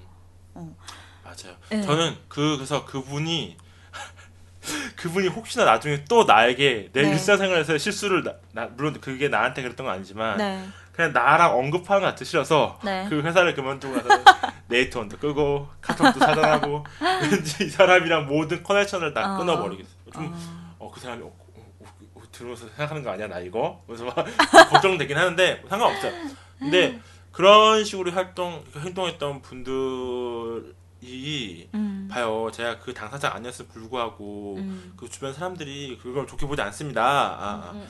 어. 0.55 0.77
맞아요. 1.23 1.56
네. 1.68 1.82
저는 1.82 2.16
그 2.28 2.56
그래서 2.56 2.86
그분이 2.86 3.59
그분이 4.97 5.28
혹시나 5.28 5.64
나중에 5.64 6.05
또 6.09 6.24
나에게 6.24 6.90
내 6.93 7.02
네. 7.02 7.10
일상생활에서 7.10 7.77
실수를 7.77 8.24
나, 8.24 8.35
나- 8.52 8.66
물론 8.66 8.98
그게 9.01 9.28
나한테 9.28 9.60
그랬던 9.62 9.85
건 9.85 9.94
아니지만 9.94 10.39
네. 10.39 10.66
그냥 10.97 11.12
나랑 11.12 11.55
언급하는 11.55 12.01
것 12.02 12.09
같아 12.09 12.24
싫어서 12.24 12.78
네. 12.82 13.06
그 13.10 13.20
회사를 13.20 13.55
그만두고 13.55 13.94
나서 14.02 14.09
네이트원도 14.68 15.18
끄고 15.18 15.68
카톡도 15.82 16.18
차단하고 16.18 16.85
왠지 17.31 17.64
이 17.64 17.68
사람이랑 17.68 18.27
모든 18.27 18.62
커넥션을 18.62 19.12
다 19.12 19.35
어. 19.35 19.39
끊어버리겠어. 19.39 19.90
좀 20.14 20.32
어. 20.35 20.86
어그 20.86 20.98
사람이 20.98 21.23
어, 21.23 21.27
어, 21.27 21.85
어, 21.85 21.89
어, 22.14 22.23
들으면서 22.32 22.66
생각하는 22.68 23.02
거 23.02 23.10
아니야 23.10 23.28
나 23.28 23.39
이거 23.40 23.82
그래서 23.86 24.06
막 24.06 24.16
걱정되긴 24.73 25.18
하는데 25.18 25.62
상관없죠 25.68 26.10
근데 26.59 26.98
그런 27.31 27.85
식으로 27.85 28.10
활동 28.12 28.64
행동했던 28.74 29.43
분들이 29.43 31.68
음. 31.74 32.09
봐요 32.10 32.48
제가 32.52 32.78
그 32.78 32.94
당사자 32.94 33.35
아니었을 33.35 33.66
불구하고 33.66 34.55
음. 34.56 34.94
그 34.97 35.10
주변 35.10 35.35
사람들이 35.35 35.98
그걸 36.02 36.27
좋게 36.27 36.47
보지 36.47 36.62
않습니다 36.62 37.02
아, 37.05 37.68
아. 37.68 37.70
음, 37.74 37.81
음. 37.82 37.89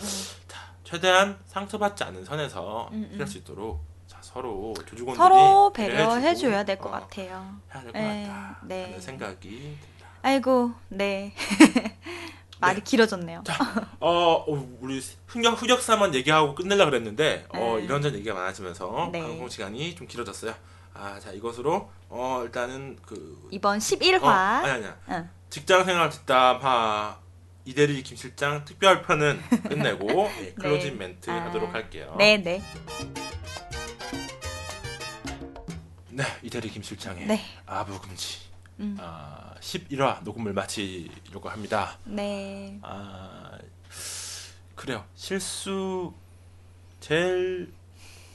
자, 0.48 0.58
최대한 0.86 1.36
상처받지 1.46 2.04
않는 2.04 2.24
선에서 2.24 2.88
음, 2.92 3.08
음. 3.10 3.14
해할 3.16 3.26
수 3.26 3.38
있도록 3.38 3.84
자, 4.06 4.18
서로 4.20 4.72
조직원들이 4.86 5.16
서로 5.16 5.72
배려해주고, 5.72 6.10
배려해줘야 6.14 6.64
될것 6.64 6.86
어, 6.86 6.90
같아요. 6.92 7.56
해야 7.74 7.82
될것 7.82 7.92
네, 7.92 8.26
같다 8.28 8.58
네. 8.62 8.84
하는 8.84 9.00
생각이 9.00 9.48
듭니다 9.48 10.06
아이고, 10.22 10.72
네. 10.88 11.34
말이 12.60 12.82
길어졌네요. 12.82 13.42
어, 14.00 14.44
어, 14.48 14.68
우리 14.80 15.02
흑역 15.26 15.60
흑역사만 15.60 16.14
얘기하고 16.14 16.54
끝내려 16.54 16.84
그랬는데 16.86 17.46
어, 17.50 17.74
네. 17.76 17.84
이런저런 17.84 18.16
얘기가 18.16 18.34
많아지면서 18.34 19.10
네. 19.12 19.20
방송 19.20 19.48
시간이 19.48 19.94
좀 19.96 20.06
길어졌어요. 20.06 20.54
아, 20.94 21.18
자 21.20 21.32
이것으로 21.32 21.90
어 22.08 22.40
일단은 22.44 22.96
그 23.04 23.48
이번 23.50 23.78
11화. 23.78 24.22
어, 24.22 24.28
아니 24.28 24.70
아니야. 24.70 24.96
응. 25.10 25.28
직장 25.50 25.84
생활 25.84 26.08
뒷담화 26.08 27.18
이대리 27.66 28.01
김 28.05 28.16
실장 28.16 28.64
특별 28.64 29.02
편은 29.02 29.40
끝내고 29.68 30.30
예, 30.40 30.52
클로징 30.52 30.97
멘트 30.98 31.28
아, 31.28 31.47
하도록 31.47 31.74
할게요. 31.74 32.14
네, 32.16 32.38
네. 32.38 32.62
네, 36.10 36.24
이대리 36.43 36.70
김 36.70 36.84
실장의 36.84 37.26
네. 37.26 37.40
아부 37.66 38.01
금지. 38.01 38.38
음. 38.78 38.97
아, 39.01 39.52
11화 39.60 40.22
녹음을 40.22 40.52
마치려고 40.52 41.48
합니다. 41.48 41.98
네. 42.05 42.78
아 42.82 43.59
그래요 44.76 45.05
실수 45.16 46.14
제일 47.01 47.72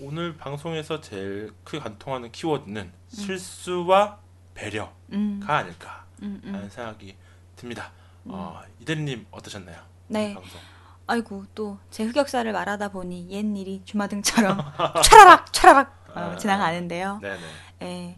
오늘 0.01 0.35
방송에서 0.35 0.99
제일 0.99 1.53
크게 1.63 1.79
관통하는 1.79 2.33
키워드는 2.33 2.91
실수와 3.07 4.19
배려가 4.55 4.91
음. 5.13 5.39
아닐까 5.47 6.05
음, 6.21 6.41
음. 6.43 6.53
하는 6.53 6.69
생각이 6.69 7.15
듭니다. 7.55 7.93
어, 8.25 8.61
이대리님 8.79 9.27
어떠셨나요? 9.31 9.77
네. 10.07 10.33
방송. 10.33 10.59
아이고 11.07 11.45
또 11.55 11.77
제 11.89 12.03
흑역사를 12.05 12.49
말하다 12.51 12.89
보니 12.89 13.27
옛 13.31 13.43
일이 13.57 13.81
주마등처럼 13.85 14.57
촤라락 15.03 15.51
촤라락 15.51 15.87
어, 16.15 16.19
아. 16.19 16.37
지나가는데요. 16.37 17.19
네네. 17.21 17.39
예. 17.83 18.17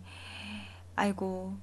아이고 0.95 1.55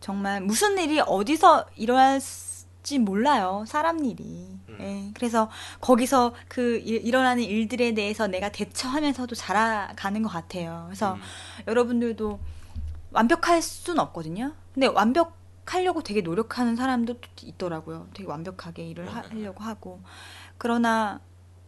정말 0.00 0.40
무슨 0.42 0.76
일이 0.78 1.00
어디서 1.00 1.66
일어날지 1.76 2.98
몰라요. 3.00 3.64
사람 3.66 4.04
일이. 4.04 4.58
음. 4.68 4.78
예. 4.80 5.12
그래서 5.14 5.50
거기서 5.80 6.34
그 6.48 6.78
일, 6.84 7.06
일어나는 7.06 7.42
일들에 7.42 7.94
대해서 7.94 8.26
내가 8.26 8.50
대처하면서도 8.50 9.34
자라가는 9.34 10.22
것 10.22 10.28
같아요. 10.28 10.84
그래서 10.86 11.14
음, 11.14 11.20
여러분들도 11.68 12.38
완벽할 13.12 13.62
수는 13.62 13.98
없거든요. 14.00 14.52
근데 14.74 14.86
완벽 14.88 15.34
하려고 15.66 16.02
되게 16.02 16.20
노력하는 16.20 16.76
사람도 16.76 17.14
또 17.14 17.28
있더라고요. 17.42 18.08
되게 18.14 18.28
완벽하게 18.28 18.86
일을 18.88 19.12
하, 19.14 19.22
네. 19.22 19.42
려고 19.42 19.62
하고 19.64 20.00
그러나 20.58 21.20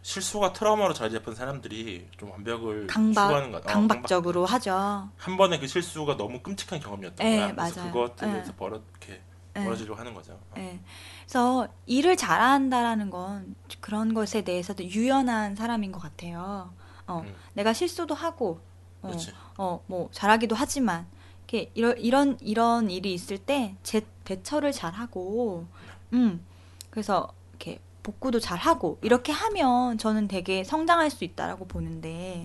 실수가 0.03 0.53
트라우마로 0.53 0.95
자리 0.95 1.13
잡은 1.13 1.35
사람들이 1.35 2.09
좀 2.17 2.31
완벽을 2.31 2.87
강박 2.87 3.25
추구하는 3.27 3.53
것 3.53 3.63
같- 3.65 3.71
어, 3.71 3.75
강박적으로 3.75 4.47
하죠. 4.47 4.71
강박. 4.71 5.11
한 5.19 5.37
번의 5.37 5.61
그 5.61 5.67
실수가 5.67 6.17
너무 6.17 6.41
끔찍한 6.41 6.81
경험이었던 6.81 7.27
네, 7.27 7.37
거야. 7.39 7.55
그래서 7.55 7.81
맞아요. 7.81 7.93
그것에 7.93 8.27
네. 8.27 8.33
대해서 8.33 8.53
벌어 8.55 8.81
이렇게 9.01 9.21
네. 9.55 9.65
벌어지려고 9.65 9.99
하는 9.99 10.15
거죠. 10.15 10.33
어. 10.35 10.55
예. 10.59 10.81
그래서 11.25 11.69
일을 11.87 12.17
잘한다라는 12.17 13.11
건 13.11 13.55
그런 13.81 14.15
것에 14.15 14.43
대해서도 14.43 14.85
유연한 14.85 15.57
사람인 15.57 15.91
것 15.93 15.99
같아요. 15.99 16.73
어, 17.07 17.23
음. 17.27 17.35
내가 17.55 17.73
실수도 17.73 18.15
하고, 18.15 18.61
어. 19.03 19.11
어, 19.59 19.83
뭐 19.87 20.09
잘하기도 20.13 20.55
하지만 20.55 21.07
이렇게 21.51 21.71
이런 21.75 21.99
이런 21.99 22.39
이런 22.43 22.91
일이 22.91 23.15
있을 23.15 23.39
때 23.39 23.75
제 23.83 24.03
대처를 24.25 24.73
잘 24.73 24.93
하고, 24.93 25.67
음, 26.13 26.45
그래서 26.91 27.33
이렇게 27.53 27.81
복구도 28.03 28.39
잘 28.41 28.59
하고 28.59 28.99
이렇게 29.03 29.33
하면 29.33 29.97
저는 29.97 30.29
되게 30.29 30.63
성장할 30.65 31.11
수 31.11 31.25
있다라고 31.25 31.67
보는데 31.67 32.45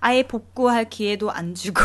아예 0.00 0.22
복구할 0.22 0.88
기회도 0.90 1.30
안 1.30 1.54
주고 1.54 1.80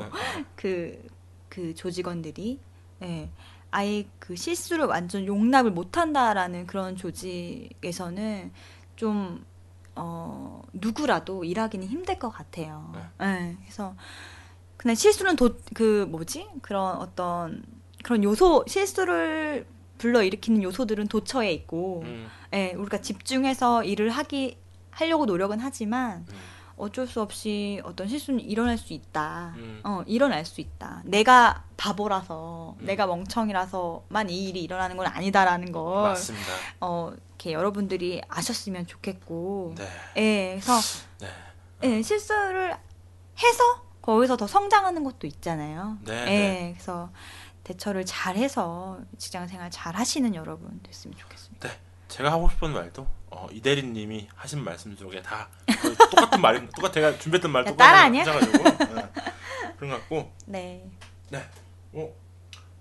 네. 0.00 0.08
그, 0.56 1.06
그 1.50 1.74
조직원들이, 1.74 2.58
예, 3.02 3.30
아예 3.70 4.06
그 4.18 4.34
실수를 4.36 4.86
완전 4.86 5.26
용납을 5.26 5.70
못 5.70 5.98
한다라는 5.98 6.66
그런 6.66 6.96
조직에서는 6.96 8.52
좀, 8.96 9.44
어, 9.94 10.62
누구라도 10.72 11.44
일하기는 11.44 11.86
힘들 11.86 12.18
것 12.18 12.30
같아요. 12.30 12.90
예, 13.20 13.56
그래서, 13.62 13.94
그냥 14.78 14.94
실수는 14.94 15.36
도, 15.36 15.56
그, 15.74 16.06
뭐지? 16.08 16.48
그런 16.62 16.96
어떤, 16.96 17.62
그런 18.04 18.22
요소, 18.24 18.64
실수를 18.68 19.66
불러 19.98 20.22
일으키는 20.22 20.62
요소들은 20.62 21.08
도처에 21.08 21.52
있고, 21.52 22.02
음, 22.04 22.28
예, 22.54 22.72
우리가 22.72 23.00
집중해서 23.00 23.82
일을 23.84 24.08
하기, 24.10 24.56
하려고 24.92 25.26
노력은 25.26 25.58
하지만, 25.60 26.24
음, 26.30 26.38
어쩔 26.76 27.08
수 27.08 27.20
없이 27.20 27.80
어떤 27.82 28.06
실수는 28.06 28.38
일어날 28.38 28.78
수 28.78 28.92
있다. 28.92 29.52
음. 29.56 29.80
어, 29.82 30.04
일어날 30.06 30.44
수 30.44 30.60
있다. 30.60 31.02
내가 31.04 31.64
바보라서, 31.76 32.76
음. 32.78 32.86
내가 32.86 33.08
멍청이라서만 33.08 34.30
이 34.30 34.48
일이 34.48 34.62
일어나는 34.62 34.96
건 34.96 35.08
아니다라는 35.08 35.72
걸, 35.72 36.02
맞습니다. 36.10 36.52
어, 36.80 37.12
이렇게 37.30 37.52
여러분들이 37.52 38.22
아셨으면 38.28 38.86
좋겠고, 38.86 39.74
네. 39.76 39.88
예, 40.18 40.60
그래서, 40.60 40.78
네. 41.18 41.28
예, 41.82 42.00
실수를 42.00 42.76
해서 43.42 43.87
거기서 44.08 44.38
더 44.38 44.46
성장하는 44.46 45.04
것도 45.04 45.26
있잖아요. 45.26 45.98
네, 46.06 46.14
예, 46.14 46.24
네. 46.24 46.72
그래서 46.72 47.10
대처를 47.62 48.06
잘 48.06 48.36
해서 48.36 48.98
직장 49.18 49.46
생활 49.46 49.70
잘 49.70 49.94
하시는 49.94 50.34
여러분 50.34 50.80
됐으면 50.82 51.14
좋겠습니다. 51.18 51.68
제가 52.08 52.32
하고 52.32 52.48
싶은 52.48 52.72
말도 52.72 53.06
어, 53.30 53.48
이대리님이 53.52 54.28
하신 54.34 54.64
말씀 54.64 54.96
속에 54.96 55.20
다 55.20 55.50
똑같은 56.10 56.40
말이 56.40 56.66
똑같 56.74 56.90
제가 56.90 57.18
준비했던 57.18 57.52
말 57.52 57.66
아니야? 57.66 58.22
하셔가지고 58.22 58.94
네. 58.94 59.08
그런 59.76 59.90
것 59.90 59.98
같고 59.98 60.32
네. 60.46 60.90
어, 61.92 62.08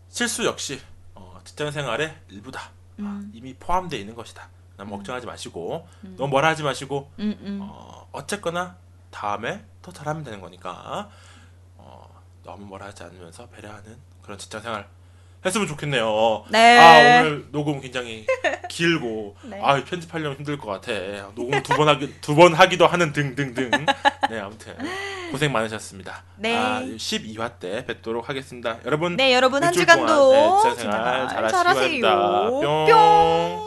실수 0.08 0.46
역시 0.46 0.80
어, 1.14 1.42
직장 1.44 1.70
생활의 1.72 2.16
일부다. 2.30 2.62
아, 2.62 2.72
음. 3.00 3.32
이미 3.34 3.54
포함되어 3.54 4.00
있는 4.00 4.16
것이다. 4.16 4.48
너무 4.78 4.96
걱정하지 4.96 5.26
마시고 5.26 5.90
음. 6.06 6.16
너무 6.18 6.30
뭐라 6.30 6.48
하지 6.48 6.64
마시고 6.64 7.12
음, 7.20 7.38
음. 7.42 7.60
어, 7.64 8.08
어쨌거나 8.14 8.78
다음에 9.12 9.64
더 9.82 9.92
잘하면 9.92 10.24
되는 10.24 10.42
거니까 10.42 11.10
어, 11.78 12.10
너무 12.44 12.66
뭐라 12.66 12.88
하지 12.88 13.04
않으면서 13.04 13.48
배려하는 13.48 13.98
그런 14.22 14.38
직장 14.38 14.62
생활 14.62 14.88
했으면 15.46 15.68
좋겠네요. 15.68 16.46
네. 16.50 16.78
아 16.80 17.22
오늘 17.22 17.46
녹음 17.52 17.80
굉장히 17.80 18.26
길고 18.70 19.36
네. 19.44 19.62
아 19.64 19.82
녹음 19.84 20.34
힘들 20.34 20.58
것 20.58 20.68
같아. 20.68 20.92
녹음 21.36 21.62
두 21.64 21.76
번 21.78 21.88
하기 21.90 22.20
두 22.22 22.36
번 22.36 22.54
하기도 22.54 22.88
하는 22.88 23.14
등등등. 23.14 23.70
네 24.30 24.40
아무튼 24.40 24.76
고생 25.32 25.52
많으셨습니다. 25.54 26.24
네. 26.38 26.58
아, 26.58 26.82
12화 26.82 27.60
때 27.60 27.86
뵙도록 27.86 28.28
하겠습니다. 28.28 28.78
여러분 28.86 29.16
네, 29.16 29.34
여러분 29.34 29.64
한 29.64 29.72
주간도 29.72 30.32
네, 30.34 30.50
직장 30.74 30.76
생활 30.76 31.28
잘하시기. 31.50 32.02
바랍니다. 32.02 32.50
뿅. 32.50 32.86
뿅. 32.88 33.67